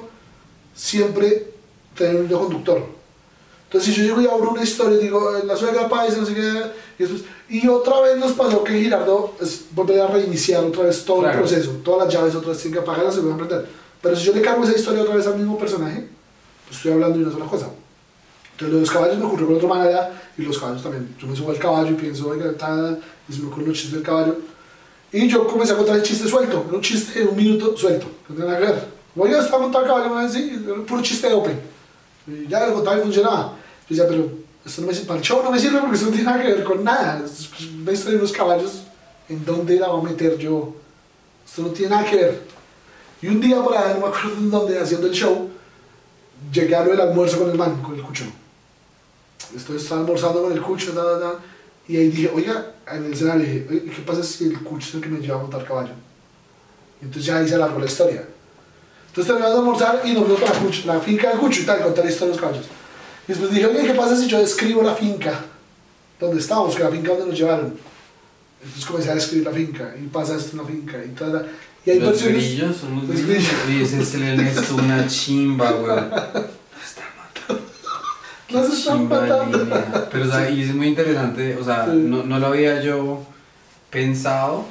siempre 0.75 1.53
tener 1.95 2.17
un 2.17 2.29
conductor. 2.29 2.96
Entonces, 3.67 3.95
si 3.95 4.01
yo 4.01 4.07
llego 4.07 4.21
y 4.23 4.27
abro 4.27 4.51
una 4.53 4.63
historia 4.63 4.99
y 4.99 5.03
digo, 5.05 5.33
la 5.45 5.57
suegra 5.57 5.89
paisa, 5.89 6.19
no 6.19 6.27
sé 6.27 6.35
qué, 6.35 6.63
y, 6.99 7.03
después- 7.03 7.25
y 7.49 7.67
otra 7.69 8.01
vez 8.01 8.17
nos 8.17 8.33
pasó 8.33 8.63
que 8.63 8.81
Girardo 8.81 9.35
es 9.41 9.65
volver 9.73 10.01
a 10.01 10.07
reiniciar 10.07 10.65
otra 10.65 10.85
vez 10.85 11.05
todo 11.05 11.19
Claro. 11.21 11.35
el 11.35 11.41
proceso, 11.41 11.71
todas 11.85 12.07
las 12.07 12.15
llaves 12.15 12.35
otra 12.37 12.51
vez 12.51 12.59
tienen 12.59 12.75
que 12.75 12.81
apagarlas 12.89 13.17
y 13.17 13.21
volver 13.21 13.33
a 13.33 13.35
aprender. 13.45 13.69
Pero 14.01 14.17
si 14.17 14.25
yo 14.25 14.33
le 14.33 14.41
cargo 14.41 14.63
esa 14.65 14.77
historia 14.77 15.03
otra 15.03 15.17
vez 15.17 15.27
al 15.27 15.37
mismo 15.37 15.59
personaje, 15.59 16.09
pues 16.67 16.77
estoy 16.77 16.93
hablando 16.93 17.19
de 17.19 17.25
una 17.25 17.33
sola 17.33 17.47
cosa. 17.47 17.67
Entonces, 18.53 18.69
lo 18.71 18.75
de 18.77 18.81
los 18.83 18.91
caballos 18.91 19.19
me 19.19 19.25
ocurrió 19.25 19.47
de 19.49 19.55
otra 19.57 19.69
manera, 19.69 20.23
y 20.39 20.43
los 20.43 20.59
caballos 20.59 20.83
también. 20.83 21.15
Yo 21.19 21.27
me 21.27 21.35
subo 21.37 21.51
al 21.51 21.59
caballo 21.59 21.91
y 21.91 21.95
pienso, 21.95 22.29
oiga, 22.29 22.53
tal, 22.57 23.01
y 23.29 23.33
se 23.33 23.41
me 23.43 23.49
ocurren 23.49 23.69
los 23.69 23.77
chistes 23.77 23.95
del 23.95 24.03
caballo. 24.03 24.37
Y 25.13 25.29
yo 25.29 25.47
comencé 25.47 25.73
a 25.73 25.77
contar 25.77 25.97
el 25.97 26.03
chiste 26.03 26.29
suelto, 26.29 26.65
un 26.73 26.81
chiste 26.81 27.21
de 27.21 27.27
un 27.27 27.37
minuto 27.37 27.77
suelto, 27.77 28.07
no 28.29 28.35
tiene 28.35 28.51
nada 28.51 28.61
que 28.65 28.73
ver. 28.73 28.85
Oiga, 29.17 29.41
está 29.41 29.59
montado 29.59 29.85
el 29.85 29.91
caballo, 29.91 30.15
me 30.15 30.29
sí, 30.29 30.63
era 30.65 30.77
puro 30.83 31.03
chiste 31.03 31.27
de 31.29 31.35
open. 31.35 31.61
Y 32.27 32.47
ya 32.49 32.67
lo 32.67 32.75
contaba 32.75 32.99
y 32.99 33.03
funcionaba. 33.03 33.56
Yo 33.89 33.97
decía, 33.97 34.09
pero 34.09 34.31
esto 34.65 34.81
no 34.81 34.89
me 34.89 34.95
sirve, 34.95 35.07
para 35.07 35.19
el 35.21 35.25
show 35.25 35.43
no 35.43 35.51
me 35.51 35.59
sirve 35.59 35.79
porque 35.81 35.97
eso 35.97 36.07
no 36.07 36.11
tiene 36.13 36.25
nada 36.25 36.43
que 36.43 36.53
ver 36.53 36.65
con 36.65 36.83
nada. 36.83 37.23
Una 37.81 37.93
historia 37.93 38.19
unos 38.19 38.33
caballos, 38.33 38.83
¿en 39.29 39.45
dónde 39.45 39.79
la 39.79 39.89
voy 39.89 40.01
a 40.01 40.11
meter 40.11 40.37
yo? 40.39 40.75
Esto 41.47 41.63
no 41.63 41.69
tiene 41.69 41.91
nada 41.95 42.05
que 42.09 42.17
ver. 42.17 42.43
Y 43.23 43.29
un 43.29 43.41
día 43.41 43.63
por 43.63 43.77
allá, 43.77 43.95
no 43.95 44.01
me 44.01 44.07
acuerdo 44.09 44.37
en 44.37 44.51
dónde, 44.51 44.79
haciendo 44.79 45.07
el 45.07 45.13
show, 45.13 45.49
llegué 46.53 46.75
a 46.75 46.85
lo 46.85 46.91
del 46.91 47.01
almuerzo 47.01 47.39
con 47.39 47.51
el 47.51 47.57
man, 47.57 47.81
con 47.83 47.95
el 47.95 48.03
cucho. 48.03 48.25
Entonces 49.55 49.83
estaba 49.83 50.01
almorzando 50.01 50.43
con 50.43 50.53
el 50.53 50.61
cucho, 50.61 50.93
ta, 50.93 51.21
ta, 51.21 51.39
y 51.89 51.97
ahí 51.97 52.09
dije, 52.09 52.31
oiga, 52.35 52.73
en 52.91 53.05
el 53.05 53.13
escenario 53.13 53.45
dije, 53.45 53.67
"Oye, 53.71 53.85
¿qué 53.85 54.03
pasa 54.03 54.23
si 54.23 54.45
el 54.45 54.61
cucho 54.61 54.89
es 54.89 54.95
el 54.97 55.01
que 55.01 55.09
me 55.09 55.21
lleva 55.21 55.37
a 55.37 55.43
montar 55.43 55.65
caballo? 55.65 55.93
Y 57.01 57.05
entonces 57.05 57.27
ya 57.27 57.39
ahí 57.39 57.49
se 57.49 57.55
alargó 57.55 57.79
la 57.79 57.87
historia. 57.87 58.27
Entonces 59.09 59.33
terminamos 59.33 59.55
de 59.55 59.85
almorzar 59.87 60.01
y 60.05 60.13
nos 60.13 60.25
fuimos 60.25 60.41
para 60.41 60.55
la, 60.55 60.61
cucho, 60.61 60.83
la 60.87 61.01
finca 61.01 61.29
del 61.31 61.39
cucho 61.39 61.61
y 61.63 61.65
tal, 61.65 61.83
contar 61.83 62.05
la 62.05 62.11
historia 62.11 62.35
de 62.35 62.41
los 62.41 62.41
caballos. 62.41 62.67
Y 63.27 63.33
después 63.33 63.51
dije, 63.51 63.67
oye, 63.67 63.87
¿qué 63.87 63.95
pasa 63.95 64.17
si 64.17 64.29
yo 64.29 64.39
describo 64.39 64.83
la 64.83 64.95
finca 64.95 65.41
donde 66.21 66.41
estábamos, 66.41 66.77
que 66.77 66.83
la 66.83 66.91
finca 66.91 67.11
donde 67.11 67.27
nos 67.27 67.39
llevaron? 67.39 67.75
Entonces 68.63 68.87
comencé 68.87 69.11
a 69.11 69.15
describir 69.15 69.47
la 69.47 69.53
finca, 69.53 69.95
y 70.01 70.07
pasa 70.07 70.37
esto 70.37 70.53
en 70.53 70.59
la 70.59 70.65
finca, 70.65 71.05
y 71.05 71.09
tal, 71.11 71.33
tal. 71.33 71.49
Y 71.85 71.91
hay 71.91 72.01
Los 72.01 72.23
grillos 72.23 72.77
son 72.77 72.97
los 72.97 73.09
Los 73.09 73.27
grillos. 73.27 73.53
Y 73.71 73.83
ese 73.83 74.01
es 74.01 74.71
una 74.71 75.07
chimba. 75.07 75.71
Está 76.85 77.03
Los 78.49 78.73
están 78.73 79.09
matando. 79.09 79.69
Pero, 80.11 80.25
o 80.25 80.29
sea, 80.29 80.51
y 80.51 80.63
es 80.63 80.75
muy 80.75 80.89
interesante, 80.89 81.57
o 81.57 81.65
sea, 81.65 81.85
Sí. 81.87 81.93
no, 81.97 82.25
no 82.25 82.39
lo 82.39 82.47
había 82.49 82.81
yo 82.83 83.25
pensado. 83.91 84.65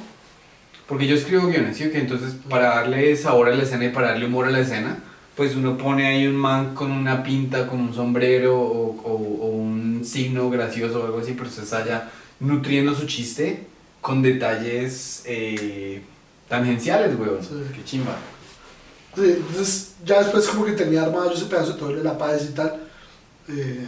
Porque 0.86 1.06
yo 1.08 1.16
escribo 1.16 1.48
guiones, 1.48 1.76
¿sí? 1.76 1.84
o 1.86 1.90
qué? 1.90 1.98
Entonces, 1.98 2.34
para 2.48 2.76
darle 2.76 3.16
sabor 3.16 3.48
a 3.48 3.54
la 3.56 3.64
escena 3.64 3.86
y 3.86 3.88
para 3.88 4.10
darle 4.10 4.26
humor 4.26 4.46
a 4.46 4.50
la 4.50 4.60
escena, 4.60 4.98
pues 5.36 5.54
uno 5.54 5.76
pone 5.76 6.06
ahí 6.06 6.26
un 6.26 6.36
man 6.36 6.74
con 6.74 6.90
una 6.90 7.22
pinta, 7.22 7.66
con 7.66 7.80
un 7.80 7.94
sombrero 7.94 8.58
o, 8.58 8.96
o- 9.04 9.44
o 9.44 9.46
un 9.48 10.02
signo 10.04 10.48
gracioso 10.50 11.00
o 11.02 11.04
algo 11.06 11.18
así, 11.18 11.32
pero 11.36 11.50
se 11.50 11.62
está 11.62 11.84
ya 11.84 12.10
nutriendo 12.40 12.94
su 12.94 13.06
chiste 13.06 13.66
con 14.00 14.22
detalles 14.22 15.22
eh, 15.26 16.02
tangenciales, 16.48 17.18
weón. 17.18 17.42
Sí. 17.42 17.54
Qué 17.74 17.84
chimba. 17.84 18.16
Sí, 19.14 19.22
entonces 19.24 19.92
ya 20.04 20.18
después 20.22 20.46
como 20.48 20.64
que 20.64 20.72
tenía 20.72 21.02
armado 21.02 21.30
yo 21.30 21.36
ese 21.36 21.46
pedazo 21.46 21.72
de 21.72 21.78
todo 21.78 21.90
lo 21.92 21.98
de 21.98 22.04
la 22.04 22.16
paz 22.18 22.42
y 22.50 22.54
tal. 22.54 22.80
eh, 23.48 23.86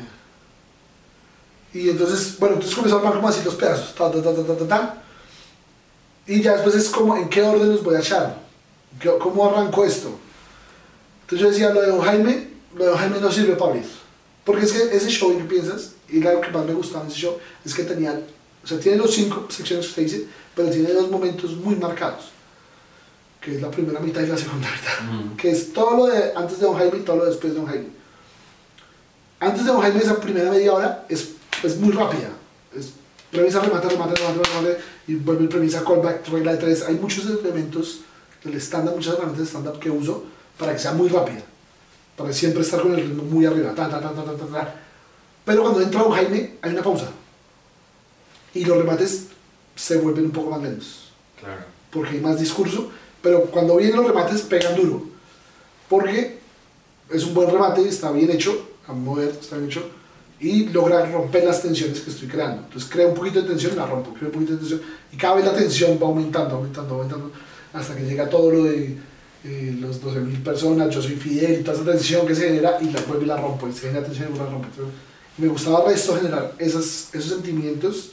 y 1.73 1.91
entonces, 1.91 2.37
bueno, 2.39 2.55
entonces 2.55 2.75
comenzó 2.75 2.97
a 2.97 2.99
armar 3.01 3.15
como 3.17 3.29
así 3.29 3.45
los 3.45 3.55
pedazos. 3.55 3.95
Ta, 3.95 4.11
ta, 4.11 4.23
ta, 4.23 4.35
ta, 4.35 4.43
ta, 4.43 4.57
ta, 4.57 4.67
ta. 4.69 5.03
Y 6.27 6.41
ya 6.43 6.53
después 6.55 6.75
es 6.75 6.89
como, 6.89 7.17
¿en 7.17 7.29
qué 7.29 7.43
orden 7.43 7.69
los 7.71 7.83
voy 7.85 7.95
a 7.97 8.01
echar? 8.01 8.39
¿Qué- 8.99 9.11
¿Cómo 9.21 9.47
arranco 9.49 9.85
esto? 9.85 10.19
Entonces 11.29 11.47
yo 11.47 11.51
decía, 11.51 11.75
lo 11.75 11.83
de 11.83 11.89
Don 11.89 12.01
Jaime, 12.01 12.49
lo 12.75 12.85
de 12.85 12.91
Don 12.91 12.99
Jaime 12.99 13.21
no 13.21 13.31
sirve 13.31 13.55
para 13.55 13.73
abrir. 13.73 13.85
Porque 14.45 14.65
es 14.65 14.73
que 14.73 14.97
ese 14.97 15.11
show, 15.11 15.31
¿en 15.31 15.41
qué 15.41 15.45
piensas? 15.45 15.93
Y 16.09 16.27
algo 16.27 16.41
que 16.41 16.51
más 16.51 16.65
me 16.65 16.73
gustaba 16.73 17.05
en 17.05 17.11
ese 17.11 17.21
show, 17.21 17.37
es 17.63 17.75
que 17.75 17.83
tenía, 17.83 18.19
o 18.65 18.67
sea, 18.67 18.81
tiene 18.81 18.97
los 18.97 19.13
cinco 19.13 19.47
secciones 19.51 19.85
que 19.85 19.91
usted 19.91 20.03
dice, 20.05 20.27
pero 20.57 20.71
tiene 20.71 20.91
dos 20.91 21.11
momentos 21.11 21.55
muy 21.57 21.77
marcados. 21.77 22.31
Que 23.43 23.57
es 23.57 23.61
la 23.61 23.71
primera 23.71 24.01
mitad 24.01 24.23
y 24.23 24.27
la 24.27 24.39
segunda 24.39 24.69
mitad 24.71 25.37
que 25.37 25.51
es 25.51 25.71
todo 25.75 25.99
lo 25.99 26.07
de 26.07 26.33
antes 26.35 26.61
de 26.61 26.67
Don 26.67 26.77
Jaime 26.77 26.97
y 26.97 27.01
todo 27.01 27.17
lo 27.17 27.25
de 27.25 27.31
después 27.31 27.53
de 27.53 27.59
Don 27.59 27.69
Jaime. 27.69 27.89
Antes 29.39 29.67
de 29.67 29.71
Don 29.71 29.83
Jaime, 29.83 30.01
esa 30.01 30.19
primera 30.19 30.51
media 30.51 30.73
hora 30.73 31.05
es, 31.11 31.33
es 31.63 31.77
muy 31.77 31.93
rápida. 31.93 32.31
Es 32.75 32.93
premisa, 33.31 33.61
remate, 33.61 33.87
remate, 33.91 34.15
remate, 34.15 34.49
remate, 34.49 34.81
y 35.07 35.15
vuelve 35.17 35.43
el 35.43 35.49
premisa, 35.51 35.85
callback, 35.85 36.27
regla 36.29 36.53
de 36.53 36.59
tres. 36.59 36.85
Hay 36.89 36.95
muchos 36.95 37.27
elementos 37.27 38.01
del 38.43 38.55
estándar, 38.55 38.95
muchas 38.95 39.13
herramientas 39.13 39.41
de 39.41 39.47
stand-up 39.47 39.79
que 39.79 39.91
uso 39.91 40.25
para 40.59 40.73
que 40.73 40.79
sea 40.79 40.93
muy 40.93 41.09
rápida. 41.09 41.43
Para 42.17 42.33
siempre 42.33 42.63
estar 42.63 42.81
con 42.83 42.93
el 42.95 43.01
ritmo 43.01 43.23
muy 43.23 43.47
arriba. 43.47 43.73
Ta, 43.75 43.89
ta, 43.89 44.01
ta, 44.01 44.11
ta, 44.13 44.25
ta, 44.25 44.33
ta, 44.33 44.47
ta. 44.47 44.75
Pero 45.45 45.63
cuando 45.63 45.81
entra 45.81 46.03
Don 46.03 46.13
Jaime, 46.13 46.57
hay 46.61 46.73
una 46.73 46.83
pausa. 46.83 47.09
Y 48.55 48.65
los 48.65 48.77
remates 48.77 49.27
se 49.77 49.99
vuelven 49.99 50.27
un 50.27 50.31
poco 50.33 50.51
más 50.51 50.63
lentos 50.63 51.05
Claro. 51.39 51.63
porque 51.93 52.11
hay 52.17 52.21
más 52.21 52.41
discurso, 52.41 52.91
pero 53.23 53.43
cuando 53.45 53.77
vienen 53.77 53.97
los 53.97 54.07
remates 54.09 54.43
pegan 54.43 54.75
duro, 54.75 55.05
porque 55.89 56.39
es 57.11 57.25
un 57.25 57.33
buen 57.35 57.49
remate, 57.49 57.87
está 57.89 58.11
bien 58.11 58.29
hecho, 58.31 58.69
a 58.89 58.93
mover, 58.93 59.29
está 59.29 59.57
bien 59.57 59.71
hecho, 59.71 59.89
y 60.41 60.67
logra 60.71 61.07
romper 61.11 61.45
las 61.45 61.63
tensiones 61.63 62.01
que 62.01 62.11
estoy 62.11 62.27
creando. 62.27 62.63
Entonces 62.65 62.91
crea 62.91 63.07
un 63.07 63.15
poquito 63.15 63.41
de 63.43 63.49
tensión, 63.49 63.77
la 63.77 63.87
rompo, 63.87 64.13
crea 64.15 64.27
un 64.27 64.33
poquito 64.33 64.53
de 64.55 64.59
tensión, 64.59 64.83
y 65.13 65.17
cada 65.17 65.37
vez 65.37 65.45
la 65.45 65.55
tensión 65.55 65.97
va 66.03 66.09
aumentando, 66.09 66.57
aumentando, 66.57 66.95
aumentando, 66.97 67.31
hasta 67.73 67.95
que 67.95 68.03
llega 68.05 68.29
todo 68.29 68.51
lo 68.51 68.65
de 68.65 68.99
eh, 69.45 69.77
los 69.79 70.03
12.000 70.03 70.43
personas, 70.43 70.95
yo 70.95 71.01
soy 71.01 71.15
Fidel, 71.15 71.61
y 71.61 71.63
toda 71.63 71.77
esa 71.77 71.93
tensión 71.93 72.27
que 72.27 72.35
se 72.35 72.49
genera, 72.49 72.79
y 72.81 72.91
la 72.91 73.01
vuelvo 73.03 73.23
y 73.23 73.27
la 73.27 73.37
rompo, 73.37 73.69
y 73.69 73.73
se 73.73 73.83
genera 73.89 74.05
tensión 74.05 74.35
y 74.35 74.39
la 74.39 74.47
rompo. 74.47 74.67
Entonces, 74.71 74.95
me 75.37 75.47
gustaba 75.47 75.93
esto 75.93 76.17
generar 76.17 76.55
esas, 76.59 77.09
esos 77.13 77.31
sentimientos 77.31 78.11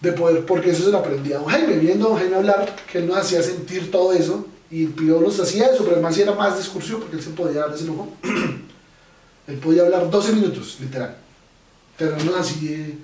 de 0.00 0.12
poder, 0.12 0.46
porque 0.46 0.70
eso 0.70 0.84
se 0.84 0.90
lo 0.90 0.98
aprendí 0.98 1.32
a 1.32 1.38
don 1.38 1.46
Jaime, 1.46 1.76
viendo 1.78 2.06
a 2.06 2.08
don 2.10 2.18
Jaime 2.18 2.36
hablar, 2.36 2.74
que 2.90 2.98
él 2.98 3.06
nos 3.06 3.18
hacía 3.18 3.42
sentir 3.42 3.90
todo 3.90 4.12
eso, 4.12 4.46
y 4.70 4.84
el 4.84 4.90
Pío 4.90 5.20
nos 5.20 5.38
hacía 5.38 5.66
eso, 5.66 5.84
pero 5.84 5.92
además 5.92 6.16
era 6.18 6.34
más 6.34 6.56
discursivo, 6.56 7.00
porque 7.00 7.16
él 7.16 7.22
se 7.22 7.30
podía 7.30 7.60
dar 7.60 7.74
ese 7.74 7.84
lujo. 7.84 8.08
él 9.46 9.56
podía 9.58 9.82
hablar 9.82 10.10
12 10.10 10.32
minutos, 10.32 10.78
literal. 10.80 11.16
No 12.24 12.36
así, 12.36 12.68
eh, 12.68 12.98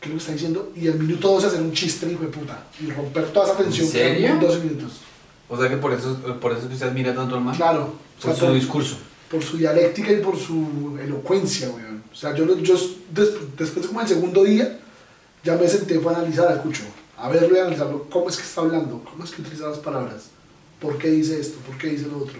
¿qué 0.00 0.08
es 0.08 0.10
lo 0.10 0.14
que 0.14 0.18
está 0.18 0.32
diciendo? 0.32 0.72
Y 0.76 0.88
al 0.88 0.98
minuto 0.98 1.28
12 1.28 1.46
hacer 1.46 1.60
un 1.60 1.72
chiste, 1.72 2.10
hijo 2.10 2.22
de 2.22 2.28
puta, 2.28 2.64
y 2.80 2.90
romper 2.90 3.26
toda 3.32 3.46
esa 3.46 3.56
tensión 3.56 3.86
¿En 3.86 3.92
que 3.92 3.98
serio? 3.98 4.28
en 4.28 4.40
12 4.40 4.58
minutos. 4.60 4.92
O 5.48 5.56
sea 5.56 5.68
que 5.68 5.76
por 5.76 5.92
eso, 5.92 6.16
por 6.40 6.52
eso 6.52 6.66
que 6.68 6.74
usted 6.74 6.88
admira 6.88 7.14
tanto 7.14 7.34
al 7.36 7.40
man. 7.42 7.54
Claro, 7.56 7.94
o 8.18 8.22
sea, 8.22 8.32
Por 8.32 8.48
su 8.48 8.54
discurso. 8.54 8.96
por 9.30 9.42
su 9.42 9.56
dialéctica 9.56 10.12
y 10.12 10.16
por 10.20 10.36
su 10.38 10.98
elocuencia, 11.00 11.68
weón. 11.70 12.02
O 12.12 12.14
sea, 12.16 12.34
yo, 12.34 12.44
yo 12.58 12.74
des- 13.10 13.34
después 13.56 13.82
de 13.82 13.88
como 13.88 14.00
el 14.00 14.08
segundo 14.08 14.42
día, 14.44 14.78
ya 15.44 15.54
me 15.56 15.68
senté 15.68 16.00
fue 16.00 16.12
a 16.14 16.18
analizar 16.18 16.48
al 16.48 16.62
Cucho, 16.62 16.82
a 17.18 17.28
verlo 17.28 17.56
y 17.56 17.60
analizarlo, 17.60 18.06
cómo 18.10 18.28
es 18.28 18.36
que 18.36 18.42
está 18.42 18.62
hablando, 18.62 19.02
cómo 19.04 19.22
es 19.22 19.30
que 19.30 19.42
utiliza 19.42 19.68
las 19.68 19.78
palabras, 19.78 20.24
por 20.80 20.98
qué 20.98 21.10
dice 21.10 21.38
esto, 21.40 21.58
por 21.66 21.76
qué 21.78 21.88
dice 21.88 22.06
lo 22.06 22.18
otro. 22.18 22.38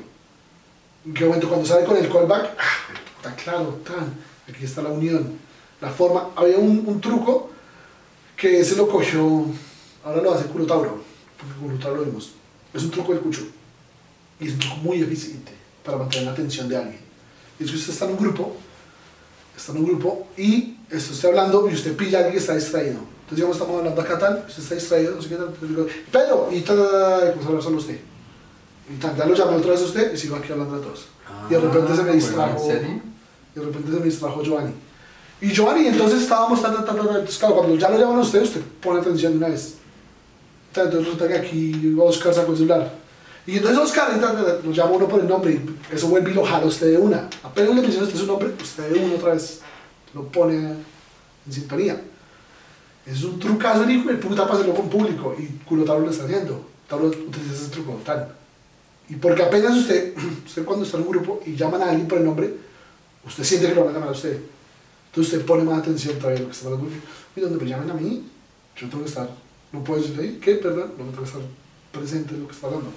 En 1.04 1.14
qué 1.14 1.24
momento 1.24 1.48
cuando 1.48 1.66
sale 1.66 1.84
con 1.86 1.96
el 1.96 2.08
callback, 2.10 2.56
ah, 2.58 2.92
está 3.18 3.36
claro, 3.36 3.78
tan, 3.86 4.14
aquí 4.52 4.64
está 4.64 4.82
la 4.82 4.88
unión, 4.90 5.38
la 5.80 5.90
forma. 5.90 6.30
Había 6.34 6.58
un, 6.58 6.82
un 6.86 7.00
truco 7.00 7.50
que 8.36 8.58
ese 8.60 8.74
lo 8.76 8.88
cogió, 8.88 9.44
ahora 10.04 10.20
lo 10.22 10.34
hace 10.34 10.46
Culo 10.46 10.66
Tauro, 10.66 11.02
porque 11.38 11.54
Culo 11.60 11.78
Tauro 11.78 11.96
lo 11.98 12.04
vimos. 12.06 12.32
Es 12.76 12.82
un 12.84 12.90
truco 12.90 13.12
del 13.12 13.22
Cucho. 13.22 13.42
Y 14.38 14.48
es 14.48 14.52
un 14.52 14.58
truco 14.58 14.76
muy 14.76 15.00
eficiente 15.00 15.52
para 15.84 15.96
mantener 15.96 16.26
la 16.26 16.32
atención 16.32 16.68
de 16.68 16.76
alguien. 16.76 17.00
Y 17.58 17.64
es 17.64 17.70
que 17.70 17.76
usted 17.76 17.92
está 17.92 18.04
en 18.04 18.12
un 18.12 18.18
grupo, 18.18 18.54
está 19.56 19.72
en 19.72 19.78
un 19.78 19.86
grupo 19.86 20.28
y 20.36 20.76
está 20.90 21.28
hablando 21.28 21.68
y 21.70 21.74
usted 21.74 21.96
pilla 21.96 22.18
a 22.18 22.20
alguien 22.20 22.32
que 22.34 22.40
está 22.40 22.54
distraído. 22.54 22.98
Entonces, 22.98 23.36
digamos, 23.36 23.56
estamos 23.56 23.78
hablando 23.78 24.02
acá 24.02 24.18
tal, 24.18 24.44
usted 24.46 24.62
está 24.62 24.74
distraído, 24.74 25.14
no 25.16 25.22
sé 25.22 25.28
qué 25.30 25.36
tal. 25.36 25.52
Pedro, 26.12 26.48
y 26.52 26.60
tal, 26.60 26.78
a 26.80 27.16
hablar 27.46 27.62
solo 27.62 27.78
usted. 27.78 27.98
Y 28.88 28.96
tal, 29.00 29.16
ya 29.16 29.24
lo 29.24 29.34
llamé 29.34 29.56
otra 29.56 29.70
vez 29.70 29.80
a 29.80 29.84
usted 29.84 30.12
y 30.12 30.16
sigo 30.18 30.36
aquí 30.36 30.52
hablando 30.52 30.76
a 30.76 30.80
todos. 30.80 31.06
y 31.48 31.54
de 31.54 31.60
repente 31.60 31.96
se 31.96 32.02
me 32.02 32.10
Ah, 32.10 32.14
distrajo. 32.14 32.68
Y 32.68 33.58
de 33.58 33.64
repente 33.64 33.90
se 33.90 33.98
me 33.98 34.04
distrajo 34.04 34.42
Giovanni. 34.42 34.72
Y 35.40 35.48
Giovanni, 35.48 35.86
entonces 35.86 36.22
estábamos 36.22 36.62
tan, 36.62 36.74
tan, 36.74 36.84
tan, 36.84 36.96
tan, 36.96 37.06
entonces 37.08 37.38
claro, 37.38 37.56
cuando 37.56 37.74
ya 37.76 37.88
lo 37.88 37.98
llaman 37.98 38.18
a 38.18 38.20
usted, 38.20 38.42
usted 38.42 38.60
pone 38.82 39.00
atención 39.00 39.32
de 39.32 39.38
una 39.38 39.48
vez. 39.48 39.74
Entonces 40.84 41.04
resulta 41.06 41.28
que 41.28 41.34
aquí 41.34 41.96
Oscar 41.98 42.34
sacó 42.34 42.52
el 42.52 42.58
celular. 42.58 42.92
Y 43.46 43.56
entonces 43.56 43.78
Oscar, 43.78 44.10
lo 44.64 44.72
llama 44.72 44.90
uno 44.90 45.08
por 45.08 45.20
el 45.20 45.28
nombre 45.28 45.52
y 45.52 45.94
eso 45.94 46.08
vuelve 46.08 46.32
y 46.32 46.34
lo 46.34 46.44
jala 46.44 46.66
usted 46.66 46.90
de 46.90 46.98
una. 46.98 47.28
Apenas 47.42 47.74
le 47.76 47.82
menciona 47.82 48.06
usted 48.06 48.18
su 48.18 48.26
nombre, 48.26 48.52
usted 48.60 48.90
de 48.90 49.04
uno 49.04 49.14
otra 49.14 49.34
vez 49.34 49.60
lo 50.14 50.24
pone 50.28 50.56
en 50.56 51.52
sintonía. 51.52 52.00
Es 53.06 53.22
un 53.22 53.38
trucazo 53.38 53.84
el 53.84 53.90
hijo 53.92 54.08
de 54.08 54.16
puta 54.16 54.42
para 54.42 54.54
hacerlo 54.54 54.74
con 54.74 54.90
público. 54.90 55.34
Y 55.38 55.46
culo 55.64 55.84
lo 55.84 56.10
está 56.10 56.24
haciendo. 56.24 56.66
Tauro 56.88 57.06
utiliza 57.06 57.54
ese 57.54 57.70
truco 57.70 58.00
tal. 58.04 58.34
Y 59.08 59.14
porque 59.14 59.44
apenas 59.44 59.76
usted, 59.76 60.14
usted 60.46 60.64
cuando 60.64 60.84
está 60.84 60.96
en 60.98 61.04
un 61.04 61.10
grupo 61.10 61.40
y 61.46 61.54
llaman 61.54 61.82
a 61.82 61.90
alguien 61.90 62.08
por 62.08 62.18
el 62.18 62.24
nombre, 62.24 62.52
usted 63.24 63.44
siente 63.44 63.68
que 63.68 63.74
lo 63.74 63.84
van 63.84 63.90
a 63.90 63.92
llamar 63.94 64.08
a 64.08 64.12
usted. 64.12 64.40
Entonces 65.06 65.34
usted 65.34 65.46
pone 65.46 65.62
más 65.62 65.78
atención 65.78 66.18
todavía 66.18 66.40
a 66.40 66.42
lo 66.42 66.48
que 66.48 66.52
está 66.52 66.66
hablando. 66.66 66.90
Y 67.36 67.40
donde 67.40 67.64
me 67.64 67.70
llamen 67.70 67.90
a 67.90 67.94
mí, 67.94 68.24
yo 68.76 68.88
tengo 68.88 69.04
que 69.04 69.08
estar, 69.08 69.30
no 69.76 69.84
puedo 69.84 70.00
decirle, 70.00 70.24
"Ey, 70.24 70.38
¿qué? 70.40 70.54
Perdón, 70.56 70.92
no 70.98 71.04
tengo 71.04 71.18
que 71.22 71.24
estar 71.24 71.40
presente 71.92 72.34
en 72.34 72.42
lo 72.42 72.48
que 72.48 72.54
está 72.54 72.66
hablando. 72.66 72.90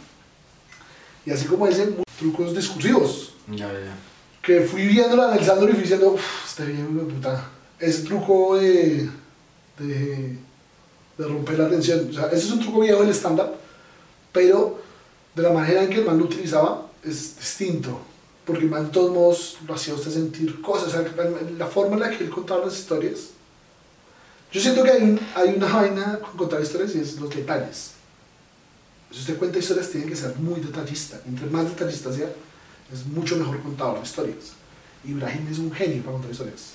Y 1.25 1.31
así 1.31 1.45
como 1.45 1.67
ese, 1.67 1.93
trucos 2.17 2.55
discursivos 2.55 3.33
Ya, 3.47 3.67
ya. 3.71 3.95
que 4.41 4.61
fui 4.61 4.87
viéndolo, 4.87 5.23
analizándolo 5.23 5.69
y 5.71 5.73
fui 5.73 5.81
diciendo, 5.83 6.11
uff, 6.13 6.45
este 6.47 6.65
bien, 6.65 6.97
de 6.97 7.03
puta. 7.13 7.49
Ese 7.79 8.03
truco 8.03 8.57
de, 8.57 9.09
de, 9.77 10.37
de 11.17 11.25
romper 11.27 11.59
la 11.59 11.69
tensión, 11.69 12.07
o 12.09 12.13
sea, 12.13 12.25
ese 12.27 12.37
es 12.47 12.51
un 12.51 12.59
truco 12.59 12.81
viejo 12.81 13.01
del 13.03 13.13
stand-up, 13.13 13.51
pero 14.33 14.79
de 15.35 15.43
la 15.43 15.51
manera 15.53 15.83
en 15.83 15.89
que 15.89 15.99
el 15.99 16.05
man 16.05 16.17
lo 16.17 16.25
utilizaba 16.25 16.87
es 17.03 17.37
distinto, 17.37 17.99
porque 18.45 18.63
el 18.63 18.69
man 18.69 18.85
de 18.87 18.91
todos 18.91 19.11
modos 19.11 19.57
lo 19.67 19.73
hacía 19.75 19.93
usted 19.93 20.11
sentir 20.11 20.61
cosas, 20.61 20.89
o 20.89 20.91
sea, 20.91 21.05
la 21.57 21.67
forma 21.67 21.93
en 21.95 21.99
la 22.01 22.09
que 22.09 22.23
él 22.25 22.29
contaba 22.29 22.65
las 22.65 22.77
historias. 22.79 23.29
Yo 24.51 24.59
siento 24.61 24.83
que 24.83 24.91
hay, 24.91 25.03
un- 25.03 25.19
hay 25.35 25.53
una 25.55 25.67
vaina 25.71 26.19
con 26.19 26.35
contar 26.37 26.61
historias 26.61 26.95
y 26.95 26.99
es 26.99 27.19
los 27.19 27.29
detalles. 27.29 27.91
Si 29.11 29.19
usted 29.19 29.37
cuenta 29.37 29.59
historias, 29.59 29.89
tiene 29.89 30.07
que 30.07 30.15
ser 30.15 30.35
muy 30.37 30.59
detallista. 30.59 31.19
Entre 31.27 31.45
más 31.47 31.65
detallista 31.65 32.11
sea, 32.11 32.29
es 32.91 33.05
mucho 33.07 33.35
mejor 33.37 33.61
contador 33.61 33.97
de 33.99 34.03
historias. 34.05 34.53
Ibrahim 35.05 35.47
es 35.51 35.59
un 35.59 35.71
genio 35.71 36.01
para 36.01 36.13
contar 36.13 36.31
historias. 36.31 36.73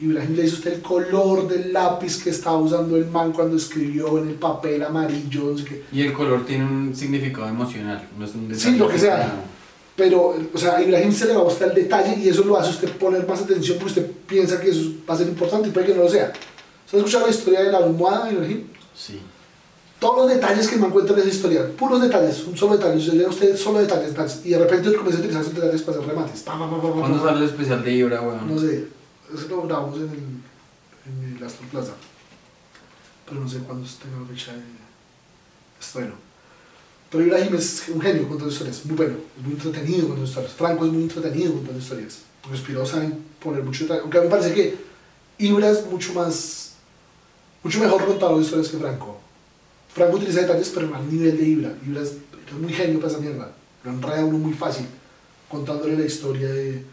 Ibrahim 0.00 0.34
le 0.34 0.42
dice 0.42 0.54
usted 0.56 0.72
el 0.74 0.82
color 0.82 1.46
del 1.46 1.72
lápiz 1.72 2.22
que 2.22 2.30
estaba 2.30 2.56
usando 2.58 2.96
el 2.96 3.06
man 3.06 3.32
cuando 3.32 3.56
escribió 3.56 4.18
en 4.18 4.28
el 4.30 4.34
papel 4.34 4.82
amarillo, 4.82 5.52
no 5.52 5.58
sé 5.58 5.64
qué. 5.64 5.84
Y 5.92 6.02
el 6.02 6.12
color 6.12 6.44
tiene 6.44 6.64
un 6.64 6.96
significado 6.96 7.48
emocional, 7.48 8.08
no 8.18 8.24
es 8.24 8.34
un 8.34 8.52
Sí, 8.54 8.76
lo 8.76 8.88
que 8.88 8.98
sea. 8.98 9.32
Pero, 9.94 10.34
o 10.52 10.58
sea, 10.58 10.82
Ibrahim 10.82 11.12
se 11.12 11.26
le 11.26 11.34
va 11.34 11.42
a 11.42 11.44
gustar 11.44 11.68
el 11.68 11.76
detalle 11.76 12.16
y 12.18 12.28
eso 12.28 12.42
lo 12.44 12.58
hace 12.58 12.70
usted 12.70 12.90
poner 12.96 13.26
más 13.28 13.40
atención 13.42 13.78
porque 13.78 14.00
usted 14.00 14.10
piensa 14.26 14.60
que 14.60 14.70
eso 14.70 14.80
va 15.08 15.14
a 15.14 15.18
ser 15.18 15.28
importante 15.28 15.68
y 15.68 15.70
puede 15.70 15.86
que 15.86 15.94
no 15.94 16.02
lo 16.02 16.10
sea. 16.10 16.32
¿Se 16.94 16.98
ha 16.98 17.00
escuchado 17.00 17.26
la 17.26 17.32
historia 17.32 17.62
de 17.64 17.72
la 17.72 17.78
almohada, 17.78 18.32
Ibrahim? 18.32 18.68
Sí. 18.94 19.20
Todos 19.98 20.18
los 20.18 20.28
detalles 20.28 20.68
que 20.68 20.76
me 20.76 20.86
encuentra 20.86 21.14
en 21.16 21.22
esa 21.22 21.28
historia, 21.28 21.68
puros 21.76 22.00
detalles, 22.00 22.44
un 22.44 22.56
solo 22.56 22.76
detalle, 22.76 23.04
se 23.04 23.16
lee 23.16 23.24
a 23.24 23.28
usted 23.28 23.56
solo 23.56 23.80
detalles, 23.80 24.40
y 24.44 24.50
de 24.50 24.58
repente 24.58 24.94
comienza 24.94 25.18
a 25.18 25.20
utilizar 25.20 25.42
esos 25.42 25.54
detalles 25.54 25.82
para 25.82 25.98
hacer 25.98 26.08
remates. 26.08 26.42
Pa, 26.42 26.56
pa, 26.56 26.70
pa, 26.70 26.76
¿Cuándo 26.76 27.24
sale 27.24 27.38
el 27.38 27.44
especial 27.50 27.82
de 27.82 27.90
Ibra, 27.90 28.20
weón? 28.20 28.46
No 28.46 28.60
sé, 28.60 28.86
eso 29.34 29.48
lo 29.48 29.62
grabamos 29.62 29.96
en 29.96 30.02
el, 30.02 31.30
en 31.30 31.36
el 31.36 31.44
Astor 31.44 31.66
Plaza. 31.66 31.92
Pero 33.28 33.40
no 33.40 33.48
sé 33.48 33.58
cuándo 33.58 33.88
tenga 34.00 34.20
la 34.20 34.26
fecha 34.26 34.52
de 34.52 34.62
estreno. 35.80 36.14
Pero 37.10 37.24
Ibrahim 37.24 37.54
es 37.56 37.88
un 37.88 38.00
genio 38.00 38.28
contando 38.28 38.52
historias, 38.52 38.84
muy 38.84 38.96
bueno, 38.96 39.14
es 39.36 39.44
muy 39.44 39.54
entretenido 39.54 40.06
contando 40.06 40.28
historias. 40.28 40.52
Franco 40.52 40.84
es 40.84 40.92
muy 40.92 41.02
entretenido 41.02 41.54
contando 41.54 41.80
historias. 41.80 42.18
Porque 42.42 42.58
Spiro 42.58 42.86
saben 42.86 43.24
poner 43.42 43.64
mucho 43.64 43.84
detalle. 43.84 44.02
Aunque 44.02 44.18
a 44.18 44.20
mí 44.20 44.26
me 44.26 44.30
parece 44.30 44.54
que 44.54 44.76
Ibra 45.38 45.70
es 45.70 45.86
mucho 45.86 46.12
más, 46.12 46.63
mucho 47.64 47.80
mejor 47.80 48.04
contador 48.04 48.36
de 48.36 48.44
historias 48.44 48.68
que 48.68 48.76
Franco. 48.76 49.18
Franco 49.92 50.16
utiliza 50.16 50.42
detalles, 50.42 50.70
pero 50.74 50.94
al 50.94 51.10
nivel 51.10 51.36
de 51.36 51.44
Ibra. 51.44 51.72
Ibra 51.84 52.02
es, 52.02 52.10
es 52.46 52.52
muy 52.60 52.72
genio 52.72 53.00
para 53.00 53.12
esa 53.12 53.20
mierda. 53.20 53.50
Lo 53.82 53.90
enreda 53.90 54.24
uno 54.24 54.38
muy 54.38 54.52
fácil 54.52 54.86
contándole 55.48 55.96
la 55.96 56.04
historia 56.04 56.48
de 56.48 56.84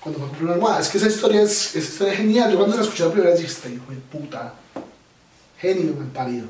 cuando 0.00 0.20
me 0.20 0.26
compré 0.26 0.44
una 0.44 0.54
almohada. 0.54 0.80
Es 0.80 0.88
que 0.88 0.98
esa 0.98 1.08
historia 1.08 1.42
es, 1.42 1.74
esa 1.74 1.92
historia 1.92 2.12
es 2.12 2.18
genial. 2.18 2.50
Yo 2.50 2.58
cuando 2.58 2.76
la 2.76 2.82
escuché 2.82 3.04
la 3.04 3.10
primera 3.10 3.30
vez 3.30 3.40
dije, 3.40 3.52
este 3.52 3.72
hijo 3.72 3.90
de 3.90 3.96
puta, 3.96 4.54
genio 5.58 5.94
mal 5.94 6.08
parido. 6.08 6.46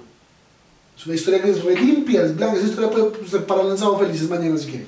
Es 0.97 1.07
una 1.07 1.14
historia 1.14 1.43
que 1.43 1.51
es 1.51 1.64
re 1.64 1.74
limpia, 1.74 2.22
es 2.22 2.37
blanca. 2.37 2.57
Esa 2.57 2.66
historia 2.66 2.91
puede 2.91 3.28
ser 3.28 3.47
para 3.47 3.62
lanzado 3.62 3.99
felices 3.99 4.28
mañana 4.28 4.57
si 4.59 4.66
quiere. 4.66 4.87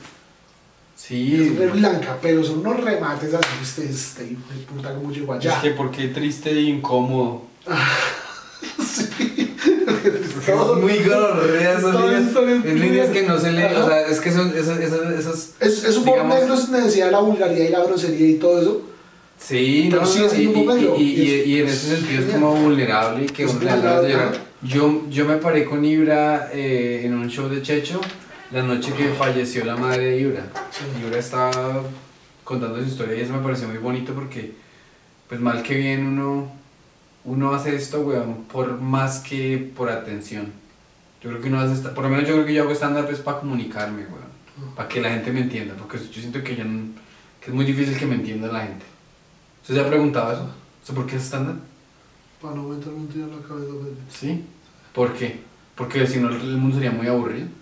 Sí. 0.95 1.35
Es 1.35 1.57
re 1.57 1.69
blanca, 1.69 2.19
pero 2.21 2.45
son 2.45 2.61
unos 2.61 2.83
remates 2.83 3.35
así. 3.35 3.49
Este, 3.63 3.91
este 3.91 4.25
hijo 4.25 4.43
de 4.53 4.65
puta, 4.65 4.95
como 4.95 5.11
llegó 5.11 5.33
allá. 5.33 5.57
Es 5.57 5.63
que 5.63 5.71
porque 5.71 6.09
triste 6.09 6.51
e 6.51 6.63
incómodo. 6.63 7.43
sí. 10.47 10.53
Es 10.53 10.83
muy 10.83 10.99
gonorrea 11.05 11.79
esas 11.79 11.95
líneas. 11.95 12.65
Es 12.65 12.75
líneas 12.81 13.09
que 13.11 13.23
no 13.23 13.39
se 13.39 13.53
leen, 13.53 13.77
o 13.77 13.87
sea, 13.87 14.01
es 14.07 14.21
que 14.21 14.33
son 14.33 14.53
esas, 14.57 15.51
Es, 15.61 15.85
es 15.85 15.97
humor 15.97 16.15
digamos- 16.15 16.35
negro 16.41 16.57
sin 16.57 16.73
necesidad 16.73 17.07
de 17.07 17.13
la 17.13 17.21
vulgaridad 17.21 17.65
y 17.67 17.69
la 17.71 17.85
grosería 17.85 18.29
y 18.29 18.35
todo 18.35 18.61
eso. 18.63 18.83
Sí, 19.39 19.89
Pero 19.91 20.03
no, 20.03 20.09
no, 20.09 20.35
y, 20.35 20.47
un 20.47 21.01
y- 21.01 21.03
y- 21.03 21.43
y 21.43 21.61
en 21.61 21.67
ese 21.69 21.97
sentido 21.97 22.23
es 22.25 22.33
como 22.33 22.55
vulnerable 22.55 23.25
y 23.25 23.27
que 23.27 23.45
uno 23.45 23.61
le 23.61 23.71
de 23.71 24.13
llorar. 24.13 24.33
Yo, 24.63 25.03
yo 25.11 25.25
me 25.27 25.37
paré 25.37 25.65
con 25.67 25.85
Ibra 25.85 26.49
eh, 26.53 27.03
en 27.05 27.13
un 27.15 27.29
show 27.29 27.47
de 27.49 27.61
Checho 27.61 28.01
la 28.51 28.63
noche 28.63 28.93
que 28.97 29.09
falleció 29.11 29.65
la 29.67 29.77
madre 29.77 30.07
de 30.13 30.21
Ibra. 30.21 30.47
Sí. 30.71 30.85
Ibra 31.07 31.19
estaba 31.19 31.83
contando 32.45 32.79
su 32.79 32.85
historia 32.89 33.15
y 33.19 33.21
eso 33.21 33.35
me 33.35 33.41
pareció 33.41 33.69
muy 33.69 33.77
bonito 33.79 34.15
porque, 34.15 34.53
pues 35.29 35.39
mal 35.41 35.63
que 35.63 35.75
bien, 35.75 36.07
uno, 36.07 36.51
uno 37.27 37.53
hace 37.55 37.75
esto, 37.77 38.01
weón, 38.01 38.45
por 38.51 38.81
más 38.81 39.19
que 39.21 39.71
por 39.77 39.91
atención. 39.91 40.53
Yo 41.23 41.31
creo 41.31 41.43
que 41.43 41.49
uno 41.49 41.61
hace, 41.61 41.75
esta- 41.75 41.93
por 41.95 42.05
lo 42.05 42.11
menos 42.11 42.27
yo 42.27 42.35
creo 42.35 42.47
que 42.47 42.55
yo 42.55 42.63
hago 42.63 42.73
stand-up 42.73 43.11
es 43.11 43.19
para 43.19 43.41
comunicarme, 43.41 44.03
weón, 44.07 44.75
para 44.75 44.89
que 44.89 45.01
la 45.01 45.11
gente 45.11 45.33
me 45.33 45.41
entienda, 45.41 45.75
porque 45.77 45.99
yo 45.99 46.21
siento 46.21 46.43
que, 46.43 46.57
yo 46.57 46.65
no- 46.65 46.93
que 47.41 47.51
es 47.51 47.55
muy 47.55 47.65
difícil 47.65 47.97
que 47.99 48.07
me 48.07 48.15
entienda 48.15 48.49
la 48.49 48.63
gente. 48.63 48.85
¿Usted 49.63 49.75
se 49.75 49.81
ha 49.81 49.89
preguntado 49.89 50.33
eso? 50.33 50.51
¿Eso 50.83 50.95
¿Por 50.95 51.07
qué 51.07 51.17
es 51.17 51.23
stand-up? 51.23 51.61
Para 52.41 52.55
no 52.55 52.63
meterme 52.65 52.99
un 52.99 53.09
tiro 53.09 53.25
en 53.27 53.41
la 53.41 53.47
cabeza. 53.47 53.73
pues. 53.81 53.93
Sí. 54.17 54.45
¿Por 54.95 55.13
qué? 55.15 55.41
Porque 55.75 56.07
si 56.07 56.21
no 56.21 56.29
el 56.31 56.57
mundo 56.57 56.77
sería 56.77 56.93
muy 56.93 57.07
aburrido. 57.09 57.49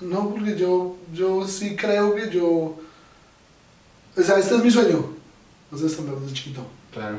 No, 0.00 0.28
porque 0.30 0.56
yo, 0.58 0.96
yo 1.14 1.46
sí 1.48 1.74
creo 1.74 2.14
que 2.14 2.28
yo... 2.30 2.46
O 4.18 4.22
sea, 4.22 4.38
este 4.38 4.54
es 4.56 4.62
mi 4.64 4.70
sueño. 4.70 5.06
No 5.70 5.78
sé, 5.78 5.86
estándar 5.86 6.16
desde 6.16 6.34
chiquito. 6.34 6.66
Claro. 6.92 7.16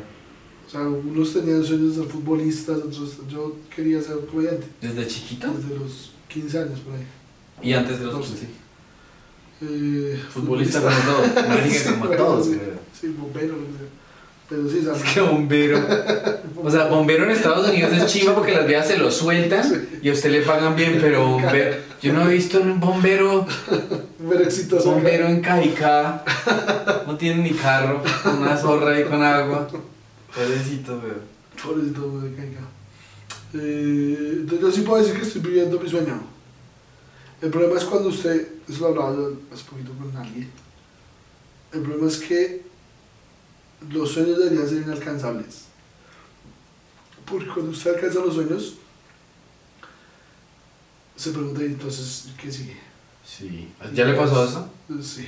O 0.67 0.69
sea, 0.69 0.81
unos 0.81 1.33
tenían 1.33 1.63
sueños 1.63 1.95
de 1.95 2.01
ser 2.03 2.11
futbolistas, 2.11 2.77
otros... 2.79 3.17
Yo 3.31 3.55
quería 3.73 4.01
ser 4.01 4.17
comediante. 4.29 4.67
¿Desde 4.81 5.07
chiquito? 5.07 5.47
Desde 5.53 5.79
los 5.79 6.11
15 6.27 6.57
años, 6.59 6.79
por 6.81 6.93
ahí. 6.93 7.05
Y 7.61 7.73
antes 7.73 7.99
de 7.99 8.05
los 8.05 8.15
Doce. 8.15 8.33
15. 8.33 8.47
Eh, 9.61 10.19
Futbolista 10.29 10.81
como 10.81 10.95
todos. 10.97 11.47
Marica 11.47 11.75
Sí, 11.79 11.89
como 11.91 12.05
todos. 12.09 12.45
sí. 12.47 12.59
Sí, 12.99 13.15
bombero. 13.17 13.55
Pero 14.49 14.69
sí, 14.69 14.81
¿sabes? 14.83 15.03
Es 15.03 15.13
que 15.13 15.21
bombero. 15.21 15.79
O 16.63 16.69
sea, 16.71 16.85
bombero 16.87 17.23
en 17.25 17.31
Estados 17.31 17.69
Unidos 17.69 17.91
es 17.93 18.05
chiva 18.07 18.35
porque 18.35 18.53
las 18.53 18.67
vías 18.67 18.87
se 18.87 18.97
lo 18.97 19.09
sueltan 19.11 19.87
y 20.01 20.09
a 20.09 20.13
usted 20.13 20.31
le 20.31 20.41
pagan 20.41 20.75
bien, 20.75 20.97
pero 21.01 21.27
bombero. 21.27 21.75
Yo 22.01 22.13
no 22.13 22.29
he 22.29 22.33
visto 22.35 22.59
un 22.61 22.79
bombero, 22.79 23.45
Bombero 24.19 24.43
exitoso. 24.43 24.91
bombero 24.91 25.27
en 25.27 25.41
Caicá. 25.41 26.23
No 27.07 27.17
tiene 27.17 27.41
ni 27.43 27.51
carro, 27.51 28.01
una 28.39 28.55
zorra 28.57 28.91
ahí 28.95 29.03
con 29.05 29.21
agua. 29.23 29.67
Pobrecito, 30.33 30.99
güey. 30.99 31.13
Pobrecito, 31.61 32.11
güey, 32.11 32.35
caiga. 32.35 32.61
Eh, 33.53 34.29
entonces 34.41 34.61
yo 34.61 34.71
sí 34.71 34.81
puedo 34.81 35.01
decir 35.01 35.19
que 35.19 35.25
estoy 35.25 35.41
viviendo 35.41 35.79
mi 35.79 35.89
sueño. 35.89 36.21
El 37.41 37.49
problema 37.51 37.77
es 37.79 37.85
cuando 37.85 38.09
usted, 38.09 38.47
eso 38.67 38.79
lo 38.81 38.87
hablaba 38.87 39.15
yo 39.15 39.37
hace 39.53 39.63
poquito 39.65 39.91
con 39.93 40.15
alguien, 40.17 40.49
el 41.71 41.81
problema 41.81 42.07
es 42.07 42.17
que 42.17 42.65
los 43.89 44.11
sueños 44.11 44.37
deberían 44.39 44.67
ser 44.67 44.81
inalcanzables. 44.81 45.65
Porque 47.25 47.47
cuando 47.47 47.71
usted 47.71 47.95
alcanza 47.95 48.19
los 48.19 48.33
sueños, 48.35 48.75
se 51.15 51.31
pregunta, 51.31 51.61
"¿Y 51.61 51.65
entonces, 51.67 52.29
¿qué 52.41 52.51
sigue? 52.51 52.77
Sí. 53.25 53.71
¿Ya 53.93 54.05
le 54.05 54.13
pasó 54.13 54.43
eso? 54.45 54.69
Eh, 54.89 55.01
Sí. 55.03 55.27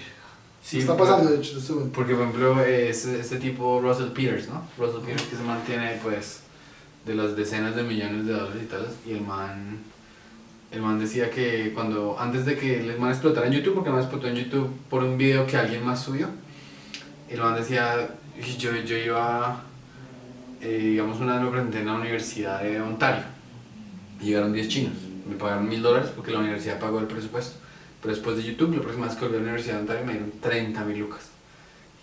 Sí. 0.64 0.80
Está 0.80 0.96
pasando, 0.96 1.32
de 1.32 1.38
hecho, 1.38 1.54
en 1.54 1.58
este 1.60 1.74
momento. 1.74 1.96
Porque, 1.96 2.14
por 2.14 2.24
ejemplo, 2.24 2.64
este, 2.64 3.20
este 3.20 3.38
tipo 3.38 3.82
Russell 3.82 4.10
Peters, 4.10 4.50
¿no? 4.50 4.64
Russell 4.78 5.02
Peters 5.02 5.24
que 5.24 5.36
se 5.36 5.44
mantiene, 5.44 6.00
pues, 6.04 6.42
de 7.06 7.16
las 7.16 7.36
decenas 7.36 7.76
de 7.76 7.84
millones 7.84 8.26
de 8.26 8.34
dólares 8.34 8.62
y 8.64 8.66
tal. 8.66 8.88
Y 9.08 9.12
el 9.14 9.22
man, 9.22 9.80
el 10.72 10.82
man 10.82 11.00
decía 11.00 11.30
que 11.30 11.72
cuando, 11.74 12.20
antes 12.20 12.46
de 12.46 12.58
que 12.58 12.80
el 12.80 13.00
man 13.00 13.10
explotara 13.10 13.48
en 13.48 13.54
YouTube, 13.54 13.76
porque 13.76 13.90
el 13.90 13.96
man 13.96 14.04
explotó 14.04 14.28
en 14.28 14.36
YouTube 14.36 14.70
por 14.90 15.04
un 15.04 15.18
video 15.18 15.48
que 15.48 15.58
alguien 15.58 15.84
más 15.84 16.04
subió, 16.04 16.28
el 17.30 17.40
man 17.40 17.56
decía, 17.56 18.10
yo, 18.58 18.76
yo 18.76 18.98
iba, 18.98 19.64
eh, 20.62 20.78
digamos, 20.92 21.20
una 21.20 21.36
vez 21.36 21.44
me 21.44 21.52
presenté 21.52 21.80
en 21.80 21.86
la 21.86 21.94
Universidad 21.94 22.62
de 22.62 22.82
Ontario. 22.82 23.24
Y 24.22 24.26
llegaron 24.26 24.54
10 24.54 24.68
chinos. 24.68 24.94
Me 25.28 25.36
pagaron 25.36 25.70
mil 25.70 25.82
dólares 25.82 26.12
porque 26.16 26.32
la 26.32 26.40
universidad 26.40 26.80
pagó 26.80 27.00
el 27.00 27.06
presupuesto. 27.06 27.58
Pero 28.02 28.14
después 28.14 28.38
de 28.38 28.44
YouTube, 28.44 28.76
la 28.76 28.82
próxima 28.82 29.08
vez 29.08 29.16
que 29.16 29.22
volví 29.26 29.36
a 29.36 29.40
la 29.40 29.44
Universidad 29.44 29.76
de 29.76 29.82
Ontario 29.82 30.06
me 30.06 30.12
dieron 30.14 30.32
30 30.42 30.84
mil 30.86 31.00
lucas. 31.00 31.30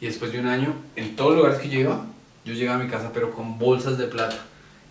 Y 0.01 0.07
después 0.07 0.31
de 0.33 0.41
un 0.41 0.47
año, 0.47 0.75
en 0.95 1.17
todos 1.17 1.31
los 1.31 1.39
lugares 1.39 1.59
que 1.61 1.69
yo 1.71 1.81
iba, 1.81 2.05
yo 2.45 2.53
llegaba 2.53 2.79
a 2.81 2.85
mi 2.85 2.91
casa 2.91 3.11
pero 3.15 3.31
con 3.33 3.59
bolsas 3.59 3.97
de 3.99 4.07
plata. 4.07 4.37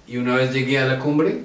Y 0.07 0.17
una 0.17 0.35
vez 0.35 0.51
llegué 0.53 0.79
a 0.79 0.85
la 0.85 0.99
cumbre 0.99 1.43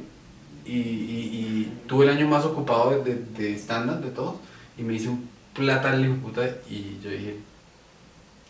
y, 0.64 0.72
y- 0.72 0.80
y 0.80 1.72
tuve 1.86 2.04
el 2.06 2.10
año 2.12 2.26
más 2.28 2.44
ocupado 2.44 2.90
de, 2.90 3.02
de, 3.14 3.24
de 3.36 3.54
stand-up 3.58 4.02
de 4.04 4.10
todos 4.10 4.36
y 4.78 4.82
me 4.82 4.94
hice 4.94 5.08
un 5.08 5.28
plata 5.54 5.94
de 5.96 6.08
puta 6.08 6.42
y 6.70 6.98
yo 7.02 7.10
dije, 7.10 7.36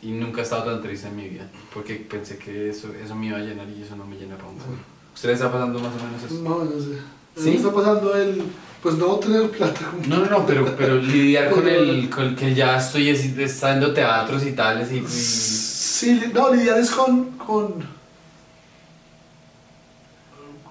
y 0.03 0.13
nunca 0.13 0.41
he 0.41 0.45
estado 0.45 0.65
tan 0.65 0.83
triste 0.83 1.09
en 1.09 1.17
mi 1.17 1.29
vida 1.29 1.49
porque 1.75 1.95
pensé 1.97 2.39
que 2.39 2.71
eso, 2.71 2.93
eso 2.95 3.15
me 3.15 3.27
iba 3.27 3.39
a 3.39 3.41
llenar 3.41 3.67
y 3.69 3.83
eso 3.83 3.97
no 3.97 4.05
me 4.07 4.17
llena 4.17 4.37
para 4.37 4.49
un 4.49 4.57
culo. 4.57 4.79
¿Usted 5.15 5.29
le 5.29 5.35
está 5.35 5.51
pasando 5.53 5.79
más 5.81 5.93
o 5.93 6.05
menos 6.05 6.23
eso? 6.25 6.43
No, 6.43 6.65
no 6.65 6.81
sé. 6.81 6.99
¿Sí? 7.37 7.43
¿Sí? 7.43 7.57
está 7.57 7.73
pasando 7.73 8.15
el, 8.17 8.43
pues 8.83 8.95
no 8.97 9.17
tener 9.17 9.51
plata. 9.51 9.93
No, 10.09 10.17
no, 10.19 10.27
no, 10.27 10.47
pero, 10.47 10.75
pero 10.77 10.97
lidiar 10.97 11.51
con 11.51 11.69
el, 11.69 12.09
con 12.09 12.25
el 12.29 12.37
que 12.37 12.55
ya 12.55 12.79
estoy 12.79 13.11
haciendo 13.11 13.93
teatros 13.93 14.45
y 14.47 14.53
tales 14.53 14.91
y... 14.93 14.97
y- 14.99 15.05
Sí, 15.07 16.19
no, 16.33 16.55
lidiar 16.55 16.79
es 16.79 16.91
con, 16.91 17.33
con, 17.33 17.75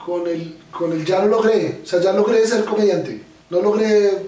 con 0.03 0.28
el, 0.28 0.55
con 0.72 0.91
el 0.91 1.05
ya 1.05 1.20
lo 1.24 1.28
logré, 1.28 1.82
o 1.84 1.86
sea, 1.86 2.01
ya 2.01 2.14
logré 2.14 2.45
ser 2.47 2.66
comediante, 2.66 3.22
no 3.51 3.62
logré, 3.62 4.24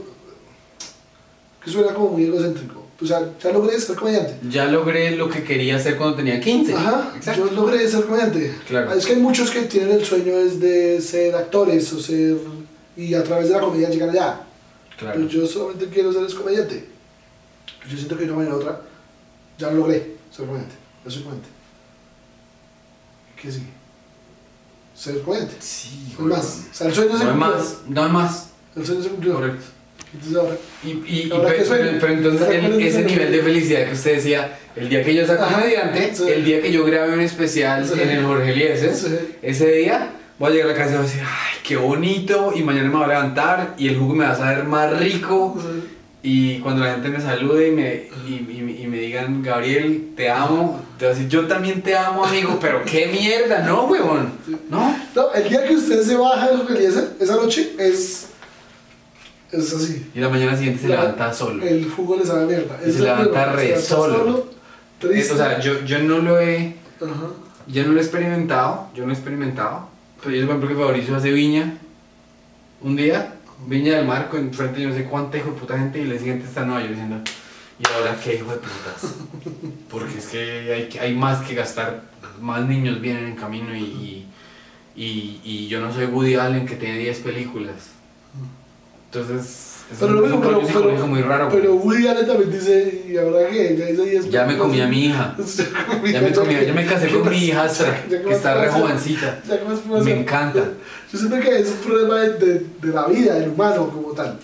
que 1.64 1.72
suena 1.72 1.94
como 1.94 2.10
muy 2.12 2.26
egocéntrico, 2.26 2.86
o 3.02 3.06
sea, 3.06 3.32
ya 3.42 3.52
logré 3.52 3.80
ser 3.80 3.96
comediante. 3.96 4.36
Ya 4.48 4.66
logré 4.66 5.16
lo 5.16 5.28
que 5.28 5.44
quería 5.44 5.78
hacer 5.78 5.98
cuando 5.98 6.18
tenía 6.18 6.40
15. 6.40 6.74
Ajá, 6.76 7.14
Exacto. 7.16 7.48
yo 7.50 7.56
logré 7.56 7.88
ser 7.88 8.06
comediante. 8.06 8.54
Claro. 8.68 8.94
Es 8.94 9.06
que 9.08 9.14
hay 9.14 9.20
muchos 9.20 9.50
que 9.50 9.62
tienen 9.64 9.94
el 9.94 10.06
sueño 10.06 10.34
es 10.38 10.60
de 10.60 11.02
ser 11.02 11.36
actores 11.36 11.92
o 11.94 12.00
ser, 12.00 12.38
y 12.98 13.14
a 13.14 13.24
través 13.24 13.48
de 13.50 13.56
la 13.56 13.62
comedia 13.62 13.90
llegar 13.90 14.10
allá. 14.10 14.42
Claro. 14.98 15.16
Pero 15.18 15.28
yo 15.30 15.46
solamente 15.48 15.88
quiero 15.88 16.12
ser 16.14 16.38
comediante. 16.38 16.86
Yo 17.90 17.96
siento 17.98 18.16
que 18.18 18.26
de 18.26 18.32
una 18.32 18.38
manera 18.40 18.56
u 18.56 18.60
otra 18.60 18.82
ya 19.58 19.72
lo 19.72 19.78
logré, 19.78 20.16
ser 20.32 20.46
comediante. 20.46 20.76
Ya 21.06 21.12
soy 21.12 21.22
comediante. 21.24 21.50
¿Qué 23.42 23.52
sigue? 23.52 23.66
Ser 24.96 25.22
comediante. 25.22 25.56
Sí, 25.60 26.16
No 26.20 26.26
más. 26.26 26.68
O 26.72 26.74
sea, 26.74 26.88
el 26.88 26.94
sueño 26.94 27.18
se 27.18 27.24
No 27.24 27.30
hay 27.32 27.38
cumplió. 27.38 27.56
más, 27.58 27.78
no 27.88 28.04
hay 28.04 28.12
más. 28.12 28.50
El 28.76 28.86
sueño 28.86 29.04
se 29.04 29.10
cumplió. 29.10 29.34
Correcto. 29.36 29.64
Entonces 30.14 30.38
ahora. 30.38 30.58
Y, 30.84 30.88
y, 30.90 31.22
y 31.26 31.30
pero, 31.30 31.42
pero 32.00 32.14
entonces 32.14 32.50
el- 32.50 32.62
¿cuál 32.70 32.82
es 32.82 32.96
ese 32.96 33.04
nivel 33.06 33.32
de 33.32 33.42
felicidad 33.42 33.86
que 33.88 33.94
usted 33.94 34.16
decía, 34.16 34.60
el 34.76 34.90
día 34.90 35.04
que 35.04 35.16
yo 35.16 35.26
sea 35.26 35.38
comediante, 35.38 36.14
sí. 36.16 36.24
el 36.28 36.44
día 36.46 36.62
que 36.62 36.72
yo 36.72 36.84
grabe 36.86 37.14
un 37.14 37.22
especial 37.22 37.88
Sí. 37.88 37.94
en 38.00 38.10
el 38.10 38.26
Jorge 38.26 38.52
Eliezer, 38.52 38.94
Sí. 38.96 39.08
ese 39.42 39.72
día 39.72 40.12
voy 40.42 40.50
a 40.52 40.54
llegar 40.56 40.70
a 40.70 40.74
la 40.74 40.78
casa 40.78 40.90
y 40.92 40.94
voy 40.98 41.06
a 41.06 41.08
decir, 41.08 41.22
ay, 41.24 41.58
qué 41.64 41.78
bonito, 41.78 42.52
y 42.56 42.64
mañana 42.64 42.90
me 42.90 42.96
voy 42.96 43.04
a 43.06 43.08
levantar 43.08 43.76
y 43.78 43.88
el 43.88 43.98
jugo 43.98 44.16
me 44.16 44.26
va 44.26 44.32
a 44.32 44.36
saber 44.36 44.64
más 44.66 44.98
rico. 45.00 45.56
Y 46.24 46.60
cuando 46.60 46.84
la 46.84 46.92
gente 46.94 47.10
me 47.10 47.20
salude 47.20 47.70
y 47.70 47.72
me, 47.72 48.04
y, 48.28 48.34
y- 48.34 48.82
y 48.84 48.88
me 48.88 48.98
digan, 49.00 49.42
Gabriel, 49.42 50.10
te 50.16 50.30
amo, 50.30 50.80
te 51.00 51.06
voy 51.06 51.14
a 51.14 51.16
decir, 51.18 51.30
yo 51.32 51.48
también 51.48 51.82
te 51.82 51.96
amo, 51.98 52.24
amigo, 52.26 52.58
pero 52.62 52.84
qué 52.86 53.08
mierda, 53.08 53.64
no, 53.66 53.86
huevón, 53.86 54.30
no. 54.70 54.96
No, 55.16 55.34
el 55.34 55.50
día 55.50 55.66
que 55.68 55.76
usted 55.76 56.02
se 56.04 56.16
baja 56.16 56.50
de 56.52 56.80
le 56.80 56.88
hace, 56.88 57.08
esa 57.20 57.36
noche 57.38 57.74
es. 57.80 58.28
Es 59.52 59.74
así. 59.74 60.10
Y 60.16 60.20
la 60.20 60.30
mañana 60.30 60.56
siguiente 60.56 60.82
se 60.84 60.88
La- 60.90 60.98
levanta 61.02 61.34
solo. 61.34 61.64
El 61.66 61.90
jugo 61.90 62.16
le 62.18 62.26
sabe 62.26 62.46
mierda. 62.46 62.80
Y 62.86 62.90
Es 62.90 62.96
se 62.96 63.02
levanta 63.02 63.52
re 63.54 63.62
se 63.62 63.68
levanta 63.70 63.88
solo. 63.88 64.48
triste. 65.00 65.34
o 65.34 65.38
sea, 65.38 65.60
yo, 65.60 65.84
yo 65.86 66.00
no 66.00 66.20
lo 66.20 66.40
he... 66.40 66.76
Ajá. 67.02 67.28
Yo 67.68 67.84
no 67.86 67.92
lo 67.94 68.00
he 68.00 68.02
experimentado, 68.04 68.88
yo 68.96 69.06
no 69.06 69.12
he 69.12 69.14
experimentado. 69.16 69.88
Pero 70.24 70.36
yo, 70.36 70.46
por 70.46 70.56
ejemplo, 70.56 70.70
que 70.70 70.84
Fabricio 70.84 71.16
hace 71.16 71.32
viña 71.32 71.78
un 72.82 72.96
día, 72.96 73.36
viña 73.68 73.98
del 73.98 74.06
mar, 74.06 74.30
con 74.30 74.54
frente 74.54 74.78
de 74.78 74.84
yo 74.84 74.90
no 74.90 74.96
sé 74.96 75.06
cuánta 75.06 75.38
hijo 75.38 75.52
de 75.52 75.60
puta 75.60 75.78
gente, 75.78 76.00
y 76.00 76.10
el 76.10 76.18
siguiente 76.18 76.46
está 76.46 76.62
en 76.62 76.68
Nueva 76.68 76.82
York 76.82 76.94
diciendo, 76.94 77.22
¿y 77.80 77.94
ahora 77.94 78.18
qué 78.24 78.36
hijo 78.36 78.52
de 78.52 78.58
putas? 78.58 79.16
Porque 79.90 80.18
es 80.18 80.28
que 80.28 80.74
hay, 80.74 81.00
hay 81.00 81.16
más 81.16 81.46
que 81.46 81.56
gastar, 81.56 82.04
más 82.40 82.68
niños 82.68 83.02
vienen 83.02 83.26
en 83.26 83.36
camino 83.36 83.76
y, 83.76 84.28
y, 84.96 85.68
yo 85.68 85.80
no 85.80 85.94
soy 85.94 86.06
Woody 86.06 86.36
Allen 86.36 86.66
que 86.66 86.76
tiene 86.76 86.98
10 86.98 87.20
películas. 87.20 87.92
Entonces, 89.06 89.42
es 89.42 89.71
Pero 90.00 90.12
un, 90.14 90.16
lo 90.22 90.26
es 90.28 90.32
un 90.34 90.40
mismo, 90.40 90.42
pero, 90.42 90.54
rollo 90.56 90.68
psicológico 90.68 91.08
muy 91.08 91.22
raro. 91.22 91.50
pero 91.52 91.76
Woody 91.76 92.08
Allen 92.08 92.26
también 92.28 92.52
dice, 92.52 93.06
¿y 93.10 93.18
ahora 93.18 93.50
qué? 93.50 93.76
Ya 93.78 93.90
hice 93.90 94.04
10 94.06 94.30
ya 94.30 94.46
me 94.46 94.58
comí 94.58 94.82
a 94.82 94.88
mi 94.88 95.06
hija. 95.06 95.36
Ya 96.12 96.22
me, 96.22 96.32
comí, 96.32 96.54
ya 96.66 96.74
me 96.74 96.86
casé 96.86 97.10
con 97.10 97.30
mi 97.30 97.38
hijastra, 97.38 98.04
Ya, 98.10 98.18
¿qué 98.22 98.24
que 98.28 98.34
está 98.34 98.62
re 98.62 98.70
jovencita. 98.70 99.42
Ya, 99.48 99.60
¿qué 99.60 99.66
más 99.66 99.80
puedo 99.80 100.04
Me 100.04 100.20
encanta. 100.20 100.64
Yo 101.12 101.18
siento 101.20 101.40
que 101.40 101.60
es 101.60 101.68
un 101.70 101.78
problema 101.88 102.16
de, 102.22 102.34
de, 102.34 102.66
de 102.82 102.94
la 102.94 103.06
vida 103.08 103.36
del 103.36 103.50
humano 103.50 103.90
como 103.90 104.12
tal. 104.14 104.38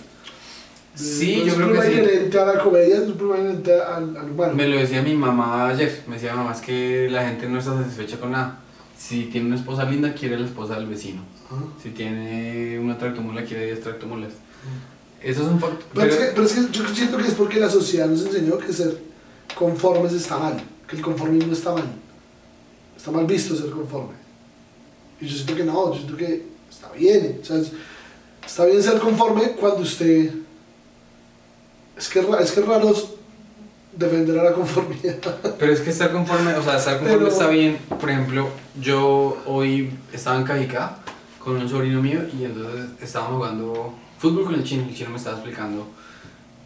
Sí, 0.94 1.36
no 1.38 1.44
yo 1.44 1.52
es 1.52 1.54
creo 1.54 1.66
un 1.68 1.72
que 1.72 1.78
problema 1.78 1.84
sí. 1.84 1.92
inherente 2.10 2.38
a 2.40 2.44
la 2.44 2.58
comedia, 2.58 2.96
es 2.96 3.02
un 3.02 3.12
problema 3.14 3.40
inherente 3.44 3.72
al, 3.80 4.16
al 4.16 4.30
humano. 4.32 4.54
Me 4.54 4.66
lo 4.68 4.76
decía 4.76 5.00
mi 5.02 5.14
mamá 5.14 5.68
ayer, 5.68 6.02
me 6.08 6.14
decía 6.16 6.34
mamá, 6.34 6.52
es 6.52 6.60
que 6.60 7.08
la 7.10 7.24
gente 7.28 7.48
no 7.48 7.58
está 7.58 7.74
satisfecha 7.76 8.18
con 8.18 8.32
nada. 8.32 8.58
Si 8.98 9.26
tiene 9.26 9.46
una 9.46 9.56
esposa 9.56 9.84
linda, 9.84 10.12
quiere 10.12 10.38
la 10.38 10.46
esposa 10.46 10.74
del 10.74 10.86
vecino. 10.86 11.22
Si 11.82 11.90
tiene 11.90 12.78
una 12.80 12.98
tractomula, 12.98 13.42
quiere 13.44 13.66
10 13.66 13.80
tractomulas. 13.80 14.32
Eso 15.22 15.42
es 15.42 15.48
un 15.48 15.58
factor. 15.60 15.84
Pero, 15.94 16.06
es 16.10 16.16
que, 16.16 16.24
pero 16.26 16.42
es 16.46 16.52
que 16.52 16.60
yo 16.70 16.88
siento 16.94 17.16
que 17.18 17.26
es 17.28 17.34
porque 17.34 17.58
la 17.60 17.68
sociedad 17.70 18.06
nos 18.06 18.22
enseñó 18.24 18.56
que 18.58 18.72
ser 18.72 18.98
conformes 19.56 20.12
está 20.12 20.38
mal, 20.38 20.62
que 20.88 20.96
el 20.96 21.02
conformismo 21.02 21.52
está 21.52 21.72
mal. 21.72 21.84
Está 22.96 23.10
mal 23.10 23.26
visto 23.26 23.56
ser 23.56 23.70
conforme. 23.70 24.14
Y 25.20 25.26
yo 25.26 25.34
siento 25.34 25.54
que 25.56 25.64
no, 25.64 25.92
yo 25.92 25.94
siento 26.00 26.16
que 26.16 26.46
está 26.70 26.92
bien. 26.92 27.40
O 27.42 27.44
sea, 27.44 27.56
es- 27.58 27.72
está 28.46 28.64
bien 28.64 28.82
ser 28.82 28.98
conforme 29.00 29.52
cuando 29.52 29.80
usted... 29.82 30.32
Es 31.96 32.08
que, 32.08 32.20
es 32.40 32.52
que 32.52 32.60
raro 32.60 32.94
defender 33.96 34.38
a 34.38 34.44
la 34.44 34.52
conformidad. 34.52 35.16
Pero 35.58 35.72
es 35.72 35.80
que 35.80 35.90
estar 35.90 36.12
conforme, 36.12 36.54
o 36.54 36.62
sea, 36.62 36.76
estar 36.76 36.98
conforme 36.98 37.24
Pero- 37.24 37.32
está 37.32 37.48
bien. 37.48 37.78
Por 38.00 38.08
ejemplo, 38.08 38.48
yo 38.80 39.36
hoy 39.46 39.90
estaba 40.12 40.36
en 40.38 40.44
Cajicá 40.44 40.98
con 41.40 41.56
un 41.56 41.68
sobrino 41.68 42.00
mío 42.00 42.20
y 42.38 42.44
entonces 42.44 42.90
estábamos 43.00 43.38
jugando 43.38 43.94
fútbol 44.18 44.44
con 44.44 44.54
el 44.54 44.64
chino. 44.64 44.84
El 44.88 44.94
chino 44.94 45.10
me 45.10 45.16
estaba 45.16 45.36
explicando 45.36 45.86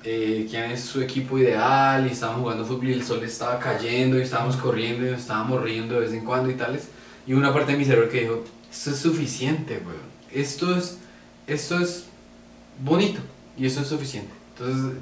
eh, 0.05 0.47
quién 0.51 0.65
es 0.71 0.81
su 0.81 1.01
equipo 1.01 1.39
ideal 1.39 2.07
y 2.07 2.11
estábamos 2.11 2.43
jugando 2.43 2.65
fútbol 2.65 2.89
y 2.89 2.93
el 2.95 3.05
sol 3.05 3.23
estaba 3.23 3.59
cayendo 3.59 4.19
y 4.19 4.23
estábamos 4.23 4.57
corriendo 4.57 5.07
y 5.07 5.11
nos 5.11 5.21
estábamos 5.21 5.63
riendo 5.63 5.95
de 5.95 6.01
vez 6.01 6.13
en 6.13 6.25
cuando 6.25 6.51
y 6.51 6.55
tales. 6.55 6.89
Y 7.27 7.35
una 7.35 7.53
parte 7.53 7.73
de 7.73 7.79
mi 7.79 7.85
cerebro 7.85 8.09
que 8.09 8.23
dijo, 8.23 8.45
esto 8.71 8.91
es 8.91 8.97
suficiente, 8.99 9.75
weón. 9.85 10.13
Esto 10.33 10.75
es, 10.77 10.99
esto 11.47 11.79
es 11.79 12.07
bonito 12.83 13.21
y 13.57 13.67
esto 13.67 13.83
es 13.83 13.87
suficiente. 13.89 14.31
Entonces, 14.57 14.97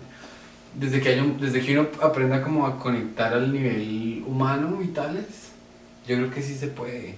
desde 0.75 1.01
que, 1.01 1.09
haya 1.09 1.23
un- 1.23 1.41
desde 1.41 1.61
que 1.61 1.79
uno 1.79 1.89
aprenda 2.03 2.43
como 2.43 2.67
a 2.67 2.79
conectar 2.79 3.33
al 3.33 3.53
nivel 3.53 4.23
humano 4.27 4.81
y 4.83 4.89
tales, 4.89 5.25
yo 6.07 6.17
creo 6.17 6.31
que 6.31 6.43
sí 6.43 6.55
se 6.57 6.67
puede. 6.69 7.15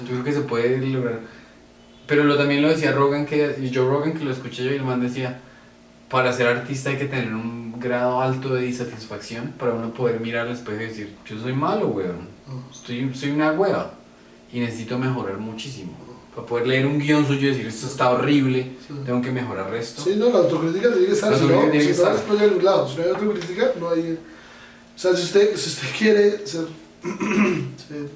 Yo 0.00 0.06
creo 0.08 0.24
que 0.24 0.32
se 0.32 0.40
puede 0.40 0.78
lograr. 0.86 1.20
Pero 2.06 2.24
lo, 2.24 2.36
también 2.36 2.62
lo 2.62 2.68
decía 2.68 2.92
Rogan, 2.92 3.26
que, 3.26 3.56
y 3.60 3.74
Joe 3.74 3.88
Rogan, 3.88 4.12
que 4.14 4.24
lo 4.24 4.30
escuché 4.32 4.64
yo, 4.64 4.70
y 4.72 4.76
el 4.76 4.84
man 4.84 5.00
decía, 5.00 5.40
para 6.08 6.32
ser 6.32 6.46
artista 6.46 6.90
hay 6.90 6.96
que 6.98 7.06
tener 7.06 7.34
un 7.34 7.78
grado 7.80 8.20
alto 8.20 8.54
de 8.54 8.66
insatisfacción 8.66 9.52
para 9.58 9.72
uno 9.74 9.92
poder 9.92 10.20
mirar 10.20 10.46
al 10.46 10.54
espejo 10.54 10.80
y 10.80 10.86
decir, 10.86 11.14
yo 11.28 11.38
soy 11.40 11.52
malo, 11.52 11.88
weón. 11.88 12.28
Estoy, 12.72 13.12
soy 13.14 13.30
una 13.32 13.50
hueva 13.52 13.92
y 14.52 14.60
necesito 14.60 14.98
mejorar 14.98 15.38
muchísimo. 15.38 15.92
Para 16.34 16.46
poder 16.46 16.66
leer 16.68 16.86
un 16.86 16.98
guion 16.98 17.26
suyo 17.26 17.48
y 17.48 17.50
decir, 17.50 17.66
esto 17.66 17.86
está 17.86 18.10
horrible, 18.10 18.72
Sí. 18.86 18.94
tengo 19.04 19.20
que 19.22 19.32
mejorar 19.32 19.74
esto. 19.74 20.02
Sí, 20.02 20.14
no, 20.16 20.28
la 20.30 20.38
autocrítica 20.38 20.90
tiene 20.92 21.06
que 21.06 21.12
estar. 21.12 21.32
La 21.32 21.38
Si 21.38 21.44
no, 21.44 21.54
autocrítica 21.54 21.72
tiene 21.72 21.94
si 21.94 22.00
que 22.00 22.06
no, 22.06 22.14
estar. 22.14 22.62
lado. 22.62 22.88
Si 22.88 22.96
no 22.98 23.02
hay 23.02 23.08
autocrítica, 23.08 23.70
no 23.80 23.90
hay. 23.90 24.18
O 24.94 24.98
sea, 24.98 25.14
si 25.16 25.22
usted, 25.24 25.56
si 25.56 25.68
usted 25.70 25.88
quiere 25.98 26.46
ser, 26.46 26.66
ser 27.88 28.08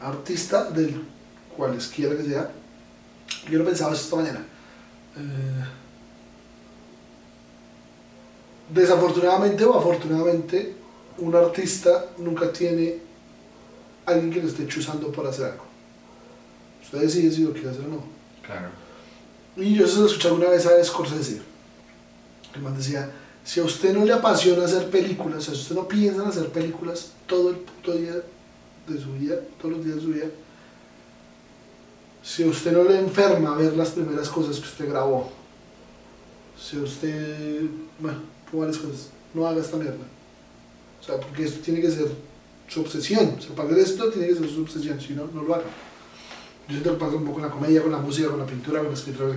artista 0.00 0.70
del 0.70 1.02
cualesquiera 1.56 2.16
que 2.16 2.22
sea, 2.24 2.50
yo 3.50 3.58
lo 3.58 3.64
pensaba 3.64 3.94
esta 3.94 4.16
mañana. 4.16 4.44
Eh, 5.16 5.64
desafortunadamente 8.72 9.64
o 9.64 9.78
afortunadamente, 9.78 10.74
un 11.18 11.34
artista 11.34 12.06
nunca 12.18 12.52
tiene 12.52 12.98
alguien 14.06 14.30
que 14.32 14.42
lo 14.42 14.48
esté 14.48 14.66
chuzando 14.66 15.10
por 15.12 15.26
hacer 15.26 15.46
algo. 15.46 15.64
Usted 16.82 17.00
decide 17.00 17.30
si 17.30 17.44
lo 17.44 17.52
quiere 17.52 17.70
hacer 17.70 17.84
o 17.84 17.88
no. 17.88 18.04
Claro. 18.42 18.68
Y 19.56 19.74
yo 19.74 19.86
se 19.86 20.00
lo 20.00 20.06
escuché 20.06 20.28
alguna 20.28 20.50
vez 20.50 20.66
a 20.66 20.82
Scorsese. 20.82 21.42
El 22.54 22.62
man 22.62 22.76
decía, 22.76 23.10
si 23.44 23.60
a 23.60 23.64
usted 23.64 23.92
no 23.92 24.04
le 24.04 24.12
apasiona 24.12 24.64
hacer 24.64 24.90
películas, 24.90 25.38
o 25.38 25.40
sea, 25.42 25.54
si 25.54 25.60
usted 25.60 25.74
no 25.74 25.86
piensa 25.86 26.22
en 26.22 26.28
hacer 26.28 26.48
películas 26.48 27.12
todo 27.26 27.50
el 27.50 27.56
puto 27.56 27.92
día 27.92 28.14
de 28.86 29.00
su 29.00 29.12
vida, 29.14 29.36
todos 29.60 29.76
los 29.76 29.84
días 29.84 29.96
de 29.96 30.02
su 30.02 30.08
vida, 30.08 30.26
si 32.22 32.44
usted 32.44 32.72
no 32.72 32.84
le 32.84 32.98
enferma 32.98 33.54
ver 33.56 33.74
las 33.76 33.90
primeras 33.90 34.28
cosas 34.28 34.56
que 34.56 34.64
usted 34.66 34.88
grabó, 34.88 35.30
si 36.58 36.76
usted, 36.78 37.62
bueno, 37.98 38.18
varias 38.52 38.78
cosas, 38.78 39.08
no 39.32 39.46
haga 39.46 39.60
esta 39.60 39.76
mierda. 39.76 40.04
O 41.00 41.04
sea, 41.04 41.16
porque 41.18 41.44
esto 41.44 41.60
tiene 41.60 41.80
que 41.80 41.90
ser 41.90 42.08
su 42.68 42.80
obsesión. 42.82 43.36
O 43.38 43.40
sea, 43.42 43.54
para 43.56 43.76
esto 43.78 44.10
tiene 44.10 44.28
que 44.28 44.34
ser 44.34 44.48
su 44.50 44.60
obsesión, 44.62 45.00
si 45.00 45.14
no, 45.14 45.26
no 45.32 45.42
lo 45.42 45.54
haga. 45.54 45.64
Yo 46.68 46.74
siento 46.74 46.92
que 46.92 46.98
pasa 46.98 47.16
un 47.16 47.22
poco 47.24 47.34
con 47.40 47.42
la 47.42 47.50
comedia, 47.50 47.82
con 47.82 47.90
la 47.92 47.98
música, 47.98 48.28
con 48.28 48.38
la 48.38 48.46
pintura, 48.46 48.80
con 48.80 48.88
la 48.88 48.94
escritura. 48.94 49.34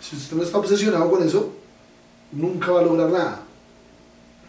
Si 0.00 0.16
usted 0.16 0.36
no 0.36 0.42
está 0.42 0.58
obsesionado 0.58 1.10
con 1.10 1.22
eso, 1.22 1.52
nunca 2.32 2.70
va 2.72 2.80
a 2.80 2.84
lograr 2.84 3.10
nada. 3.10 3.42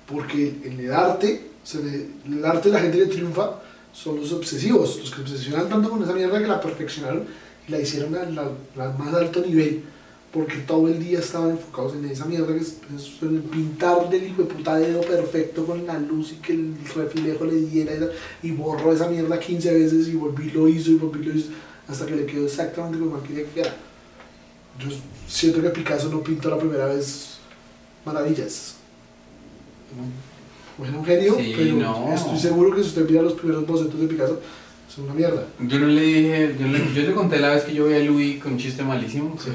Porque 0.06 0.60
en 0.64 0.80
el 0.80 0.94
arte, 0.94 1.52
se 1.64 1.82
le- 1.84 2.08
el 2.26 2.46
arte 2.46 2.70
la 2.70 2.80
gente 2.80 2.98
que 3.00 3.06
triunfa 3.08 3.62
son 3.94 4.18
los 4.20 4.32
obsesivos, 4.34 5.00
los 5.00 5.12
que 5.12 5.22
obsesionan 5.22 5.70
tanto 5.70 5.90
con 5.90 6.04
esa 6.04 6.14
mierda 6.14 6.40
que 6.40 6.48
la 6.48 6.62
perfeccionaron 6.62 7.26
la 7.68 7.80
hicieron 7.80 8.16
al 8.16 8.34
la, 8.36 8.50
la 8.76 8.92
más 8.94 9.14
alto 9.14 9.42
nivel. 9.46 9.84
Porque 10.32 10.58
todo 10.58 10.88
el 10.90 11.00
día 11.00 11.20
estaban 11.20 11.52
enfocados 11.52 11.96
en 11.96 12.06
esa 12.06 12.26
mierda 12.26 12.48
que 12.54 12.60
es, 12.60 12.78
es 12.96 13.22
en 13.22 13.42
pintar 13.44 14.10
del 14.10 14.28
hijo 14.28 14.44
de 14.44 14.54
puta 14.54 14.76
dedo 14.76 15.00
perfecto 15.02 15.66
con 15.66 15.86
la 15.88 15.98
luz 15.98 16.34
y 16.34 16.36
que 16.36 16.52
el 16.54 16.76
reflejo 16.96 17.46
le 17.46 17.56
diera 17.62 17.94
esa- 17.94 18.10
y 18.44 18.52
borró 18.52 18.92
esa 18.92 19.08
mierda 19.08 19.40
15 19.40 19.74
veces 19.74 20.08
y 20.10 20.16
volví 20.16 20.52
lo 20.52 20.68
hizo 20.68 20.92
y 20.92 20.96
volví 20.96 21.24
lo 21.26 21.34
hizo. 21.34 21.50
hasta 21.88 22.06
que 22.06 22.18
le 22.18 22.26
quedó 22.26 22.46
exactamente 22.46 23.00
como 23.00 23.24
quería 23.24 23.46
que 23.46 23.52
quedara. 23.52 23.76
Yo 24.78 24.90
siento 25.28 25.62
que 25.62 25.70
Picasso 25.70 26.10
no 26.10 26.22
pintó 26.22 26.50
la 26.50 26.60
primera 26.60 26.86
vez 26.88 27.38
maravillas. 28.06 28.76
No, 30.78 30.86
Era 30.86 30.98
un 30.98 31.06
genio, 31.06 31.36
Sí, 31.38 31.54
pero 31.58 31.76
no. 31.78 32.14
estoy 32.14 32.38
seguro 32.38 32.76
que 32.76 32.84
si 32.84 32.90
usted 32.90 33.10
mira 33.10 33.22
los 33.22 33.34
primeros 33.34 33.66
bocetos 33.66 34.00
de 34.00 34.08
Picasso, 34.08 34.40
son 34.88 35.06
una 35.06 35.14
mierda. 35.14 35.44
Yo 35.60 35.80
no 35.80 35.88
le 35.88 36.02
dije, 36.02 36.56
yo 36.60 36.68
le, 36.68 36.94
yo 36.94 37.02
le 37.04 37.14
conté 37.14 37.40
la 37.40 37.50
vez 37.50 37.64
que 37.64 37.74
yo 37.74 37.88
vi 37.88 37.94
a 37.96 38.00
Louis 38.00 38.42
con 38.42 38.54
un 38.54 38.58
chiste 38.58 38.84
malísimo. 38.84 39.36
Sí. 39.40 39.52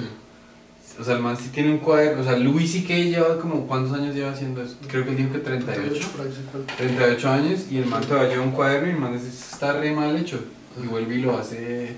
O 1.01 1.05
sea, 1.05 1.15
el 1.17 1.23
man 1.23 1.37
sí 1.37 1.49
tiene 1.49 1.71
un 1.73 1.79
cuaderno. 1.79 2.21
O 2.21 2.25
sea, 2.25 2.37
Louis 2.37 2.71
sí 2.71 2.85
que 2.85 3.05
lleva 3.11 3.39
como, 3.41 3.67
¿cuántos 3.67 3.99
años 3.99 4.15
lleva 4.15 4.31
haciendo 4.33 4.63
eso? 4.63 4.77
Creo 4.89 5.05
que 5.05 5.11
él 5.13 5.17
dijo 5.17 5.33
que 5.33 5.39
38. 5.39 6.09
por 6.15 6.27
ahí, 6.27 6.33
sí, 6.33 6.43
cuál. 6.51 6.65
38 6.77 7.31
años 7.31 7.61
y 7.71 7.79
el 7.79 7.87
man 7.87 8.03
todavía 8.05 8.29
lleva 8.31 8.43
un 8.45 8.53
cuaderno 8.53 8.89
y 8.89 8.91
el 8.93 8.99
man 8.99 9.13
dice, 9.15 9.29
"Esto 9.29 9.47
está 9.55 9.73
re 9.81 9.93
mal 9.93 10.15
hecho. 10.17 10.39
Y 10.83 10.87
vuelve 10.87 11.17
y 11.17 11.23
lo 11.23 11.39
hace. 11.39 11.97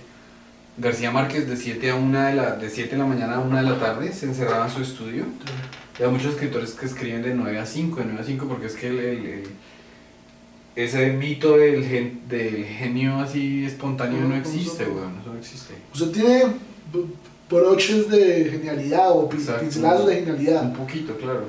García 0.77 1.11
Márquez 1.13 1.49
de 1.49 1.57
7 1.57 1.91
a 1.91 1.95
1 1.97 2.21
de 2.27 2.35
la, 2.35 2.57
de 2.57 2.69
7 2.71 2.91
de 2.93 2.99
la 2.99 3.07
mañana 3.07 3.35
a 3.37 3.41
1 3.41 3.57
de 3.57 3.63
la 3.63 3.79
tarde 3.79 4.13
se 4.13 4.27
encerraba 4.27 4.67
en 4.67 4.73
su 4.73 4.81
estudio. 4.83 5.25
Y 5.99 6.03
hay 6.03 6.11
muchos 6.11 6.33
escritores 6.35 6.73
que 6.73 6.87
escriben 6.87 7.23
de 7.23 7.35
9 7.35 7.59
a 7.59 7.67
5, 7.67 7.97
de 8.01 8.05
9 8.07 8.21
a 8.21 8.25
5 8.25 8.47
porque 8.49 8.67
es 8.67 8.75
que 8.75 8.89
el, 8.89 8.99
el- 8.99 9.27
el- 9.27 9.49
ese 10.77 11.13
mito 11.13 11.57
del, 11.57 11.85
gen- 11.85 12.23
del 12.29 12.65
genio 12.65 13.19
así 13.21 13.65
espontáneo 13.65 14.21
no 14.29 14.35
existe, 14.37 14.85
weón, 14.87 15.19
eso 15.21 15.33
no 15.33 15.39
existe. 15.39 15.75
Usted 15.93 16.11
tiene 16.11 16.45
broches 17.51 18.09
de 18.11 18.49
genialidad 18.51 19.11
o 19.13 19.29
Exacto. 19.33 19.61
pincelazos 19.63 20.07
de 20.07 20.19
Un 20.19 20.25
genialidad, 20.25 20.73
poquito, 20.75 21.17
claro. 21.17 21.45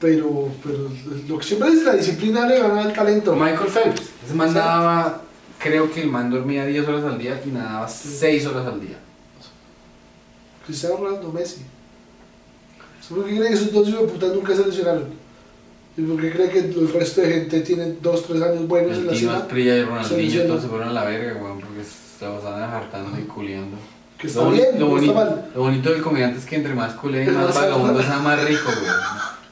pero, 0.00 0.48
pero 0.62 0.90
lo 1.28 1.38
que 1.38 1.44
siempre 1.44 1.70
dice 1.70 1.84
la 1.84 1.94
disciplina 1.94 2.46
le 2.48 2.58
gana 2.58 2.82
al 2.82 2.92
talento. 2.92 3.34
Michael 3.36 3.68
Phelps, 3.70 4.02
ese 4.24 4.34
man 4.34 4.52
nadaba, 4.52 5.22
creo 5.58 5.90
que 5.92 6.02
el 6.02 6.10
man 6.10 6.30
dormía 6.30 6.66
10 6.66 6.88
horas 6.88 7.04
al 7.04 7.18
día 7.18 7.40
y 7.46 7.50
nadaba 7.50 7.86
6 7.88 8.46
horas 8.46 8.66
al 8.66 8.80
día. 8.80 8.98
Cristiano 10.66 10.96
Ronaldo, 10.96 11.30
Messi. 11.30 11.60
¿Usted 13.00 13.14
por 13.16 13.24
qué 13.26 13.36
cree 13.36 13.48
que 13.48 13.54
esos 13.54 13.72
dos 13.72 13.86
hijos 13.88 14.00
de 14.02 14.08
puta 14.08 14.26
nunca 14.28 14.56
se 14.56 14.64
lesionaron? 14.66 15.04
¿Y 15.96 16.02
por 16.02 16.20
qué 16.20 16.30
cree 16.32 16.50
que 16.50 16.58
el 16.58 16.92
resto 16.92 17.20
de 17.20 17.28
gente 17.32 17.60
tiene 17.60 17.94
dos, 18.02 18.26
tres 18.26 18.42
años 18.42 18.66
buenos 18.66 18.92
en 18.92 19.00
El 19.02 19.06
la 19.06 19.12
Tino 19.12 19.20
cima? 19.30 19.36
Asprilla 19.36 19.76
y 19.76 19.84
Ronaldinho 19.84 20.42
todos 20.44 20.62
se 20.62 20.68
fueron 20.68 20.88
a 20.88 20.92
la 20.92 21.04
verga, 21.04 21.40
weón, 21.40 21.60
porque 21.60 21.82
se 21.84 22.26
pasaban 22.26 22.62
hartando 22.64 23.18
y 23.18 23.22
culiando. 23.22 23.76
Que 24.18 24.26
está 24.26 24.42
Lo, 24.42 24.50
bien, 24.50 24.68
lo, 24.78 24.88
no 24.88 24.92
boni- 24.96 25.08
está 25.08 25.14
mal. 25.24 25.50
lo 25.54 25.60
bonito 25.60 25.90
del 25.90 26.02
comediante 26.02 26.38
es 26.40 26.46
que 26.46 26.56
entre 26.56 26.74
más 26.74 26.94
culé 26.94 27.24
y 27.24 27.26
más 27.30 27.54
vagabundo 27.54 28.02
sea 28.02 28.18
más 28.18 28.42
rico, 28.44 28.68
weón. 28.70 28.96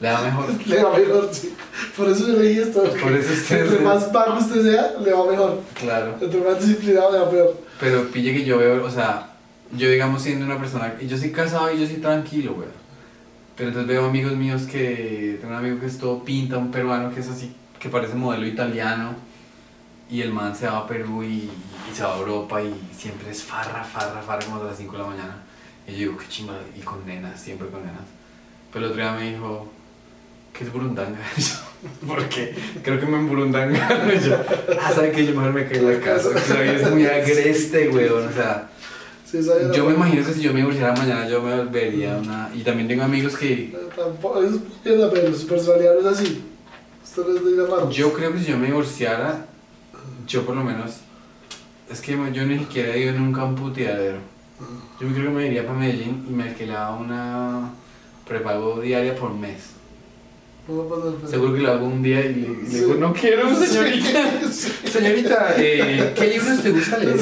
Le 0.01 0.07
da 0.09 0.21
mejor. 0.21 0.45
Le 0.67 0.83
va 0.83 0.97
mejor, 0.97 1.29
sí. 1.31 1.53
Por 1.95 2.09
eso 2.09 2.27
yo 2.27 2.33
leí 2.39 2.57
esto. 2.59 2.83
Por 2.83 3.11
eso 3.13 3.31
usted- 3.33 3.61
Entre 3.65 3.79
más 3.79 4.11
bajo 4.11 4.39
usted 4.39 4.63
sea, 4.63 4.93
le 5.01 5.13
va 5.13 5.25
mejor. 5.31 5.61
Claro. 5.79 6.15
Entre 6.19 6.41
más 6.41 6.59
disciplinado, 6.59 7.11
le 7.13 7.19
va 7.19 7.29
peor. 7.29 7.57
Pero 7.79 8.03
pille 8.09 8.33
que 8.33 8.43
yo 8.43 8.57
veo, 8.57 8.83
o 8.83 8.89
sea, 8.89 9.29
yo 9.77 9.89
digamos 9.89 10.21
siendo 10.21 10.45
una 10.45 10.57
persona, 10.59 10.93
yo 11.01 11.17
soy 11.17 11.31
casado 11.31 11.73
y 11.73 11.79
yo 11.79 11.87
soy 11.87 11.97
tranquilo, 11.97 12.53
güey. 12.55 12.67
Pero 13.55 13.69
entonces 13.69 13.87
veo 13.87 14.05
amigos 14.05 14.35
míos 14.35 14.63
que, 14.63 15.37
tengo 15.39 15.53
un 15.53 15.59
amigo 15.59 15.79
que 15.79 15.85
es 15.85 15.97
todo 15.97 16.23
pinta, 16.23 16.57
un 16.57 16.71
peruano 16.71 17.13
que 17.13 17.19
es 17.19 17.29
así, 17.29 17.55
que 17.79 17.89
parece 17.89 18.15
modelo 18.15 18.47
italiano, 18.47 19.15
y 20.09 20.21
el 20.21 20.33
man 20.33 20.55
se 20.55 20.67
va 20.67 20.79
a 20.79 20.87
Perú 20.87 21.23
y, 21.23 21.49
y 21.91 21.95
se 21.95 22.03
va 22.03 22.15
a 22.15 22.17
Europa 22.17 22.61
y 22.61 22.73
siempre 22.95 23.31
es 23.31 23.43
farra, 23.43 23.83
farra, 23.83 24.21
farra 24.21 24.45
como 24.45 24.61
a 24.61 24.65
las 24.65 24.77
5 24.77 24.91
de 24.91 24.97
la 24.99 25.07
mañana. 25.07 25.43
Y 25.87 25.91
yo 25.91 25.97
digo, 25.97 26.17
qué 26.17 26.27
chimba, 26.27 26.55
y 26.75 26.79
con 26.81 27.05
nenas, 27.05 27.39
siempre 27.39 27.67
con 27.67 27.81
nenas. 27.81 28.03
Pero 28.71 28.85
el 28.85 28.91
otro 28.91 29.03
día 29.03 29.13
me 29.13 29.31
dijo, 29.31 29.71
¿qué 30.53 30.63
es 30.63 30.73
burundanga? 30.73 31.19
Porque 32.07 32.55
creo 32.81 32.99
que 32.99 33.05
me 33.05 33.17
emburundanga. 33.17 34.15
Y 34.15 34.19
yo, 34.19 34.35
ah, 34.81 34.91
¿sabe 34.93 35.11
qué? 35.11 35.25
Yo 35.25 35.35
mejor 35.35 35.53
me 35.53 35.67
quedo 35.67 35.91
en 35.91 35.99
la 35.99 36.05
casa. 36.05 36.29
esa 36.37 36.61
vida 36.61 36.73
es 36.73 36.91
muy 36.91 37.05
agreste, 37.05 37.89
weón. 37.89 38.27
O 38.27 38.31
sea, 38.31 38.69
Sí, 39.33 39.39
yo 39.73 39.85
me 39.85 39.95
imagino 39.95 40.23
que 40.23 40.31
si 40.31 40.41
yo 40.41 40.53
me 40.53 40.59
divorciara 40.59 40.93
mañana, 40.93 41.27
yo 41.27 41.41
me 41.41 41.57
volvería 41.57 42.17
una. 42.17 42.51
Y 42.53 42.59
también 42.59 42.87
tengo 42.87 43.01
amigos 43.01 43.35
que. 43.35 43.51
Eh, 43.51 43.77
Tampoco, 43.95 44.43
es 44.43 44.51
mierda, 44.85 45.09
pero 45.09 45.33
su 45.33 45.47
personalidad 45.47 45.95
no 45.95 46.01
es 46.01 46.19
así. 46.19 46.43
Raro. 47.67 47.89
Yo 47.89 48.13
creo 48.13 48.31
que 48.31 48.39
si 48.39 48.51
yo 48.51 48.59
me 48.59 48.67
divorciara, 48.67 49.47
yo 50.27 50.45
por 50.45 50.55
lo 50.55 50.63
menos. 50.63 50.97
Es 51.89 51.99
que 51.99 52.11
yo 52.11 52.45
ni 52.45 52.59
siquiera 52.59 52.93
he 52.93 52.99
ido 52.99 53.13
nunca 53.13 53.43
un 53.43 53.55
puteadero. 53.55 54.19
Yo 55.01 55.07
creo 55.07 55.23
que 55.23 55.29
me 55.29 55.47
iría 55.47 55.65
para 55.65 55.79
Medellín 55.79 56.25
y 56.29 56.31
me 56.31 56.43
alquilaba 56.43 56.95
una 56.95 57.71
prepago 58.27 58.81
diaria 58.81 59.15
por 59.15 59.33
mes. 59.33 59.71
No 60.65 60.81
a 60.81 60.89
pasar, 60.89 61.11
pero- 61.19 61.27
Seguro 61.29 61.53
que 61.55 61.59
lo 61.59 61.71
hago 61.73 61.85
un 61.87 62.01
día 62.01 62.21
y 62.25 62.35
le, 62.35 62.47
y 62.47 62.71
le 62.71 62.79
digo, 62.79 62.93
no 62.95 63.11
quiero, 63.13 63.53
señorita. 63.65 64.41
Señorita, 64.89 65.55
eh, 65.57 66.13
¿qué 66.15 66.27
libros 66.27 66.61
te 66.63 66.71
gusta 66.71 66.97
leer? 66.99 67.17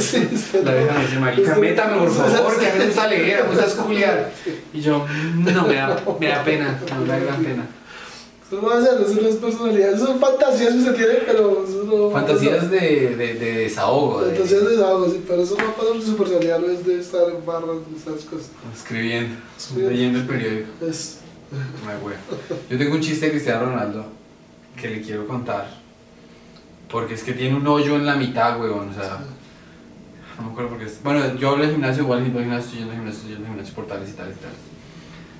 La 0.63 0.73
dejan 0.73 1.01
decir, 1.01 1.19
marica, 1.19 1.55
Sí. 1.55 1.61
métame 1.61 1.97
por 1.97 2.11
favor, 2.13 2.59
que 2.59 2.67
a 2.67 2.73
mí 2.73 2.79
me 2.79 2.85
gusta 2.85 3.07
leer, 3.07 3.43
me 3.43 3.49
gusta 3.49 3.65
esculiar. 3.65 4.31
Y 4.73 4.81
yo, 4.81 5.05
no, 5.37 5.67
me 5.67 5.73
da, 5.75 6.03
me 6.19 6.27
da 6.27 6.43
pena, 6.43 6.79
me 7.01 7.07
da 7.07 7.17
gran 7.19 7.43
pena. 7.43 7.65
Eso 8.45 8.61
no 8.61 8.67
va 8.67 8.77
a 8.77 8.83
ser, 8.83 9.01
eso 9.01 9.21
no 9.21 9.27
es 9.29 9.35
personalidad. 9.37 9.93
Eso 9.93 10.05
son 10.07 10.19
fantasías 10.19 10.73
que 10.73 10.79
usted 10.79 10.95
tiene, 10.95 11.13
pero 11.25 11.65
eso 11.67 11.83
no 11.85 12.11
Fantasías 12.11 12.69
de, 12.69 13.15
de, 13.15 13.33
de 13.35 13.51
desahogo, 13.63 14.21
de, 14.23 14.35
Fantasías 14.35 14.63
de 14.65 14.69
desahogo, 14.71 15.05
sí, 15.09 15.23
pero 15.25 15.41
eso 15.41 15.55
no 15.57 15.63
va 15.63 15.69
a 15.71 15.75
pasar. 15.77 16.01
Su 16.03 16.17
personalidad 16.17 16.59
no 16.59 16.67
es 16.67 16.85
de 16.85 16.99
estar 16.99 17.23
en 17.29 17.43
barras, 17.45 17.77
de 17.89 17.97
esas 17.97 18.25
cosas. 18.25 18.49
escribiendo, 18.75 19.35
leyendo 19.77 20.19
el 20.19 20.27
periódico. 20.27 20.67
Es. 20.85 21.17
Ay, 21.87 21.97
güey. 22.01 22.15
Yo 22.69 22.77
tengo 22.77 22.95
un 22.95 23.01
chiste 23.01 23.25
de 23.25 23.31
Cristiano 23.33 23.65
Ronaldo 23.65 24.05
que 24.79 24.89
le 24.89 25.01
quiero 25.01 25.27
contar. 25.27 25.67
Porque 26.89 27.13
es 27.13 27.23
que 27.23 27.33
tiene 27.33 27.55
un 27.55 27.67
hoyo 27.67 27.95
en 27.95 28.05
la 28.05 28.15
mitad, 28.15 28.59
weón. 28.59 28.89
O 28.89 28.93
sea, 28.93 29.19
no 30.37 30.45
me 30.45 30.51
acuerdo 30.51 30.69
por 30.71 30.79
qué. 30.79 30.85
es- 30.85 31.01
Bueno, 31.03 31.35
yo 31.37 31.49
hablo 31.51 31.65
de 31.65 31.71
gimnasio, 31.71 32.03
igual 32.03 32.23
yendo 32.23 32.39
al 32.39 32.45
gimnasio, 32.45 32.77
yendo 32.79 32.91
al 32.91 32.97
gimnasio, 32.97 33.23
yendo 33.29 33.43
al 33.45 33.47
gimnasio 33.51 33.73
por 33.75 33.87
tales 33.87 34.09
y 34.09 34.13
tales 34.13 34.35
y 34.37 34.41
tales. 34.41 34.57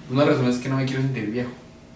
Una 0.09 0.25
razón 0.25 0.47
es 0.47 0.57
que 0.57 0.69
no 0.69 0.77
me 0.77 0.85
quiero 0.85 1.01
sentir 1.01 1.29
viejo. 1.29 1.49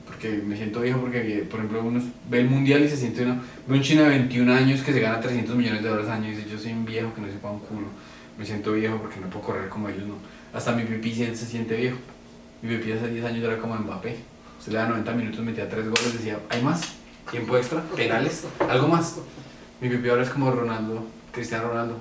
Porque 0.05 0.29
me 0.45 0.55
siento 0.55 0.81
viejo 0.81 0.99
porque, 1.01 1.45
por 1.49 1.59
ejemplo, 1.59 1.81
uno 1.83 2.01
ve 2.29 2.39
el 2.39 2.49
mundial 2.49 2.83
y 2.83 2.89
se 2.89 2.95
siente 2.95 3.23
uno. 3.23 3.41
Ve 3.67 3.75
un 3.75 3.81
chino 3.81 4.03
de 4.03 4.09
21 4.09 4.49
años 4.53 4.81
que 4.81 4.93
se 4.93 4.99
gana 5.01 5.19
300 5.19 5.55
millones 5.55 5.83
de 5.83 5.89
dólares 5.89 6.09
al 6.09 6.21
año 6.21 6.31
y 6.31 6.35
dice: 6.35 6.49
Yo 6.49 6.57
soy 6.57 6.71
un 6.73 6.85
viejo 6.85 7.13
que 7.13 7.21
no 7.21 7.27
se 7.27 7.33
pa' 7.33 7.51
un 7.51 7.59
culo. 7.59 7.87
Me 8.37 8.45
siento 8.45 8.73
viejo 8.73 8.97
porque 8.97 9.19
no 9.19 9.27
puedo 9.29 9.45
correr 9.45 9.67
como 9.69 9.89
ellos, 9.89 10.05
no. 10.07 10.15
Hasta 10.53 10.73
mi 10.73 10.83
pipí 10.83 11.13
se 11.13 11.35
siente 11.35 11.75
viejo. 11.75 11.97
Mi 12.61 12.75
pipí 12.77 12.91
hace 12.91 13.07
10 13.09 13.25
años 13.25 13.43
era 13.43 13.57
como 13.57 13.75
Mbappé. 13.75 14.17
Se 14.63 14.71
le 14.71 14.77
da 14.77 14.87
90 14.87 15.11
minutos, 15.13 15.39
metía 15.41 15.69
3 15.69 15.85
goles, 15.89 16.13
decía: 16.13 16.39
¿Hay 16.49 16.61
más? 16.63 16.81
¿Tiempo 17.29 17.57
extra? 17.57 17.81
¿Penales? 17.95 18.45
¿Algo 18.69 18.87
más? 18.87 19.15
Mi 19.81 19.89
pipí 19.89 20.09
ahora 20.09 20.23
es 20.23 20.29
como 20.29 20.51
Ronaldo, 20.51 21.03
Cristiano 21.31 21.67
Ronaldo. 21.69 21.97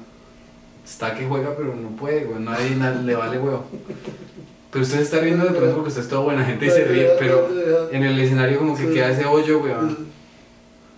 Está 0.85 1.15
que 1.15 1.27
juega, 1.27 1.55
pero 1.57 1.75
no 1.75 1.89
puede, 1.97 2.25
güey. 2.25 2.41
Nadie 2.43 2.77
na- 2.77 2.91
le 2.95 3.15
vale 3.15 3.39
huevo. 3.39 3.65
Pero 4.71 4.83
usted 4.85 5.01
está 5.01 5.21
riendo 5.21 5.45
de 5.45 5.53
pronto 5.53 5.75
porque 5.77 5.89
usted 5.89 6.03
es 6.03 6.09
toda 6.09 6.23
buena 6.23 6.45
gente 6.45 6.67
y 6.67 6.71
se 6.71 6.85
ríe, 6.85 7.11
pero 7.19 7.49
en 7.91 8.03
el 8.03 8.19
escenario 8.21 8.59
como 8.59 8.77
que 8.77 8.91
queda 8.93 9.11
ese 9.11 9.25
hoyo, 9.25 9.61
güey. 9.61 9.73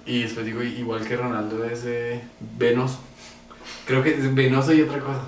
Y 0.07 0.23
después 0.23 0.47
digo, 0.47 0.63
igual 0.63 1.05
que 1.07 1.17
Ronaldo 1.17 1.65
es 1.65 1.83
eh, 1.85 2.23
venoso. 2.59 3.01
Creo 3.87 4.03
que 4.03 4.11
es 4.15 4.35
venoso 4.35 4.73
y 4.73 4.83
otra 4.83 5.01
cosa. 5.01 5.23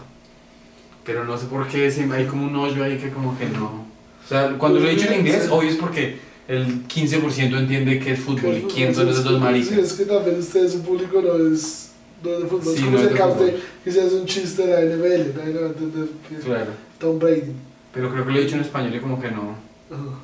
Pero 1.05 1.24
no 1.24 1.36
sé 1.36 1.46
por 1.46 1.66
qué 1.68 1.92
hay 2.12 2.26
como 2.26 2.46
un 2.46 2.56
hoyo 2.56 2.84
ahí 2.84 2.96
que 2.98 3.10
como 3.10 3.36
que 3.38 3.46
no. 3.46 3.86
O 4.28 4.30
sea, 4.30 4.55
cuando 4.59 4.78
lo 4.80 4.88
he 4.88 4.94
dicho 4.94 5.09
en 5.09 5.20
inglés, 5.20 5.44
Sí. 5.44 5.48
obvio 5.50 5.70
es 5.70 5.76
porque 5.76 6.18
el 6.48 6.86
15% 6.86 7.56
entiende 7.59 7.98
que 7.98 8.12
es 8.12 8.20
fútbol 8.20 8.59
y 8.59 8.62
quién 8.62 8.94
son 8.94 9.09
esos 9.09 9.24
dos 9.24 9.34
Sí, 9.34 9.40
maricas. 9.40 9.78
es 9.78 9.92
que 9.94 10.05
también 10.05 10.38
ustedes, 10.38 10.72
su 10.72 10.82
público 10.82 11.20
no 11.22 11.34
es, 11.55 11.90
no 12.22 12.30
es 12.32 12.42
de 12.42 12.46
fútbol. 12.46 12.74
Sí, 12.74 12.78
es 12.80 12.84
como 12.84 12.90
no 12.90 12.98
es 12.98 13.10
de 13.10 13.16
fútbol. 13.16 13.55
que 13.84 13.92
se 13.92 14.00
hace 14.02 14.14
un 14.16 14.26
chiste 14.26 14.66
de 14.66 14.72
la 14.72 14.80
NFL. 14.82 15.38
Nadie 15.38 15.55
le 15.55 15.60
va 15.60 15.66
a 15.66 15.68
entender 15.70 16.09
es 16.38 16.44
Claro. 16.44 16.70
Tom 16.98 17.18
Brady. 17.18 17.52
Pero 17.94 18.10
creo 18.10 18.24
que 18.26 18.32
lo 18.32 18.38
he 18.38 18.42
dicho 18.42 18.55
en 18.56 18.60
español 18.62 18.94
y 18.94 19.00
como 19.00 19.20
que 19.20 19.30
no. 19.30 19.56
Ajá. 19.90 20.18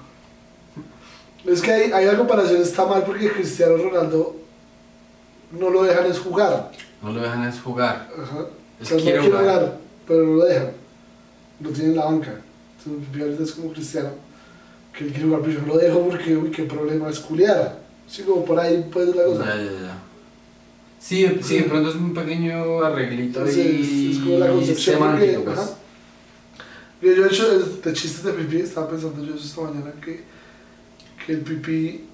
Es 1.47 1.61
que 1.61 1.71
hay, 1.73 1.93
hay 1.93 2.07
la 2.07 2.17
comparación, 2.17 2.61
está 2.63 2.87
mal 2.87 3.05
porque 3.05 3.31
Cristiano 3.31 3.77
Ronaldo 3.77 4.37
no 5.59 5.71
lo 5.71 5.83
dejan 5.85 6.07
es 6.07 6.19
jugar. 6.19 6.71
No 7.03 7.13
lo 7.13 7.21
dejan 7.21 7.45
es 7.47 7.61
jugar. 7.61 8.09
Ajá. 8.23 8.39
O 8.39 8.49
Él 8.81 8.87
sea, 8.87 8.97
no 8.97 9.03
quiere 9.03 9.19
quiere 9.21 9.35
jugar. 9.37 9.43
jugar, 9.55 9.79
pero 10.09 10.23
no 10.25 10.35
lo 10.37 10.45
dejan. 10.45 10.71
Lo 11.61 11.71
tienen 11.71 11.91
en 11.93 11.97
la 11.97 12.05
banca. 12.07 12.41
Entonces, 12.87 13.15
mi 13.15 13.23
ahorita 13.23 13.43
es 13.43 13.53
como 13.53 13.73
Cristiano, 13.73 14.11
que 14.97 15.07
quiere 15.07 15.25
jugar, 15.25 15.41
no 15.47 15.67
lo 15.75 15.79
dejo 15.79 16.09
porque, 16.09 16.37
uy, 16.37 16.51
qué 16.51 16.65
problema 16.65 17.09
es 17.09 17.19
culiar. 17.21 17.81
Sí, 18.07 18.23
como 18.23 18.45
por 18.45 18.59
ahí 18.61 18.87
puede 18.93 19.07
ser 19.09 19.17
la 19.17 19.25
cosa. 19.25 19.45
Ya, 19.47 19.57
ya, 19.57 19.73
ya. 19.73 19.99
Sí, 20.99 21.39
sí, 21.43 21.57
de 21.59 21.63
pronto 21.65 21.91
es 21.91 21.97
un 21.97 22.15
pequeño 22.15 22.83
arreglito 22.83 23.41
Entonces, 23.41 23.67
y 23.67 24.13
es 24.13 24.19
como 24.19 24.39
la 24.39 24.49
concepción 24.51 24.97
semántico, 24.97 25.43
porque, 25.45 25.57
pues. 25.61 25.73
Mira, 27.03 27.17
Yo 27.17 27.25
he 27.25 27.29
hecho 27.29 27.53
el- 27.53 27.83
de 27.83 27.93
chistes 27.93 28.25
de 28.25 28.33
pipí, 28.33 28.57
estaba 28.59 28.89
pensando 28.89 29.23
yo 29.25 29.35
eso 29.35 29.45
esta 29.45 29.61
mañana 29.63 29.93
que, 30.03 30.23
que 31.27 31.33
el 31.33 31.41
pipí, 31.41 32.05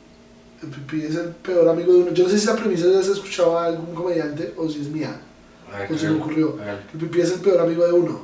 el 0.62 0.68
pipí 0.68 1.02
es 1.02 1.14
el 1.14 1.28
peor 1.28 1.68
amigo 1.68 1.92
de 1.92 1.98
uno. 2.00 2.12
Yo 2.12 2.24
no 2.24 2.30
sé 2.30 2.38
si 2.38 2.44
esa 2.44 2.56
premisa 2.56 2.86
ya 2.90 3.02
se 3.02 3.12
escuchaba 3.12 3.62
a 3.64 3.66
algún 3.66 3.94
comediante 3.94 4.52
o 4.56 4.68
si 4.68 4.80
es 4.80 4.88
mía. 4.88 5.20
A 5.72 5.78
ver, 5.80 5.92
O 5.92 5.96
se 5.98 6.08
me 6.10 6.16
ocurrió. 6.16 6.56
hágale. 6.60 6.80
El 6.92 6.98
pipí 7.00 7.20
es 7.20 7.32
el 7.32 7.40
peor 7.40 7.60
amigo 7.60 7.86
de 7.86 7.92
uno. 7.92 8.22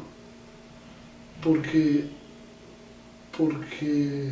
Porque. 1.43 2.16
Porque. 3.37 4.31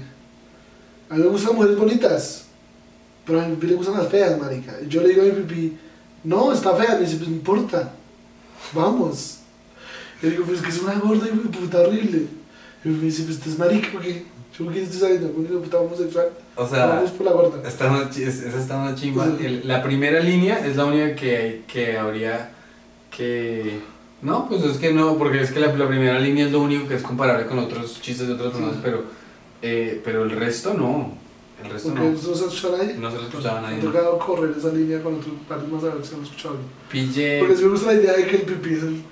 A 1.11 1.15
mí 1.15 1.23
me 1.23 1.29
gustan 1.29 1.55
mujeres 1.55 1.77
bonitas. 1.77 2.45
Pero 3.27 3.41
a 3.41 3.47
mi 3.49 3.55
pipí 3.55 3.69
le 3.69 3.75
gustan 3.75 3.97
las 3.99 4.09
feas, 4.09 4.39
marica. 4.39 4.75
Y 4.85 4.89
yo 4.89 5.01
le 5.03 5.09
digo 5.09 5.23
a 5.23 5.25
mi 5.27 5.31
pipí, 5.43 5.77
no, 6.25 6.53
está 6.53 6.75
fea. 6.77 6.95
Me 6.97 7.01
dice, 7.03 7.17
pues 7.17 7.29
no 7.29 7.37
importa. 7.37 7.93
Vamos. 8.73 9.39
Y 10.23 10.27
le 10.27 10.33
digo, 10.33 10.45
pues 10.45 10.59
es 10.59 10.65
que 10.65 10.71
es 10.71 10.83
una 10.83 10.95
gorda 10.95 11.27
y 11.27 11.31
puta 11.49 11.81
horrible. 11.81 12.27
Y 12.85 12.89
me 12.89 13.05
dice, 13.05 13.23
pues 13.25 13.39
estás 13.39 13.59
marica, 13.59 13.89
¿por 13.93 14.03
qué? 14.03 14.25
Yo, 14.59 14.65
¿por 14.67 14.75
qué 14.75 14.83
estoy 14.83 15.01
saliendo? 15.01 15.31
¿Por 15.33 15.47
qué 15.47 15.55
puta 15.55 15.79
homosexual? 15.79 16.29
O 16.55 16.69
sea, 16.69 16.87
Vamos 16.87 17.11
por 17.13 17.27
la 17.27 17.33
gorda. 17.33 17.69
está 17.69 17.91
una, 17.91 18.03
es- 18.11 18.19
esa 18.43 18.59
está 18.61 18.77
una 18.79 18.95
chimba. 18.95 19.27
Sí. 19.39 19.63
La 19.65 19.83
primera 19.83 20.21
línea 20.21 20.65
es 20.65 20.77
la 20.77 20.85
única 20.85 21.15
que, 21.17 21.63
que 21.67 21.97
habría 21.99 22.51
que... 23.11 23.81
No, 24.25 24.49
pues 24.49 24.63
es 24.65 24.79
que 24.79 24.93
no, 24.93 25.17
porque 25.19 25.41
es 25.43 25.51
que 25.53 25.61
la, 25.61 25.73
la 25.75 25.87
primera 25.87 26.19
línea 26.19 26.47
es 26.47 26.53
lo 26.53 26.61
único 26.63 26.89
que 26.89 26.95
es 26.97 27.03
comparable 27.03 27.47
con 27.47 27.59
otros 27.59 28.01
chistes 28.01 28.27
de 28.27 28.33
otras 28.35 28.51
personas, 28.53 28.75
Sí. 28.77 28.81
pero, 28.83 29.05
eh, 29.63 30.01
pero 30.05 30.25
el 30.25 30.31
resto 30.31 30.75
no. 30.75 31.13
El 31.63 31.71
resto 31.71 31.91
Porque 31.91 32.05
no. 32.05 32.11
no 32.13 32.19
se 32.19 32.31
ha 32.45 32.47
escuchado 32.49 32.75
a 32.75 32.79
nadie. 32.79 32.95
No 32.95 33.11
se 33.11 33.17
lo 33.19 33.23
escuchaba 33.25 33.59
a 33.59 33.61
Me 33.63 33.67
nadie. 33.69 33.81
ha 33.81 33.85
tocado 33.93 34.19
correr 34.19 34.55
esa 34.59 34.69
línea 34.69 35.03
con 35.03 35.15
otros 35.15 35.35
pares 35.49 35.69
más 35.69 35.85
a 35.85 35.95
ver 35.95 36.05
si 36.05 36.11
se 36.11 36.17
lo 36.17 36.23
escuchado. 36.25 36.57
Pille... 36.91 37.39
Porque 37.41 37.57
sí 37.57 37.65
me 37.65 37.71
gusta 37.71 37.87
la 37.93 37.95
idea 38.01 38.13
de 38.15 38.27
que 38.27 38.37
el 38.37 38.43
pipí 38.43 38.75
es 38.75 38.83
el, 38.83 39.03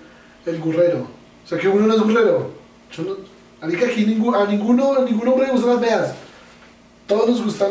el 0.47 0.59
gurrero. 0.61 1.07
O 1.45 1.49
sea, 1.49 1.59
que 1.59 1.69
uno 1.69 1.87
no 1.87 1.95
es 1.95 2.01
gurrero. 2.01 2.51
Yo 2.97 3.03
no, 3.05 3.17
marica, 3.61 3.87
aquí 3.87 4.05
ningún, 4.07 4.35
a, 4.35 4.45
ninguno, 4.47 4.95
a 4.99 5.05
ningún 5.05 5.29
hombre 5.29 5.47
le 5.47 5.53
gustan 5.53 5.75
las 5.77 5.81
feas. 5.85 6.15
Todos 7.07 7.29
nos 7.31 7.45
gustan 7.45 7.71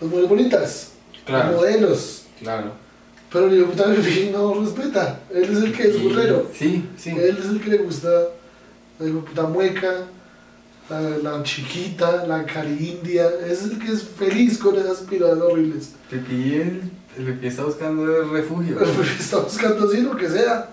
las 0.00 0.10
mujeres 0.10 0.28
bonitas, 0.30 0.92
los 1.14 1.22
Claro, 1.24 1.56
modelos. 1.56 2.26
claro. 2.40 2.83
Pero 3.34 3.48
el 3.48 3.64
puta 3.64 3.92
pipí 3.94 4.30
no 4.30 4.54
respeta. 4.60 5.20
Él 5.28 5.42
es 5.42 5.56
el 5.64 5.72
que 5.72 5.88
es 5.88 6.00
gurrero. 6.00 6.48
Sí, 6.56 6.88
sí. 6.96 7.10
Él 7.10 7.36
es 7.36 7.46
el 7.46 7.60
que 7.60 7.70
le 7.70 7.78
gusta 7.78 8.08
la 9.00 9.08
hijo 9.08 9.16
de 9.16 9.22
puta 9.22 9.42
mueca, 9.42 10.06
la, 10.88 11.00
la 11.00 11.42
chiquita, 11.42 12.24
la 12.28 12.46
carindia. 12.46 13.28
Es 13.44 13.64
el 13.64 13.80
que 13.80 13.90
es 13.90 14.04
feliz 14.04 14.56
con 14.56 14.76
esas 14.76 14.98
piradas 14.98 15.40
horribles. 15.40 15.94
Pipí, 16.08 16.54
el, 16.54 16.90
el 17.18 17.44
está 17.44 17.64
buscando 17.64 18.04
el 18.04 18.30
refugio. 18.30 18.76
Pero 18.78 18.92
pues, 18.92 19.18
está 19.18 19.38
buscando 19.38 19.88
así 19.88 20.02
lo 20.02 20.16
que 20.16 20.28
sea. 20.28 20.70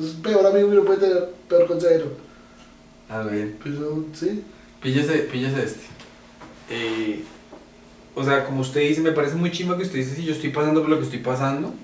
Es 0.00 0.10
peor 0.22 0.46
amigo 0.46 0.70
que 0.70 0.76
no 0.76 0.84
puede 0.84 1.00
tener, 1.00 1.30
peor 1.48 1.66
consejero. 1.66 2.12
A 3.08 3.22
ver. 3.22 3.56
Pero 3.64 4.04
sí. 4.12 4.44
Píllese, 4.80 5.18
píllese 5.32 5.64
este. 5.64 5.86
Eh, 6.70 7.24
o 8.14 8.22
sea, 8.22 8.44
como 8.44 8.60
usted 8.60 8.82
dice, 8.82 9.00
me 9.00 9.10
parece 9.10 9.34
muy 9.34 9.50
chimba 9.50 9.76
que 9.76 9.82
usted 9.82 9.98
dice 9.98 10.14
si 10.14 10.24
yo 10.24 10.32
estoy 10.32 10.50
pasando 10.50 10.80
por 10.80 10.90
lo 10.90 10.98
que 10.98 11.04
estoy 11.04 11.18
pasando 11.18 11.74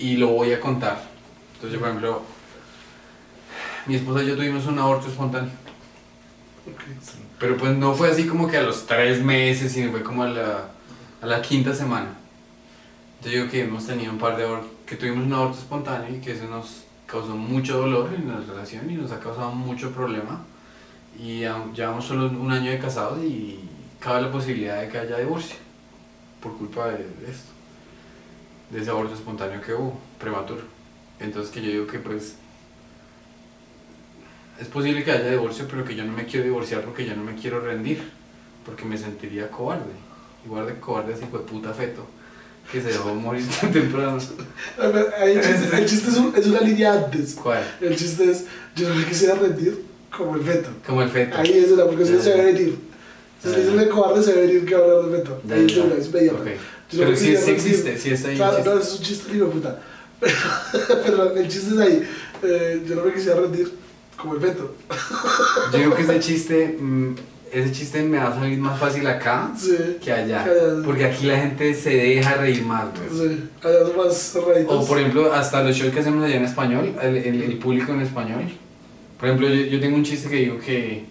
y 0.00 0.16
lo 0.16 0.28
voy 0.28 0.52
a 0.52 0.60
contar. 0.60 1.00
Entonces, 1.54 1.72
yo, 1.72 1.78
por 1.78 1.88
ejemplo, 1.88 2.22
mi 3.86 3.94
esposa 3.94 4.24
y 4.24 4.26
yo 4.26 4.36
tuvimos 4.36 4.66
un 4.66 4.78
aborto 4.78 5.08
espontáneo. 5.08 5.50
Pero 7.38 7.56
pues 7.56 7.76
no 7.76 7.94
fue 7.94 8.10
así 8.10 8.26
como 8.26 8.48
que 8.48 8.56
a 8.56 8.62
los 8.62 8.86
tres 8.86 9.22
meses, 9.22 9.72
sino 9.72 9.90
fue 9.92 10.02
como 10.02 10.24
a 10.24 10.28
la, 10.28 10.68
a 11.22 11.26
la 11.26 11.40
quinta 11.40 11.74
semana. 11.74 12.14
Yo 13.22 13.30
digo 13.30 13.48
que 13.48 13.62
hemos 13.62 13.86
tenido 13.86 14.12
un 14.12 14.18
par 14.18 14.36
de 14.36 14.44
abortos, 14.44 14.70
que 14.86 14.96
tuvimos 14.96 15.24
un 15.26 15.32
aborto 15.32 15.58
espontáneo 15.58 16.16
y 16.16 16.20
que 16.20 16.32
eso 16.32 16.46
nos 16.48 16.84
causó 17.06 17.36
mucho 17.36 17.78
dolor 17.78 18.10
en 18.14 18.28
la 18.28 18.40
relación 18.40 18.90
y 18.90 18.94
nos 18.94 19.12
ha 19.12 19.20
causado 19.20 19.52
mucho 19.52 19.90
problema. 19.92 20.42
Y 21.18 21.40
llevamos 21.74 22.06
solo 22.06 22.26
un 22.26 22.50
año 22.50 22.70
de 22.70 22.78
casados 22.78 23.22
y 23.22 23.60
cabe 23.98 24.22
la 24.22 24.32
posibilidad 24.32 24.80
de 24.80 24.88
que 24.88 24.98
haya 24.98 25.18
divorcio 25.18 25.56
por 26.40 26.56
culpa 26.56 26.88
de 26.88 27.04
esto, 27.28 27.49
de 28.70 28.80
ese 28.80 28.90
aborto 28.90 29.14
espontáneo 29.14 29.60
que 29.60 29.74
hubo, 29.74 29.98
prematuro. 30.18 30.62
Entonces 31.18 31.52
que 31.52 31.60
yo 31.62 31.70
digo 31.70 31.86
que 31.86 31.98
pues 31.98 32.34
es 34.60 34.68
posible 34.68 35.02
que 35.04 35.10
haya 35.12 35.30
divorcio, 35.30 35.66
pero 35.70 35.84
que 35.84 35.94
yo 35.94 36.04
no 36.04 36.12
me 36.12 36.26
quiero 36.26 36.44
divorciar 36.44 36.82
porque 36.82 37.06
yo 37.06 37.14
no 37.16 37.22
me 37.24 37.34
quiero 37.34 37.60
rendir, 37.60 38.02
porque 38.64 38.84
me 38.84 38.96
sentiría 38.98 39.50
cobarde. 39.50 39.92
Igual 40.44 40.66
de 40.66 40.74
cobarde 40.78 41.14
ese 41.14 41.24
hijo 41.24 41.38
de 41.38 41.44
puta 41.44 41.72
feto 41.72 42.06
que 42.70 42.80
se 42.80 42.88
dejó 42.88 43.14
morir 43.14 43.44
tan 43.60 43.72
temprano. 43.72 44.18
A 44.78 45.24
el 45.24 45.40
chiste, 45.40 45.76
el 45.76 45.86
chiste 45.86 46.10
es, 46.10 46.16
un- 46.16 46.34
es 46.36 46.46
una 46.46 46.60
línea 46.60 46.92
antes. 46.92 47.34
¿Cuál? 47.34 47.62
El 47.80 47.96
chiste 47.96 48.30
es, 48.30 48.44
yo 48.76 48.88
no 48.88 48.94
me 48.94 49.04
quisiera 49.06 49.34
rendir 49.34 49.82
como 50.16 50.36
el 50.36 50.42
feto. 50.42 50.68
Como 50.86 51.02
el 51.02 51.08
feto. 51.10 51.36
Ahí 51.38 51.52
es 51.52 51.70
una, 51.72 51.84
porque 51.86 52.04
si 52.06 52.12
no 52.12 52.22
se 52.22 52.34
ve 52.36 52.44
venir. 52.52 52.78
Si 53.42 53.48
dicen 53.48 53.80
el 53.80 53.88
cobarde, 53.88 54.22
se 54.22 54.34
ve 54.34 54.46
venir 54.46 54.64
que 54.66 54.74
va 54.74 54.80
a 54.80 54.84
hablar 54.84 55.02
del 55.10 55.16
feto. 55.20 55.40
Ahí 55.50 55.66
es 55.66 55.76
una, 55.78 55.94
es. 55.94 56.10
Pero 56.96 57.14
sí, 57.16 57.36
sí 57.36 57.50
existe, 57.50 57.98
sí 57.98 58.10
está 58.10 58.28
ahí. 58.28 58.36
Claro, 58.36 58.64
no, 58.64 58.78
es 58.80 58.92
un 58.96 59.02
chiste, 59.02 59.36
hijo 59.36 59.46
puta. 59.50 59.80
Pero 61.04 61.34
el 61.36 61.48
chiste 61.48 61.74
es 61.74 61.80
ahí. 61.80 62.08
Eh, 62.42 62.82
yo 62.86 62.94
no 62.96 63.04
me 63.04 63.12
quisiera 63.12 63.40
rendir 63.40 63.72
como 64.16 64.34
el 64.34 64.40
feto. 64.40 64.74
Yo 65.72 65.78
digo 65.78 65.94
que 65.94 66.02
ese 66.02 66.20
chiste, 66.20 66.76
mm, 66.80 67.14
ese 67.52 67.72
chiste 67.72 68.02
me 68.02 68.18
va 68.18 68.28
a 68.28 68.34
salir 68.34 68.58
más 68.58 68.78
fácil 68.78 69.06
acá 69.06 69.52
Sí. 69.56 69.76
que 70.02 70.12
allá. 70.12 70.44
Que 70.44 70.50
allá. 70.50 70.82
Porque 70.84 71.04
aquí 71.06 71.26
la 71.26 71.38
gente 71.38 71.74
se 71.74 71.90
deja 71.90 72.34
reír 72.34 72.62
más, 72.64 72.86
güey. 73.10 73.28
Sí. 73.28 73.44
Allá 73.62 73.78
son 73.86 73.96
más 73.96 74.14
cerraditos. 74.32 74.84
O 74.84 74.86
por 74.86 74.98
ejemplo, 74.98 75.32
hasta 75.32 75.62
los 75.62 75.76
shows 75.76 75.92
que 75.92 76.00
hacemos 76.00 76.24
allá 76.24 76.36
en 76.36 76.44
español, 76.44 76.94
el, 77.02 77.16
el- 77.16 77.42
el 77.42 77.58
público 77.58 77.92
en 77.92 78.00
español. 78.02 78.42
Por 79.18 79.28
ejemplo, 79.28 79.48
yo, 79.48 79.62
yo 79.66 79.80
tengo 79.80 79.96
un 79.96 80.02
chiste 80.04 80.28
que 80.28 80.36
digo 80.36 80.58
que 80.58 81.04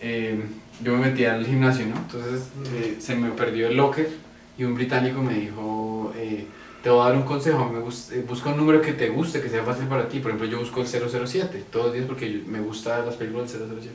eh, 0.00 0.40
yo 0.82 0.92
me 0.96 1.06
metí 1.08 1.24
al 1.24 1.44
gimnasio, 1.46 1.86
¿no? 1.86 1.96
Entonces 1.96 2.42
eh, 2.74 2.96
se 3.00 3.14
me 3.16 3.30
perdió 3.30 3.68
el 3.68 3.76
locker 3.76 4.08
y 4.56 4.64
un 4.64 4.74
británico 4.74 5.22
me 5.22 5.34
dijo, 5.34 6.12
eh, 6.16 6.46
te 6.82 6.90
voy 6.90 7.00
a 7.00 7.08
dar 7.08 7.16
un 7.16 7.22
consejo, 7.22 7.68
me 7.70 7.78
eh, 7.80 8.24
busca 8.28 8.50
un 8.50 8.56
número 8.56 8.80
que 8.80 8.92
te 8.92 9.08
guste, 9.08 9.40
que 9.40 9.48
sea 9.48 9.64
fácil 9.64 9.86
para 9.86 10.08
ti. 10.08 10.20
Por 10.20 10.30
ejemplo, 10.30 10.46
yo 10.46 10.58
busco 10.58 10.82
el 10.82 10.86
007 10.86 11.64
todos 11.72 11.86
los 11.86 11.94
días 11.94 12.06
porque 12.06 12.42
me 12.46 12.60
gustan 12.60 13.06
las 13.06 13.16
películas 13.16 13.52
del 13.52 13.68
007. 13.68 13.94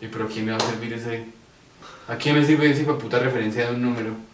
Y 0.00 0.06
pero 0.06 0.24
¿a 0.24 0.28
quién 0.28 0.46
le 0.46 0.52
va 0.52 0.58
a 0.58 0.60
servir 0.60 0.92
ese? 0.94 1.24
¿A 2.08 2.16
quién 2.16 2.34
le 2.34 2.44
sirve 2.44 2.70
esa 2.70 2.96
puta 2.96 3.18
referencia 3.18 3.68
de 3.68 3.74
un 3.74 3.82
número? 3.82 4.29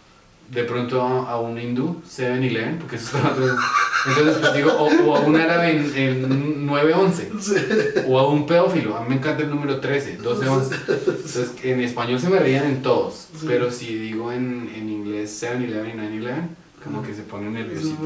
De 0.50 0.62
pronto 0.62 1.02
a, 1.02 1.40
un 1.40 1.58
hindú, 1.60 2.00
7-Eleven, 2.08 2.78
porque 2.78 2.96
eso 2.96 3.16
está 3.16 3.30
otro. 3.32 3.46
Entonces, 4.08 4.36
pues 4.40 4.54
digo, 4.54 4.70
o, 4.72 4.86
o 5.10 5.16
a 5.16 5.20
un 5.20 5.36
árabe 5.36 5.72
en, 5.76 5.96
en 5.96 6.66
911, 6.66 7.30
Sí. 7.40 7.54
o 8.06 8.18
a 8.18 8.28
un 8.28 8.46
pedófilo, 8.46 8.96
a 8.96 9.00
mí 9.00 9.06
me 9.08 9.14
encanta 9.16 9.42
el 9.42 9.50
número 9.50 9.80
13, 9.80 10.18
12, 10.18 10.48
11. 10.48 10.74
Entonces, 10.88 11.50
en 11.64 11.80
español 11.80 12.20
se 12.20 12.28
me 12.30 12.38
rían 12.38 12.64
en 12.66 12.80
todos, 12.82 13.26
Sí. 13.40 13.44
pero 13.48 13.72
si 13.72 13.92
digo 13.98 14.30
en, 14.30 14.70
en 14.74 14.88
inglés 14.88 15.42
7-Eleven 15.42 16.14
y 16.14 16.18
9-11, 16.20 16.34
como 16.84 17.02
que 17.02 17.12
se 17.12 17.22
ponen 17.22 17.52
nerviositos. 17.54 17.98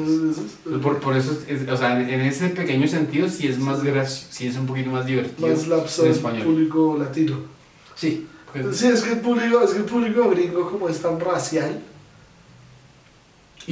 eso- 0.65 0.81
Por, 0.81 0.99
por 1.01 1.15
eso, 1.15 1.39
es, 1.47 1.69
o 1.69 1.77
sea, 1.77 2.01
en, 2.01 2.21
ese 2.23 2.49
pequeño 2.49 2.89
sentido, 2.89 3.29
sí 3.29 3.47
es 3.49 3.59
más 3.59 3.85
gracioso, 3.85 4.29
sí 4.31 4.47
es 4.47 4.57
un 4.57 4.65
poquito 4.67 4.89
más 4.91 5.05
divertido 5.05 5.49
Más 5.49 5.69
lapso 5.69 6.07
en 6.07 6.13
español. 6.13 6.45
público 6.45 6.97
latino. 6.99 7.37
Sí, 7.95 8.27
pues- 8.51 8.79
Sí, 8.79 8.87
es 8.87 9.03
que 9.03 9.13
el 9.13 9.21
público, 9.21 9.61
es 9.63 9.73
que 9.73 9.79
el 9.81 9.85
público 9.85 10.31
gringo 10.31 10.71
como 10.71 10.89
es 10.89 10.99
tan 11.03 11.21
racial, 11.21 11.83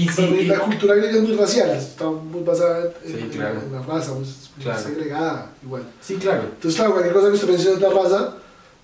y 0.02 0.08
sí, 0.08 0.22
y- 0.42 0.44
la 0.44 0.58
cultura 0.60 0.94
griega 0.94 1.16
es 1.16 1.22
muy 1.22 1.36
racial, 1.36 1.70
está 1.70 2.04
muy 2.08 2.42
basada 2.42 2.84
en, 3.04 3.12
Sí, 3.12 3.28
claro. 3.32 3.60
en 3.66 3.72
la 3.72 3.82
raza, 3.82 4.12
muy, 4.12 4.20
muy 4.20 4.62
Claro. 4.64 4.80
segregada, 4.82 5.50
igual. 5.64 5.82
sí, 6.00 6.14
claro. 6.16 6.42
Entonces, 6.44 6.74
claro, 6.76 6.92
cualquier 6.92 7.14
cosa 7.14 7.28
que 7.28 7.34
usted 7.34 7.48
mencione 7.48 7.76
de 7.78 7.86
otra 7.86 8.02
raza, 8.02 8.34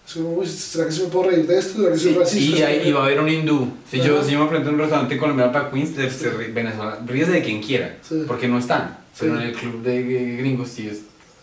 es 0.07 0.15
como, 0.15 0.29
uy, 0.35 0.47
¿será 0.47 0.87
que 0.87 0.93
se 0.93 1.03
me 1.05 1.09
puedo 1.09 1.31
reír 1.31 1.47
de 1.47 1.59
esto? 1.59 1.79
¿Será 1.79 1.93
que 1.93 1.99
soy 1.99 2.13
Sí, 2.13 2.19
racista? 2.19 2.59
y, 2.59 2.63
hay- 2.63 2.89
y 2.89 2.93
va 2.93 3.01
a 3.01 3.05
haber 3.07 3.21
un 3.21 3.29
hindú. 3.29 3.69
Si 3.91 3.99
yo, 4.01 4.17
Ajá. 4.17 4.25
si 4.25 4.33
yo 4.33 4.41
me 4.41 4.47
presento 4.47 4.69
en 4.71 4.75
un 4.75 4.81
restaurante 4.81 5.19
colombiano 5.19 5.53
para 5.53 5.71
Queens, 5.71 5.97
ríe- 5.97 6.53
Venezuela, 6.53 6.99
ríese 7.07 7.31
de 7.33 7.43
quien 7.43 7.63
quiera, 7.63 7.97
Sí. 8.07 8.25
porque 8.27 8.49
no 8.49 8.59
están. 8.59 8.99
Pero 9.19 9.37
Sí. 9.37 9.43
en 9.43 9.49
el 9.49 9.55
club 9.55 9.83
de 9.83 10.03
gringos, 10.39 10.69
si 10.69 10.89
es 10.89 11.01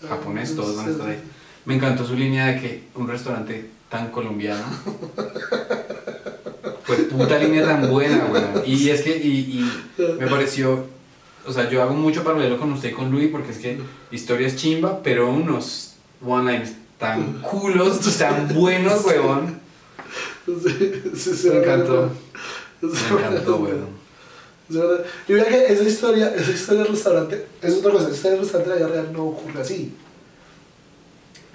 japonés, 0.07 0.55
todos 0.55 0.75
van 0.75 0.85
a 0.85 0.87
Sí, 0.89 0.91
estar 0.93 1.07
sí. 1.07 1.13
ahí. 1.13 1.19
Me 1.65 1.75
encantó 1.75 2.05
su 2.05 2.15
línea 2.15 2.47
de 2.47 2.59
que 2.61 2.83
un 2.95 3.07
restaurante 3.07 3.69
tan 3.91 4.09
colombiano. 4.09 4.63
Fue 6.83 6.95
puta 6.95 7.37
línea 7.37 7.63
tan 7.63 7.89
buena, 7.89 8.25
weón. 8.31 8.63
Y 8.65 8.89
es 8.89 9.01
que, 9.01 9.17
y, 9.17 9.29
y 9.59 9.71
me 10.19 10.27
pareció, 10.27 10.85
o 11.45 11.53
sea, 11.53 11.69
yo 11.69 11.83
hago 11.83 11.93
mucho 11.93 12.23
paralelo 12.23 12.57
con 12.57 12.71
usted 12.71 12.89
y 12.89 12.93
con 12.93 13.11
Luis, 13.11 13.29
porque 13.29 13.51
es 13.51 13.57
que 13.57 13.79
historia 14.11 14.47
es 14.47 14.55
chimba, 14.55 15.03
pero 15.03 15.29
unos 15.29 15.95
one-liners 16.25 16.71
tan 16.97 17.41
culos, 17.41 17.99
tan 18.17 18.47
buenos, 18.53 19.05
weón. 19.05 19.59
Sí, 20.45 21.01
sí, 21.15 21.35
sí, 21.35 21.49
Me 21.49 21.57
encantó. 21.57 22.09
Me 22.81 22.89
encantó, 22.89 23.57
weón. 23.57 24.01
Es 24.69 24.75
verdad. 24.77 25.05
Y 25.27 25.33
mira 25.33 25.45
que 25.45 25.65
esa 25.65 25.83
historia, 25.83 26.33
esa 26.33 26.51
historia 26.51 26.83
del 26.83 26.93
restaurante, 26.93 27.45
es 27.61 27.75
otra 27.75 27.91
cosa, 27.91 28.05
esa 28.05 28.15
historia 28.15 28.31
del 28.31 28.41
restaurante 28.41 28.73
en 28.73 28.79
la 28.79 28.87
vida 28.87 29.01
real 29.01 29.13
no 29.13 29.25
ocurre 29.25 29.61
así. 29.61 29.93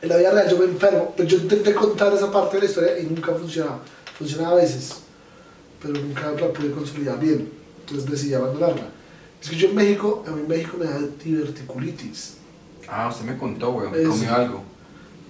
En 0.07 0.11
la 0.11 0.19
vida 0.19 0.31
real 0.31 0.49
yo 0.49 0.59
me 0.59 0.67
enfermo, 0.67 1.13
pero 1.17 1.29
yo 1.29 1.39
intenté 1.39 1.75
contar 1.75 2.15
esa 2.15 2.31
parte 2.31 2.57
de 2.57 2.63
la 2.63 2.69
historia 2.69 2.97
y 3.01 3.07
nunca 3.07 3.35
funcionaba. 3.35 3.81
Funcionaba 4.17 4.53
a 4.53 4.61
veces, 4.61 4.99
pero 5.83 5.95
nunca 6.01 6.31
la 6.31 6.53
pude 6.53 6.71
consolidar 6.71 7.19
bien. 7.19 7.51
Entonces 7.81 8.09
decidí 8.09 8.35
abandonarla. 8.35 8.87
Es 9.43 9.51
que 9.51 9.57
yo 9.57 9.69
en 9.69 9.75
México, 9.75 10.23
a 10.25 10.31
mí 10.31 10.43
en 10.43 10.49
México 10.49 10.77
me 10.79 10.85
da 10.85 11.01
diverticulitis. 11.25 12.35
Ah, 12.89 13.09
usted 13.11 13.25
me 13.25 13.37
contó, 13.37 13.71
weón. 13.73 13.97
Es- 13.97 14.07
Comió 14.07 14.33
algo. 14.33 14.63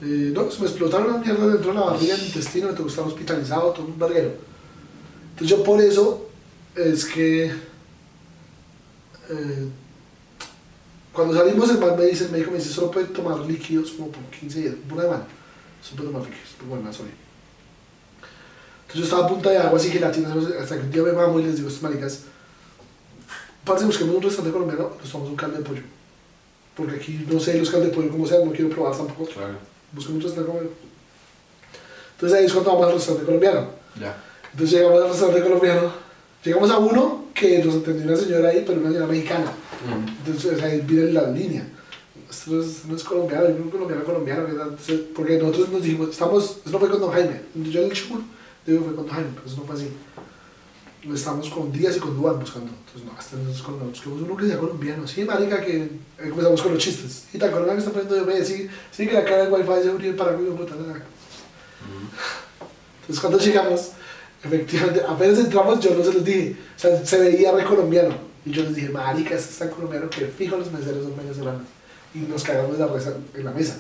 Eh, 0.03 0.31
no, 0.35 0.51
se 0.51 0.61
me 0.61 0.67
explotaron 0.67 1.11
las 1.11 1.25
mierdas 1.25 1.53
dentro 1.55 1.73
de 1.73 1.79
la 1.79 1.87
barriga, 1.87 2.15
el 2.15 2.27
intestino, 2.27 2.67
me 2.67 2.73
tengo 2.75 2.85
que 2.85 2.91
estar 2.91 3.07
hospitalizado, 3.07 3.71
todo 3.71 3.87
un 3.87 3.99
verguero. 3.99 4.33
Entonces 5.31 5.57
yo 5.57 5.65
por 5.65 5.81
eso 5.81 6.29
es 6.75 7.07
que 7.07 7.47
eh, 9.31 9.69
cuando 11.17 11.35
salimos 11.35 11.71
el 11.71 11.79
man 11.79 11.97
me 11.99 12.05
dice, 12.05 12.27
el 12.27 12.31
médico 12.31 12.51
me 12.51 12.59
dice, 12.59 12.71
solo 12.71 12.91
puede 12.91 13.07
tomar 13.07 13.39
líquidos 13.41 13.93
como 13.93 14.09
por 14.09 14.23
15 14.25 14.61
días, 14.61 14.75
una 14.93 15.03
semana. 15.03 15.27
Solo 15.83 15.97
puede 15.97 16.13
tomar 16.13 16.29
líquidos, 16.29 16.51
por 16.69 16.79
una 16.79 16.93
sorry. 16.93 17.11
Entonces 18.83 19.01
yo 19.01 19.05
estaba 19.05 19.25
a 19.25 19.29
punta 19.29 19.51
de 19.51 19.59
agua 19.59 19.79
así 19.79 19.91
gelatina, 19.91 20.33
hasta 20.61 20.77
que 20.77 20.83
un 20.83 20.91
día 20.91 21.03
me 21.03 21.13
mamo 21.13 21.41
y 21.41 21.45
les 21.45 21.57
digo 21.57 21.69
a 21.69 21.73
estos 21.73 21.83
maricas, 21.83 22.21
parce, 23.65 23.87
busquemos 23.87 24.15
un 24.15 24.23
restaurante 24.23 24.53
colombiano, 24.53 24.93
nos 25.01 25.11
tomamos 25.11 25.31
un 25.31 25.37
caldo 25.37 25.59
de 25.59 25.65
pollo. 25.65 25.83
porque 26.77 26.97
aquí 26.97 27.27
no 27.29 27.41
sé 27.41 27.59
los 27.59 27.71
cantos 27.71 27.91
de 27.91 27.97
pollo 27.97 28.11
cómo 28.11 28.27
sean, 28.27 28.45
no 28.45 28.53
quiero 28.53 28.69
probar 28.69 28.97
tampoco. 28.97 29.25
Claro. 29.25 29.57
Busquemos 29.93 30.23
un 30.23 30.29
restaurante 30.29 30.59
como 30.59 30.71
Entonces 32.15 32.39
ahí 32.39 32.45
es 32.45 32.53
cuando 32.53 32.71
vamos 32.73 32.87
al 32.87 32.93
restaurante 32.93 33.27
colombiano. 33.27 33.71
Ya. 33.99 34.23
Entonces 34.53 34.79
llegamos 34.79 35.03
al 35.03 35.09
restaurante 35.09 35.43
colombiano, 35.43 35.93
llegamos 36.47 36.71
a 36.71 36.79
uno 36.79 37.27
que 37.35 37.63
nos 37.65 37.77
atendió 37.77 38.07
una 38.07 38.17
señora 38.17 38.49
ahí, 38.49 38.63
pero 38.67 38.81
una 38.81 38.89
señora 38.89 39.07
mexicana. 39.07 39.53
Entonces 40.25 40.63
ahí 40.63 40.81
viene 40.87 41.13
la 41.13 41.31
línea. 41.31 41.67
Esto 42.31 42.53
no 42.53 42.63
es, 42.63 42.85
no 42.87 42.97
es 42.97 43.05
colombiano, 43.05 43.49
yo 43.49 43.65
no 43.65 43.71
colombiano, 43.71 44.05
colombiano, 44.05 44.45
¿verdad? 44.45 44.69
Entonces, 44.71 45.01
porque 45.15 45.39
nosotros 45.39 45.69
nos 45.71 45.83
dijimos, 45.83 46.11
estamos, 46.11 46.59
eso 46.65 46.71
no 46.71 46.79
fue 46.79 46.89
con 46.89 47.01
Don 47.01 47.13
Jaime, 47.13 47.41
yo 47.55 47.83
en 47.83 47.91
el 47.91 47.97
show, 47.97 48.21
digo 48.67 48.85
fue 48.85 48.95
con 48.95 49.07
Don 49.07 49.15
Jaime, 49.15 49.31
pero 49.35 49.47
eso 49.47 49.57
no 49.59 49.63
fue 49.65 49.77
así. 49.77 49.89
Estamos 51.15 51.49
con 51.51 51.71
Díaz 51.71 51.97
y 51.97 52.01
con 52.01 52.17
Duan 52.17 52.41
buscando, 52.41 52.69
entonces 52.69 53.05
no, 53.05 53.17
hasta 53.17 53.37
nosotros 53.37 53.63
con 53.63 53.91
buscamos 53.91 54.23
uno 54.23 54.37
que 54.37 54.47
sea 54.49 54.59
colombiano, 54.59 55.07
sí, 55.07 55.25
marica, 55.25 55.65
que 55.65 55.77
eh, 55.77 55.91
comenzamos 56.19 56.63
con 56.63 56.75
los 56.75 56.83
chistes, 56.83 57.27
y 57.33 57.39
tan 57.39 57.53
colombiano 57.53 57.81
que 57.81 57.87
está 57.87 57.93
poniendo 57.93 58.33
yo, 58.33 58.45
sí, 58.45 58.69
sí, 58.91 59.07
que 59.07 59.13
la 59.13 59.25
cara 59.25 59.45
del 59.45 59.53
wifi 59.53 59.83
se 59.85 59.91
abrió 59.91 60.17
para 60.17 60.33
mí, 60.33 60.51
puta, 60.51 60.75
nada. 60.75 61.05
Entonces 63.03 63.21
cuando 63.21 63.39
llegamos, 63.39 63.93
efectivamente, 64.47 65.03
apenas 65.07 65.39
entramos, 65.39 65.81
yo 65.81 65.95
no 65.95 66.05
se 66.05 66.13
los 66.13 66.25
dije, 66.25 66.57
o 66.77 66.79
sea, 66.79 67.05
se 67.05 67.19
veía 67.21 67.53
re 67.53 67.65
colombiano, 67.65 68.15
y 68.45 68.51
yo 68.51 68.63
les 68.63 68.75
dije, 68.75 68.89
marica, 68.89 69.35
este 69.35 69.51
es 69.51 69.59
tan 69.59 69.71
colombiano 69.71 70.09
que 70.09 70.27
fijo 70.27 70.57
los 70.57 70.71
meseros 70.71 71.05
son 71.05 71.17
venezolanos 71.17 71.63
y 72.15 72.19
nos 72.21 72.43
cagamos 72.45 72.79
la 72.79 72.87
risa 72.87 73.15
en 73.35 73.45
la 73.45 73.51
mesa. 73.51 73.77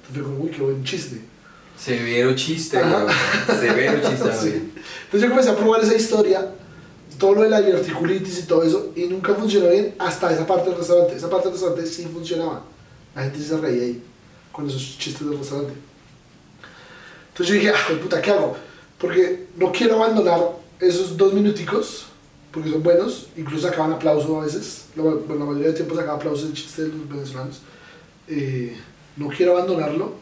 Entonces 0.00 0.22
fue 0.22 0.22
como, 0.22 0.44
uy, 0.44 0.50
qué 0.50 0.62
buen 0.62 0.84
chiste. 0.84 1.20
Severo 1.78 2.34
chiste, 2.34 2.78
Ajá. 2.78 3.04
güey. 3.04 3.60
Severo 3.60 4.00
chiste, 4.08 4.30
Sí. 4.40 4.72
Entonces 5.04 5.22
yo 5.22 5.28
comencé 5.28 5.50
a 5.50 5.56
probar 5.56 5.82
esa 5.82 5.94
historia, 5.94 6.50
todo 7.18 7.34
lo 7.36 7.42
de 7.42 7.50
la 7.50 7.60
diverticulitis 7.62 8.40
y 8.40 8.42
todo 8.42 8.62
eso, 8.64 8.92
y 8.94 9.04
nunca 9.04 9.34
funcionó 9.34 9.68
bien 9.68 9.94
hasta 9.98 10.32
esa 10.32 10.46
parte 10.46 10.68
del 10.68 10.78
restaurante. 10.78 11.16
Esa 11.16 11.30
parte 11.30 11.48
del 11.48 11.52
restaurante 11.54 11.86
sí 11.90 12.08
funcionaba. 12.12 12.64
La 13.14 13.22
gente 13.22 13.38
se 13.38 13.56
reía 13.56 13.82
ahí 13.82 14.02
con 14.52 14.68
esos 14.68 14.98
chistes 14.98 15.28
del 15.28 15.38
restaurante. 15.38 15.74
Entonces 17.28 17.54
yo 17.54 17.60
dije, 17.60 17.72
ah, 17.74 18.00
puta, 18.00 18.20
¿qué 18.20 18.30
hago? 18.30 18.56
Porque 19.04 19.46
no 19.56 19.70
quiero 19.70 20.02
abandonar 20.02 20.40
esos 20.80 21.14
dos 21.16 21.34
minuticos, 21.34 22.06
porque 22.50 22.70
son 22.70 22.82
buenos, 22.82 23.28
incluso 23.36 23.68
sacaban 23.68 23.92
aplauso 23.92 24.40
a 24.40 24.44
veces, 24.44 24.86
la, 24.96 25.02
bueno, 25.02 25.22
la 25.28 25.44
mayoría 25.44 25.66
del 25.66 25.74
tiempo 25.74 25.94
sacaban 25.94 26.16
aplauso 26.16 26.46
el 26.46 26.54
chiste 26.54 26.82
de 26.84 26.88
los 26.88 27.06
venezolanos. 27.06 27.60
Eh, 28.28 28.74
no 29.16 29.28
quiero 29.28 29.58
abandonarlo, 29.58 30.14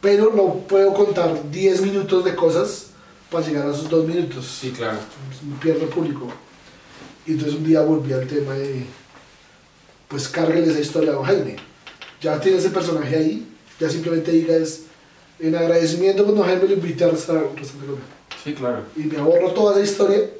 pero 0.00 0.32
no 0.32 0.60
puedo 0.68 0.94
contar 0.94 1.50
10 1.50 1.82
minutos 1.82 2.24
de 2.24 2.36
cosas 2.36 2.90
para 3.30 3.44
llegar 3.44 3.66
a 3.66 3.72
esos 3.72 3.88
dos 3.88 4.06
minutos. 4.06 4.46
Sí, 4.46 4.70
claro. 4.70 4.98
Pierdo 5.60 5.82
el 5.82 5.88
público. 5.88 6.28
Y 7.26 7.32
entonces 7.32 7.56
un 7.56 7.64
día 7.64 7.80
volví 7.80 8.12
al 8.12 8.28
tema 8.28 8.54
de, 8.54 8.84
pues 10.06 10.28
cárguele 10.28 10.70
esa 10.70 10.80
historia 10.80 11.10
a 11.10 11.14
don 11.14 11.24
Jaime. 11.24 11.56
Ya 12.20 12.40
tiene 12.40 12.58
ese 12.58 12.70
personaje 12.70 13.16
ahí, 13.16 13.48
ya 13.80 13.90
simplemente 13.90 14.30
diga 14.30 14.54
es, 14.54 14.84
en 15.42 15.56
agradecimiento 15.56 16.24
con 16.24 16.36
don 16.36 16.46
Jaime 16.46 16.68
lo 16.68 16.74
invité 16.74 17.04
a 17.04 17.08
restaurante 17.08 17.62
colombiano. 17.62 17.98
Sí, 18.42 18.54
claro. 18.54 18.84
Y 18.96 19.00
me 19.00 19.18
ahorro 19.18 19.50
toda 19.50 19.74
esa 19.74 19.92
historia 19.92 20.30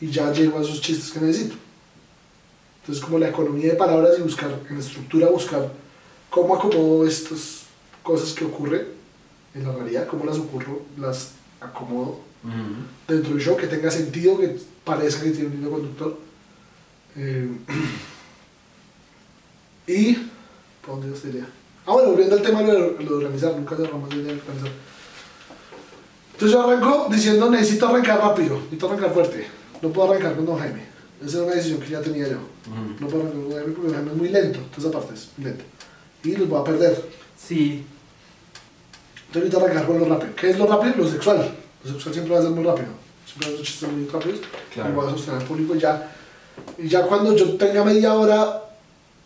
y 0.00 0.08
ya 0.08 0.32
llego 0.32 0.58
a 0.58 0.62
esos 0.62 0.80
chistes 0.80 1.10
que 1.10 1.20
necesito. 1.20 1.56
Entonces 2.80 3.04
como 3.04 3.18
la 3.18 3.28
economía 3.28 3.72
de 3.72 3.76
palabras 3.76 4.18
y 4.18 4.22
buscar, 4.22 4.50
en 4.68 4.76
la 4.76 4.80
estructura 4.80 5.28
buscar 5.28 5.72
cómo 6.30 6.54
acomodo 6.54 7.06
estas 7.06 7.64
cosas 8.04 8.32
que 8.32 8.44
ocurren 8.44 8.86
en 9.54 9.64
la 9.64 9.72
realidad, 9.72 10.06
cómo 10.06 10.24
las 10.24 10.38
ocurro, 10.38 10.82
las 10.96 11.32
acomodo 11.60 12.20
dentro 13.06 13.34
del 13.34 13.42
show, 13.42 13.56
que 13.56 13.66
tenga 13.66 13.90
sentido, 13.90 14.38
que 14.38 14.56
parezca 14.84 15.24
que 15.24 15.30
tiene 15.30 15.48
un 15.48 15.60
hilo 15.60 15.70
conductor. 15.70 16.18
Eh, 17.16 17.48
y, 19.86 20.14
¿por 20.84 21.00
dónde 21.00 21.18
diría? 21.20 21.46
Ah, 21.84 21.92
bueno, 21.92 22.10
volviendo 22.10 22.36
al 22.36 22.42
tema 22.42 22.62
de 22.62 22.72
lo 22.72 22.92
de 22.94 23.14
organizar, 23.24 23.56
nunca 23.56 23.76
cerramos 23.76 24.08
de 24.08 24.16
organizar. 24.16 24.70
Entonces 26.32 26.58
yo 26.58 26.62
arranco 26.62 27.08
diciendo, 27.10 27.50
necesito 27.50 27.88
arrancar 27.88 28.20
rápido, 28.20 28.56
necesito 28.56 28.88
arrancar 28.88 29.12
fuerte. 29.12 29.46
No 29.80 29.88
puedo 29.90 30.10
arrancar 30.10 30.36
con 30.36 30.46
Don 30.46 30.58
Jaime. 30.58 30.86
Esa 31.24 31.38
era 31.38 31.46
una 31.46 31.54
decisión 31.54 31.80
que 31.80 31.88
ya 31.88 32.00
tenía 32.00 32.28
yo. 32.28 32.38
No 33.00 33.08
puedo 33.08 33.22
arrancar 33.22 33.40
con 33.40 33.48
Don 33.48 33.58
Jaime 33.58 33.72
porque 33.72 33.88
Don 33.88 33.96
Jaime 33.96 34.10
es 34.12 34.16
muy 34.16 34.28
lento, 34.28 34.60
toda 34.74 34.88
esa 34.88 34.98
parte 34.98 35.14
es 35.14 35.28
lento. 35.38 35.64
Y 36.24 36.36
los 36.36 36.48
voy 36.48 36.60
a 36.60 36.64
perder. 36.64 37.04
Sí. 37.36 37.84
Entonces 39.26 39.50
necesito 39.50 39.58
arrancar 39.58 39.86
con 39.86 39.98
lo 39.98 40.04
rápido. 40.06 40.34
¿Qué 40.36 40.50
es 40.50 40.58
lo 40.58 40.66
rápido? 40.66 40.94
Lo 40.98 41.08
sexual. 41.08 41.54
Lo 41.84 41.90
sexual 41.90 42.14
siempre 42.14 42.34
va 42.34 42.40
a 42.40 42.42
ser 42.42 42.52
muy 42.52 42.64
rápido. 42.64 42.88
Siempre 43.26 43.48
va 43.48 43.54
a 43.54 43.56
ser 43.56 43.66
chistes 43.66 43.92
muy 43.92 44.06
rápidos. 44.06 44.40
Claro. 44.72 44.90
Y 44.90 44.92
voy 44.94 45.06
a 45.06 45.10
sostener 45.10 45.40
al 45.40 45.46
público 45.46 45.74
ya. 45.74 46.12
Y 46.78 46.88
ya 46.88 47.02
cuando 47.06 47.34
yo 47.34 47.56
tenga 47.56 47.84
media 47.84 48.14
hora 48.14 48.62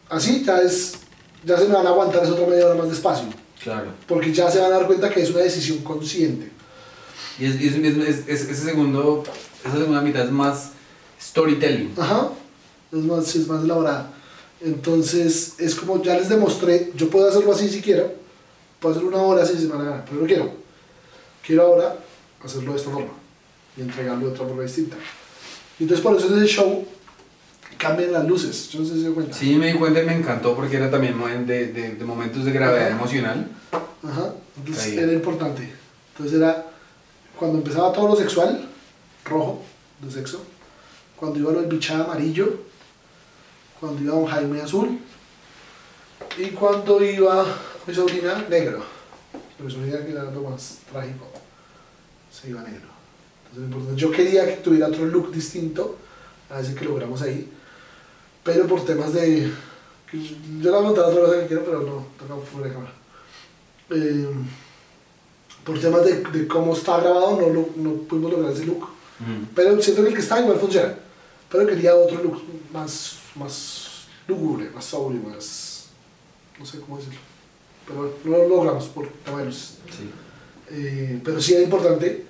así, 0.08 0.42
ya 0.44 0.58
es. 0.58 1.00
Ya 1.46 1.56
se 1.56 1.66
me 1.68 1.74
van 1.74 1.86
a 1.86 1.90
aguantar 1.90 2.22
esa 2.24 2.32
otra 2.32 2.46
media 2.46 2.66
hora 2.66 2.74
más 2.74 2.88
despacio. 2.90 3.28
Claro. 3.62 3.86
Porque 4.06 4.32
ya 4.32 4.50
se 4.50 4.58
van 4.60 4.72
a 4.72 4.78
dar 4.78 4.86
cuenta 4.86 5.08
que 5.10 5.22
es 5.22 5.30
una 5.30 5.40
decisión 5.40 5.78
consciente. 5.78 6.50
Y 7.38 7.46
es, 7.46 7.60
y 7.60 7.68
es, 7.68 7.74
es- 7.76 8.28
es- 8.28 8.48
ese 8.50 8.64
segundo, 8.64 9.22
esa 9.64 9.76
segunda 9.78 10.00
mitad 10.00 10.24
es 10.24 10.30
más 10.32 10.70
storytelling. 11.22 11.94
Ajá. 11.98 12.30
Es 12.92 12.98
más, 12.98 13.34
es 13.34 13.46
más 13.46 13.62
elaborada. 13.64 14.10
Entonces, 14.60 15.54
es 15.58 15.74
como 15.74 16.02
ya 16.02 16.16
les 16.16 16.28
demostré, 16.28 16.92
yo 16.96 17.08
puedo 17.10 17.28
hacerlo 17.28 17.52
así 17.52 17.68
si 17.68 17.80
quiero. 17.80 18.12
Puedo 18.80 18.94
hacer 18.96 19.06
una 19.06 19.18
hora 19.18 19.42
así 19.42 19.56
si 19.56 19.64
me 19.66 19.74
da 19.74 19.78
la 19.78 19.84
gana, 19.90 20.04
pero 20.04 20.20
no 20.22 20.26
quiero. 20.26 20.50
Quiero 21.46 21.62
ahora 21.62 21.96
hacerlo 22.44 22.72
de 22.72 22.78
esta 22.78 22.90
forma 22.90 23.12
y 23.76 23.82
entregarlo 23.82 24.26
de 24.26 24.32
otra 24.32 24.46
forma 24.46 24.62
distinta. 24.62 24.96
Y 25.78 25.84
entonces, 25.84 26.02
por 26.04 26.16
eso 26.16 26.26
en 26.28 26.38
ese 26.42 26.46
show 26.52 26.86
cambian 27.78 28.12
las 28.12 28.26
luces. 28.26 28.68
Yo 28.70 28.80
no 28.80 28.86
sé 28.86 28.94
si 28.94 29.02
se 29.04 29.10
cuenta. 29.10 29.34
Sí, 29.36 29.54
me 29.56 29.72
di 29.72 29.78
cuenta 29.78 30.02
y 30.02 30.06
me 30.06 30.14
encantó 30.16 30.54
porque 30.54 30.76
era 30.76 30.90
también 30.90 31.16
de, 31.46 31.68
de, 31.68 31.94
de 31.94 32.04
momentos 32.04 32.44
de 32.44 32.52
gravedad 32.52 32.88
Ajá. 32.88 32.96
emocional. 32.96 33.48
Ajá. 34.02 34.32
Entonces, 34.56 34.84
Ahí. 34.84 34.98
era 34.98 35.12
importante. 35.12 35.72
Entonces, 36.12 36.38
era 36.38 36.66
cuando 37.38 37.58
empezaba 37.58 37.92
todo 37.92 38.08
lo 38.08 38.16
sexual, 38.16 38.68
rojo, 39.24 39.62
de 40.00 40.10
sexo. 40.10 40.42
Cuando 41.16 41.38
iba 41.38 41.52
lo 41.52 41.60
del 41.60 41.70
bichada 41.70 42.04
amarillo. 42.04 42.60
Cuando 43.80 44.02
iba 44.02 44.14
Don 44.14 44.26
Jaime 44.26 44.60
azul. 44.60 44.98
Y 46.38 46.46
cuando 46.50 47.02
iba 47.02 47.44
mi 47.86 47.94
sobrina 47.94 48.44
negro. 48.48 48.82
Mi 49.58 49.70
sobrina 49.70 50.04
que 50.04 50.12
era 50.12 50.24
lo 50.24 50.42
más 50.42 50.78
trágico. 50.90 51.26
Se 52.30 52.50
iba 52.50 52.62
negro. 52.62 52.88
Entonces, 53.56 53.96
yo 53.96 54.10
quería 54.10 54.44
que 54.46 54.56
tuviera 54.62 54.88
otro 54.88 55.06
look 55.06 55.32
distinto 55.32 55.96
a 56.50 56.60
ese 56.60 56.74
que 56.74 56.84
logramos 56.84 57.22
ahí. 57.22 57.50
Pero 58.46 58.66
por 58.66 58.82
temas 58.84 59.12
de. 59.12 59.52
Yo 60.60 60.70
la 60.70 60.80
montar 60.80 61.04
otra 61.06 61.20
cosa 61.20 61.40
que 61.40 61.46
quiero, 61.48 61.64
pero 61.64 61.80
no, 61.82 62.06
toca 62.18 62.40
fuera 62.50 62.68
de 62.68 62.74
cámara. 62.74 62.92
Eh, 63.90 64.28
por 65.64 65.78
temas 65.80 66.04
de, 66.04 66.22
de 66.22 66.46
cómo 66.46 66.72
está 66.74 66.98
grabado, 67.00 67.36
no, 67.40 67.48
lo- 67.50 67.68
no 67.76 67.92
pudimos 68.02 68.30
lograr 68.32 68.52
ese 68.52 68.64
look. 68.66 68.86
Pero 69.54 69.80
siento 69.82 70.02
que 70.02 70.08
el 70.10 70.14
que 70.14 70.20
está 70.20 70.40
igual 70.40 70.58
funciona. 70.60 70.94
Pero 71.50 71.66
quería 71.66 71.94
otro 71.96 72.22
look 72.22 72.40
más, 72.72 73.16
más 73.34 73.88
lúgubre, 74.28 74.70
más 74.74 74.84
sobrio, 74.84 75.20
más. 75.22 75.86
No 76.58 76.64
sé 76.64 76.80
cómo 76.80 76.98
decirlo. 76.98 77.18
Pero 77.86 78.14
no 78.24 78.38
lo 78.38 78.48
logramos 78.48 78.84
por 78.86 79.08
tema 79.24 79.42
de. 79.42 79.52
Sí. 79.52 79.74
Eh, 80.70 81.20
pero 81.24 81.40
sí 81.40 81.54
era 81.54 81.64
importante. 81.64 82.26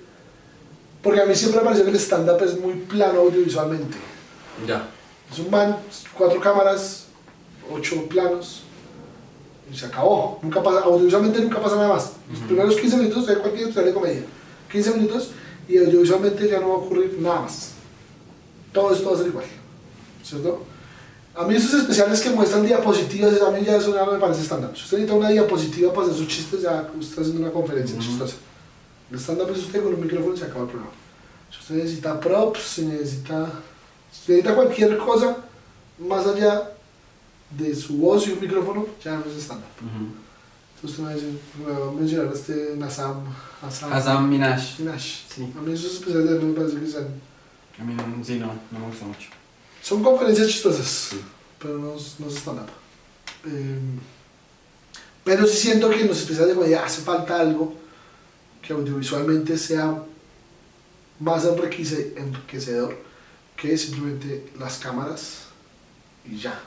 Porque 1.03 1.21
a 1.21 1.25
mí 1.25 1.35
siempre 1.35 1.59
me 1.59 1.65
pareció 1.65 1.85
que 1.85 1.91
el 1.91 1.97
stand-up 1.99 2.41
es 2.43 2.59
muy 2.59 2.73
plano 2.73 3.19
audiovisualmente. 3.21 3.97
Ya. 4.67 4.89
Es 5.31 5.39
un 5.39 5.49
man, 5.51 5.77
cuatro 6.17 6.39
cámaras, 6.39 7.05
ocho 7.71 8.07
planos, 8.07 8.63
y 9.71 9.77
se 9.77 9.85
acabó. 9.85 10.39
Nunca 10.41 10.63
pasa, 10.63 10.79
audiovisualmente 10.81 11.39
nunca 11.41 11.61
pasa 11.61 11.75
nada 11.75 11.89
más. 11.89 12.13
Los 12.31 12.39
primeros 12.41 12.75
15 12.75 12.97
minutos 12.97 13.27
de 13.27 13.35
cualquier 13.37 13.63
especial 13.67 13.85
de 13.85 13.93
comedia. 13.93 14.21
15 14.71 14.91
minutos 14.91 15.31
y 15.67 15.77
audiovisualmente 15.77 16.47
ya 16.49 16.59
no 16.59 16.69
va 16.69 16.73
a 16.75 16.77
ocurrir 16.77 17.17
nada 17.19 17.41
más. 17.41 17.71
Todo 18.71 18.93
esto 18.93 19.09
va 19.09 19.15
a 19.15 19.17
ser 19.17 19.27
igual. 19.27 19.45
¿Cierto? 20.23 20.63
A 21.35 21.43
mí 21.45 21.55
esos 21.55 21.73
especiales 21.73 22.19
que 22.21 22.29
muestran 22.31 22.65
diapositivas, 22.65 23.39
a 23.41 23.51
mí 23.51 23.59
ya 23.63 23.77
eso 23.77 23.93
ya 23.93 24.05
no 24.05 24.13
me 24.13 24.19
parece 24.19 24.41
stand-up. 24.43 24.75
Si 24.75 24.83
usted 24.83 24.97
necesita 24.97 25.13
una 25.19 25.29
diapositiva 25.29 25.93
para 25.93 26.07
hacer 26.07 26.17
sus 26.17 26.27
chistes, 26.27 26.61
ya 26.63 26.89
usted 26.97 27.09
está 27.09 27.21
haciendo 27.21 27.41
una 27.43 27.51
conferencia 27.51 27.95
Ujú. 27.95 28.05
chistosa. 28.07 28.35
El 29.11 29.19
stand-up 29.19 29.51
es 29.51 29.59
usted 29.59 29.83
con 29.83 29.93
un 29.93 30.01
micrófono 30.01 30.33
y 30.33 30.37
se 30.37 30.45
acaba 30.45 30.61
el 30.63 30.69
programa. 30.69 30.93
Si 31.51 31.59
usted 31.59 31.75
necesita 31.75 32.19
props, 32.19 32.59
si 32.61 32.85
necesita, 32.85 33.45
si 33.45 33.51
necesita 34.11 34.55
cualquier 34.55 34.97
cosa 34.97 35.37
más 35.99 36.25
allá 36.27 36.71
de 37.51 37.75
su 37.75 37.97
voz 37.97 38.27
y 38.27 38.31
un 38.33 38.41
micrófono, 38.41 38.85
ya 39.03 39.17
no 39.17 39.23
es 39.25 39.41
stand-up. 39.43 39.65
Entonces 40.75 40.99
usted 40.99 41.03
me 41.03 41.13
dice, 41.15 41.27
me 41.65 41.71
va 41.71 41.87
a 41.87 41.91
mencionar 41.91 42.27
a 42.27 42.33
este 42.33 42.73
Nazam, 42.77 43.23
Hassan, 43.61 43.91
Hassan 43.93 44.29
Minash. 44.29 44.79
Nash. 44.81 45.21
Sí. 45.33 45.51
A 45.57 45.61
mí 45.61 45.73
esos 45.73 45.93
especiales 45.95 46.31
no 46.41 46.47
me 46.47 46.53
parece 46.53 46.79
que 46.79 46.87
sean... 46.87 47.07
A 47.79 47.83
mí 47.83 47.93
no, 47.95 48.23
sí, 48.23 48.37
no, 48.39 48.47
no 48.71 48.79
me 48.79 48.85
gusta 48.87 49.05
mucho. 49.05 49.29
Son 49.81 50.03
conferencias 50.03 50.47
chistosas, 50.49 50.85
Sí. 50.87 51.21
pero 51.59 51.77
no, 51.79 51.95
es- 51.95 52.15
no 52.19 52.27
es 52.27 52.35
stand-up. 52.35 52.67
Eh, 53.45 53.79
pero 55.23 55.45
sí 55.47 55.57
siento 55.57 55.89
que 55.89 56.01
en 56.01 56.07
los 56.07 56.17
especiales 56.19 56.49
de 56.49 56.55
comedia 56.55 56.85
hace 56.85 57.01
falta 57.01 57.39
algo 57.39 57.73
que 58.61 58.73
audiovisualmente 58.73 59.57
sea 59.57 60.03
más 61.19 61.45
enriquece- 61.45 62.13
enriquecedor 62.17 62.97
que 63.57 63.77
simplemente 63.77 64.51
las 64.59 64.77
cámaras 64.77 65.45
y 66.25 66.37
ya. 66.37 66.59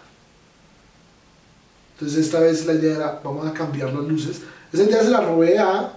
Entonces 1.95 2.27
esta 2.27 2.41
vez 2.41 2.67
la 2.67 2.75
idea 2.75 2.97
era, 2.97 3.21
vamos 3.23 3.47
a 3.47 3.53
cambiar 3.53 3.93
las 3.93 4.05
luces. 4.05 4.41
Esa 4.73 4.83
idea 4.85 5.03
se 5.03 5.11
la 5.11 5.21
robé 5.21 5.59
a 5.59 5.93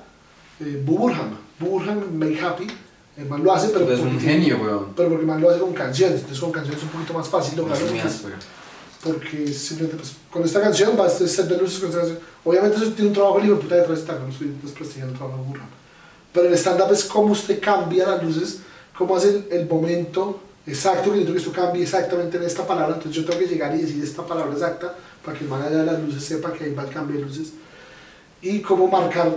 eh, 0.59 0.81
Buburham. 0.85 1.37
Buburham 1.59 2.13
Make 2.17 2.39
Happy. 2.39 2.67
El 3.15 3.27
man 3.27 3.43
lo 3.43 3.53
hace, 3.53 3.69
pero, 3.69 3.91
Es 3.91 3.99
un 3.99 4.13
porque- 4.13 4.25
genio, 4.25 4.57
weón. 4.61 4.93
pero 4.95 5.09
porque 5.09 5.21
el 5.21 5.27
man 5.27 5.39
lo 5.41 5.49
hace 5.49 5.59
con 5.59 5.73
canciones. 5.73 6.15
Entonces 6.17 6.39
con 6.39 6.51
canciones 6.51 6.79
es 6.79 6.83
un 6.85 6.89
poquito 6.89 7.13
más 7.13 7.27
fácil 7.29 7.57
lograrlo. 7.57 7.85
Es 7.85 7.91
muy 7.91 7.99
porque- 8.01 8.15
áspero. 8.15 8.35
porque 9.03 9.47
simplemente 9.53 9.97
pues, 10.01 10.15
con 10.31 10.43
esta 10.43 10.61
canción 10.61 10.97
va 10.99 11.05
a 11.05 11.09
ser 11.09 11.45
de 11.47 11.57
luces 11.57 11.79
con 11.79 11.89
esta 11.89 11.99
canción. 12.01 12.19
Obviamente 12.43 12.77
eso 12.77 12.87
tiene 12.93 13.09
un 13.09 13.13
trabajo 13.13 13.39
libre 13.39 13.59
puta 13.59 13.75
detrás 13.75 14.03
tal, 14.05 14.21
no 14.23 14.29
estoy 14.29 14.55
desprestigiando 14.61 15.13
el 15.13 15.17
trabajo 15.19 15.41
de 15.41 15.47
Burhan. 15.49 15.67
Pero 16.33 16.47
el 16.47 16.53
stand-up 16.55 16.91
es 16.91 17.03
cómo 17.03 17.33
usted 17.33 17.59
cambia 17.61 18.07
las 18.07 18.23
luces, 18.23 18.59
cómo 18.97 19.15
hace 19.15 19.29
el, 19.29 19.47
el 19.51 19.67
momento 19.69 20.41
exacto 20.65 21.11
que 21.11 21.25
yo 21.25 21.31
que 21.31 21.39
esto 21.39 21.51
cambie 21.51 21.83
exactamente 21.83 22.37
en 22.37 22.43
esta 22.43 22.65
palabra. 22.65 22.95
Entonces 22.95 23.21
yo 23.21 23.25
tengo 23.27 23.39
que 23.39 23.47
llegar 23.47 23.75
y 23.75 23.81
decir 23.81 24.03
esta 24.03 24.25
palabra 24.25 24.53
exacta 24.53 24.95
para 25.23 25.37
que 25.37 25.43
el 25.43 25.49
man 25.49 25.61
allá 25.61 25.77
de 25.77 25.85
las 25.85 26.01
luces 26.01 26.23
sepa 26.23 26.53
que 26.53 26.65
ahí 26.65 26.73
va 26.73 26.83
el 26.83 26.89
cambio 26.89 27.19
de 27.19 27.25
luces. 27.25 27.53
Y 28.41 28.59
cómo 28.59 28.87
marcar, 28.87 29.35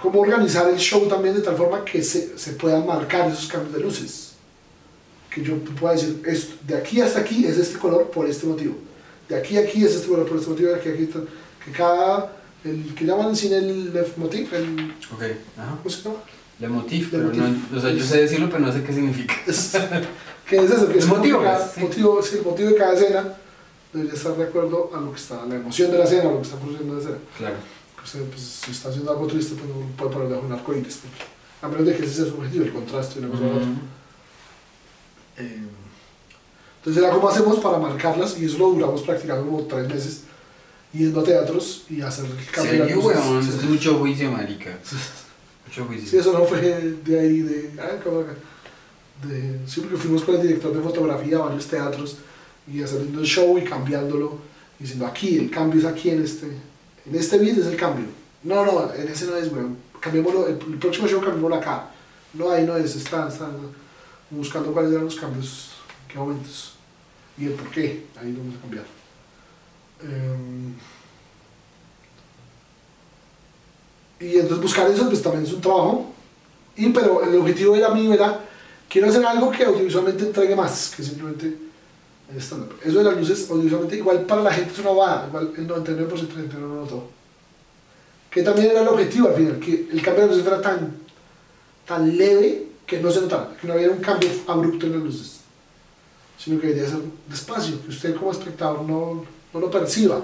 cómo 0.00 0.20
organizar 0.20 0.68
el 0.68 0.78
show 0.78 1.08
también 1.08 1.34
de 1.34 1.40
tal 1.40 1.56
forma 1.56 1.84
que 1.84 2.02
se, 2.02 2.38
se 2.38 2.52
puedan 2.52 2.86
marcar 2.86 3.30
esos 3.30 3.46
cambios 3.46 3.74
de 3.74 3.80
luces 3.80 4.28
que 5.30 5.42
yo 5.42 5.56
pueda 5.58 5.94
decir, 5.94 6.22
esto, 6.26 6.54
de 6.66 6.76
aquí 6.76 7.00
hasta 7.00 7.20
aquí 7.20 7.44
es 7.44 7.58
este 7.58 7.78
color 7.78 8.10
por 8.10 8.28
este 8.28 8.46
motivo, 8.46 8.76
de 9.28 9.36
aquí 9.36 9.56
a 9.56 9.60
aquí 9.60 9.84
es 9.84 9.94
este 9.94 10.08
color 10.08 10.26
por 10.26 10.38
este 10.38 10.50
motivo, 10.50 10.70
de 10.70 10.76
aquí 10.76 10.88
a 10.88 10.92
aquí, 10.92 11.06
que 11.64 11.72
cada, 11.72 12.32
el 12.64 12.94
que 12.94 13.04
llaman 13.04 13.28
en 13.28 13.36
cine 13.36 13.58
el 13.58 13.92
leitmotiv, 13.92 14.52
el, 14.54 14.94
Ok, 15.12 15.22
ajá. 15.56 15.76
¿cómo 15.82 15.90
se 15.90 16.02
llama? 16.02 16.16
Le 16.60 16.68
motif, 16.68 17.08
pero 17.10 17.24
motif. 17.24 17.40
no, 17.42 17.78
o 17.78 17.80
sea, 17.80 17.90
yo 17.90 18.04
sé 18.04 18.22
decirlo, 18.22 18.48
pero 18.50 18.60
no 18.60 18.72
sé 18.72 18.82
qué 18.82 18.92
significa. 18.92 19.34
Es, 19.46 19.72
que 20.48 20.56
es 20.56 20.70
eso, 20.70 20.88
que 20.88 20.98
es 20.98 21.06
motivo, 21.06 21.42
cada, 21.42 21.68
sí. 21.68 21.80
motivo, 21.80 22.22
sí, 22.22 22.36
el 22.38 22.42
motivo 22.44 22.70
de 22.70 22.74
cada 22.76 22.94
escena 22.94 23.34
debería 23.92 24.14
estar 24.14 24.34
de 24.34 24.44
acuerdo 24.44 24.90
a 24.94 25.00
lo 25.00 25.12
que 25.12 25.18
está, 25.18 25.44
la 25.44 25.56
emoción 25.56 25.90
de 25.90 25.98
la 25.98 26.04
escena, 26.04 26.22
a 26.22 26.32
lo 26.32 26.36
que 26.38 26.42
está 26.42 26.56
produciendo 26.56 26.94
la 26.94 27.00
escena. 27.00 27.18
Claro. 27.36 27.56
Usted, 28.02 28.24
pues, 28.30 28.40
si 28.42 28.70
está 28.70 28.88
haciendo 28.88 29.10
algo 29.10 29.26
triste, 29.26 29.54
pues 29.56 29.68
no 29.68 29.74
puede 29.96 30.10
ponerle 30.10 30.38
un 30.38 30.50
arco 30.52 30.74
iris, 30.74 31.00
porque- 31.02 31.24
a 31.60 31.68
menos 31.68 31.84
de 31.86 31.96
que 31.96 32.04
ese 32.04 32.14
sea 32.14 32.24
su 32.24 32.34
objetivo, 32.38 32.64
el 32.64 32.72
contraste 32.72 33.20
y 33.20 33.24
una 33.24 33.28
cosa 33.30 33.42
u 33.42 33.46
la 33.46 33.52
otra. 33.56 33.68
Eh, 35.38 35.62
Entonces 36.78 37.02
era 37.02 37.12
cómo 37.12 37.28
hacemos 37.28 37.58
para 37.58 37.78
marcarlas 37.78 38.38
y 38.38 38.46
eso 38.46 38.56
lo 38.58 38.70
duramos 38.70 39.02
practicando 39.02 39.44
como 39.44 39.62
tres 39.64 39.86
meses 39.88 40.22
yendo 40.94 41.20
a 41.20 41.24
teatros 41.24 41.84
y 41.90 42.00
hacer 42.00 42.24
el 42.24 42.46
cambio 42.50 42.84
de 42.86 43.42
Sí, 43.42 43.48
es 43.50 43.64
mucho 43.64 43.98
juicio, 43.98 44.32
marica. 44.32 44.78
Eso 45.70 46.32
no 46.32 46.44
fue 46.44 46.60
de 46.60 47.20
ahí, 47.20 47.40
de, 47.42 47.70
ah, 47.80 49.26
de... 49.26 49.60
Sí, 49.66 49.80
porque 49.80 49.96
fuimos 49.96 50.22
con 50.22 50.36
el 50.36 50.42
director 50.42 50.74
de 50.74 50.82
fotografía 50.82 51.36
a 51.36 51.40
varios 51.42 51.66
teatros 51.66 52.18
y 52.72 52.82
haciendo 52.82 53.20
el 53.20 53.26
show 53.26 53.58
y 53.58 53.64
cambiándolo, 53.64 54.38
diciendo 54.78 55.06
aquí, 55.06 55.36
el 55.38 55.50
cambio 55.50 55.80
es 55.80 55.86
aquí 55.86 56.10
en 56.10 56.22
este, 56.22 56.46
en 56.46 57.14
este 57.14 57.38
beat 57.38 57.58
es 57.58 57.66
el 57.66 57.76
cambio. 57.76 58.06
No, 58.42 58.64
no, 58.64 58.94
en 58.94 59.08
ese 59.08 59.26
no 59.26 59.36
es, 59.36 59.50
weón. 59.52 59.76
Cambiémoslo, 60.00 60.46
el, 60.46 60.56
próximo 60.56 61.08
show 61.08 61.20
cambiémoslo 61.20 61.56
acá. 61.56 61.90
No, 62.34 62.50
ahí 62.50 62.64
no 62.64 62.76
es, 62.76 62.94
está, 62.94 63.28
está 63.28 63.50
buscando 64.30 64.72
cuáles 64.72 64.92
eran 64.92 65.04
los 65.04 65.16
cambios, 65.16 65.72
qué 66.06 66.18
momentos 66.18 66.74
y 67.38 67.46
el 67.46 67.52
por 67.52 67.70
qué. 67.70 68.06
Ahí 68.20 68.32
lo 68.32 68.40
vamos 68.40 68.56
a 68.56 68.60
cambiar. 68.60 68.84
Em, 70.02 70.74
y 74.20 74.34
entonces 74.34 74.60
buscar 74.60 74.90
eso 74.90 75.08
pues 75.08 75.22
también 75.22 75.44
es 75.44 75.52
un 75.52 75.60
trabajo. 75.60 76.12
Y 76.76 76.90
pero 76.90 77.22
el 77.22 77.34
objetivo 77.36 77.74
era 77.74 77.90
mío 77.90 78.12
era, 78.12 78.40
quiero 78.88 79.08
hacer 79.08 79.24
algo 79.24 79.50
que 79.50 79.64
audiovisualmente 79.64 80.24
entregue 80.24 80.54
más 80.54 80.94
que 80.96 81.02
simplemente 81.02 81.56
el 82.30 82.40
stand-up. 82.40 82.74
Eso 82.84 82.98
de 82.98 83.04
las 83.04 83.16
luces 83.16 83.50
audiovisualmente 83.50 83.96
igual 83.96 84.24
para 84.26 84.42
la 84.42 84.52
gente 84.52 84.72
es 84.72 84.78
una 84.78 84.90
bobada, 84.90 85.26
igual 85.28 85.52
el 85.56 85.68
99% 85.68 86.08
de 86.08 86.22
la 86.22 86.34
gente 86.34 86.56
no 86.58 86.68
lo 86.68 86.74
notó. 86.82 87.10
Que 88.30 88.42
también 88.42 88.70
era 88.70 88.82
el 88.82 88.88
objetivo 88.88 89.28
al 89.28 89.34
final, 89.34 89.58
que 89.58 89.88
el 89.90 90.02
cambio 90.02 90.24
de 90.24 90.28
luces 90.28 90.44
fuera 90.44 90.60
tan, 90.60 90.96
tan 91.86 92.16
leve 92.16 92.66
que 92.86 93.00
no 93.00 93.10
se 93.10 93.20
notara, 93.22 93.56
que 93.60 93.66
no 93.66 93.74
hubiera 93.74 93.92
un 93.92 94.00
cambio 94.00 94.28
abrupto 94.46 94.86
en 94.86 94.92
las 94.92 95.02
luces, 95.02 95.40
sino 96.38 96.60
que 96.60 96.68
debería 96.68 96.88
ser 96.88 97.00
despacio, 97.28 97.82
que 97.82 97.88
usted 97.88 98.14
como 98.14 98.30
espectador 98.30 98.82
no, 98.82 99.24
no 99.52 99.60
lo 99.60 99.70
perciba. 99.70 100.22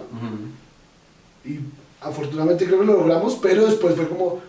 Y 1.45 1.59
afortunadamente 2.05 2.66
creo 2.66 2.81
que 2.81 2.86
lo 2.86 2.94
logramos, 2.94 3.39
pero 3.40 3.66
después 3.66 3.94
fue 3.94 4.09
como, 4.09 4.40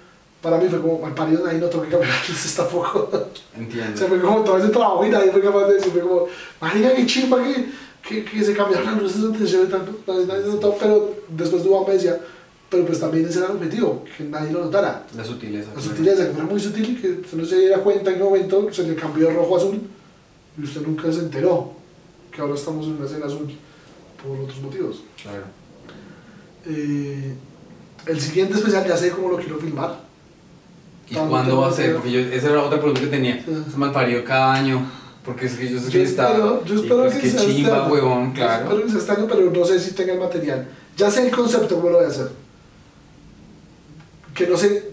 para 0.41 0.57
mí 0.57 0.67
fue 0.69 0.81
como, 0.81 0.99
mal 0.99 1.13
parido, 1.13 1.45
ahí 1.45 1.57
no 1.57 1.67
tengo 1.67 1.83
que 1.83 1.89
cambiar 1.89 2.11
las 2.11 2.29
luces 2.29 2.55
tampoco. 2.55 3.09
Se 3.11 3.59
Entiendo. 3.59 4.01
fue 4.07 4.21
como 4.21 4.41
todo 4.41 4.57
ese 4.57 4.69
trabajo 4.69 5.05
y 5.05 5.09
nadie 5.09 5.31
fue 5.31 5.41
capaz 5.41 5.67
de 5.67 5.73
decir, 5.75 5.91
fue 5.91 6.01
como, 6.01 6.27
marica, 6.61 6.93
qué 6.95 7.05
chimba 7.05 7.43
que, 7.43 7.65
que, 8.07 8.25
que 8.25 8.43
se 8.43 8.55
cambiaron 8.55 8.93
las 8.93 9.01
luces 9.01 9.23
antes 9.23 9.51
de 9.51 9.65
tanto, 9.65 9.99
nadie, 10.07 10.25
nadie 10.25 10.45
notó, 10.47 10.75
pero 10.79 11.15
después 11.29 11.63
de 11.63 11.69
un 11.69 11.87
me 11.87 11.93
decía, 11.93 12.19
pero 12.69 12.85
pues 12.85 12.99
también 12.99 13.25
ese 13.25 13.39
era 13.39 13.47
el 13.47 13.55
objetivo, 13.57 14.03
que 14.17 14.23
nadie 14.23 14.51
lo 14.51 14.65
notara. 14.65 15.05
La 15.15 15.23
sutileza. 15.23 15.67
La 15.67 15.75
claro. 15.75 15.89
sutileza, 15.89 16.25
que 16.25 16.31
fuera 16.31 16.47
muy 16.47 16.59
sutil 16.59 16.89
y 16.89 16.95
que 16.95 17.11
usted 17.11 17.37
no 17.37 17.45
se 17.45 17.59
diera 17.59 17.77
cuenta 17.79 18.11
en 18.11 18.21
un 18.21 18.29
momento, 18.29 18.67
se 18.71 18.83
le 18.83 18.95
cambió 18.95 19.27
de 19.27 19.33
rojo 19.33 19.55
a 19.55 19.57
azul 19.59 19.81
y 20.57 20.63
usted 20.63 20.81
nunca 20.81 21.11
se 21.11 21.19
enteró 21.19 21.71
que 22.31 22.41
ahora 22.41 22.55
estamos 22.55 22.85
en 22.85 22.93
una 22.93 23.05
escena 23.05 23.27
azul 23.27 23.55
por 24.21 24.39
otros 24.39 24.59
motivos. 24.61 25.03
Claro. 25.21 25.43
Eh, 26.67 27.35
el 28.07 28.21
siguiente 28.21 28.55
especial 28.55 28.87
ya 28.87 28.97
sé 28.97 29.11
cómo 29.11 29.29
lo 29.29 29.37
quiero 29.37 29.57
filmar. 29.57 29.99
¿Y 31.09 31.15
Tanto 31.15 31.29
cuándo 31.29 31.57
va 31.61 31.69
a 31.69 31.71
ser? 31.73 31.95
Porque 31.95 32.11
yo, 32.11 32.19
esa 32.19 32.49
era 32.49 32.63
otra 32.63 32.79
pregunta 32.79 33.01
que 33.01 33.07
tenía. 33.07 33.43
Sí. 33.43 33.51
Es 33.67 33.77
mal 33.77 33.91
parido 33.91 34.23
cada 34.23 34.53
año. 34.53 34.89
Porque 35.23 35.47
es 35.47 35.55
que 35.55 35.69
yo 35.69 35.79
sé 35.79 35.85
Yo 35.85 35.91
que 35.91 36.03
está. 36.03 36.37
yo 36.63 36.75
espero 36.75 37.01
pues 37.01 37.15
que 37.15 37.29
sea 37.29 37.41
este 37.41 37.55
chimba, 37.55 37.87
huevón, 37.87 38.27
Yo 38.29 38.33
claro. 38.33 38.63
Espero 38.63 38.83
que 38.83 38.89
sea 38.89 38.99
este 38.99 39.11
año, 39.11 39.27
pero 39.27 39.51
no 39.51 39.65
sé 39.65 39.79
si 39.79 39.91
tenga 39.93 40.13
el 40.13 40.19
material. 40.19 40.67
Ya 40.97 41.09
sé 41.09 41.25
el 41.27 41.35
concepto, 41.35 41.75
cómo 41.75 41.89
lo 41.89 41.97
voy 41.97 42.05
a 42.05 42.09
hacer. 42.09 42.29
Que 44.33 44.47
no 44.47 44.55
sé, 44.57 44.91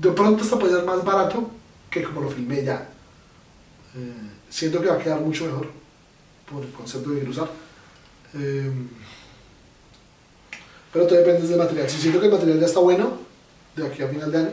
de 0.00 0.10
pronto 0.10 0.42
hasta 0.42 0.58
puede 0.58 0.74
ser 0.74 0.84
más 0.84 1.04
barato 1.04 1.50
que 1.90 2.02
como 2.02 2.22
lo 2.22 2.30
filmé 2.30 2.64
ya. 2.64 2.88
Eh, 3.96 4.12
siento 4.48 4.80
que 4.80 4.88
va 4.88 4.94
a 4.94 4.98
quedar 4.98 5.20
mucho 5.20 5.44
mejor 5.44 5.68
por 6.50 6.64
el 6.64 6.70
concepto 6.72 7.10
quiero 7.10 7.30
usar. 7.30 7.48
Eh, 8.34 8.70
pero 10.98 11.06
todo 11.06 11.18
depende 11.20 11.46
del 11.46 11.58
material. 11.58 11.88
Si 11.88 11.98
siento 11.98 12.18
que 12.18 12.26
el 12.26 12.32
material 12.32 12.58
ya 12.60 12.66
está 12.66 12.80
bueno, 12.80 13.12
de 13.76 13.86
aquí 13.86 14.02
a 14.02 14.08
final 14.08 14.32
de 14.32 14.38
año, 14.38 14.50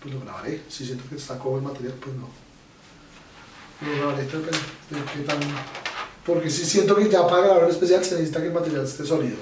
pues 0.00 0.14
lo 0.14 0.20
grabaré. 0.22 0.62
Si 0.68 0.86
siento 0.86 1.04
que 1.08 1.16
está 1.16 1.38
como 1.38 1.58
el 1.58 1.64
material, 1.64 1.92
pues 2.00 2.16
no. 2.16 2.28
Lo 3.86 3.96
grabaré, 3.98 4.24
todo 4.24 4.40
depende 4.40 4.58
de 4.90 5.12
qué 5.12 5.20
tan... 5.26 5.38
Porque 6.24 6.48
si 6.50 6.64
siento 6.64 6.96
que 6.96 7.10
ya 7.10 7.26
para 7.26 7.42
grabar 7.42 7.64
un 7.64 7.70
especial 7.70 8.02
se 8.02 8.14
necesita 8.14 8.40
que 8.40 8.46
el 8.48 8.54
material 8.54 8.84
esté 8.84 9.04
sólido. 9.04 9.36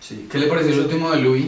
Sí. 0.00 0.28
¿Qué 0.30 0.38
le 0.38 0.46
pareció 0.46 0.74
el 0.74 0.80
último 0.80 1.10
de 1.10 1.16
Louis? 1.22 1.46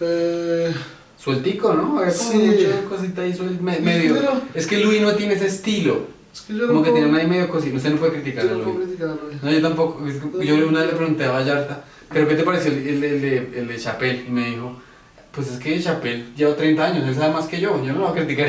Eh, 0.00 0.72
Sueltico, 1.18 1.72
¿no? 1.74 1.98
Había 2.00 2.12
como 2.16 2.30
Sí. 2.32 2.38
mucha 2.38 2.84
cosita 2.88 3.22
ahí 3.22 3.32
suel- 3.34 3.60
me- 3.60 3.78
medio. 3.80 4.14
Pero- 4.14 4.42
Es 4.54 4.66
que 4.66 4.78
Louis 4.78 5.00
no 5.02 5.14
tiene 5.14 5.34
ese 5.34 5.46
estilo. 5.46 6.06
es 6.34 6.40
que 6.40 6.54
yo 6.54 6.66
Como 6.66 6.78
no 6.80 6.84
que 6.84 6.90
puedo- 6.90 7.04
tiene 7.04 7.20
ahí 7.20 7.26
medio 7.28 7.48
cosita. 7.50 7.76
Usted 7.76 7.90
no 7.90 7.96
puede 7.98 8.12
criticar 8.14 8.44
yo 8.44 8.50
a 8.50 8.54
no 8.54 8.58
puedo 8.64 8.74
Louis. 8.78 8.88
criticarlo. 8.88 9.20
No, 9.42 9.50
yo 9.52 9.60
tampoco. 9.62 10.06
Es 10.08 10.14
que 10.16 10.46
Yo 10.46 10.54
una 10.66 10.80
vez 10.80 10.90
le 10.90 10.96
pregunté 10.96 11.24
a 11.26 11.30
Vallarta, 11.32 11.84
¿pero 12.12 12.28
qué 12.28 12.34
te 12.34 12.42
pareció 12.44 12.70
el, 12.72 12.86
el, 12.86 13.04
el 13.04 13.20
de, 13.20 13.36
el 13.60 13.68
de 13.68 13.78
Chappelle? 13.78 14.24
Y 14.28 14.30
me 14.30 14.46
dijo, 14.50 14.76
pues 15.32 15.48
es 15.48 15.58
que 15.58 15.80
Chappelle 15.82 16.24
lleva 16.36 16.54
30 16.54 16.84
años, 16.84 17.08
él 17.08 17.14
sabe 17.14 17.32
más 17.32 17.46
que 17.46 17.58
yo. 17.60 17.82
Yo 17.84 17.92
no 17.92 18.00
lo 18.00 18.08
voy 18.08 18.18
a 18.20 18.24
criticar. 18.24 18.48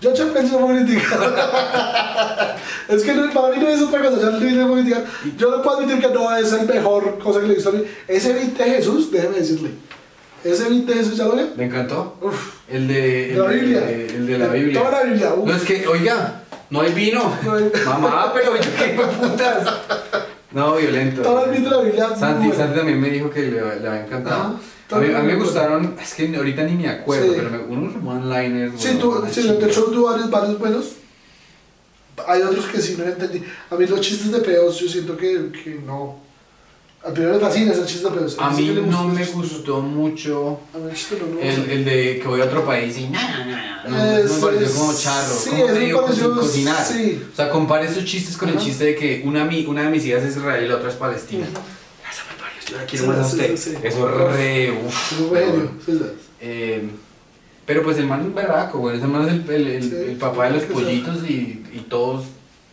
Yo 0.00 0.12
Chapel 0.14 0.44
sí 0.46 0.52
lo 0.52 0.60
puedo 0.60 0.76
criticar. 0.84 2.56
es 2.88 3.02
que 3.02 3.14
mí 3.50 3.56
no 3.60 3.68
es 3.68 3.82
otra 3.82 4.02
cosa, 4.02 4.20
yo 4.20 4.30
no 4.30 4.38
lo 4.62 4.68
puedo 4.68 4.74
criticar. 4.82 5.04
Yo 5.36 5.50
no 5.50 5.62
puedo 5.62 5.78
admitir 5.78 6.00
que 6.00 6.14
no 6.14 6.36
es 6.36 6.52
el 6.52 6.66
mejor 6.66 7.18
cosa 7.18 7.40
que 7.40 7.46
le 7.46 7.52
he 7.52 7.56
visto 7.56 7.70
a 7.70 7.72
mí. 7.72 7.82
Ese 8.06 8.32
beat 8.34 8.56
de 8.58 8.64
Jesús, 8.64 9.10
déjeme 9.10 9.36
decirle. 9.38 9.70
Ese 10.44 10.68
beat 10.68 10.84
de 10.84 10.94
Jesús, 10.94 11.16
¿ya 11.16 11.24
lo 11.24 11.32
vio? 11.34 11.48
¿Le 11.56 11.64
encantó? 11.64 12.16
Uf, 12.20 12.54
El 12.70 12.86
de, 12.88 13.30
el 13.30 13.36
de 13.36 13.38
la 13.42 13.48
Biblia. 13.48 13.80
de, 13.80 14.06
el 14.06 14.26
de 14.26 14.38
la 14.38 14.46
Biblia. 14.48 14.78
Toda 14.80 14.90
la 14.92 15.02
Biblia. 15.04 15.34
uf. 15.34 15.48
No, 15.48 15.54
es 15.56 15.62
que, 15.62 15.86
oiga, 15.88 16.42
no 16.70 16.80
hay 16.82 16.92
vino. 16.92 17.34
No 17.44 17.54
hay- 17.54 17.72
Mamá, 17.86 18.32
pero 18.34 18.54
yo 18.54 18.62
qué 18.78 18.96
putas. 19.00 19.66
No, 20.52 20.76
violento. 20.76 21.22
Todo 21.22 21.44
el 21.52 21.64
la 21.64 21.80
Biblia. 21.82 22.08
Santi, 22.16 22.46
bueno. 22.48 22.54
Santi 22.62 22.76
también 22.78 23.00
me 23.00 23.10
dijo 23.10 23.30
que 23.30 23.42
le, 23.42 23.50
le 23.80 23.88
había 23.88 24.04
encantado. 24.06 24.40
Ajá. 24.40 24.60
A 24.90 24.98
mí, 25.00 25.12
a 25.12 25.18
mí 25.18 25.26
me 25.26 25.34
gustaron, 25.34 25.96
es 26.00 26.14
que 26.14 26.34
ahorita 26.34 26.62
ni 26.62 26.72
me 26.74 26.88
acuerdo, 26.88 27.26
Sí. 27.26 27.32
pero 27.36 27.50
me, 27.50 27.58
unos 27.58 27.94
one-liners. 28.02 28.72
Sí, 28.80 28.88
weón, 28.88 29.00
tú, 29.00 29.26
sí, 29.30 29.42
durante 29.42 29.66
el 29.66 29.70
show 29.72 29.90
tuvo 29.92 30.06
varios, 30.06 30.30
varios 30.30 30.58
buenos. 30.58 30.92
Hay 32.26 32.40
otros 32.42 32.64
que 32.66 32.80
sí 32.80 32.96
no 32.98 33.04
entendí. 33.04 33.44
A 33.70 33.74
mí 33.76 33.86
los 33.86 34.00
chistes 34.00 34.32
de 34.32 34.40
pedos, 34.40 34.80
yo 34.80 34.88
siento 34.88 35.16
que, 35.16 35.52
que 35.52 35.80
no. 35.84 36.16
Al 37.04 37.12
primero 37.12 37.34
le 37.34 37.40
fascina 37.40 37.72
ese 37.72 37.86
chiste 37.86 38.08
pedos. 38.10 38.36
A 38.38 38.50
mí 38.50 38.66
no 38.90 39.04
me 39.08 39.24
gustó 39.26 39.80
mucho 39.80 40.58
el 41.70 41.84
de 41.84 42.18
que 42.20 42.26
voy 42.28 42.40
a 42.40 42.44
otro 42.44 42.64
país 42.66 42.98
y 42.98 43.06
no, 43.08 43.20
no, 43.20 43.44
no, 43.44 43.56
no, 43.88 43.96
me 44.34 44.40
pareció 44.40 44.78
como 44.80 44.94
charro, 44.98 45.34
sí, 45.34 45.50
como 45.92 46.06
co- 46.34 46.40
cocinar. 46.40 46.76
O 47.32 47.36
sea, 47.36 47.50
compare 47.50 47.86
esos 47.86 48.04
chistes 48.04 48.36
con 48.36 48.48
el 48.48 48.58
chiste 48.58 48.84
de 48.84 48.94
que 48.96 49.22
una, 49.24 49.44
una 49.68 49.82
de 49.84 49.90
mis 49.90 50.04
hijas 50.06 50.24
es 50.24 50.36
Israel 50.36 50.64
y 50.64 50.68
la 50.68 50.76
otra 50.76 50.88
es 50.88 50.96
Palestina. 50.96 51.44
Eso 51.46 52.22
me 52.30 52.42
pareció, 52.42 52.70
yo 52.72 52.76
la 52.78 52.84
quiero 52.86 53.06
más 53.06 53.18
a 53.18 53.26
usted. 53.26 53.50
Eso 53.84 54.08
re, 54.08 54.70
un 54.72 54.90
sí, 55.86 55.92
sí. 55.92 56.00
Eh, 56.40 56.88
pero 57.64 57.82
pues 57.84 57.96
el 57.98 58.06
man 58.06 58.26
es 58.26 58.34
berraco, 58.34 58.78
güey. 58.80 58.96
Ese 58.96 59.06
man 59.06 59.26
es 59.28 59.34
el, 59.34 59.50
el, 59.50 59.66
el- 59.68 59.92
el 60.10 60.16
papá 60.16 60.46
de 60.46 60.54
los 60.54 60.62
pollitos 60.64 61.18
y, 61.28 61.64
y 61.72 61.86
todos 61.88 62.24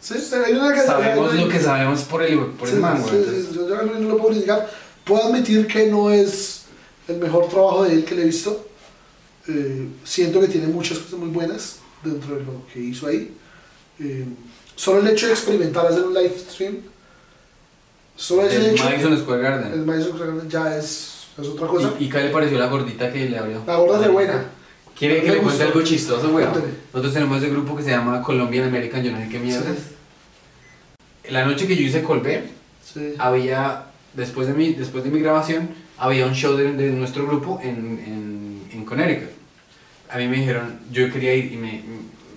Sí, 0.05 0.13
sí, 0.19 0.35
hay 0.35 0.53
una 0.53 0.71
que 0.71 0.81
sabemos 0.81 1.31
hay- 1.33 1.39
lo 1.39 1.49
que 1.49 1.59
sabemos 1.59 2.01
por 2.03 2.21
el, 2.21 2.37
por 2.39 2.67
sí, 2.67 2.75
el 2.75 2.79
man, 2.79 3.03
sí, 3.09 3.25
sí, 3.27 3.55
yo, 3.55 3.65
no 3.67 3.99
lo 4.09 4.17
puedo 4.17 4.33
criticar, 4.33 4.69
puedo 5.03 5.23
admitir 5.25 5.65
que 5.65 5.87
no 5.87 6.11
es 6.11 6.65
el 7.07 7.17
mejor 7.17 7.49
trabajo 7.49 7.85
de 7.85 7.93
él 7.93 8.05
que 8.05 8.13
le 8.13 8.21
he 8.21 8.25
visto. 8.25 8.67
Eh, 9.47 9.87
siento 10.03 10.39
que 10.41 10.47
tiene 10.47 10.67
muchas 10.67 10.99
cosas 10.99 11.17
muy 11.17 11.29
buenas 11.29 11.79
dentro 12.03 12.35
de 12.35 12.43
lo 12.43 12.67
que 12.71 12.79
hizo 12.81 13.07
ahí. 13.07 13.33
Eh, 13.99 14.25
solo 14.75 14.99
el 14.99 15.07
hecho 15.07 15.25
de 15.25 15.33
experimentar 15.33 15.87
hacer 15.87 16.03
un 16.03 16.13
live 16.13 16.35
stream, 16.51 16.77
solo 18.15 18.43
ese 18.43 18.57
El 18.57 18.65
hecho, 18.67 18.83
Madison 18.83 19.17
Square 19.17 19.39
el 19.39 19.43
Garden. 19.43 19.85
Madison 19.87 20.11
Square 20.13 20.31
Garden 20.33 20.49
ya 20.51 20.77
es, 20.77 21.23
es 21.41 21.47
otra 21.47 21.65
cosa. 21.65 21.93
¿Y, 21.99 22.03
y 22.05 22.09
qué 22.09 22.19
le 22.25 22.29
pareció 22.29 22.59
la 22.59 22.67
gordita 22.67 23.11
que 23.11 23.27
le 23.27 23.39
abrió? 23.39 23.63
La 23.65 23.75
gorda 23.77 23.99
de 23.99 24.09
buena. 24.09 24.45
¿Quiere 24.97 25.23
que 25.23 25.31
le 25.31 25.37
cuente 25.39 25.63
algo 25.63 25.81
chistoso, 25.81 26.29
weón? 26.29 26.51
Nosotros 26.93 27.13
tenemos 27.13 27.37
ese 27.39 27.49
grupo 27.49 27.75
que 27.75 27.81
se 27.83 27.89
llama 27.89 28.21
Colombian 28.21 28.67
American, 28.67 29.03
yo 29.03 29.11
no 29.11 29.17
sé 29.17 29.29
qué 29.29 29.39
mierda. 29.39 29.73
La 31.29 31.45
noche 31.45 31.67
que 31.67 31.75
yo 31.75 31.83
hice 31.83 32.03
Colbert, 32.03 32.45
Sí. 32.83 33.13
había, 33.17 33.85
después 34.13 34.47
de 34.47 34.53
mi, 34.53 34.73
después 34.73 35.03
de 35.03 35.09
mi 35.09 35.19
grabación, 35.19 35.69
había 35.97 36.25
un 36.25 36.33
show 36.33 36.55
de, 36.55 36.73
de 36.73 36.91
nuestro 36.91 37.25
grupo 37.25 37.59
en, 37.63 37.69
en, 38.05 38.61
en 38.71 38.85
Connecticut. 38.85 39.29
A 40.09 40.17
mí 40.17 40.27
me 40.27 40.37
dijeron, 40.37 40.79
yo 40.91 41.11
quería 41.11 41.33
ir 41.33 41.51
y 41.51 41.57
me, 41.57 41.81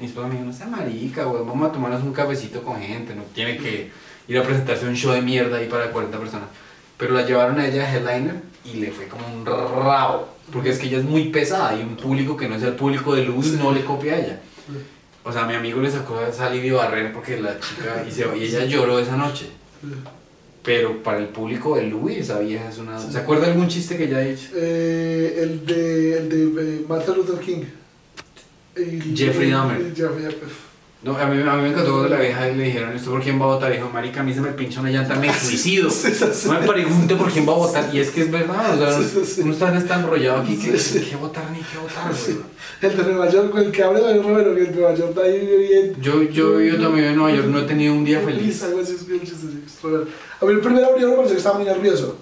mi 0.01 0.07
esposa 0.07 0.27
me 0.29 0.35
dijo, 0.35 0.47
no 0.47 0.53
sea 0.53 0.67
marica, 0.67 1.25
vamos 1.27 1.69
a 1.69 1.73
tomarnos 1.73 2.03
un 2.03 2.13
cafecito 2.13 2.63
con 2.63 2.81
gente, 2.81 3.15
no 3.15 3.23
tiene 3.35 3.59
que 3.59 3.91
ir 4.27 4.39
a 4.39 4.43
presentarse 4.43 4.87
un 4.87 4.97
show 4.97 5.13
de 5.13 5.21
mierda 5.23 5.59
ahí 5.59 5.69
para 5.69 5.91
40 5.91 6.19
personas. 6.19 6.49
Pero 6.97 7.15
la 7.15 7.25
llevaron 7.27 7.59
a 7.61 7.67
ella 7.69 7.85
a 7.85 7.95
headliner 7.95 8.37
y 8.65 8.79
le 8.79 8.91
fue 8.91 9.07
como 9.07 9.25
un 9.33 9.45
rabo, 9.47 10.29
porque 10.53 10.71
es 10.71 10.79
que 10.79 10.87
ella 10.87 10.99
es 10.99 11.05
muy 11.05 11.25
pesada 11.29 11.77
y 11.79 11.83
un 11.83 11.97
público 11.97 12.37
que 12.37 12.49
no 12.49 12.57
es 12.57 12.63
el 12.63 12.73
público 12.75 13.15
de 13.15 13.25
Louis 13.25 13.53
no 13.53 13.71
le 13.73 13.85
copia 13.85 14.15
a 14.15 14.19
ella. 14.19 14.41
O 15.29 15.33
sea, 15.33 15.45
mi 15.45 15.55
amigo 15.55 15.83
le 15.83 15.91
sacó 15.91 16.19
a 16.19 16.33
salir 16.33 16.65
y 16.65 16.71
barrer 16.71 17.13
porque 17.13 17.39
la 17.39 17.61
chica, 17.61 18.03
y, 18.09 18.11
se, 18.11 18.25
y 18.37 18.45
ella 18.45 18.65
lloró 18.65 18.99
esa 18.99 19.15
noche. 19.17 19.51
Pero 20.63 21.03
para 21.03 21.19
el 21.19 21.27
público 21.29 21.77
de 21.77 21.83
Louis, 21.83 22.19
esa 22.19 22.39
vieja 22.39 22.69
es 22.69 22.79
una... 22.79 22.99
¿Se 22.99 23.19
acuerda 23.19 23.45
de 23.45 23.53
algún 23.53 23.69
chiste 23.69 23.97
que 23.99 24.05
ella 24.05 24.19
ha 24.19 24.21
dicho? 24.21 24.49
Eh, 24.55 25.39
el 25.43 25.67
de, 25.67 26.19
el 26.19 26.29
de 26.29 26.77
eh, 26.77 26.85
Martin 26.89 27.15
Luther 27.15 27.39
King. 27.41 27.63
Y- 28.77 29.15
Jeffrey 29.17 29.51
Dahmer. 29.51 29.95
Jeffrey 29.95 30.23
Dahmer. 30.25 30.68
No, 31.01 31.17
a 31.17 31.27
mí, 31.27 31.41
a 31.41 31.53
mí 31.55 31.63
me 31.63 31.69
encantó 31.69 31.93
cuando 31.93 32.09
la 32.09 32.19
vieja 32.21 32.47
le 32.47 32.65
dijeron, 32.65 32.93
¿esto 32.93 33.13
por 33.13 33.23
quién 33.23 33.41
va 33.41 33.45
a 33.45 33.49
votar? 33.55 33.73
Dijo, 33.73 33.89
marica, 33.89 34.19
a 34.21 34.25
mí 34.25 34.35
se 34.35 34.41
me 34.41 34.51
pincha 34.51 34.81
una 34.81 34.91
llanta, 34.91 35.15
me 35.15 35.33
suicido. 35.33 35.89
Sí, 35.91 36.11
sí, 36.13 36.25
sí. 36.33 36.49
No 36.49 36.61
me 36.61 36.67
pregunte 36.67 37.15
por 37.15 37.31
quién 37.31 37.49
va 37.49 37.53
a 37.53 37.57
votar. 37.57 37.89
Y 37.95 38.01
es 38.01 38.11
que 38.11 38.23
es 38.23 38.31
verdad, 38.33 38.75
o 38.83 38.85
sea, 39.01 39.23
uno 39.45 39.53
está 39.53 39.87
tan 39.87 40.01
enrollado 40.01 40.41
aquí 40.43 40.57
que 40.57 40.73
qué 40.73 41.15
votar 41.17 41.49
ni 41.53 41.59
qué 41.59 41.79
votar. 41.79 42.11
El 42.81 42.97
de 42.97 43.03
Nueva 43.05 43.31
York, 43.31 43.55
el 43.59 43.71
que 43.71 43.83
abre 43.85 44.01
de 44.03 44.21
Romero, 44.23 44.55
que 44.57 44.65
en 44.65 44.75
Nueva 44.75 44.95
York 44.95 45.15
de 45.15 45.23
ahí 45.23 45.57
bien. 45.69 45.97
Yo, 46.03 46.23
yo, 46.25 46.61
yo 46.61 46.81
también 46.81 47.07
en 47.07 47.17
Nueva 47.17 47.37
York 47.37 47.49
no 47.49 47.59
he 47.61 47.63
tenido 47.63 47.95
un 47.95 48.05
día 48.05 48.21
feliz. 48.21 48.63
Algo 48.65 48.81
así, 48.81 48.97
el. 49.09 50.09
A 50.41 50.45
mí 50.45 50.53
el 50.53 50.61
primer 50.61 50.85
abrió 50.85 51.09
me 51.11 51.15
pareció 51.17 51.35
que 51.35 51.39
estaba 51.39 51.59
muy 51.59 51.67
nervioso. 51.67 52.17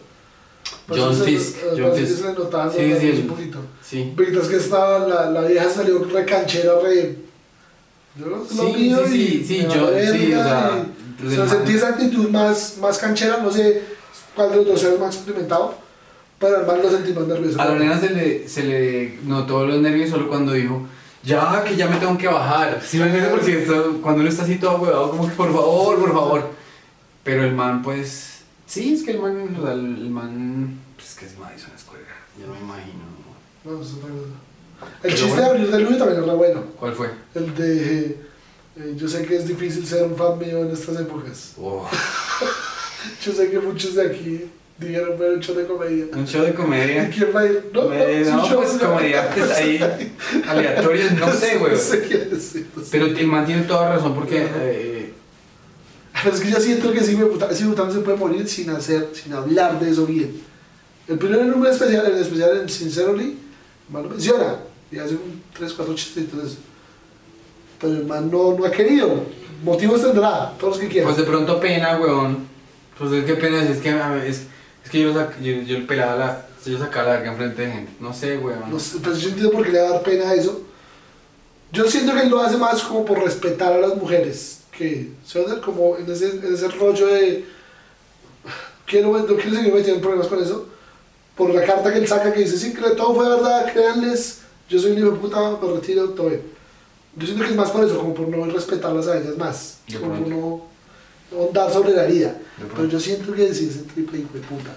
John 0.89 1.11
que 1.11 1.17
se- 1.17 1.25
Fisk, 1.25 1.57
eh, 1.59 1.61
John 1.79 1.93
que 1.95 2.01
Fisk. 2.01 2.25
Sí, 2.73 2.95
sí, 3.01 3.09
el- 3.09 3.21
un 3.21 3.27
poquito. 3.27 3.59
Sí. 3.83 4.13
Mientras 4.17 4.49
que 4.49 4.57
estaba, 4.57 4.99
la, 5.07 5.31
la 5.31 5.43
vieja 5.43 5.69
salió 5.71 6.05
re 6.05 6.25
canchera, 6.25 6.73
re... 6.83 7.26
Yo 8.19 8.27
no 8.27 8.45
Sí, 8.45 8.57
lo 8.57 8.65
mío 8.79 8.99
sí, 9.07 9.15
y 9.15 9.45
sí, 9.45 9.45
sí, 9.47 9.63
yo- 9.63 9.71
sí, 9.71 10.33
o 10.35 10.43
sea, 10.43 10.85
y- 11.23 11.27
o 11.27 11.31
sea, 11.31 11.49
sentí 11.49 11.73
esa 11.75 11.89
actitud 11.89 12.29
más, 12.31 12.79
más 12.81 12.99
canchera, 12.99 13.39
no 13.43 13.51
sé 13.51 13.83
cuál 14.35 14.51
de 14.51 14.57
los 14.57 14.67
dos 14.67 14.83
es 14.85 14.99
más 15.01 15.15
experimentado, 15.17 15.75
pero 16.39 16.61
el 16.61 16.67
man 16.67 16.81
lo 16.83 16.91
sentí 16.91 17.13
más 17.13 17.27
nervioso. 17.27 17.61
A 17.61 17.67
Lorena 17.67 17.99
se 18.01 18.11
le, 18.11 18.49
se 18.49 18.63
le 18.65 19.19
notó 19.25 19.67
los 19.67 19.81
nervios 19.81 20.11
solo 20.11 20.29
cuando 20.29 20.53
dijo, 20.53 20.87
ya, 21.23 21.63
que 21.65 21.77
ya 21.77 21.89
me 21.89 21.97
tengo 21.97 22.17
que 22.17 22.29
bajar. 22.29 22.81
Sí, 22.87 22.99
me 22.99 23.07
entiendes? 23.07 23.33
Porque 23.33 23.63
esto- 23.63 23.99
cuando 24.03 24.21
uno 24.21 24.31
está 24.31 24.45
así 24.45 24.57
todo 24.57 24.77
huevado, 24.79 25.11
como 25.11 25.29
que 25.29 25.35
por 25.35 25.53
favor, 25.53 25.99
por 25.99 26.13
favor. 26.13 26.51
Pero 27.25 27.45
el 27.45 27.53
man, 27.55 27.83
pues, 27.83 28.43
sí, 28.67 28.95
es 28.95 29.03
que 29.03 29.11
el 29.13 29.21
man, 29.21 29.57
o 29.59 29.63
sea, 29.63 29.73
el, 29.73 30.09
man, 30.11 30.79
pues 30.97 31.15
que 31.17 31.27
es 31.27 31.37
Madison 31.39 31.71
Square 31.77 32.05
Garden, 32.05 32.47
no 32.49 32.55
me 32.55 32.61
imagino. 32.61 33.05
No, 33.65 33.73
otra 33.73 34.09
cosa. 34.09 34.46
El 35.03 35.11
chiste 35.11 35.27
bueno. 35.29 35.43
de 35.43 35.49
abrir 35.51 35.71
de 35.71 35.81
Louis 35.81 35.99
también 35.99 36.23
era 36.25 36.33
bueno. 36.35 36.65
¿Cuál 36.79 36.93
fue? 36.95 37.11
El 37.35 37.55
de... 37.55 38.05
eh, 38.77 38.95
yo 38.97 39.09
sé 39.09 39.25
que 39.25 39.37
es 39.37 39.47
difícil 39.47 39.87
ser 39.87 40.03
un 40.05 40.17
fan 40.17 40.39
mío 40.39 40.63
en 40.65 40.71
estas 40.71 41.01
épocas. 41.01 41.53
Oh, 41.61 41.89
Yo 43.25 43.33
sé 43.33 43.51
que 43.51 43.59
muchos 43.61 43.95
de 43.95 44.07
aquí 44.07 44.45
dijeron 44.79 45.19
ver 45.19 45.33
un 45.35 45.41
show 45.41 45.55
de 45.55 45.65
comedia. 45.67 46.07
un 46.13 46.27
show 46.27 46.43
de 46.43 46.51
¿Y 46.51 46.55
comedia. 46.55 47.09
quién 47.09 47.29
va 47.35 47.41
a 47.41 47.47
ir? 47.47 47.71
No, 47.73 47.93
Eh, 47.93 48.25
no, 48.29 48.47
show 48.49 48.61
pues 48.63 48.73
comediantes 48.73 49.51
ahí 49.53 49.81
aleatorios, 50.49 51.13
no 51.13 51.33
sé, 51.33 51.57
güey. 51.59 51.73
No 51.73 51.79
sé 51.79 52.01
quién 52.03 52.31
decir. 52.31 52.67
no 52.75 52.83
sé. 52.83 52.89
Pero 52.91 53.07
el 53.07 53.27
man 53.29 53.47
tiene 53.47 53.63
toda 53.63 53.95
razón 53.95 54.15
porque 54.15 54.47
eh, 54.57 55.13
Pero 56.23 56.35
es 56.35 56.41
que 56.43 56.51
yo 56.51 56.61
siento 56.61 56.93
que 56.93 57.01
Silvio 57.01 57.29
Bután 57.29 57.93
se 57.93 58.01
puede 58.01 58.17
morir 58.17 58.49
sin 58.49 58.71
hacer, 58.71 59.09
sin 59.13 59.33
hablar 59.33 59.79
de 59.79 59.91
eso 59.91 60.05
bien. 60.05 60.43
El 61.09 61.19
primer 61.19 61.47
número 61.47 61.71
especial, 61.73 62.05
el 62.07 62.19
especial 62.19 62.59
en 62.63 62.69
Sincerely, 62.69 63.39
lo 63.93 64.03
menciona 64.03 64.57
y 64.91 64.99
hace 64.99 65.15
un 65.15 65.43
3, 65.57 65.73
4 65.73 65.95
chistecitos. 65.95 66.57
Pero 67.81 67.93
el 67.93 68.05
man 68.07 68.31
no, 68.31 68.55
no 68.55 68.65
ha 68.65 68.71
querido. 68.71 69.25
Motivos 69.63 70.03
tendrá, 70.03 70.53
todos 70.59 70.75
los 70.75 70.81
que 70.83 70.89
quieran. 70.89 71.09
Pues 71.13 71.17
de 71.25 71.31
pronto 71.31 71.59
pena, 71.61 71.99
weón. 71.99 72.47
Pues 72.99 73.13
es 73.13 73.25
que 73.25 73.35
pena, 73.35 73.63
es 73.63 73.79
que, 73.79 73.91
a 73.91 74.25
es, 74.25 74.43
es 74.85 74.91
que 74.91 75.01
yo, 75.03 75.13
sac- 75.13 75.39
yo, 75.41 75.63
yo 75.63 75.87
pelaba 75.87 76.17
la, 76.17 76.47
yo 76.65 76.79
sacaba 76.79 77.09
la 77.09 77.13
verga 77.19 77.33
enfrente 77.33 77.63
de 77.63 77.73
gente. 77.73 77.93
No 78.01 78.15
sé, 78.15 78.39
weón. 78.39 78.71
No 78.71 78.79
sé, 78.79 78.99
pues 79.01 79.21
yo 79.21 79.29
entiendo 79.29 79.53
por 79.53 79.65
qué 79.65 79.73
le 79.73 79.81
va 79.83 79.89
a 79.89 79.93
dar 79.93 80.03
pena 80.03 80.33
eso. 80.35 80.63
Yo 81.73 81.85
siento 81.91 82.15
que 82.15 82.21
él 82.23 82.31
lo 82.31 82.41
hace 82.41 82.57
más 82.57 82.81
como 82.83 83.05
por 83.05 83.23
respetar 83.23 83.73
a 83.73 83.79
las 83.79 83.97
mujeres. 83.97 84.61
Que 84.71 85.11
suena 85.25 85.61
como 85.61 85.97
en 85.99 86.11
ese, 86.11 86.31
en 86.31 86.55
ese 86.55 86.69
rollo 86.69 87.07
de. 87.09 87.45
Quiero, 88.87 89.13
no 89.19 89.27
quiero 89.27 89.57
seguir 89.57 89.73
metiendo 89.75 89.95
en 89.97 90.01
problemas 90.01 90.29
con 90.29 90.43
eso. 90.43 90.69
Por 91.37 91.53
la 91.55 91.65
carta 91.65 91.93
que 91.93 91.99
él 91.99 92.07
saca 92.09 92.33
que 92.33 92.41
dice: 92.41 92.57
Sí, 92.57 92.73
que 92.73 92.81
todo 92.91 93.15
fue 93.15 93.29
verdad, 93.29 93.71
créanles. 93.73 94.41
Yo 94.69 94.79
soy 94.79 94.93
un 94.93 94.99
hijo 94.99 95.11
de 95.11 95.17
puta, 95.19 95.59
me 95.63 95.73
retiro, 95.75 96.09
todo 96.11 96.29
bien. 96.29 96.43
Yo 97.17 97.27
siento 97.27 97.45
que 97.45 97.51
es 97.51 97.57
más 97.57 97.71
por 97.71 97.85
eso, 97.85 97.99
como 97.99 98.15
por 98.15 98.29
no 98.29 98.45
respetarlas 98.47 99.07
a 99.09 99.19
ellas 99.19 99.37
más. 99.39 99.79
De 99.89 99.99
Como 99.99 100.13
pronto. 100.13 100.31
no, 100.31 101.39
no 101.39 101.49
dar 101.53 101.73
sobre 101.73 101.93
la 101.93 102.05
herida. 102.05 102.37
Pero 102.75 102.89
yo 102.89 103.01
siento 103.01 103.33
que 103.33 103.55
si 103.55 103.69
ese 103.69 103.81
triple 103.83 104.19
hijo 104.21 104.31
de 104.35 104.41
puta 104.41 104.71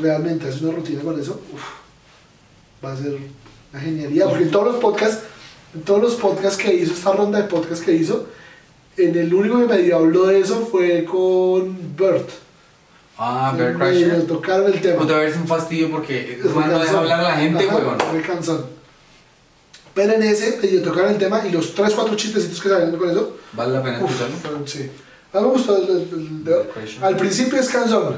realmente 0.00 0.48
hace 0.48 0.64
una 0.64 0.76
rutina 0.76 1.02
con 1.02 1.18
eso, 1.18 1.40
uf, 1.52 2.84
va 2.84 2.92
a 2.92 2.96
ser 2.96 3.16
una 3.72 3.80
genialidad. 3.80 4.28
Porque 4.28 4.44
en 4.44 4.50
todos 4.50 4.66
los 4.66 4.76
podcasts, 4.76 5.22
en 5.74 5.82
todos 5.82 6.02
los 6.02 6.14
podcasts 6.16 6.58
que 6.62 6.74
hizo, 6.74 6.92
esta 6.92 7.12
ronda 7.12 7.40
de 7.40 7.48
podcasts 7.48 7.84
que 7.84 7.94
hizo, 7.94 8.26
en 8.96 9.16
el 9.16 9.32
único 9.32 9.58
que 9.60 9.66
medio 9.66 9.96
habló 9.96 10.26
de 10.26 10.40
eso 10.40 10.66
fue 10.66 11.04
con 11.04 11.96
Bert. 11.96 12.28
Ah, 13.18 13.52
Bear 13.56 13.72
Y 13.72 13.76
Crusher. 13.76 14.26
tocaron 14.26 14.72
el 14.72 14.80
tema. 14.80 15.02
Otra 15.02 15.18
vez 15.18 15.32
es 15.34 15.36
un 15.40 15.46
fastidio 15.48 15.90
porque 15.90 16.38
Es 16.42 16.54
man, 16.54 16.70
no 16.70 16.78
deja 16.78 16.98
hablar 16.98 17.20
a 17.20 17.22
la 17.24 17.36
gente, 17.36 17.66
weón. 17.66 17.98
Pero 19.94 20.12
en 20.12 20.22
ese 20.22 20.58
medio 20.62 20.82
tocaron 20.82 21.10
el 21.12 21.18
tema 21.18 21.44
y 21.46 21.50
los 21.50 21.74
3, 21.74 21.92
4 21.94 22.14
chistecitos 22.14 22.60
que 22.60 22.68
salieron 22.68 22.96
con 22.96 23.10
eso, 23.10 23.36
Vale 23.52 23.72
la 23.72 23.82
pena 23.82 23.98
uf, 24.00 24.10
escucharlo. 24.12 24.66
sí. 24.66 24.90
A 25.32 25.40
mí 25.40 25.46
me 25.46 25.52
gustó 25.52 25.76
el, 25.76 25.88
el- 25.90 26.44
el. 26.46 27.04
Al 27.04 27.16
principio 27.16 27.58
es 27.58 27.68
cansón. 27.68 28.16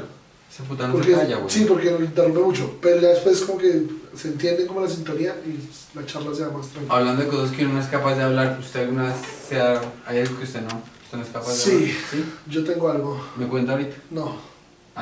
Ese 0.52 0.62
puta 0.64 0.86
no 0.88 0.94
Porque, 0.94 1.14
se 1.14 1.20
calla, 1.20 1.36
weón. 1.38 1.50
sí, 1.50 1.64
porque 1.66 1.90
lo 1.92 2.04
interrumpe 2.04 2.40
mucho, 2.40 2.76
pero 2.82 3.00
ya 3.00 3.08
después 3.08 3.40
como 3.42 3.58
que 3.58 3.84
se 4.16 4.28
entiende 4.28 4.66
como 4.66 4.80
la 4.82 4.88
sintonía 4.88 5.34
y 5.46 5.96
la 5.98 6.04
charla 6.04 6.34
se 6.34 6.44
va 6.44 6.52
más 6.58 6.66
tranquila. 6.68 6.94
Hablando 6.96 7.22
de 7.22 7.28
cosas 7.28 7.56
que 7.56 7.64
uno 7.64 7.74
no 7.74 7.80
es 7.80 7.86
capaz 7.86 8.16
de 8.16 8.22
hablar, 8.24 8.58
¿usted 8.60 8.80
alguna 8.80 9.04
vez 9.04 9.14
se 9.48 9.60
ha... 9.60 9.80
hay 10.06 10.18
algo 10.20 10.36
que 10.38 10.44
usted 10.44 10.60
no, 10.60 10.82
usted 11.04 11.16
no 11.18 11.22
es 11.22 11.28
capaz 11.30 11.48
de 11.50 11.54
Sí. 11.56 11.70
hablar? 11.72 11.88
¿Sí? 12.10 12.24
Yo 12.48 12.64
tengo 12.64 12.90
algo, 12.90 13.24
¿Me 13.36 13.46
cuenta 13.46 13.72
ahorita? 13.72 13.96
no. 14.10 14.49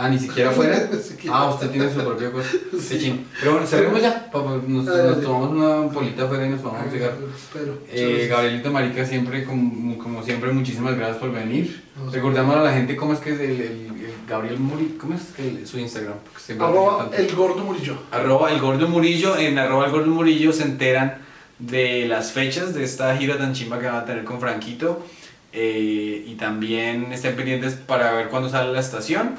Ah, 0.00 0.08
ni 0.08 0.18
siquiera 0.18 0.50
fuera. 0.52 0.88
Ah, 1.30 1.50
usted 1.50 1.70
tiene 1.70 1.92
su 1.92 2.00
propia 2.00 2.30
cosa. 2.32 2.48
Sí. 2.80 2.98
Ching. 2.98 3.24
Pero 3.40 3.52
bueno, 3.52 3.66
cerremos 3.66 4.00
ya. 4.00 4.30
Nos, 4.32 4.88
Ah, 4.88 5.02
nos 5.08 5.20
tomamos 5.22 5.50
una 5.50 5.92
polita 5.92 6.22
afuera 6.24 6.46
y 6.46 6.50
nos 6.50 6.62
tomamos 6.62 6.86
un 6.86 6.92
cigarro. 6.92 7.16
Espero. 7.36 7.78
Eh, 7.90 8.26
Gabrielito 8.30 8.70
Marica, 8.70 9.04
siempre, 9.04 9.44
como, 9.44 9.98
como 9.98 10.22
siempre, 10.22 10.52
muchísimas 10.52 10.96
gracias 10.96 11.18
por 11.18 11.32
venir. 11.32 11.82
No, 11.96 12.10
Recordamos 12.10 12.56
a 12.56 12.62
la 12.62 12.72
gente 12.72 12.94
cómo 12.96 13.12
es 13.12 13.18
que 13.18 13.32
es 13.34 13.40
el, 13.40 13.50
el- 13.50 13.60
el 13.60 14.12
Gabriel 14.28 14.58
Muri, 14.58 14.96
¿cómo 15.00 15.14
es 15.14 15.22
que 15.36 15.48
el- 15.48 15.66
su 15.66 15.78
Instagram? 15.78 16.14
Arroba 16.60 17.10
el 17.16 17.34
gordo 17.34 17.64
Murillo. 17.64 17.98
Arroba 18.12 18.52
el 18.52 18.60
Gordo 18.60 18.88
Murillo, 18.88 19.36
en 19.36 19.58
arroba 19.58 19.86
el 19.86 19.90
Gordo 19.92 20.06
Murillo 20.10 20.52
se 20.52 20.62
enteran 20.62 21.18
de 21.58 22.06
las 22.06 22.30
fechas 22.32 22.72
de 22.74 22.84
esta 22.84 23.16
gira 23.16 23.36
tan 23.36 23.52
chimba 23.52 23.80
que 23.80 23.86
van 23.86 23.96
a 23.96 24.04
tener 24.04 24.24
con 24.24 24.38
Franquito. 24.40 25.04
eh, 25.52 26.24
y 26.26 26.34
también 26.34 27.10
estén 27.12 27.34
pendientes 27.34 27.72
para 27.74 28.12
ver 28.12 28.28
cuándo 28.28 28.48
sale 28.50 28.70
la 28.72 28.80
estación. 28.80 29.30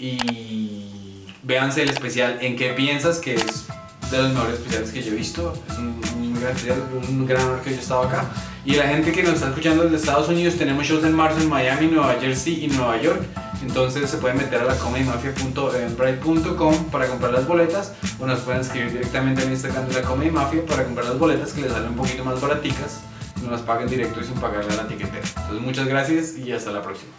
Y 0.00 1.26
véanse 1.42 1.82
el 1.82 1.90
especial 1.90 2.38
En 2.40 2.56
qué 2.56 2.72
piensas, 2.72 3.18
que 3.18 3.34
es 3.34 3.66
de 4.10 4.18
los 4.18 4.32
mejores 4.32 4.54
especiales 4.54 4.90
que 4.90 5.02
yo 5.02 5.12
he 5.12 5.16
visto. 5.16 5.52
Es 5.68 5.78
un, 5.78 6.00
un 6.16 6.40
gran 6.40 6.54
un 7.08 7.26
gran 7.26 7.44
honor 7.44 7.60
que 7.60 7.70
yo 7.70 7.80
estaba 7.80 8.06
acá. 8.06 8.24
Y 8.64 8.74
la 8.74 8.88
gente 8.88 9.12
que 9.12 9.22
nos 9.22 9.34
está 9.34 9.48
escuchando 9.48 9.84
desde 9.84 9.96
Estados 9.96 10.28
Unidos, 10.28 10.56
tenemos 10.56 10.86
shows 10.86 11.04
en 11.04 11.14
marzo 11.14 11.40
en 11.40 11.48
Miami, 11.48 11.86
Nueva 11.86 12.16
Jersey 12.20 12.64
y 12.64 12.68
Nueva 12.68 13.00
York. 13.00 13.22
Entonces 13.62 14.08
se 14.08 14.16
pueden 14.16 14.38
meter 14.38 14.60
a 14.60 14.64
la 14.64 14.74
comedymafia.eventbrite.com 14.76 16.84
para 16.90 17.06
comprar 17.06 17.32
las 17.32 17.46
boletas 17.46 17.92
o 18.18 18.26
nos 18.26 18.40
pueden 18.40 18.62
escribir 18.62 18.92
directamente 18.92 19.42
en 19.42 19.50
Instagram 19.52 19.86
de 19.88 19.94
la 19.94 20.02
Comedy 20.02 20.30
Mafia 20.30 20.64
para 20.66 20.84
comprar 20.84 21.06
las 21.06 21.18
boletas 21.18 21.52
que 21.52 21.62
les 21.62 21.72
salen 21.72 21.88
un 21.90 21.96
poquito 21.96 22.24
más 22.24 22.40
baraticas 22.40 23.00
y 23.36 23.40
nos 23.42 23.52
las 23.52 23.60
paguen 23.62 23.88
directo 23.88 24.20
y 24.20 24.24
sin 24.24 24.34
pagarle 24.34 24.72
a 24.72 24.76
la 24.76 24.86
tiquetera. 24.88 25.26
Entonces 25.26 25.60
muchas 25.60 25.86
gracias 25.86 26.36
y 26.38 26.52
hasta 26.52 26.70
la 26.70 26.82
próxima. 26.82 27.12